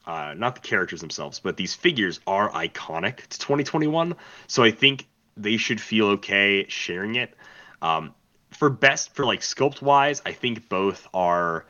uh, 0.07 0.35
not 0.37 0.55
the 0.55 0.61
characters 0.61 1.01
themselves, 1.01 1.41
but 1.41 1.57
these 1.57 1.75
figures 1.75 2.21
are 2.27 2.51
iconic 2.51 3.17
to 3.27 3.39
2021. 3.39 4.17
So 4.49 4.63
I 4.63 4.71
think 4.71 5.07
they 5.37 5.57
should 5.57 5.81
feel 5.81 6.09
okay 6.09 6.67
sharing 6.69 7.15
it. 7.15 7.35
Um, 7.81 8.15
for 8.51 8.69
best, 8.69 9.15
for 9.15 9.25
like 9.25 9.41
sculpt 9.41 9.81
wise, 9.81 10.21
I 10.27 10.33
think 10.33 10.69
both 10.69 11.09
are 11.15 11.65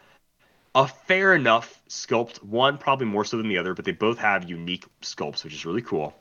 a 0.74 0.88
fair 0.88 1.34
enough 1.34 1.80
sculpt. 1.88 2.42
One 2.42 2.76
probably 2.76 3.06
more 3.06 3.24
so 3.24 3.36
than 3.36 3.48
the 3.48 3.58
other, 3.58 3.72
but 3.72 3.84
they 3.84 3.92
both 3.92 4.18
have 4.18 4.50
unique 4.50 4.84
sculpts, 5.00 5.44
which 5.44 5.54
is 5.54 5.64
really 5.64 5.82
cool. 5.82 6.12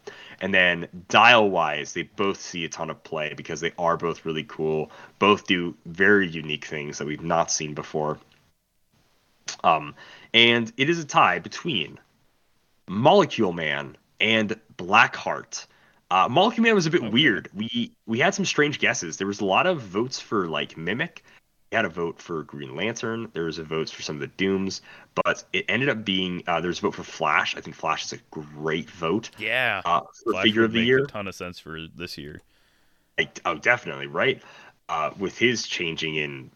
And 0.42 0.54
then 0.54 0.88
dial 1.10 1.50
wise, 1.50 1.94
they 1.94 2.04
both 2.04 2.40
see 2.40 2.66
a 2.66 2.70
ton 2.70 2.90
of 2.90 3.04
play 3.04 3.34
because 3.36 3.62
they 3.62 3.72
are 3.78 3.98
both 3.98 4.26
really 4.26 4.44
cool. 4.44 4.92
Both 5.20 5.48
do 5.48 5.76
very 5.86 6.28
unique 6.28 6.66
things 6.66 6.98
that 6.98 7.08
we've 7.08 7.24
not 7.24 7.52
seen 7.52 7.74
before. 7.74 8.20
Um, 9.64 9.96
and 10.34 10.72
it 10.78 10.90
is 10.90 11.00
a 11.00 11.06
tie 11.06 11.40
between 11.40 12.00
Molecule 12.88 13.54
Man 13.54 13.98
and 14.20 14.60
Blackheart. 14.78 15.66
Uh, 16.12 16.28
Molecule 16.30 16.64
Man 16.64 16.76
was 16.76 16.86
a 16.86 16.92
bit 16.92 17.12
weird. 17.12 17.50
We 17.54 17.92
we 18.06 18.20
had 18.20 18.36
some 18.36 18.46
strange 18.46 18.80
guesses. 18.80 19.18
There 19.18 19.28
was 19.28 19.42
a 19.42 19.46
lot 19.46 19.66
of 19.66 19.82
votes 19.82 20.20
for 20.20 20.48
like 20.48 20.78
Mimic. 20.78 21.24
Had 21.72 21.86
a 21.86 21.90
vote 21.90 22.22
for 22.22 22.44
Green 22.44 22.76
Lantern. 22.76 23.30
There 23.34 23.44
was 23.44 23.58
a 23.58 23.64
votes 23.64 23.92
for 23.92 24.02
some 24.02 24.16
of 24.16 24.20
the 24.22 24.28
Dooms, 24.28 24.82
but 25.24 25.44
it 25.52 25.66
ended 25.68 25.90
up 25.90 26.06
being 26.06 26.44
uh, 26.48 26.62
there 26.62 26.70
was 26.70 26.80
a 26.80 26.84
vote 26.84 26.96
for 26.96 27.04
Flash. 27.04 27.56
I 27.56 27.62
think 27.62 27.76
Flash 27.76 28.06
is 28.06 28.14
a 28.14 28.18
great 28.32 28.90
vote 28.90 29.30
Yeah, 29.38 29.82
uh, 29.84 30.02
figure 30.42 30.64
of 30.64 30.72
the 30.72 30.82
year. 30.82 31.04
A 31.04 31.08
ton 31.08 31.28
of 31.28 31.36
sense 31.36 31.60
for 31.60 31.80
this 31.96 32.18
year. 32.18 32.42
Like, 33.18 33.40
oh, 33.46 33.56
definitely 33.56 34.08
right. 34.08 34.42
Uh, 34.88 35.12
with 35.18 35.38
his 35.38 35.66
changing 35.68 36.16
in 36.16 36.52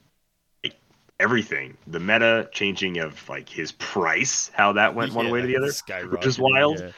like 0.64 0.76
everything. 1.20 1.78
The 1.88 2.00
meta 2.00 2.48
changing 2.52 3.00
of 3.00 3.28
like 3.28 3.50
his 3.50 3.72
price, 3.74 4.52
how 4.54 4.74
that 4.74 4.96
went 4.96 5.14
one 5.14 5.30
way 5.32 5.42
to 5.42 5.48
the 5.48 5.58
other, 5.58 6.08
which 6.08 6.26
is 6.26 6.40
wild. 6.40 6.80
yeah. 6.80 6.92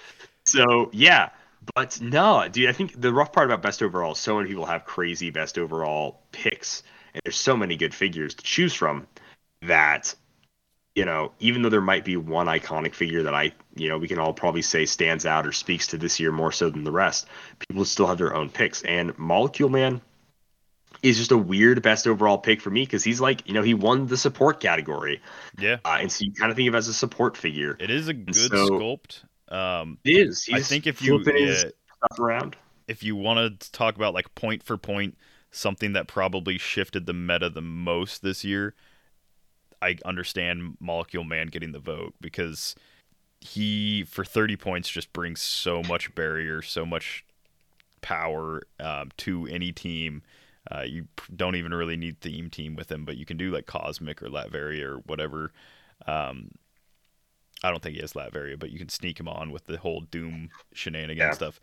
So 0.45 0.89
yeah, 0.93 1.29
but 1.75 2.01
no, 2.01 2.47
dude. 2.47 2.69
I 2.69 2.73
think 2.73 2.99
the 2.99 3.13
rough 3.13 3.31
part 3.31 3.47
about 3.47 3.61
best 3.61 3.83
overall, 3.83 4.15
so 4.15 4.37
many 4.37 4.49
people 4.49 4.65
have 4.65 4.85
crazy 4.85 5.29
best 5.29 5.57
overall 5.57 6.21
picks, 6.31 6.83
and 7.13 7.21
there's 7.25 7.39
so 7.39 7.55
many 7.57 7.75
good 7.75 7.93
figures 7.93 8.33
to 8.35 8.43
choose 8.43 8.73
from 8.73 9.07
that 9.63 10.13
you 10.93 11.05
know, 11.05 11.31
even 11.39 11.61
though 11.61 11.69
there 11.69 11.79
might 11.79 12.03
be 12.03 12.17
one 12.17 12.47
iconic 12.47 12.93
figure 12.93 13.23
that 13.23 13.33
I, 13.33 13.53
you 13.77 13.87
know, 13.87 13.97
we 13.97 14.09
can 14.09 14.19
all 14.19 14.33
probably 14.33 14.61
say 14.61 14.85
stands 14.85 15.25
out 15.25 15.47
or 15.47 15.53
speaks 15.53 15.87
to 15.87 15.97
this 15.97 16.19
year 16.19 16.33
more 16.33 16.51
so 16.51 16.69
than 16.69 16.83
the 16.83 16.91
rest, 16.91 17.27
people 17.69 17.85
still 17.85 18.07
have 18.07 18.17
their 18.17 18.35
own 18.35 18.49
picks. 18.49 18.81
And 18.81 19.17
Molecule 19.17 19.69
Man 19.69 20.01
is 21.01 21.17
just 21.17 21.31
a 21.31 21.37
weird 21.37 21.81
best 21.81 22.07
overall 22.07 22.37
pick 22.37 22.59
for 22.59 22.71
me 22.71 22.81
because 22.83 23.05
he's 23.05 23.21
like, 23.21 23.47
you 23.47 23.53
know, 23.53 23.61
he 23.61 23.73
won 23.73 24.07
the 24.07 24.17
support 24.17 24.59
category. 24.59 25.21
Yeah, 25.57 25.77
Uh, 25.85 25.99
and 26.01 26.11
so 26.11 26.25
you 26.25 26.33
kind 26.33 26.51
of 26.51 26.57
think 26.57 26.67
of 26.67 26.75
it 26.75 26.79
as 26.79 26.89
a 26.89 26.93
support 26.93 27.37
figure. 27.37 27.77
it 27.79 27.89
is 27.89 28.09
a 28.09 28.13
good 28.13 28.35
so- 28.35 28.69
sculpt. 28.71 29.23
Um, 29.47 29.97
It 30.03 30.27
is. 30.27 30.49
I 30.51 30.59
think 30.59 30.87
if 30.87 31.01
you 31.01 31.23
yeah, 31.25 31.63
around. 32.19 32.57
if 32.89 33.01
you 33.01 33.15
want 33.15 33.61
to 33.61 33.71
talk 33.71 33.95
about 33.95 34.13
like 34.13 34.33
point 34.35 34.61
for 34.63 34.75
point 34.77 35.17
something 35.51 35.93
that 35.93 36.07
probably 36.07 36.57
shifted 36.57 37.05
the 37.05 37.13
meta 37.13 37.49
the 37.49 37.61
most 37.61 38.21
this 38.23 38.43
year, 38.43 38.73
I 39.81 39.97
understand 40.05 40.77
Molecule 40.79 41.23
Man 41.23 41.47
getting 41.47 41.71
the 41.71 41.79
vote 41.79 42.13
because 42.21 42.75
he 43.39 44.03
for 44.03 44.23
30 44.23 44.55
points 44.55 44.89
just 44.89 45.11
brings 45.13 45.41
so 45.41 45.81
much 45.83 46.13
barrier, 46.15 46.61
so 46.61 46.85
much 46.85 47.25
power 48.01 48.63
um, 48.79 49.09
to 49.17 49.47
any 49.47 49.71
team. 49.71 50.21
Uh, 50.71 50.83
you 50.83 51.07
don't 51.35 51.55
even 51.55 51.73
really 51.73 51.97
need 51.97 52.21
theme 52.21 52.49
team 52.49 52.75
with 52.75 52.91
him, 52.91 53.03
but 53.03 53.17
you 53.17 53.25
can 53.25 53.37
do 53.37 53.51
like 53.51 53.65
Cosmic 53.65 54.21
or 54.21 54.27
Latveria 54.27 54.83
or 54.83 54.97
whatever. 54.99 55.51
Um, 56.05 56.51
I 57.63 57.69
don't 57.69 57.81
think 57.81 57.95
he 57.95 58.01
has 58.01 58.13
Latveria, 58.13 58.59
but 58.59 58.71
you 58.71 58.79
can 58.79 58.89
sneak 58.89 59.19
him 59.19 59.27
on 59.27 59.51
with 59.51 59.65
the 59.65 59.77
whole 59.77 60.01
Doom 60.01 60.49
shenanigan 60.73 61.17
Yeah. 61.17 61.31
stuff. 61.31 61.59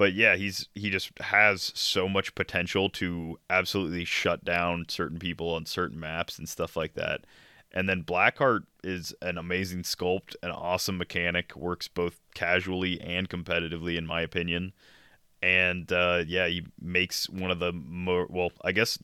But 0.00 0.14
yeah, 0.14 0.36
he's 0.36 0.68
he 0.74 0.88
just 0.90 1.10
has 1.20 1.72
so 1.74 2.08
much 2.08 2.34
potential 2.34 2.88
to 2.90 3.38
absolutely 3.50 4.06
shut 4.06 4.44
down 4.44 4.86
certain 4.88 5.18
people 5.18 5.50
on 5.50 5.66
certain 5.66 6.00
maps 6.00 6.38
and 6.38 6.48
stuff 6.48 6.76
like 6.76 6.94
that. 6.94 7.26
And 7.72 7.88
then 7.88 8.02
Blackheart 8.04 8.62
is 8.82 9.14
an 9.22 9.36
amazing 9.38 9.82
sculpt, 9.82 10.36
an 10.42 10.52
awesome 10.52 10.96
mechanic, 10.98 11.54
works 11.54 11.88
both 11.88 12.18
casually 12.34 12.98
and 13.02 13.28
competitively, 13.28 13.98
in 13.98 14.06
my 14.06 14.22
opinion. 14.22 14.72
And 15.42 15.92
uh, 15.92 16.24
yeah, 16.26 16.48
he 16.48 16.66
makes 16.80 17.28
one 17.30 17.50
of 17.50 17.58
the 17.60 17.72
more 17.72 18.26
well, 18.30 18.52
I 18.64 18.72
guess 18.72 18.98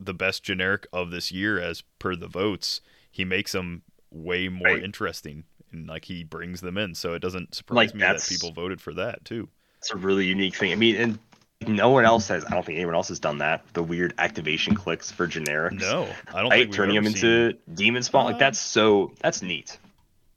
the 0.00 0.14
best 0.14 0.42
generic 0.44 0.86
of 0.92 1.10
this 1.10 1.32
year 1.32 1.60
as 1.60 1.82
per 1.98 2.16
the 2.16 2.28
votes. 2.28 2.80
He 3.10 3.24
makes 3.24 3.52
them 3.52 3.82
way 4.10 4.48
more 4.48 4.78
Right. 4.78 4.80
interesting, 4.80 5.44
and 5.72 5.88
like 5.88 6.06
he 6.06 6.24
brings 6.24 6.60
them 6.62 6.78
in. 6.78 6.94
So 6.94 7.14
it 7.14 7.20
doesn't 7.20 7.54
surprise 7.54 7.92
Like, 7.92 7.94
me 7.94 8.06
that 8.06 8.26
people 8.26 8.52
voted 8.52 8.80
for 8.80 8.94
that 8.94 9.24
too. 9.24 9.48
It's 9.78 9.90
a 9.90 9.96
really 9.96 10.26
unique 10.26 10.56
thing. 10.56 10.72
I 10.72 10.74
mean, 10.76 10.96
and 10.96 11.18
no 11.66 11.90
one 11.90 12.04
else 12.04 12.28
has. 12.28 12.44
I 12.44 12.50
don't 12.50 12.64
think 12.64 12.76
anyone 12.76 12.94
else 12.94 13.08
has 13.08 13.18
done 13.20 13.38
that. 13.38 13.64
The 13.72 13.82
weird 13.82 14.14
activation 14.18 14.74
clicks 14.74 15.10
for 15.10 15.26
generics. 15.26 15.80
No, 15.80 16.08
I 16.34 16.40
don't 16.42 16.50
right? 16.50 16.62
think 16.64 16.74
Turning 16.74 16.94
them 16.96 17.04
seen- 17.04 17.14
into 17.30 17.58
demon 17.74 18.02
spawn. 18.02 18.24
Like 18.26 18.36
Uh, 18.36 18.38
that's 18.38 18.58
so. 18.58 19.12
That's 19.20 19.42
neat. 19.42 19.78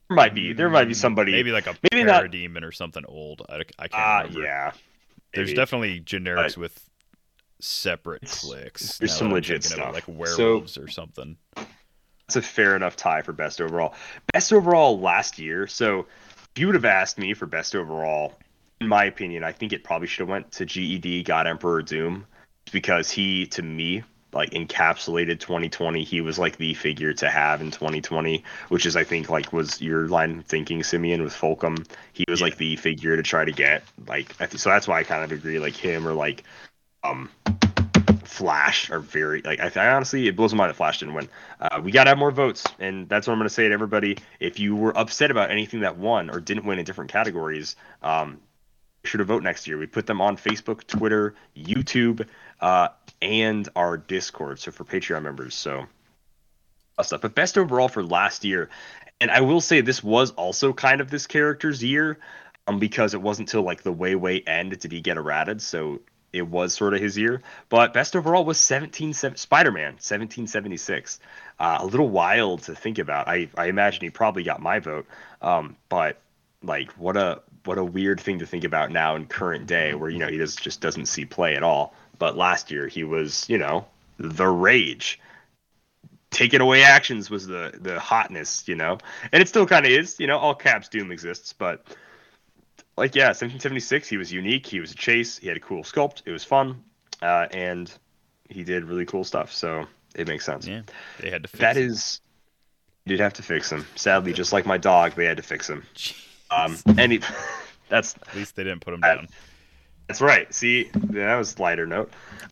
There 0.10 0.16
might 0.16 0.34
be. 0.34 0.54
There 0.54 0.70
might 0.70 0.88
be 0.88 0.94
somebody. 0.94 1.32
maybe 1.34 1.52
like 1.52 1.68
a 1.68 1.76
maybe 1.92 2.04
not- 2.04 2.24
parademon 2.24 2.64
or 2.64 2.72
something 2.72 3.04
old. 3.08 3.44
I, 3.50 3.56
I 3.78 3.88
can't 3.88 3.94
Ah, 3.94 4.18
remember. 4.20 4.42
yeah. 4.42 4.72
There's 5.34 5.54
definitely 5.54 6.02
generics 6.02 6.56
But- 6.56 6.58
with 6.58 6.90
separate 7.60 8.26
clicks. 8.26 8.98
there's 8.98 9.16
some 9.16 9.32
legit 9.32 9.66
of 9.66 9.72
it, 9.72 9.76
stuff. 9.76 9.94
like 9.94 10.06
So- 10.06 10.12
werewolves 10.14 10.78
or 10.78 10.88
something. 10.88 11.38
It's 12.28 12.36
a 12.36 12.42
fair 12.42 12.76
enough 12.76 12.96
tie 12.96 13.22
for 13.24 13.34
best 13.34 13.60
overall. 13.60 13.96
Best 14.34 14.54
overall 14.54 15.00
last 15.00 15.40
year. 15.40 15.66
So 15.68 16.02
if 16.56 16.60
you 16.60 16.68
would 16.68 16.76
have 16.76 16.86
asked 16.86 17.18
me 17.18 17.34
for 17.34 17.46
best 17.48 17.76
overall, 17.76 18.38
in 18.82 18.88
my 18.88 19.06
opinion, 19.06 19.44
I 19.44 19.52
think 19.52 19.74
it 19.74 19.84
probably 19.84 20.08
should 20.08 20.22
have 20.22 20.30
went 20.30 20.52
to 20.54 20.66
GED 20.66 21.24
God 21.24 21.48
Emperor 21.48 21.82
Doom, 21.82 22.26
because 22.72 23.12
he 23.12 23.46
to 23.48 23.62
me 23.62 24.04
like 24.32 24.52
encapsulated 24.52 25.40
2020. 25.40 26.04
He 26.04 26.22
was 26.22 26.38
like 26.38 26.58
the 26.58 26.74
figure 26.76 27.14
to 27.14 27.30
have 27.30 27.62
in 27.62 27.72
2020, 27.72 28.44
which 28.70 28.86
is 28.86 28.96
I 28.96 29.04
think 29.04 29.30
like 29.30 29.52
was 29.52 29.82
your 29.82 30.08
line 30.08 30.40
of 30.40 30.46
thinking, 30.46 30.84
Simeon 30.84 31.24
with 31.24 31.34
Fulcrum. 31.34 31.84
He 32.14 32.26
was 32.30 32.40
Yeah. 32.40 32.46
like 32.46 32.58
the 32.58 32.76
figure 32.76 33.16
to 33.16 33.24
try 33.24 33.44
to 33.44 33.52
get. 33.52 33.84
Like 34.08 34.34
so 34.56 34.70
that's 34.70 34.88
why 34.88 35.00
I 35.00 35.04
kind 35.04 35.24
of 35.24 35.32
agree. 35.32 35.60
Like 35.60 35.76
him 35.76 36.08
or 36.08 36.14
like 36.14 36.44
um 37.04 37.30
Flash 38.24 38.92
are 38.92 39.00
very 39.00 39.42
like 39.42 39.60
I, 39.60 39.72
I 39.76 39.94
honestly 39.94 40.28
it 40.28 40.36
blows 40.36 40.54
my 40.54 40.60
mind 40.60 40.70
that 40.70 40.76
Flash 40.76 41.00
didn't 41.00 41.16
win. 41.16 41.28
Uh, 41.60 41.82
we 41.84 41.92
gotta 41.92 42.10
have 42.12 42.20
more 42.20 42.32
votes, 42.32 42.64
and 42.80 43.10
that's 43.10 43.26
what 43.28 43.34
I'm 43.34 43.40
gonna 43.40 43.50
say 43.50 43.68
to 43.68 43.74
everybody. 43.74 44.18
If 44.40 44.60
you 44.60 44.76
were 44.76 44.96
upset 44.96 45.32
about 45.32 45.50
anything 45.50 45.80
that 45.82 45.98
won 45.98 46.30
or 46.30 46.40
didn't 46.40 46.66
win 46.66 46.78
in 46.78 46.86
different 46.86 47.12
categories, 47.12 47.76
um, 48.04 48.40
sure 49.04 49.20
to 49.20 49.26
vote 49.26 49.44
next 49.44 49.68
year. 49.68 49.78
We 49.78 49.88
put 49.88 50.06
them 50.06 50.22
on 50.22 50.38
Facebook, 50.38 50.86
Twitter, 50.86 51.36
YouTube, 51.56 52.28
uh, 52.60 52.90
and 53.22 53.68
our 53.76 53.98
Discord. 53.98 54.60
So 54.60 54.72
for 54.72 54.84
Patreon 54.84 55.24
members, 55.24 55.56
so 55.56 55.86
stuff. 57.02 57.22
But 57.22 57.36
best 57.36 57.58
overall 57.58 57.88
for 57.88 58.04
last 58.04 58.44
year, 58.44 58.70
and 59.22 59.32
I 59.32 59.42
will 59.42 59.62
say 59.62 59.82
this 59.82 60.04
was 60.04 60.32
also 60.32 60.74
kind 60.74 61.02
of 61.02 61.10
this 61.10 61.28
character's 61.28 61.84
year, 61.84 62.18
um, 62.68 62.80
because 62.80 63.14
it 63.14 63.22
wasn't 63.22 63.50
till 63.50 63.64
like 63.64 63.84
the 63.84 63.92
way 63.92 64.16
way 64.16 64.42
end 64.46 64.78
did 64.78 64.92
he 64.92 65.02
get 65.02 65.18
errated. 65.18 65.62
So 65.62 66.02
it 66.32 66.48
was 66.48 66.74
sort 66.74 66.94
of 66.94 67.02
his 67.02 67.18
year. 67.18 67.42
But 67.70 67.94
best 67.94 68.16
overall 68.16 68.46
was 68.46 68.60
17 68.60 69.14
Spider-Man 69.14 69.94
1776. 69.94 71.20
Uh, 71.60 71.78
a 71.80 71.86
little 71.86 72.10
wild 72.10 72.64
to 72.64 72.76
think 72.76 73.00
about. 73.00 73.28
I 73.28 73.50
I 73.58 73.66
imagine 73.66 74.02
he 74.02 74.10
probably 74.10 74.44
got 74.44 74.62
my 74.62 74.80
vote. 74.80 75.08
Um, 75.42 75.76
but 75.90 76.20
like 76.62 76.92
what 76.94 77.18
a 77.18 77.42
what 77.66 77.78
a 77.78 77.84
weird 77.84 78.20
thing 78.20 78.40
to 78.40 78.46
think 78.46 78.64
about 78.64 78.92
now 78.92 79.16
in 79.16 79.26
current 79.26 79.68
day 79.68 79.94
where 79.94 80.10
you 80.10 80.20
know 80.20 80.28
he 80.28 80.38
just 80.38 80.62
just 80.62 80.82
doesn't 80.82 81.08
see 81.08 81.26
play 81.26 81.56
at 81.56 81.64
all. 81.64 81.94
But 82.18 82.36
last 82.38 82.72
year 82.72 82.88
he 82.88 83.04
was 83.04 83.48
you 83.50 83.58
know 83.58 83.86
the 84.18 84.48
rage. 84.48 85.20
Taking 86.32 86.62
away 86.62 86.84
actions 86.84 87.30
was 87.32 87.48
the 87.48 87.74
the 87.82 88.00
hotness, 88.00 88.68
you 88.68 88.76
know, 88.76 89.00
and 89.32 89.42
it 89.42 89.48
still 89.48 89.66
kind 89.66 89.86
of 89.86 89.92
is, 89.92 90.20
you 90.20 90.28
know. 90.28 90.38
All 90.38 90.54
caps 90.54 90.88
Doom 90.88 91.12
exists, 91.12 91.54
but 91.54 91.84
like 92.98 93.16
yeah, 93.16 93.28
1776. 93.30 94.08
He 94.08 94.18
was 94.18 94.32
unique. 94.32 94.68
He 94.68 94.80
was 94.80 94.92
a 94.92 94.96
chase. 94.96 95.40
He 95.40 95.48
had 95.48 95.58
a 95.58 95.60
cool 95.60 95.84
sculpt. 95.84 96.22
It 96.26 96.32
was 96.32 96.44
fun, 96.44 96.84
uh, 97.22 97.48
and 97.52 97.92
he 98.48 98.64
did 98.64 98.84
really 98.86 99.06
cool 99.06 99.24
stuff. 99.24 99.52
So 99.52 99.88
it 100.14 100.28
makes 100.28 100.46
sense. 100.46 100.68
Yeah, 100.68 100.82
they 101.20 101.32
had 101.32 101.42
to 101.44 101.48
fix 101.48 101.62
That 101.62 101.78
it. 101.78 101.86
is, 101.86 102.22
you 103.06 103.12
did 103.18 103.22
have 103.22 103.34
to 103.34 103.44
fix 103.44 103.72
him. 103.72 103.88
Sadly, 103.96 104.32
just 104.34 104.54
like 104.54 104.68
my 104.68 104.78
dog, 104.78 105.14
they 105.16 105.26
had 105.26 105.38
to 105.38 105.44
fix 105.44 105.68
him. 105.68 105.84
Um, 106.52 106.78
and 106.98 107.12
he, 107.12 107.22
that's 107.90 108.16
At 108.16 108.36
least 108.36 108.56
they 108.56 108.64
didn't 108.64 108.82
put 108.82 108.94
him 108.94 109.02
down. 109.02 109.28
that's 110.08 110.22
right. 110.22 110.52
See, 110.54 110.90
that 110.94 111.36
was 111.36 111.60
lighter 111.60 111.86
note. 111.86 112.12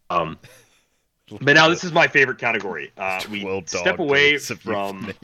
Um, 0.09 0.37
but 1.41 1.55
now 1.55 1.69
this 1.69 1.83
is 1.83 1.91
my 1.91 2.07
favorite 2.07 2.37
category. 2.37 2.91
Uh, 2.97 3.21
we 3.29 3.41
12 3.41 3.69
step 3.69 3.99
away 3.99 4.37
from. 4.37 5.13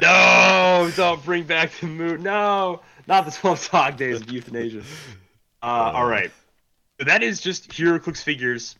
No, 0.00 0.90
don't 0.96 1.24
bring 1.24 1.44
back 1.44 1.70
the 1.78 1.86
mood. 1.86 2.22
No, 2.22 2.80
not 3.06 3.24
the 3.24 3.30
12 3.30 3.70
dog 3.70 3.96
days 3.96 4.20
of 4.20 4.30
euthanasia. 4.30 4.82
Uh, 5.62 5.92
all 5.94 6.06
right. 6.06 6.32
So 6.98 7.04
that 7.04 7.22
is 7.22 7.40
just 7.40 7.70
HeroClix 7.70 8.22
figures 8.22 8.74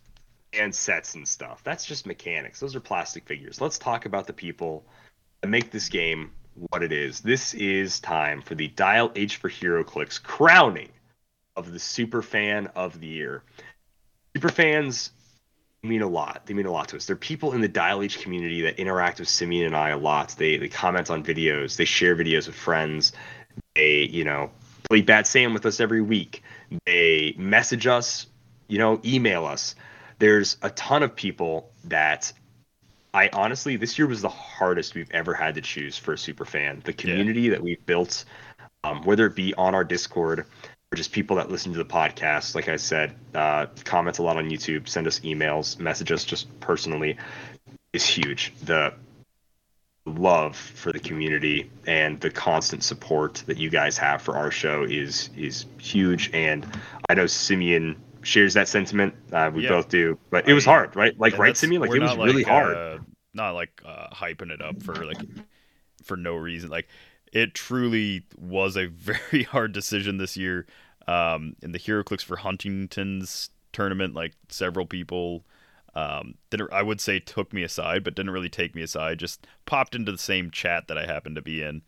and 0.53 0.74
sets 0.74 1.15
and 1.15 1.27
stuff. 1.28 1.62
That's 1.62 1.85
just 1.85 2.07
mechanics. 2.07 2.59
Those 2.59 2.74
are 2.74 2.81
plastic 2.81 3.27
figures. 3.27 3.61
Let's 3.61 3.78
talk 3.78 4.05
about 4.05 4.27
the 4.27 4.32
people 4.32 4.85
that 5.43 5.49
make 5.49 5.70
this 5.70 5.89
game 5.89 6.32
what 6.55 6.83
it 6.83 6.93
is. 6.93 7.20
This 7.20 7.55
is 7.55 8.01
time 8.01 8.43
for 8.43 8.55
the 8.55 8.69
Dial 8.69 9.11
H 9.15 9.37
for 9.37 9.49
HeroClix 9.49 10.23
crowning 10.23 10.91
of 11.57 11.73
the 11.73 11.79
super 11.79 12.23
fan 12.23 12.69
of 12.74 13.01
the 13.01 13.07
year. 13.07 13.43
Super 14.37 14.49
fans 14.49 15.11
mean 15.83 16.03
a 16.03 16.09
lot. 16.09 16.47
They 16.47 16.55
mean 16.55 16.66
a 16.66 16.70
lot 16.70 16.89
to 16.89 16.97
us. 16.97 17.07
They're 17.07 17.16
people 17.16 17.53
in 17.53 17.61
the 17.61 17.69
Dial 17.69 18.03
H 18.03 18.20
community 18.20 18.62
that 18.62 18.79
interact 18.79 19.19
with 19.19 19.29
Simeon 19.29 19.66
and 19.66 19.77
I 19.77 19.91
a 19.91 19.99
lot. 19.99 20.35
They 20.39 20.57
they 20.57 20.69
comment 20.69 21.11
on 21.11 21.24
videos. 21.24 21.77
They 21.77 21.85
share 21.85 22.16
videos 22.16 22.47
with 22.47 22.57
friends. 22.57 23.12
They 23.74 24.03
you 24.03 24.24
know 24.24 24.51
play 24.85 25.03
Bat 25.03 25.27
Sam 25.27 25.55
with 25.55 25.66
us 25.66 25.81
every 25.81 26.01
week. 26.03 26.43
They 26.87 27.35
message 27.37 27.87
us. 27.87 28.27
You 28.69 28.79
know, 28.79 29.01
email 29.05 29.45
us. 29.45 29.74
There's 30.19 30.57
a 30.62 30.70
ton 30.70 31.03
of 31.03 31.16
people 31.16 31.73
that 31.85 32.33
I 33.14 33.28
honestly 33.32 33.76
this 33.76 33.98
year 33.98 34.06
was 34.06 34.22
the 34.22 34.28
hardest 34.28 34.94
we've 34.94 35.10
ever 35.10 35.34
had 35.34 35.55
to 35.56 35.60
choose 35.60 35.98
for 35.98 36.14
a 36.14 36.18
super 36.18 36.44
fan. 36.44 36.80
The 36.84 36.93
community 36.93 37.48
that 37.51 37.62
we've 37.62 37.84
built, 37.84 38.24
um, 38.84 39.02
whether 39.02 39.26
it 39.26 39.34
be 39.34 39.52
on 39.55 39.74
our 39.74 39.84
Discord 39.84 40.40
or 40.40 40.97
just 40.97 41.12
people 41.12 41.36
that 41.36 41.51
listen 41.51 41.72
to 41.72 41.78
the 41.78 41.84
podcast, 41.84 42.55
like 42.55 42.68
I 42.68 42.76
said, 42.76 43.14
uh, 43.34 43.66
comment 43.84 44.18
a 44.18 44.22
lot 44.22 44.36
on 44.36 44.48
YouTube, 44.48 44.89
send 44.89 45.06
us 45.06 45.20
emails, 45.20 45.78
message 45.78 46.10
us 46.10 46.24
just 46.24 46.59
personally, 46.60 47.18
is 47.93 48.06
huge. 48.06 48.55
The 48.62 48.94
love 50.05 50.56
for 50.56 50.90
the 50.90 50.98
community 50.98 51.70
and 51.86 52.20
the 52.20 52.30
constant 52.30 52.82
support 52.82 53.43
that 53.47 53.56
you 53.56 53.70
guys 53.70 53.97
have 53.98 54.20
for 54.20 54.36
our 54.36 54.51
show 54.51 54.84
is 54.84 55.30
is 55.36 55.66
huge. 55.78 56.30
And 56.32 56.66
I 57.09 57.14
know 57.14 57.26
Simeon 57.26 57.97
shares 58.23 58.55
that 58.55 58.69
sentiment. 58.69 59.15
Uh, 59.32 59.51
we 59.55 59.62
Yeah. 59.65 59.70
both 59.70 59.89
do, 59.89 60.19
but 60.31 60.49
it 60.49 60.53
was 60.55 60.65
hard, 60.65 60.94
right? 60.97 61.19
Like, 61.19 61.39
right, 61.39 61.55
to 61.55 61.66
me, 61.66 61.78
Like, 61.78 61.90
it 61.94 62.01
was 62.01 62.16
not 62.16 62.24
really 62.24 62.43
hard. 62.43 62.77
uh, 62.77 62.99
not 63.35 63.53
like 63.53 63.81
uh, 63.85 64.09
hyping 64.12 64.51
it 64.51 64.61
up 64.61 64.82
for 64.82 65.05
like 65.07 65.19
for 66.05 66.16
no 66.16 66.35
reason. 66.35 66.70
Like 66.70 66.89
it 67.32 67.55
truly 67.55 68.24
was 68.39 68.77
a 68.77 68.86
very 68.89 69.44
hard 69.44 69.73
decision 69.73 70.19
this 70.19 70.36
year. 70.36 70.66
Um, 71.09 71.57
in 71.62 71.73
the 71.73 71.81
HeroClix 71.81 72.23
for 72.23 72.36
Huntington's 72.36 73.51
tournament, 73.73 74.15
like 74.15 74.35
several 74.49 74.86
people 74.86 75.44
um, 75.94 76.35
didn't 76.51 76.73
I 76.73 76.82
would 76.82 77.01
say 77.01 77.19
took 77.19 77.53
me 77.53 77.62
aside, 77.62 78.05
but 78.05 78.15
didn't 78.15 78.32
really 78.32 78.49
take 78.49 78.74
me 78.74 78.82
aside. 78.82 79.19
Just 79.19 79.47
popped 79.66 79.94
into 79.94 80.12
the 80.12 80.19
same 80.19 80.51
chat 80.51 80.89
that 80.89 80.97
I 80.99 81.07
happened 81.07 81.36
to 81.36 81.43
be 81.43 81.62
in 81.62 81.82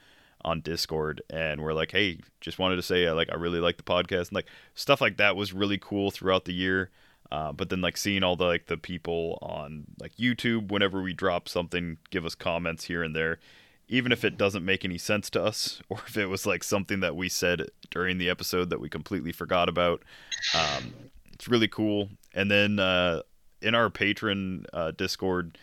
on 0.45 0.61
Discord, 0.61 1.23
and 1.31 1.63
we're 1.63 1.73
like, 1.73 1.93
"Hey, 1.93 2.19
just 2.41 2.59
wanted 2.59 2.77
to 2.77 2.83
say, 2.83 3.07
uh, 3.07 3.15
like, 3.15 3.31
I 3.33 3.37
really 3.37 3.61
like 3.61 3.77
the 3.77 3.83
podcast." 3.83 4.29
And 4.29 4.33
like 4.33 4.49
stuff 4.75 5.01
like 5.01 5.17
that 5.17 5.37
was 5.37 5.53
really 5.53 5.79
cool 5.79 6.11
throughout 6.11 6.45
the 6.45 6.55
year. 6.55 6.91
Uh, 7.33 7.53
but 7.53 7.69
then 7.71 7.81
like 7.81 7.97
seeing 7.97 8.23
all 8.23 8.37
the 8.37 8.45
like 8.45 8.67
the 8.67 8.77
people 8.77 9.39
on 9.43 9.85
like 9.99 10.15
YouTube, 10.17 10.71
whenever 10.71 11.03
we 11.03 11.13
drop 11.13 11.49
something, 11.49 11.99
give 12.11 12.25
us 12.25 12.35
comments 12.35 12.85
here 12.85 13.03
and 13.03 13.17
there, 13.17 13.39
even 13.89 14.13
if 14.13 14.25
it 14.25 14.37
doesn't 14.37 14.65
make 14.65 14.85
any 14.85 14.99
sense 14.99 15.31
to 15.31 15.43
us, 15.43 15.81
or 15.89 15.99
if 16.07 16.17
it 16.17 16.27
was 16.27 16.47
like 16.47 16.63
something 16.63 17.01
that 17.01 17.17
we 17.17 17.29
said 17.29 17.67
during 17.91 18.19
the 18.19 18.31
episode 18.31 18.71
that 18.71 18.81
we 18.81 18.89
completely 18.89 19.33
forgot 19.33 19.69
about. 19.69 20.03
Um, 20.55 20.95
it's 21.33 21.49
really 21.49 21.69
cool. 21.69 22.11
And 22.33 22.51
then 22.51 22.79
uh, 22.79 23.23
in 23.61 23.75
our 23.75 23.91
patron 23.91 24.67
uh, 24.73 24.93
Discord, 24.93 25.59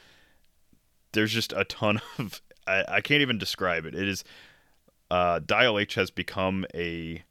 there's 1.14 1.32
just 1.32 1.54
a 1.54 1.64
ton 1.64 2.02
of 2.18 2.42
I, 2.68 2.84
I 2.88 3.02
can't 3.02 3.22
even 3.22 3.38
describe 3.38 3.86
it. 3.86 3.96
It 3.96 4.08
is 4.08 4.24
uh, 5.12 5.40
Dial 5.46 5.78
H 5.78 5.96
has 5.96 6.10
become 6.10 6.66
a 6.74 7.22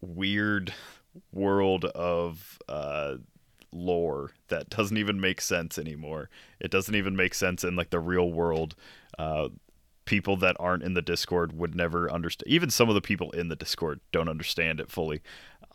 weird 0.00 0.72
world 1.32 1.84
of 1.84 2.58
uh, 2.66 3.16
lore 3.70 4.32
that 4.48 4.70
doesn't 4.70 4.96
even 4.96 5.20
make 5.20 5.42
sense 5.42 5.78
anymore. 5.78 6.30
It 6.58 6.70
doesn't 6.70 6.94
even 6.94 7.14
make 7.14 7.34
sense 7.34 7.62
in 7.62 7.76
like 7.76 7.90
the 7.90 8.00
real 8.00 8.32
world. 8.32 8.74
Uh, 9.18 9.50
people 10.06 10.36
that 10.38 10.56
aren't 10.58 10.82
in 10.82 10.94
the 10.94 11.02
Discord 11.02 11.52
would 11.52 11.74
never 11.74 12.10
understand. 12.10 12.50
Even 12.50 12.70
some 12.70 12.88
of 12.88 12.94
the 12.94 13.02
people 13.02 13.30
in 13.32 13.48
the 13.48 13.56
Discord 13.56 14.00
don't 14.10 14.28
understand 14.28 14.80
it 14.80 14.90
fully. 14.90 15.20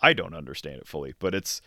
I 0.01 0.13
don't 0.13 0.33
understand 0.33 0.77
it 0.77 0.87
fully, 0.87 1.13
but 1.19 1.35
it's 1.35 1.61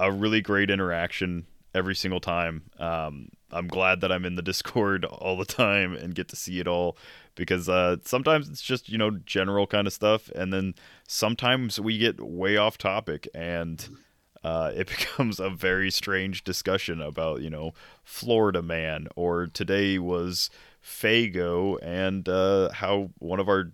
a 0.00 0.10
really 0.10 0.40
great 0.40 0.68
interaction 0.68 1.46
every 1.76 1.94
single 1.94 2.20
time. 2.20 2.62
Um, 2.78 3.28
I'm 3.52 3.68
glad 3.68 4.00
that 4.00 4.10
I'm 4.10 4.24
in 4.24 4.34
the 4.34 4.42
Discord 4.50 5.04
all 5.04 5.36
the 5.36 5.44
time 5.44 5.94
and 5.94 6.14
get 6.14 6.28
to 6.28 6.36
see 6.36 6.58
it 6.58 6.66
all 6.66 6.96
because 7.34 7.68
uh, 7.68 7.96
sometimes 8.04 8.48
it's 8.48 8.62
just 8.62 8.88
you 8.88 8.98
know 8.98 9.10
general 9.10 9.66
kind 9.66 9.86
of 9.86 9.92
stuff, 9.92 10.30
and 10.34 10.52
then 10.52 10.74
sometimes 11.06 11.78
we 11.78 11.98
get 11.98 12.20
way 12.20 12.56
off 12.56 12.78
topic 12.78 13.28
and. 13.34 13.88
Uh, 14.44 14.70
it 14.76 14.86
becomes 14.96 15.40
a 15.40 15.50
very 15.50 15.90
strange 15.90 16.44
discussion 16.44 17.00
about 17.00 17.40
you 17.40 17.50
know 17.50 17.72
Florida 18.04 18.62
man 18.62 19.08
or 19.16 19.48
today 19.48 19.98
was 19.98 20.50
Fago 20.84 21.78
and 21.82 22.28
uh, 22.28 22.70
how 22.70 23.10
one 23.18 23.40
of 23.40 23.48
our 23.48 23.72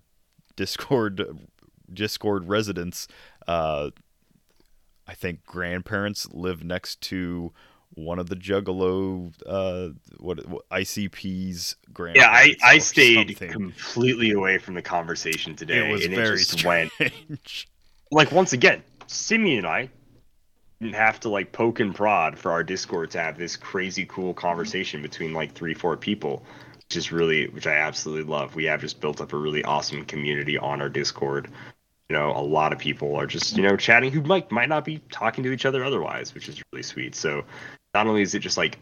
Discord 0.56 1.46
Discord 1.92 2.48
residents 2.48 3.06
uh, 3.46 3.90
I 5.06 5.14
think 5.14 5.44
grandparents 5.44 6.28
live 6.32 6.64
next 6.64 7.00
to 7.02 7.52
one 7.94 8.18
of 8.18 8.28
the 8.28 8.36
Juggalo, 8.36 9.32
uh, 9.46 9.90
what, 10.18 10.46
what 10.48 10.68
ICP's 10.70 11.76
grand. 11.92 12.16
Yeah. 12.16 12.28
I, 12.28 12.54
I 12.62 12.78
stayed 12.78 13.28
something. 13.28 13.50
completely 13.50 14.32
away 14.32 14.58
from 14.58 14.74
the 14.74 14.82
conversation 14.82 15.54
today, 15.54 15.88
It 15.88 15.92
was 15.92 16.04
and 16.04 16.14
very 16.14 16.34
it 16.34 16.38
just 16.38 16.64
went 16.64 16.90
strange. 16.92 17.68
like 18.10 18.32
once 18.32 18.52
again, 18.52 18.82
Simeon 19.06 19.58
and 19.58 19.66
I 19.66 19.90
didn't 20.80 20.94
have 20.94 21.20
to 21.20 21.28
like 21.28 21.52
poke 21.52 21.80
and 21.80 21.94
prod 21.94 22.38
for 22.38 22.50
our 22.50 22.64
Discord 22.64 23.10
to 23.12 23.20
have 23.20 23.38
this 23.38 23.56
crazy 23.56 24.04
cool 24.06 24.34
conversation 24.34 25.02
between 25.02 25.32
like 25.32 25.52
three, 25.52 25.74
four 25.74 25.96
people, 25.96 26.44
which 26.76 26.96
is 26.96 27.12
really, 27.12 27.48
which 27.48 27.66
I 27.66 27.74
absolutely 27.74 28.30
love. 28.30 28.54
We 28.54 28.64
have 28.64 28.80
just 28.80 29.00
built 29.00 29.20
up 29.20 29.32
a 29.32 29.36
really 29.36 29.62
awesome 29.64 30.04
community 30.04 30.58
on 30.58 30.80
our 30.80 30.88
Discord. 30.88 31.48
You 32.08 32.16
know, 32.16 32.32
a 32.32 32.42
lot 32.42 32.72
of 32.72 32.78
people 32.78 33.16
are 33.16 33.26
just 33.26 33.56
you 33.56 33.62
know 33.62 33.76
chatting 33.76 34.12
who 34.12 34.22
might 34.22 34.50
might 34.50 34.68
not 34.68 34.84
be 34.84 35.00
talking 35.10 35.44
to 35.44 35.52
each 35.52 35.64
other 35.64 35.84
otherwise, 35.84 36.34
which 36.34 36.48
is 36.48 36.60
really 36.72 36.82
sweet. 36.82 37.14
So 37.14 37.44
not 37.94 38.06
only 38.06 38.22
is 38.22 38.34
it 38.34 38.40
just 38.40 38.56
like 38.56 38.78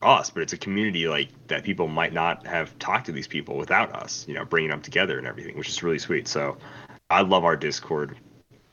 us, 0.00 0.30
but 0.30 0.42
it's 0.42 0.52
a 0.52 0.58
community 0.58 1.08
like 1.08 1.28
that 1.48 1.64
people 1.64 1.88
might 1.88 2.12
not 2.12 2.46
have 2.46 2.78
talked 2.78 3.06
to 3.06 3.12
these 3.12 3.26
people 3.26 3.56
without 3.56 3.94
us, 3.94 4.24
you 4.28 4.34
know, 4.34 4.44
bringing 4.44 4.70
them 4.70 4.80
together 4.80 5.18
and 5.18 5.26
everything, 5.26 5.56
which 5.58 5.68
is 5.68 5.82
really 5.82 5.98
sweet. 5.98 6.28
So 6.28 6.56
I 7.10 7.22
love 7.22 7.44
our 7.44 7.56
Discord. 7.56 8.16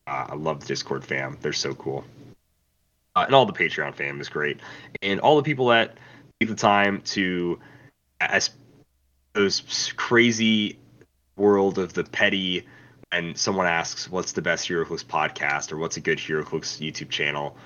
Uh, 0.08 0.28
I 0.30 0.36
love 0.36 0.60
the 0.60 0.68
Discord 0.68 1.04
fam. 1.04 1.38
They're 1.42 1.54
so 1.54 1.74
cool. 1.74 2.04
Uh, 3.16 3.24
and 3.26 3.34
all 3.34 3.46
the 3.46 3.54
Patreon 3.54 3.96
fam 3.96 4.22
is 4.22 4.30
great. 4.30 4.60
And 5.02 5.20
all 5.20 5.38
the 5.38 5.44
people 5.44 5.68
that 5.68 5.98
take 6.40 6.50
the 6.50 6.56
time 6.56 7.02
to, 7.02 7.60
as 8.20 8.52
those 9.34 9.94
crazy 9.96 10.78
world 11.38 11.80
of 11.80 11.94
the 11.94 12.04
petty, 12.04 12.68
and 13.12 13.38
someone 13.38 13.66
asks, 13.66 14.10
what's 14.10 14.34
the 14.34 14.42
best 14.42 14.68
HeroClix 14.68 15.06
podcast 15.06 15.72
or 15.72 15.78
what's 15.78 15.98
a 15.98 16.02
good 16.02 16.18
HeroClix 16.18 16.80
YouTube 16.80 17.10
channel 17.10 17.58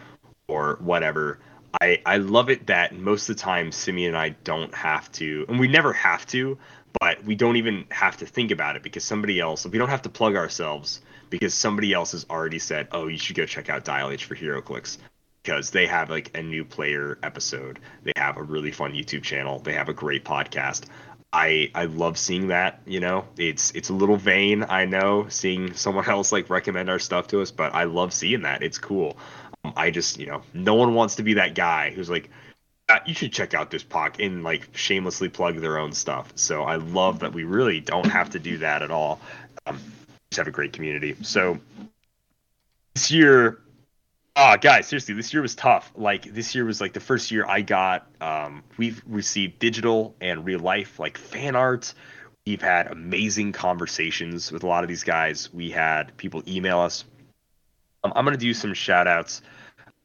or 0.47 0.77
whatever. 0.79 1.39
I, 1.81 2.01
I 2.05 2.17
love 2.17 2.49
it 2.49 2.67
that 2.67 2.95
most 2.95 3.29
of 3.29 3.35
the 3.35 3.41
time 3.41 3.71
Simeon 3.71 4.09
and 4.09 4.17
I 4.17 4.29
don't 4.43 4.73
have 4.73 5.11
to, 5.13 5.45
and 5.47 5.59
we 5.59 5.67
never 5.67 5.93
have 5.93 6.25
to, 6.27 6.57
but 6.99 7.23
we 7.23 7.35
don't 7.35 7.57
even 7.57 7.85
have 7.91 8.17
to 8.17 8.25
think 8.25 8.51
about 8.51 8.75
it 8.75 8.83
because 8.83 9.03
somebody 9.03 9.39
else, 9.39 9.65
we 9.65 9.77
don't 9.77 9.89
have 9.89 10.01
to 10.03 10.09
plug 10.09 10.35
ourselves 10.35 11.01
because 11.29 11.53
somebody 11.53 11.93
else 11.93 12.13
has 12.13 12.25
already 12.29 12.59
said, 12.59 12.87
oh, 12.91 13.07
you 13.07 13.17
should 13.17 13.35
go 13.35 13.45
check 13.45 13.69
out 13.69 13.83
Dial 13.83 14.09
H 14.09 14.25
for 14.25 14.35
HeroClix 14.35 14.97
because 15.43 15.69
they 15.69 15.85
have 15.85 16.09
like 16.09 16.35
a 16.37 16.41
new 16.41 16.65
player 16.65 17.17
episode. 17.23 17.79
They 18.03 18.13
have 18.15 18.37
a 18.37 18.43
really 18.43 18.71
fun 18.71 18.93
YouTube 18.93 19.23
channel. 19.23 19.59
They 19.59 19.73
have 19.73 19.89
a 19.89 19.93
great 19.93 20.25
podcast. 20.25 20.85
I 21.31 21.71
I 21.75 21.85
love 21.85 22.17
seeing 22.17 22.47
that. 22.47 22.81
You 22.85 22.99
know, 22.99 23.25
it's 23.37 23.71
it's 23.71 23.89
a 23.89 23.93
little 23.93 24.17
vain. 24.17 24.65
I 24.67 24.85
know 24.85 25.27
seeing 25.29 25.73
someone 25.73 26.09
else 26.09 26.31
like 26.31 26.49
recommend 26.49 26.89
our 26.89 26.99
stuff 26.99 27.27
to 27.27 27.41
us, 27.41 27.51
but 27.51 27.73
I 27.75 27.83
love 27.83 28.13
seeing 28.13 28.41
that. 28.41 28.63
It's 28.63 28.77
cool. 28.79 29.17
I 29.75 29.91
just 29.91 30.19
you 30.19 30.27
know, 30.27 30.41
no 30.53 30.75
one 30.75 30.93
wants 30.93 31.15
to 31.15 31.23
be 31.23 31.35
that 31.35 31.55
guy 31.55 31.91
who's 31.91 32.09
like, 32.09 32.29
"Ah, 32.89 33.01
you 33.05 33.13
should 33.13 33.33
check 33.33 33.53
out 33.53 33.71
this 33.71 33.83
pod 33.83 34.19
and 34.19 34.43
like 34.43 34.69
shamelessly 34.75 35.29
plug 35.29 35.57
their 35.57 35.77
own 35.77 35.91
stuff. 35.93 36.31
So 36.35 36.63
I 36.63 36.75
love 36.75 37.19
that 37.19 37.33
we 37.33 37.43
really 37.43 37.79
don't 37.79 38.07
have 38.07 38.29
to 38.31 38.39
do 38.39 38.57
that 38.59 38.81
at 38.81 38.91
all. 38.91 39.19
Um, 39.65 39.79
just 40.31 40.37
have 40.37 40.47
a 40.47 40.51
great 40.51 40.73
community. 40.73 41.15
So 41.21 41.59
this 42.93 43.11
year 43.11 43.61
Ah, 44.41 44.55
guys, 44.55 44.87
seriously, 44.87 45.15
this 45.15 45.33
year 45.33 45.41
was 45.41 45.53
tough. 45.53 45.91
Like 45.97 46.23
this 46.33 46.55
year 46.55 46.63
was 46.63 46.79
like 46.79 46.93
the 46.93 47.01
first 47.01 47.29
year 47.29 47.45
I 47.45 47.59
got. 47.59 48.07
Um, 48.21 48.63
we've 48.77 49.01
received 49.05 49.59
digital 49.59 50.15
and 50.21 50.45
real 50.45 50.61
life 50.61 50.97
like 50.97 51.17
fan 51.17 51.57
art. 51.57 51.93
We've 52.45 52.61
had 52.61 52.87
amazing 52.87 53.51
conversations 53.51 54.49
with 54.49 54.63
a 54.63 54.67
lot 54.67 54.85
of 54.85 54.87
these 54.87 55.03
guys. 55.03 55.53
We 55.53 55.71
had 55.71 56.15
people 56.15 56.41
email 56.47 56.79
us. 56.79 57.03
Um, 58.03 58.13
I'm 58.15 58.23
gonna 58.25 58.37
do 58.37 58.53
some 58.53 58.73
shout 58.73 59.07
outs 59.07 59.41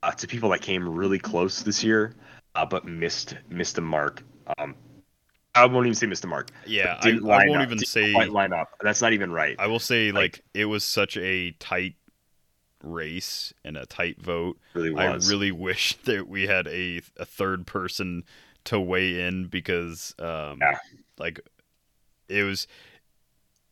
uh, 0.02 0.10
to 0.12 0.26
people 0.26 0.48
that 0.50 0.60
came 0.62 0.88
really 0.88 1.18
close 1.18 1.62
this 1.62 1.82
year, 1.84 2.14
uh, 2.54 2.66
but 2.66 2.84
missed 2.84 3.36
missed 3.48 3.76
the 3.76 3.80
mark. 3.82 4.22
Um, 4.58 4.74
I 5.54 5.64
won't 5.66 5.86
even 5.86 5.94
say 5.94 6.06
missed 6.06 6.22
the 6.22 6.28
mark. 6.28 6.50
Yeah, 6.66 6.98
I, 7.00 7.10
I 7.10 7.18
won't 7.22 7.56
up- 7.56 7.62
even 7.66 7.78
say. 7.78 8.12
quite 8.12 8.30
line 8.32 8.52
up. 8.52 8.70
That's 8.82 9.00
not 9.00 9.12
even 9.12 9.30
right. 9.30 9.54
I 9.58 9.68
will 9.68 9.78
say 9.78 10.10
like- 10.10 10.16
like 10.38 10.44
it 10.54 10.64
was 10.64 10.84
such 10.84 11.16
a 11.16 11.52
tight 11.52 11.94
race 12.82 13.54
and 13.64 13.76
a 13.76 13.86
tight 13.86 14.20
vote. 14.20 14.58
really 14.74 14.94
I 14.96 15.14
really 15.28 15.52
wish 15.68 15.94
that 16.04 16.28
we 16.28 16.46
had 16.46 16.66
a 16.66 17.00
a 17.16 17.24
third 17.24 17.66
person 17.66 18.24
to 18.64 18.80
weigh 18.80 19.20
in 19.26 19.46
because 19.46 20.14
um 20.18 20.58
Yeah. 20.60 20.78
like 21.18 21.40
it 22.28 22.42
was 22.42 22.66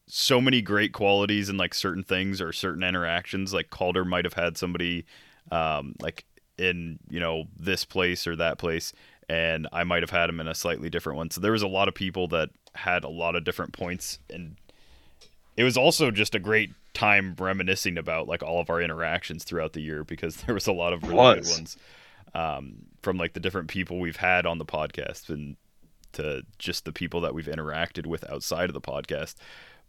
so 0.06 0.40
many 0.40 0.60
great 0.60 0.92
qualities 0.92 1.48
in 1.48 1.56
like 1.56 1.74
certain 1.74 2.02
things 2.02 2.40
or 2.40 2.52
certain 2.52 2.82
interactions 2.82 3.54
like 3.54 3.70
Calder 3.70 4.04
might 4.04 4.24
have 4.24 4.34
had 4.34 4.56
somebody 4.56 5.04
um 5.50 5.94
like 6.00 6.24
in 6.58 6.98
you 7.08 7.20
know 7.20 7.44
this 7.58 7.84
place 7.84 8.26
or 8.26 8.36
that 8.36 8.58
place 8.58 8.92
and 9.28 9.66
I 9.72 9.84
might 9.84 10.02
have 10.02 10.10
had 10.10 10.28
him 10.28 10.40
in 10.40 10.48
a 10.48 10.54
slightly 10.54 10.90
different 10.90 11.16
one 11.16 11.30
so 11.30 11.40
there 11.40 11.52
was 11.52 11.62
a 11.62 11.68
lot 11.68 11.88
of 11.88 11.94
people 11.94 12.28
that 12.28 12.50
had 12.74 13.04
a 13.04 13.08
lot 13.08 13.36
of 13.36 13.44
different 13.44 13.72
points 13.72 14.18
and 14.30 14.56
it 15.56 15.64
was 15.64 15.76
also 15.76 16.10
just 16.10 16.34
a 16.34 16.38
great 16.38 16.70
time 16.94 17.34
reminiscing 17.38 17.98
about 17.98 18.28
like 18.28 18.42
all 18.42 18.60
of 18.60 18.70
our 18.70 18.80
interactions 18.80 19.44
throughout 19.44 19.72
the 19.72 19.80
year 19.80 20.04
because 20.04 20.36
there 20.46 20.54
was 20.54 20.66
a 20.66 20.72
lot 20.72 20.92
of 20.92 21.02
really 21.02 21.40
good 21.40 21.50
ones 21.50 21.76
um, 22.34 22.86
from 23.02 23.16
like 23.18 23.34
the 23.34 23.40
different 23.40 23.68
people 23.68 23.98
we've 23.98 24.16
had 24.16 24.46
on 24.46 24.58
the 24.58 24.64
podcast 24.64 25.28
and 25.28 25.56
to 26.12 26.42
just 26.58 26.84
the 26.84 26.92
people 26.92 27.20
that 27.22 27.34
we've 27.34 27.46
interacted 27.46 28.06
with 28.06 28.28
outside 28.30 28.68
of 28.68 28.74
the 28.74 28.80
podcast. 28.80 29.34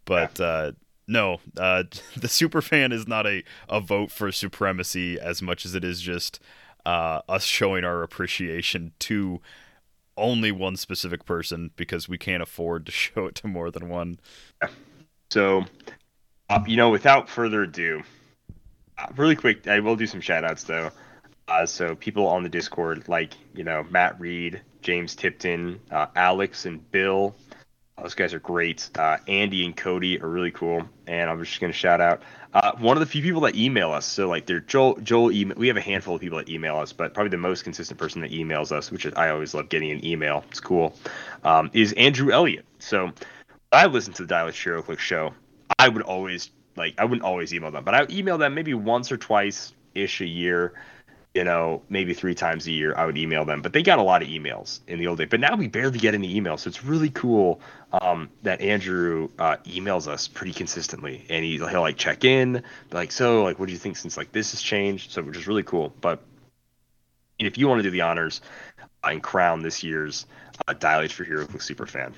But 0.05 0.39
uh, 0.39 0.73
no, 1.07 1.39
uh, 1.57 1.83
the 2.17 2.27
super 2.27 2.61
fan 2.61 2.91
is 2.91 3.07
not 3.07 3.25
a, 3.27 3.43
a 3.69 3.79
vote 3.79 4.11
for 4.11 4.31
supremacy 4.31 5.19
as 5.19 5.41
much 5.41 5.65
as 5.65 5.75
it 5.75 5.83
is 5.83 6.01
just 6.01 6.39
uh, 6.85 7.21
us 7.29 7.43
showing 7.43 7.83
our 7.83 8.03
appreciation 8.03 8.93
to 8.99 9.41
only 10.15 10.51
one 10.51 10.75
specific 10.75 11.25
person 11.25 11.71
because 11.75 12.07
we 12.07 12.17
can't 12.17 12.43
afford 12.43 12.85
to 12.85 12.91
show 12.91 13.27
it 13.27 13.35
to 13.35 13.47
more 13.47 13.71
than 13.71 13.89
one. 13.89 14.19
So, 15.29 15.65
uh, 16.49 16.63
you 16.67 16.77
know, 16.77 16.89
without 16.89 17.29
further 17.29 17.63
ado, 17.63 18.03
uh, 18.97 19.07
really 19.15 19.35
quick, 19.35 19.67
I 19.67 19.79
will 19.79 19.95
do 19.95 20.05
some 20.05 20.21
shout 20.21 20.43
outs 20.43 20.63
though. 20.63 20.91
Uh, 21.47 21.65
so 21.65 21.95
people 21.95 22.27
on 22.27 22.43
the 22.43 22.49
Discord, 22.49 23.07
like 23.09 23.33
you 23.53 23.63
know 23.63 23.85
Matt 23.89 24.19
Reed, 24.19 24.61
James 24.81 25.15
Tipton, 25.15 25.79
uh, 25.91 26.07
Alex, 26.15 26.65
and 26.65 26.89
Bill. 26.91 27.35
Those 28.01 28.15
guys 28.15 28.33
are 28.33 28.39
great. 28.39 28.89
Uh, 28.97 29.17
Andy 29.27 29.65
and 29.65 29.75
Cody 29.77 30.19
are 30.21 30.27
really 30.27 30.51
cool, 30.51 30.83
and 31.07 31.29
I'm 31.29 31.43
just 31.43 31.59
gonna 31.61 31.73
shout 31.73 32.01
out 32.01 32.23
uh, 32.53 32.73
one 32.77 32.97
of 32.97 33.01
the 33.01 33.05
few 33.05 33.21
people 33.21 33.41
that 33.41 33.55
email 33.55 33.91
us. 33.91 34.05
So 34.05 34.27
like, 34.27 34.45
they're 34.45 34.59
Joel. 34.59 34.95
Joel. 34.97 35.31
Email, 35.31 35.57
we 35.57 35.67
have 35.67 35.77
a 35.77 35.81
handful 35.81 36.15
of 36.15 36.21
people 36.21 36.37
that 36.37 36.49
email 36.49 36.77
us, 36.77 36.91
but 36.91 37.13
probably 37.13 37.29
the 37.29 37.37
most 37.37 37.63
consistent 37.63 37.99
person 37.99 38.21
that 38.21 38.31
emails 38.31 38.71
us, 38.71 38.91
which 38.91 39.05
is, 39.05 39.13
I 39.15 39.29
always 39.29 39.53
love 39.53 39.69
getting 39.69 39.91
an 39.91 40.05
email. 40.05 40.43
It's 40.49 40.59
cool. 40.59 40.95
Um, 41.43 41.69
is 41.73 41.93
Andrew 41.93 42.31
Elliott. 42.31 42.65
So 42.79 43.11
I 43.71 43.85
listen 43.87 44.13
to 44.13 44.23
the 44.23 44.27
Dial 44.27 44.49
HeroClix 44.49 44.99
show. 44.99 45.33
I 45.79 45.89
would 45.89 46.03
always 46.03 46.51
like 46.75 46.95
I 46.97 47.05
wouldn't 47.05 47.23
always 47.23 47.53
email 47.53 47.71
them, 47.71 47.83
but 47.83 47.93
I 47.93 48.05
email 48.09 48.37
them 48.37 48.53
maybe 48.53 48.73
once 48.73 49.11
or 49.11 49.17
twice 49.17 49.73
ish 49.95 50.21
a 50.21 50.25
year. 50.25 50.73
You 51.33 51.43
know, 51.43 51.81
maybe 51.89 52.13
three 52.13 52.35
times 52.35 52.67
a 52.67 52.71
year 52.71 52.93
I 52.95 53.07
would 53.07 53.17
email 53.17 53.43
them. 53.43 53.63
But 53.63 53.73
they 53.73 53.81
got 53.81 53.97
a 53.97 54.03
lot 54.03 54.21
of 54.21 54.27
emails 54.27 54.81
in 54.87 54.99
the 54.99 55.07
old 55.07 55.17
day. 55.17 55.25
But 55.25 55.39
now 55.39 55.55
we 55.55 55.67
barely 55.67 55.97
get 55.97 56.13
any 56.13 56.39
emails, 56.39 56.59
so 56.59 56.67
it's 56.67 56.83
really 56.83 57.09
cool 57.09 57.59
um, 57.91 58.29
that 58.43 58.61
Andrew 58.61 59.29
uh, 59.39 59.57
emails 59.65 60.07
us 60.07 60.27
pretty 60.27 60.53
consistently, 60.53 61.25
and 61.29 61.43
he 61.43 61.57
he'll 61.57 61.81
like 61.81 61.97
check 61.97 62.23
in, 62.23 62.61
like, 62.91 63.11
so 63.11 63.43
like, 63.43 63.57
what 63.57 63.65
do 63.65 63.71
you 63.71 63.79
think 63.79 63.97
since 63.97 64.15
like 64.15 64.31
this 64.31 64.51
has 64.51 64.61
changed? 64.61 65.11
So 65.11 65.23
which 65.23 65.37
is 65.37 65.47
really 65.47 65.63
cool. 65.63 65.91
But 66.01 66.21
if 67.39 67.57
you 67.57 67.67
want 67.67 67.79
to 67.79 67.83
do 67.83 67.89
the 67.89 68.01
honors 68.01 68.41
uh, 69.03 69.07
and 69.07 69.23
crown 69.23 69.61
this 69.61 69.83
year's 69.83 70.27
uh, 70.67 70.73
Dial 70.73 71.01
H 71.01 71.13
for 71.13 71.23
Hero 71.23 71.47
super 71.57 71.87
fan, 71.87 72.13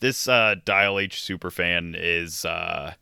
This 0.00 0.28
uh, 0.28 0.56
Dial 0.64 0.98
H 0.98 1.22
super 1.22 1.50
fan 1.50 1.94
is 1.96 2.44
uh, 2.44 2.94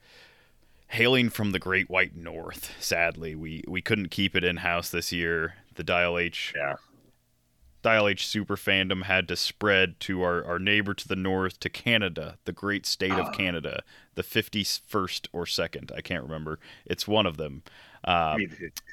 hailing 0.89 1.31
from 1.31 1.53
the 1.53 1.59
Great 1.59 1.91
White 1.91 2.17
North. 2.17 2.75
Sadly, 2.81 3.35
we 3.35 3.65
we 3.67 3.83
couldn't 3.83 4.11
keep 4.11 4.35
it 4.37 4.45
in 4.45 4.59
house 4.59 4.91
this 4.91 5.13
year. 5.13 5.55
The 5.75 5.85
Dial 5.85 6.19
H 6.19 6.53
yeah. 6.57 6.75
Dial 7.85 8.09
H 8.09 8.27
super 8.27 8.57
fandom 8.57 9.03
had 9.05 9.29
to 9.29 9.37
spread 9.37 10.01
to 10.01 10.23
our, 10.23 10.43
our 10.43 10.59
neighbor 10.59 10.95
to 10.95 11.07
the 11.07 11.15
north, 11.15 11.61
to 11.61 11.69
Canada, 11.69 12.39
the 12.47 12.53
great 12.53 12.87
state 12.87 13.13
of 13.13 13.31
Canada, 13.33 13.83
the 14.15 14.23
51st 14.23 15.29
or 15.35 15.45
2nd. 15.45 15.95
I 15.95 16.01
can't 16.01 16.25
remember. 16.25 16.59
It's 16.87 17.07
one 17.07 17.27
of 17.27 17.37
them. 17.37 17.63
Uh, 18.03 18.39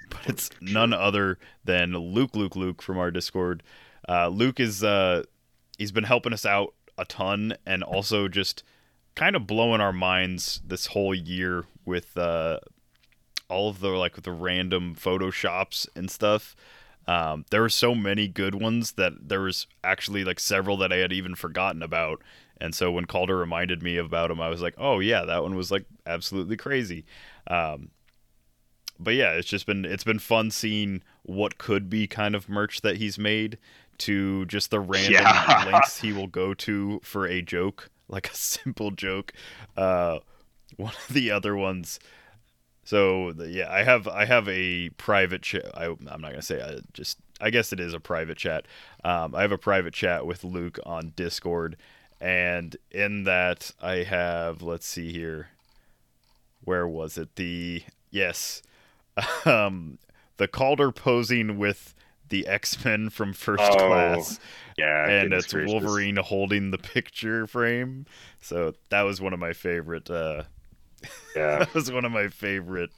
but 0.09 0.19
it's 0.27 0.49
none 0.59 0.91
other 0.91 1.39
than 1.63 1.93
Luke, 1.93 2.35
Luke, 2.35 2.57
Luke 2.57 2.81
from 2.81 2.97
our 2.97 3.11
Discord. 3.11 3.63
Uh, 4.09 4.27
Luke 4.27 4.59
is, 4.59 4.83
uh, 4.83 5.23
he's 5.77 5.93
been 5.93 6.03
helping 6.03 6.33
us 6.33 6.45
out 6.45 6.73
a 6.97 7.05
ton 7.05 7.55
and 7.65 7.83
also 7.83 8.27
just 8.27 8.61
kind 9.15 9.37
of 9.37 9.47
blowing 9.47 9.79
our 9.79 9.93
minds 9.93 10.61
this 10.67 10.87
whole 10.87 11.15
year 11.15 11.63
with, 11.85 12.17
uh, 12.17 12.59
all 13.49 13.69
of 13.69 13.79
the 13.79 13.89
like 13.89 14.21
the 14.21 14.31
random 14.31 14.95
photoshops 14.95 15.87
and 15.95 16.09
stuff. 16.09 16.55
Um, 17.07 17.45
there 17.49 17.61
were 17.61 17.69
so 17.69 17.95
many 17.95 18.27
good 18.27 18.55
ones 18.55 18.93
that 18.93 19.13
there 19.27 19.41
was 19.41 19.67
actually 19.83 20.23
like 20.23 20.39
several 20.39 20.77
that 20.77 20.93
I 20.93 20.97
had 20.97 21.11
even 21.11 21.35
forgotten 21.35 21.81
about. 21.81 22.21
And 22.59 22.75
so 22.75 22.91
when 22.91 23.05
Calder 23.05 23.37
reminded 23.37 23.81
me 23.81 23.97
about 23.97 24.29
them, 24.29 24.39
I 24.39 24.49
was 24.49 24.61
like, 24.61 24.75
oh 24.77 24.99
yeah, 24.99 25.25
that 25.25 25.41
one 25.43 25.55
was 25.55 25.71
like 25.71 25.85
absolutely 26.05 26.57
crazy. 26.57 27.05
Um, 27.47 27.89
but 28.99 29.15
yeah, 29.15 29.31
it's 29.31 29.47
just 29.47 29.65
been 29.65 29.85
it's 29.85 30.03
been 30.03 30.19
fun 30.19 30.51
seeing 30.51 31.01
what 31.23 31.57
could 31.57 31.89
be 31.89 32.07
kind 32.07 32.35
of 32.35 32.47
merch 32.49 32.81
that 32.81 32.97
he's 32.97 33.17
made 33.17 33.57
to 33.99 34.45
just 34.45 34.71
the 34.71 34.79
random 34.79 35.45
Yeah. 35.47 35.55
links 35.55 35.97
he 35.97 36.11
will 36.11 36.27
go 36.27 36.53
to 36.53 36.99
for 37.03 37.25
a 37.27 37.41
joke, 37.41 37.89
like 38.07 38.29
a 38.29 38.35
simple 38.35 38.91
joke. 38.91 39.33
Uh, 39.75 40.19
one 40.77 40.93
of 41.07 41.13
the 41.13 41.31
other 41.31 41.55
ones. 41.55 41.99
So 42.83 43.31
yeah, 43.31 43.71
I 43.71 43.83
have 43.83 44.07
I 44.07 44.25
have 44.25 44.47
a 44.49 44.89
private 44.89 45.43
chat. 45.43 45.65
I, 45.75 45.85
I'm 45.85 46.21
not 46.21 46.31
gonna 46.31 46.41
say 46.41 46.61
I 46.61 46.79
just 46.93 47.19
I 47.39 47.49
guess 47.49 47.71
it 47.71 47.79
is 47.79 47.93
a 47.93 47.99
private 47.99 48.37
chat. 48.37 48.65
Um, 49.03 49.35
I 49.35 49.41
have 49.41 49.51
a 49.51 49.57
private 49.57 49.93
chat 49.93 50.25
with 50.25 50.43
Luke 50.43 50.79
on 50.85 51.13
Discord, 51.15 51.77
and 52.19 52.75
in 52.89 53.23
that 53.25 53.71
I 53.81 53.97
have 53.97 54.61
let's 54.61 54.87
see 54.87 55.11
here, 55.11 55.49
where 56.63 56.87
was 56.87 57.17
it? 57.17 57.35
The 57.35 57.83
yes, 58.09 58.61
um, 59.45 59.99
the 60.37 60.47
Calder 60.47 60.91
posing 60.91 61.57
with 61.57 61.93
the 62.29 62.47
X 62.47 62.83
Men 62.83 63.09
from 63.09 63.33
First 63.33 63.63
Oh, 63.63 63.75
Class 63.75 64.39
Yeah, 64.77 65.07
and 65.07 65.33
it's 65.33 65.53
gracious. 65.53 65.71
Wolverine 65.71 66.15
holding 66.15 66.71
the 66.71 66.79
picture 66.79 67.45
frame. 67.45 68.07
So 68.41 68.73
that 68.89 69.03
was 69.03 69.21
one 69.21 69.33
of 69.33 69.39
my 69.39 69.53
favorite. 69.53 70.09
Uh, 70.09 70.43
Yeah, 71.35 71.59
that 71.59 71.73
was 71.73 71.91
one 71.91 72.05
of 72.05 72.11
my 72.11 72.27
favorite 72.27 72.91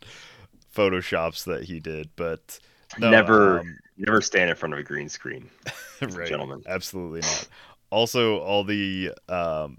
photoshops 0.76 1.46
that 1.46 1.64
he 1.66 1.80
did. 1.80 2.10
But 2.16 2.60
no, 2.98 3.10
never, 3.10 3.60
um, 3.60 3.78
never 3.98 4.22
stand 4.22 4.50
in 4.50 4.56
front 4.56 4.74
of 4.74 4.80
a 4.80 4.84
green 4.84 5.10
screen. 5.10 5.50
right, 6.02 6.28
gentleman. 6.28 6.64
absolutely 6.68 7.22
not. 7.22 7.48
Also, 7.90 8.40
all 8.40 8.64
the 8.64 9.12
um, 9.30 9.78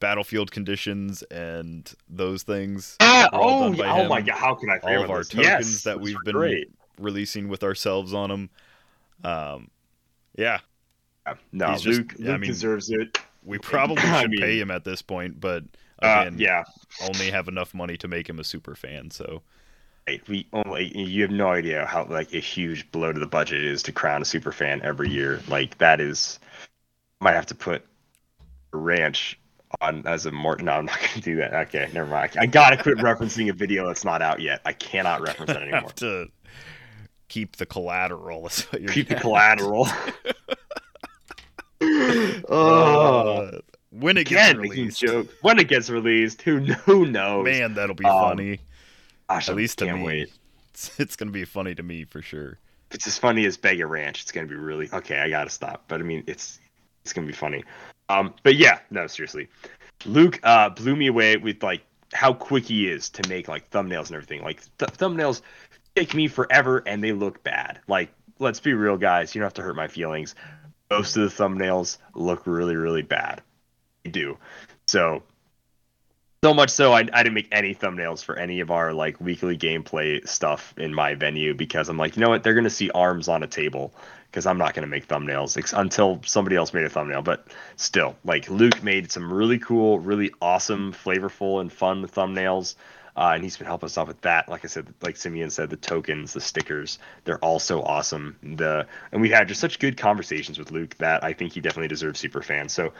battlefield 0.00 0.50
conditions 0.52 1.22
and 1.24 1.92
those 2.08 2.44
things. 2.44 2.96
Ah, 3.00 3.28
oh, 3.32 3.72
by 3.74 3.88
oh 3.88 4.08
my 4.08 4.20
god, 4.20 4.36
how 4.36 4.54
can 4.54 4.70
I 4.70 4.78
forget 4.78 4.98
all 4.98 5.04
of 5.04 5.10
our 5.10 5.18
this? 5.18 5.28
tokens 5.30 5.46
Yes, 5.46 5.82
that 5.82 6.00
we've 6.00 6.16
been 6.24 6.36
great. 6.36 6.70
releasing 7.00 7.48
with 7.48 7.64
ourselves 7.64 8.14
on 8.14 8.30
them. 8.30 8.50
Um, 9.24 9.70
yeah, 10.36 10.60
No, 11.50 11.72
he's 11.72 11.82
just- 11.82 11.98
Luke, 11.98 12.14
yeah, 12.16 12.34
I 12.34 12.36
mean, 12.38 12.48
deserves 12.48 12.90
it. 12.90 13.18
we 13.42 13.58
probably 13.58 13.96
I 14.04 14.22
should 14.22 14.30
mean- 14.30 14.40
pay 14.40 14.60
him 14.60 14.70
at 14.70 14.84
this 14.84 15.02
point, 15.02 15.40
but 15.40 15.64
Uh, 16.00 16.30
yeah, 16.36 16.64
only 17.02 17.30
have 17.30 17.48
enough 17.48 17.74
money 17.74 17.96
to 17.96 18.08
make 18.08 18.28
him 18.28 18.38
a 18.38 18.44
super 18.44 18.74
fan. 18.74 19.10
So 19.10 19.42
we 20.28 20.46
only 20.52 20.96
you 20.96 21.22
have 21.22 21.30
no 21.30 21.48
idea 21.48 21.84
how 21.86 22.06
like 22.06 22.32
a 22.32 22.38
huge 22.40 22.90
blow 22.92 23.12
to 23.12 23.20
the 23.20 23.26
budget 23.26 23.62
is 23.64 23.82
to 23.84 23.92
crown 23.92 24.22
a 24.22 24.24
super 24.24 24.52
fan 24.52 24.80
every 24.82 25.10
year. 25.10 25.40
Like 25.48 25.78
that 25.78 26.00
is 26.00 26.38
might 27.20 27.34
have 27.34 27.46
to 27.46 27.54
put 27.54 27.84
a 28.72 28.76
ranch 28.76 29.38
on 29.80 30.06
as 30.06 30.26
a 30.26 30.32
more. 30.32 30.56
No, 30.56 30.72
I'm 30.72 30.86
not 30.86 30.98
gonna 31.00 31.20
do 31.20 31.36
that. 31.36 31.52
Okay, 31.68 31.90
never 31.92 32.08
mind. 32.08 32.32
I 32.38 32.46
gotta 32.46 32.76
quit 32.82 32.98
referencing 32.98 33.50
a 33.50 33.52
video 33.52 33.86
that's 33.86 34.04
not 34.04 34.22
out 34.22 34.40
yet. 34.40 34.60
I 34.64 34.72
cannot 34.72 35.20
reference 35.20 35.52
that 35.52 35.62
anymore. 35.62 35.80
have 35.80 35.94
to 35.96 36.28
keep 37.28 37.56
the 37.56 37.66
collateral. 37.66 38.46
Is 38.46 38.62
what 38.64 38.80
you're 38.80 38.92
Keep 38.92 39.08
the 39.08 39.16
collateral. 39.16 39.88
oh, 42.48 43.50
Uh, 43.52 43.60
when 43.90 44.16
it 44.16 44.26
gets 44.26 44.50
again, 44.50 44.60
making 44.62 44.78
released, 44.78 45.00
joke. 45.00 45.28
When 45.42 45.58
it 45.58 45.68
gets 45.68 45.88
released, 45.90 46.42
who 46.42 46.58
who 46.60 47.06
knows? 47.06 47.44
man, 47.44 47.74
that'll 47.74 47.94
be 47.94 48.04
Um, 48.04 48.20
funny. 48.30 48.60
Gosh, 49.28 49.48
At 49.48 49.56
least 49.56 49.78
to 49.78 49.92
me, 49.92 50.02
wait. 50.02 50.32
It's, 50.72 51.00
it's 51.00 51.16
gonna 51.16 51.32
be 51.32 51.44
funny 51.44 51.74
to 51.74 51.82
me 51.82 52.04
for 52.04 52.22
sure. 52.22 52.58
if 52.90 52.94
it's 52.94 53.06
as 53.08 53.18
funny 53.18 53.44
as 53.46 53.56
Bega 53.56 53.84
Ranch, 53.86 54.22
it's 54.22 54.30
gonna 54.30 54.46
be 54.46 54.54
really 54.54 54.88
okay. 54.92 55.18
I 55.18 55.28
gotta 55.28 55.50
stop, 55.50 55.82
but 55.88 56.00
I 56.00 56.04
mean, 56.04 56.22
it's 56.28 56.60
it's 57.02 57.12
gonna 57.12 57.26
be 57.26 57.32
funny. 57.32 57.64
Um, 58.08 58.32
but 58.44 58.54
yeah, 58.56 58.78
no, 58.90 59.06
seriously, 59.08 59.48
Luke 60.06 60.38
uh 60.44 60.68
blew 60.70 60.94
me 60.94 61.08
away 61.08 61.36
with 61.36 61.62
like 61.64 61.82
how 62.12 62.32
quick 62.32 62.64
he 62.64 62.88
is 62.88 63.10
to 63.10 63.28
make 63.28 63.48
like 63.48 63.68
thumbnails 63.70 64.06
and 64.06 64.12
everything. 64.14 64.42
Like 64.42 64.60
th- 64.78 64.92
thumbnails 64.92 65.42
take 65.96 66.14
me 66.14 66.28
forever 66.28 66.82
and 66.86 67.02
they 67.02 67.10
look 67.12 67.42
bad. 67.42 67.80
Like, 67.88 68.10
let's 68.38 68.60
be 68.60 68.72
real, 68.72 68.96
guys. 68.96 69.34
You 69.34 69.40
don't 69.40 69.46
have 69.46 69.54
to 69.54 69.62
hurt 69.62 69.74
my 69.74 69.88
feelings. 69.88 70.36
Most 70.90 71.16
of 71.16 71.22
the 71.36 71.42
thumbnails 71.44 71.98
look 72.14 72.46
really, 72.46 72.76
really 72.76 73.02
bad. 73.02 73.42
Do. 74.04 74.38
So 74.86 75.22
so 76.44 76.54
much 76.54 76.70
so 76.70 76.92
I, 76.92 77.00
I 77.00 77.22
didn't 77.24 77.34
make 77.34 77.48
any 77.50 77.74
thumbnails 77.74 78.24
for 78.24 78.36
any 78.38 78.60
of 78.60 78.70
our 78.70 78.92
like 78.92 79.20
weekly 79.20 79.58
gameplay 79.58 80.26
stuff 80.26 80.72
in 80.76 80.94
my 80.94 81.14
venue 81.14 81.52
because 81.52 81.88
I'm 81.88 81.96
like, 81.96 82.16
you 82.16 82.22
know 82.22 82.28
what, 82.28 82.44
they're 82.44 82.54
gonna 82.54 82.70
see 82.70 82.90
arms 82.90 83.26
on 83.26 83.42
a 83.42 83.48
table 83.48 83.92
because 84.30 84.46
I'm 84.46 84.58
not 84.58 84.74
gonna 84.74 84.86
make 84.86 85.08
thumbnails 85.08 85.56
ex- 85.56 85.72
until 85.72 86.20
somebody 86.24 86.54
else 86.54 86.72
made 86.72 86.84
a 86.84 86.88
thumbnail. 86.88 87.22
But 87.22 87.48
still, 87.74 88.16
like 88.24 88.48
Luke 88.48 88.84
made 88.84 89.10
some 89.10 89.32
really 89.32 89.58
cool, 89.58 89.98
really 89.98 90.30
awesome, 90.40 90.92
flavorful, 90.92 91.60
and 91.60 91.72
fun 91.72 92.06
thumbnails. 92.06 92.76
Uh, 93.16 93.32
and 93.34 93.42
he's 93.42 93.56
been 93.56 93.66
helping 93.66 93.86
us 93.86 93.98
out 93.98 94.06
with 94.06 94.20
that. 94.20 94.48
Like 94.48 94.64
I 94.64 94.68
said, 94.68 94.94
like 95.02 95.16
Simeon 95.16 95.50
said, 95.50 95.70
the 95.70 95.76
tokens, 95.76 96.32
the 96.34 96.40
stickers, 96.40 97.00
they're 97.24 97.40
all 97.44 97.58
so 97.58 97.82
awesome. 97.82 98.36
The 98.44 98.86
and 99.10 99.20
we 99.20 99.28
had 99.28 99.48
just 99.48 99.60
such 99.60 99.80
good 99.80 99.96
conversations 99.96 100.56
with 100.56 100.70
Luke 100.70 100.94
that 100.98 101.24
I 101.24 101.32
think 101.32 101.52
he 101.52 101.60
definitely 101.60 101.88
deserves 101.88 102.20
super 102.20 102.42
fan. 102.42 102.68
So 102.68 102.92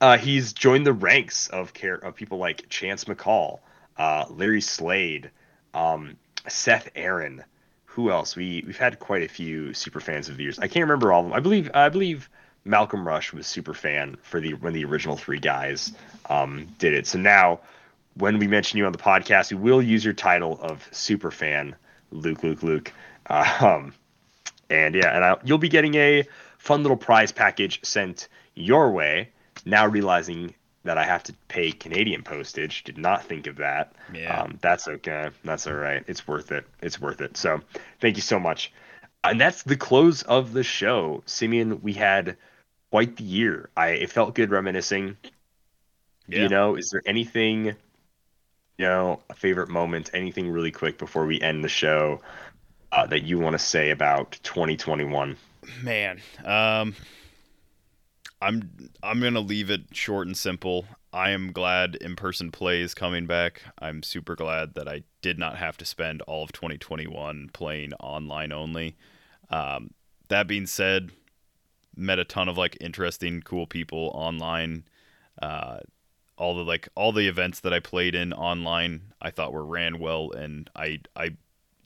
uh, 0.00 0.18
he's 0.18 0.52
joined 0.52 0.86
the 0.86 0.92
ranks 0.92 1.48
of 1.48 1.72
care 1.72 1.94
of 1.94 2.14
people 2.14 2.38
like 2.38 2.68
Chance 2.68 3.04
McCall, 3.04 3.60
uh, 3.96 4.26
Larry 4.30 4.60
Slade, 4.60 5.30
um, 5.74 6.16
Seth 6.48 6.90
Aaron. 6.94 7.44
Who 7.86 8.10
else? 8.10 8.36
We 8.36 8.62
we've 8.66 8.76
had 8.76 8.98
quite 8.98 9.22
a 9.22 9.28
few 9.28 9.72
super 9.72 10.00
fans 10.00 10.28
of 10.28 10.36
the 10.36 10.42
years. 10.42 10.58
I 10.58 10.68
can't 10.68 10.82
remember 10.82 11.12
all 11.12 11.20
of 11.20 11.26
them. 11.26 11.32
I 11.32 11.40
believe 11.40 11.70
I 11.72 11.88
believe 11.88 12.28
Malcolm 12.64 13.06
Rush 13.06 13.32
was 13.32 13.46
super 13.46 13.72
fan 13.72 14.16
for 14.22 14.40
the 14.40 14.54
when 14.54 14.74
the 14.74 14.84
original 14.84 15.16
three 15.16 15.38
guys 15.38 15.92
um, 16.28 16.66
did 16.78 16.92
it. 16.92 17.06
So 17.06 17.18
now, 17.18 17.60
when 18.14 18.38
we 18.38 18.46
mention 18.46 18.78
you 18.78 18.86
on 18.86 18.92
the 18.92 18.98
podcast, 18.98 19.50
we 19.50 19.58
will 19.58 19.80
use 19.80 20.04
your 20.04 20.14
title 20.14 20.58
of 20.60 20.86
super 20.90 21.30
fan, 21.30 21.74
Luke, 22.10 22.42
Luke, 22.42 22.62
Luke. 22.62 22.92
Um, 23.28 23.92
and 24.70 24.94
yeah, 24.94 25.16
and 25.16 25.24
I, 25.24 25.36
you'll 25.42 25.58
be 25.58 25.68
getting 25.68 25.94
a 25.96 26.22
fun 26.58 26.82
little 26.82 26.96
prize 26.96 27.32
package 27.32 27.84
sent 27.84 28.28
your 28.54 28.92
way. 28.92 29.30
Now 29.66 29.86
realizing 29.86 30.54
that 30.86 30.96
I 30.96 31.04
have 31.04 31.22
to 31.24 31.34
pay 31.48 31.72
Canadian 31.72 32.22
postage. 32.22 32.84
Did 32.84 32.96
not 32.96 33.24
think 33.24 33.46
of 33.46 33.56
that. 33.56 33.92
Yeah. 34.14 34.42
Um, 34.42 34.58
that's 34.62 34.88
okay. 34.88 35.30
That's 35.44 35.66
all 35.66 35.74
right. 35.74 36.02
It's 36.06 36.26
worth 36.26 36.52
it. 36.52 36.64
It's 36.80 37.00
worth 37.00 37.20
it. 37.20 37.36
So 37.36 37.60
thank 38.00 38.16
you 38.16 38.22
so 38.22 38.40
much. 38.40 38.72
And 39.22 39.40
that's 39.40 39.64
the 39.64 39.76
close 39.76 40.22
of 40.22 40.52
the 40.52 40.62
show. 40.62 41.22
Simeon, 41.26 41.82
we 41.82 41.92
had 41.92 42.36
quite 42.90 43.16
the 43.16 43.24
year. 43.24 43.68
I 43.76 43.88
it 43.88 44.10
felt 44.10 44.34
good 44.34 44.50
reminiscing. 44.50 45.16
Yeah. 46.28 46.42
You 46.42 46.48
know, 46.48 46.76
is 46.76 46.90
there 46.90 47.02
anything, 47.04 47.66
you 47.66 47.74
know, 48.78 49.20
a 49.28 49.34
favorite 49.34 49.68
moment, 49.68 50.10
anything 50.14 50.50
really 50.50 50.72
quick 50.72 50.98
before 50.98 51.26
we 51.26 51.40
end 51.40 51.62
the 51.62 51.68
show 51.68 52.20
uh, 52.92 53.06
that 53.06 53.22
you 53.22 53.38
want 53.38 53.54
to 53.54 53.58
say 53.58 53.90
about 53.90 54.38
2021? 54.42 55.36
Man, 55.82 56.20
um, 56.44 56.94
I'm 58.40 58.90
I'm 59.02 59.20
gonna 59.20 59.40
leave 59.40 59.70
it 59.70 59.82
short 59.92 60.26
and 60.26 60.36
simple. 60.36 60.86
I 61.12 61.30
am 61.30 61.52
glad 61.52 61.96
in-person 61.96 62.50
play 62.52 62.82
is 62.82 62.92
coming 62.92 63.26
back. 63.26 63.62
I'm 63.78 64.02
super 64.02 64.36
glad 64.36 64.74
that 64.74 64.86
I 64.86 65.04
did 65.22 65.38
not 65.38 65.56
have 65.56 65.78
to 65.78 65.84
spend 65.86 66.20
all 66.22 66.44
of 66.44 66.52
2021 66.52 67.50
playing 67.54 67.94
online 67.94 68.52
only. 68.52 68.96
Um, 69.48 69.92
that 70.28 70.46
being 70.46 70.66
said, 70.66 71.12
met 71.96 72.18
a 72.18 72.24
ton 72.24 72.48
of 72.48 72.58
like 72.58 72.76
interesting, 72.80 73.40
cool 73.40 73.66
people 73.66 74.10
online. 74.14 74.84
Uh, 75.40 75.78
all 76.36 76.54
the 76.54 76.64
like 76.64 76.88
all 76.94 77.12
the 77.12 77.28
events 77.28 77.60
that 77.60 77.72
I 77.72 77.80
played 77.80 78.14
in 78.14 78.32
online, 78.34 79.14
I 79.20 79.30
thought 79.30 79.52
were 79.52 79.64
ran 79.64 79.98
well, 79.98 80.30
and 80.32 80.68
I 80.76 81.00
I 81.16 81.36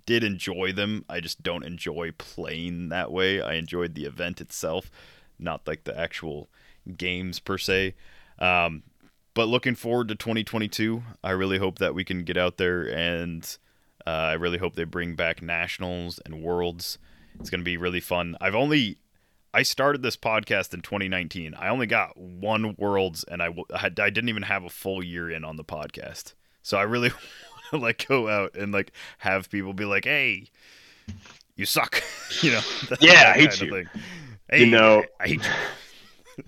did 0.06 0.24
enjoy 0.24 0.72
them. 0.72 1.04
I 1.08 1.20
just 1.20 1.42
don't 1.42 1.62
enjoy 1.64 2.10
playing 2.18 2.88
that 2.88 3.12
way. 3.12 3.40
I 3.40 3.54
enjoyed 3.54 3.94
the 3.94 4.06
event 4.06 4.40
itself, 4.40 4.90
not 5.40 5.66
like 5.66 5.84
the 5.84 5.98
actual 5.98 6.48
games 6.96 7.38
per 7.38 7.58
se. 7.58 7.94
Um, 8.38 8.82
but 9.34 9.48
looking 9.48 9.74
forward 9.74 10.08
to 10.08 10.14
2022, 10.14 11.02
I 11.22 11.30
really 11.30 11.58
hope 11.58 11.78
that 11.78 11.94
we 11.94 12.04
can 12.04 12.24
get 12.24 12.36
out 12.36 12.56
there 12.56 12.82
and 12.82 13.44
uh, 14.06 14.10
I 14.10 14.32
really 14.32 14.58
hope 14.58 14.74
they 14.74 14.84
bring 14.84 15.14
back 15.14 15.42
nationals 15.42 16.20
and 16.24 16.42
worlds. 16.42 16.98
It's 17.38 17.50
going 17.50 17.60
to 17.60 17.64
be 17.64 17.76
really 17.76 18.00
fun. 18.00 18.36
I've 18.40 18.54
only 18.54 18.98
I 19.52 19.62
started 19.62 20.02
this 20.02 20.16
podcast 20.16 20.72
in 20.74 20.80
2019. 20.80 21.54
I 21.54 21.68
only 21.68 21.86
got 21.86 22.16
one 22.16 22.76
worlds 22.78 23.24
and 23.24 23.42
I, 23.42 23.48
I 23.74 23.78
had, 23.78 23.98
I 23.98 24.10
didn't 24.10 24.28
even 24.28 24.44
have 24.44 24.64
a 24.64 24.70
full 24.70 25.02
year 25.02 25.30
in 25.30 25.44
on 25.44 25.56
the 25.56 25.64
podcast. 25.64 26.34
So 26.62 26.78
I 26.78 26.82
really 26.82 27.08
want 27.10 27.64
to 27.70 27.76
like 27.78 28.06
go 28.06 28.28
out 28.28 28.54
and 28.54 28.72
like 28.72 28.92
have 29.18 29.50
people 29.50 29.72
be 29.72 29.84
like, 29.84 30.04
"Hey, 30.04 30.48
you 31.56 31.66
suck." 31.66 32.02
you 32.42 32.52
know. 32.52 32.60
Yeah, 33.00 33.32
I 33.34 33.38
hate 33.38 33.50
kind 33.50 33.88
of 34.50 34.58
you. 34.60 34.66
know- 34.66 35.04
I 35.20 35.28
hate 35.28 35.42
you. 35.44 35.50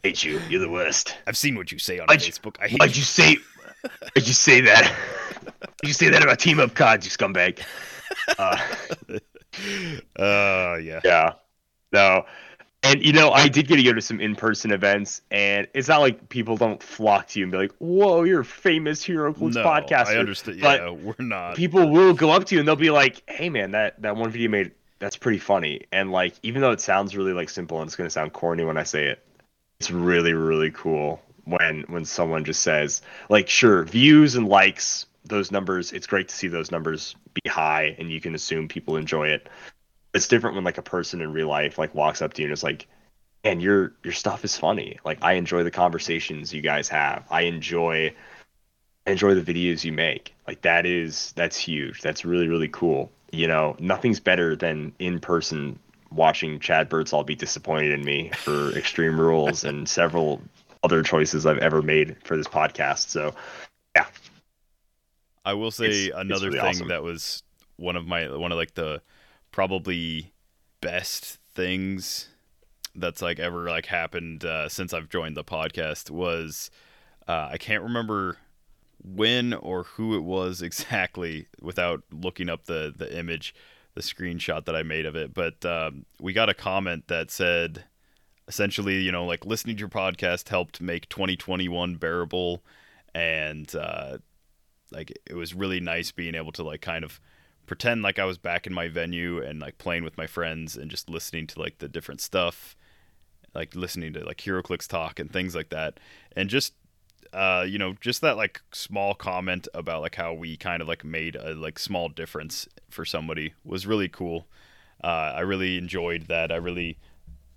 Hate 0.03 0.25
you. 0.25 0.41
You're 0.49 0.61
the 0.61 0.71
worst. 0.71 1.17
I've 1.27 1.37
seen 1.37 1.55
what 1.57 1.71
you 1.73 1.79
say 1.79 1.99
on 1.99 2.07
you- 2.11 2.17
Facebook. 2.17 2.57
I 2.61 2.69
hate 2.69 2.81
Why'd 2.81 2.91
you. 2.97 3.01
you 3.01 3.05
say? 3.05 3.37
Why'd 4.15 4.27
you 4.27 4.33
say 4.33 4.61
that? 4.63 4.87
Why'd 4.87 5.89
you 5.89 5.93
say 5.93 6.09
that 6.09 6.23
about 6.23 6.39
Team 6.39 6.61
Up 6.61 6.75
COD, 6.75 7.05
you 7.05 7.11
scumbag? 7.11 7.61
Uh, 8.39 8.57
Uh, 10.19 10.79
yeah. 10.83 11.01
yeah. 11.05 11.33
No. 11.93 12.25
And 12.85 13.05
you 13.05 13.13
know, 13.13 13.31
I 13.31 13.47
did 13.49 13.69
get 13.69 13.77
to 13.77 13.83
go 13.83 13.93
to 13.93 14.01
some 14.01 14.19
in-person 14.21 14.73
events, 14.73 15.23
and 15.31 15.69
it's 15.73 15.87
not 15.89 16.01
like 16.01 16.29
people 16.31 16.57
don't 16.57 16.83
flock 16.83 17.29
to 17.29 17.39
you 17.39 17.45
and 17.45 17.53
be 17.53 17.59
like, 17.59 17.73
"Whoa, 17.79 18.25
you're 18.25 18.41
a 18.41 18.45
famous 18.45 19.05
HeroClix 19.07 19.55
No, 19.55 19.63
podcaster." 19.65 20.07
I 20.09 20.17
understand. 20.17 20.61
but 20.61 20.81
Yeah, 20.81 20.91
we're 20.91 21.15
not. 21.21 21.55
people 21.55 21.89
will 21.91 22.13
go 22.13 22.31
up 22.31 22.45
to 22.47 22.55
you 22.57 22.59
and 22.61 22.67
they'll 22.67 22.75
be 22.75 22.91
like, 22.91 23.23
"Hey, 23.31 23.51
man, 23.51 23.71
that 23.73 24.03
that 24.03 24.17
one 24.17 24.31
video 24.31 24.49
made 24.51 24.73
that's 25.03 25.17
pretty 25.19 25.39
funny." 25.39 25.83
And 25.93 26.13
like, 26.13 26.35
even 26.43 26.63
though 26.63 26.73
it 26.73 26.81
sounds 26.81 27.17
really 27.17 27.35
like 27.35 27.51
simple 27.51 27.81
and 27.81 27.89
it's 27.89 27.97
gonna 27.97 28.11
sound 28.11 28.33
corny 28.33 28.65
when 28.65 28.79
I 28.79 28.85
say 28.85 29.07
it, 29.09 29.25
it's 29.81 29.91
really 29.91 30.33
really 30.35 30.71
cool 30.71 31.21
when 31.45 31.83
when 31.89 32.05
someone 32.05 32.45
just 32.45 32.63
says 32.63 33.03
like, 33.29 33.49
"Sure, 33.49 33.85
views 33.85 34.37
and 34.37 34.49
likes, 34.49 35.07
those 35.25 35.51
numbers. 35.53 35.93
It's 35.93 36.07
great 36.07 36.29
to 36.29 36.35
see 36.35 36.49
those 36.49 36.71
numbers 36.71 37.17
be 37.43 37.51
high, 37.51 37.97
and 37.99 38.11
you 38.11 38.21
can 38.21 38.35
assume 38.35 38.69
people 38.69 38.97
enjoy 38.97 39.29
it." 39.29 39.49
It's 40.15 40.29
different 40.29 40.57
when 40.57 40.65
like 40.65 40.79
a 40.79 40.83
person 40.83 41.21
in 41.23 41.33
real 41.33 41.49
life 41.49 41.79
like 41.79 41.95
walks 41.95 42.23
up 42.23 42.35
to 42.35 42.43
you 42.43 42.47
and 42.49 42.53
is 42.53 42.63
like, 42.63 42.87
"And 43.45 43.63
your 43.63 43.95
your 44.05 44.15
stuff 44.15 44.45
is 44.45 44.57
funny. 44.59 44.99
Like, 45.05 45.19
I 45.23 45.35
enjoy 45.35 45.65
the 45.65 45.71
conversations 45.71 46.55
you 46.55 46.63
guys 46.63 46.89
have. 46.89 47.27
I 47.31 47.43
enjoy." 47.43 48.15
enjoy 49.07 49.35
the 49.35 49.43
videos 49.43 49.85
you 49.85 49.93
make. 49.93 50.35
Like 50.47 50.63
that 50.63 50.87
is 50.87 51.33
that's 51.37 51.57
huge. 51.57 52.01
That's 52.03 52.25
really 52.25 52.49
really 52.49 52.69
cool. 52.69 53.11
You 53.33 53.47
know, 53.49 53.75
nothing's 53.81 54.21
better 54.21 54.55
than 54.55 54.93
in 54.99 55.19
person 55.19 55.79
watching 56.11 56.61
Chad 56.61 56.89
Birdsall 56.89 57.25
be 57.25 57.35
disappointed 57.35 57.93
in 57.93 58.05
me 58.05 58.31
for 58.37 58.71
Extreme 58.77 59.19
Rules 59.19 59.65
and 59.65 59.89
several 59.89 60.41
other 60.83 61.03
choices 61.03 61.47
I've 61.47 61.59
ever 61.59 61.81
made 61.83 62.17
for 62.25 62.37
this 62.37 62.47
podcast. 62.47 63.09
So, 63.09 63.35
yeah, 63.97 64.07
I 65.45 65.55
will 65.55 65.71
say 65.71 65.85
It's- 65.87 66.07
it's 66.09 66.15
another 66.17 66.49
really 66.49 66.61
thing 66.61 66.69
awesome. 66.69 66.89
that 66.89 67.03
was 67.03 67.43
one 67.77 67.97
of 67.97 68.07
my 68.07 68.29
one 68.37 68.53
of 68.53 68.59
like 68.59 68.75
the 68.75 69.01
probably 69.51 70.33
best 70.81 71.39
things 71.55 72.29
that's 72.95 73.23
like 73.23 73.39
ever 73.39 73.69
like 73.71 73.87
happened 73.87 74.45
uh, 74.45 74.69
since 74.69 74.93
I've 74.93 75.09
joined 75.09 75.37
the 75.37 75.45
podcast 75.45 76.11
was 76.11 76.71
uh, 77.27 77.49
I 77.51 77.57
can't 77.57 77.83
remember 77.83 78.37
when 79.05 79.53
or 79.53 79.85
who 79.85 80.17
it 80.17 80.23
was 80.23 80.63
exactly 80.63 81.47
without 81.61 82.03
looking 82.13 82.49
up 82.49 82.65
the 82.65 82.93
the 82.97 83.17
image 83.17 83.55
the 83.95 84.01
screenshot 84.01 84.65
that 84.65 84.75
I 84.75 84.83
made 84.83 85.05
of 85.05 85.17
it. 85.17 85.35
But 85.35 85.65
um, 85.67 86.07
we 86.19 86.33
got 86.33 86.49
a 86.49 86.55
comment 86.55 87.09
that 87.09 87.31
said 87.31 87.85
essentially 88.49 89.01
you 89.01 89.13
know 89.13 89.25
like 89.25 89.47
listening 89.47 89.77
to 89.77 89.81
your 89.81 89.89
podcast 89.89 90.49
helped 90.49 90.81
make 90.81 91.09
2021 91.09 91.97
bearable. 91.97 92.63
And 93.15 93.75
uh, 93.77 94.19
like 94.91 95.13
it 95.27 95.35
was 95.35 95.55
really 95.55 95.81
nice 95.81 96.13
being 96.13 96.35
able 96.35 96.53
to 96.53 96.63
like 96.63 96.81
kind 96.81 97.05
of 97.05 97.21
pretend 97.67 98.03
like 98.03 98.19
I 98.19 98.25
was 98.25 98.39
back 98.39 98.67
in 98.67 98.75
my 98.75 98.89
venue 98.89 99.43
and 99.43 99.61
like 99.61 99.79
playing 99.79 100.05
with 100.05 100.17
my 100.17 100.27
friends 100.27 100.77
and 100.77 100.91
just 100.91 101.09
listening 101.09 101.47
to 101.49 101.61
like 101.61 101.79
the 101.79 101.89
different 101.89 102.21
stuff, 102.21 102.77
like 103.55 103.75
listening 103.75 104.13
to 104.15 104.25
like 104.25 104.39
HeroClix 104.39 104.87
talk 104.89 105.19
and 105.19 105.33
things 105.33 105.55
like 105.55 105.71
that, 105.71 105.99
and 106.37 106.49
just 106.49 106.75
uh, 107.33 107.65
you 107.67 107.79
know, 107.79 107.95
just 108.01 108.21
that 108.21 108.37
like 108.37 108.61
small 108.73 109.15
comment 109.15 109.67
about 109.75 110.03
like 110.03 110.17
how 110.17 110.35
we 110.35 110.57
kind 110.57 110.83
of 110.83 110.89
like 110.89 111.05
made 111.05 111.37
a 111.37 111.55
like 111.55 111.79
small 111.79 112.09
difference 112.09 112.69
for 112.91 113.05
somebody 113.05 113.55
was 113.65 113.87
really 113.87 114.09
cool. 114.09 114.47
Uh, 115.03 115.33
I 115.37 115.41
really 115.41 115.79
enjoyed 115.79 116.29
that. 116.29 116.53
I 116.53 116.57
really 116.57 116.99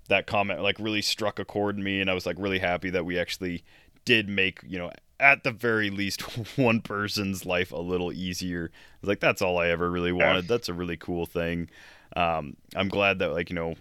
that 0.08 0.28
comment 0.28 0.62
like 0.62 0.80
really 0.80 1.02
struck 1.02 1.40
a 1.40 1.46
chord 1.46 1.78
in 1.78 1.84
me, 1.84 2.00
and 2.00 2.10
I 2.10 2.14
was 2.14 2.26
like 2.26 2.38
really 2.40 2.60
happy 2.60 2.90
that 2.92 3.06
we 3.06 3.20
actually 3.20 3.64
did 4.06 4.30
make 4.30 4.60
you 4.66 4.78
know 4.78 4.92
at 5.20 5.44
the 5.44 5.52
very 5.52 5.90
least 5.90 6.22
one 6.58 6.82
person's 6.82 7.46
life 7.46 7.72
a 7.72 7.78
little 7.78 8.14
easier. 8.14 8.72
I 8.74 8.98
was 9.02 9.10
like 9.10 9.20
that's 9.20 9.42
all 9.42 9.58
I 9.58 9.68
ever 9.68 9.90
really 9.92 10.12
wanted. 10.14 10.48
That's 10.48 10.70
a 10.70 10.74
really 10.74 10.98
cool 10.98 11.26
thing. 11.26 11.70
Um, 12.16 12.56
I'm 12.76 12.88
glad 12.88 13.20
that 13.20 13.34
like 13.34 13.50
you 13.50 13.56
know 13.56 13.76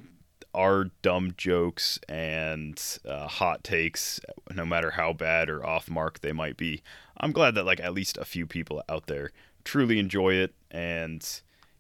our 0.55 0.85
dumb 1.02 1.35
jokes 1.36 1.98
and 2.09 2.81
uh, 3.09 3.26
hot 3.26 3.64
takes, 3.64 4.20
no 4.55 4.64
matter 4.64 4.90
how 4.93 5.12
bad 5.12 5.51
or 5.51 5.64
off 5.66 5.90
mark 5.90 6.20
they 6.20 6.32
might 6.32 6.56
be, 6.56 6.82
I'm 7.18 7.32
glad 7.32 7.55
that 7.56 7.64
like 7.64 7.81
at 7.81 7.93
least 7.94 8.16
a 8.18 8.24
few 8.24 8.47
people 8.47 8.82
out 8.89 9.06
there 9.06 9.31
truly 9.64 9.98
enjoy 9.98 10.35
it, 10.35 10.55
and 10.70 11.26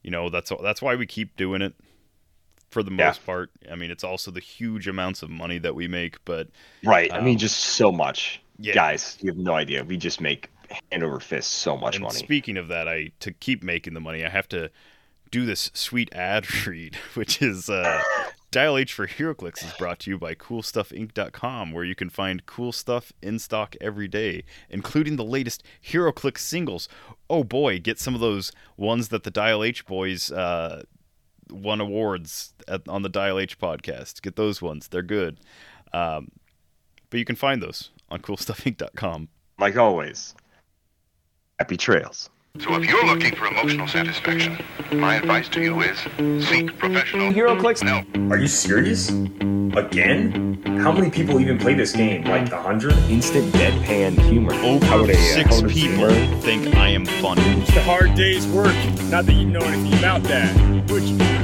you 0.02 0.10
know 0.10 0.28
that's 0.30 0.52
that's 0.62 0.82
why 0.82 0.94
we 0.96 1.06
keep 1.06 1.36
doing 1.36 1.62
it 1.62 1.74
for 2.70 2.82
the 2.82 2.90
Yeah. 2.90 3.06
most 3.06 3.24
part. 3.24 3.50
I 3.70 3.76
mean, 3.76 3.90
it's 3.90 4.04
also 4.04 4.30
the 4.30 4.40
huge 4.40 4.88
amounts 4.88 5.22
of 5.22 5.30
money 5.30 5.58
that 5.58 5.74
we 5.74 5.86
make, 5.88 6.24
but 6.24 6.48
right. 6.84 7.12
I 7.12 7.20
mean, 7.20 7.34
Um, 7.34 7.38
just 7.38 7.58
so 7.58 7.92
much, 7.92 8.40
yeah. 8.58 8.74
guys. 8.74 9.16
You 9.20 9.30
have 9.30 9.38
no 9.38 9.54
idea. 9.54 9.84
We 9.84 9.96
just 9.96 10.20
make 10.20 10.50
hand 10.90 11.04
over 11.04 11.20
fist 11.20 11.50
so 11.50 11.76
much 11.76 11.96
and 11.96 12.04
money. 12.04 12.16
speaking 12.18 12.56
of 12.56 12.68
that, 12.68 12.88
I 12.88 13.12
to 13.20 13.32
keep 13.32 13.62
making 13.62 13.94
the 13.94 14.00
money, 14.00 14.24
I 14.24 14.28
have 14.28 14.48
to 14.48 14.70
do 15.30 15.44
this 15.46 15.70
sweet 15.74 16.12
ad 16.14 16.46
read, 16.66 16.96
which 17.14 17.42
is 17.42 17.68
uh, 17.68 18.00
Dial 18.54 18.78
H 18.78 18.92
for 18.92 19.08
HeroClix 19.08 19.64
is 19.64 19.72
brought 19.72 19.98
to 19.98 20.10
you 20.10 20.16
by 20.16 20.36
CoolStuffInc.com, 20.36 21.72
where 21.72 21.82
you 21.82 21.96
can 21.96 22.08
find 22.08 22.46
cool 22.46 22.70
stuff 22.70 23.12
in 23.20 23.40
stock 23.40 23.74
every 23.80 24.06
day, 24.06 24.44
including 24.70 25.16
the 25.16 25.24
latest 25.24 25.64
HeroClix 25.84 26.38
singles. 26.38 26.88
Oh 27.28 27.42
boy, 27.42 27.80
get 27.80 27.98
some 27.98 28.14
of 28.14 28.20
those 28.20 28.52
ones 28.76 29.08
that 29.08 29.24
the 29.24 29.30
Dial 29.32 29.64
H 29.64 29.84
boys 29.86 30.30
uh, 30.30 30.84
won 31.50 31.80
awards 31.80 32.54
at, 32.68 32.88
on 32.88 33.02
the 33.02 33.08
Dial 33.08 33.40
H 33.40 33.58
podcast. 33.58 34.22
Get 34.22 34.36
those 34.36 34.62
ones; 34.62 34.86
they're 34.86 35.02
good. 35.02 35.40
Um, 35.92 36.30
but 37.10 37.18
you 37.18 37.24
can 37.24 37.34
find 37.34 37.60
those 37.60 37.90
on 38.08 38.20
CoolStuffInc.com. 38.20 39.30
like 39.58 39.76
always, 39.76 40.32
happy 41.58 41.76
trails. 41.76 42.30
So 42.60 42.72
if 42.76 42.88
you're 42.88 43.04
looking 43.04 43.34
for 43.34 43.46
emotional 43.48 43.88
satisfaction, 43.88 44.56
my 44.92 45.16
advice 45.16 45.48
to 45.48 45.60
you 45.60 45.80
is 45.82 45.98
seek 46.46 46.78
professional 46.78 47.32
HeroClix? 47.32 47.82
help. 47.82 48.06
Are 48.32 48.38
you 48.38 48.46
serious? 48.46 49.08
Again? 49.76 50.62
How 50.80 50.92
many 50.92 51.10
people 51.10 51.40
even 51.40 51.58
play 51.58 51.74
this 51.74 51.90
game? 51.90 52.22
Like 52.22 52.52
a 52.52 52.62
hundred? 52.62 52.92
Instant 53.10 53.52
deadpan 53.54 54.16
humor. 54.20 54.54
Over 54.54 54.86
How 54.86 55.00
would 55.00 55.10
a, 55.10 55.16
six 55.16 55.50
how 55.60 55.66
people 55.66 56.10
humor- 56.10 56.40
think 56.42 56.76
I 56.76 56.90
am 56.90 57.04
funny. 57.06 57.42
It's 57.62 57.70
a 57.76 57.82
hard 57.82 58.14
day's 58.14 58.46
work. 58.46 58.76
Not 59.10 59.26
that 59.26 59.32
you 59.32 59.46
know 59.46 59.58
anything 59.58 59.98
about 59.98 60.22
that. 60.22 60.54
Would 60.92 61.02
you? 61.02 61.16
You 61.16 61.43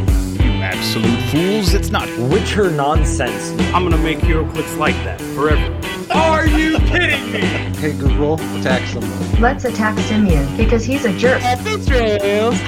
absolute 0.63 1.21
fools. 1.31 1.75
It's 1.75 1.91
not. 1.91 2.09
Witcher 2.19 2.71
nonsense. 2.71 3.51
I'm 3.75 3.83
gonna 3.89 3.99
make 3.99 4.19
HeroClix 4.19 4.77
like 4.79 4.95
that 5.05 5.21
forever. 5.35 5.77
Are 6.13 6.47
you 6.47 6.79
kidding 6.81 7.33
me? 7.33 7.41
Hey 7.79 7.93
Google, 7.93 8.35
attack 8.59 8.87
someone. 8.89 9.41
Let's 9.41 9.65
attack 9.65 9.99
Simeon 10.01 10.57
because 10.57 10.85
he's 10.85 11.05
a 11.05 11.17
jerk. 11.17 11.43
Epic 11.45 11.85
trails. 11.87 12.59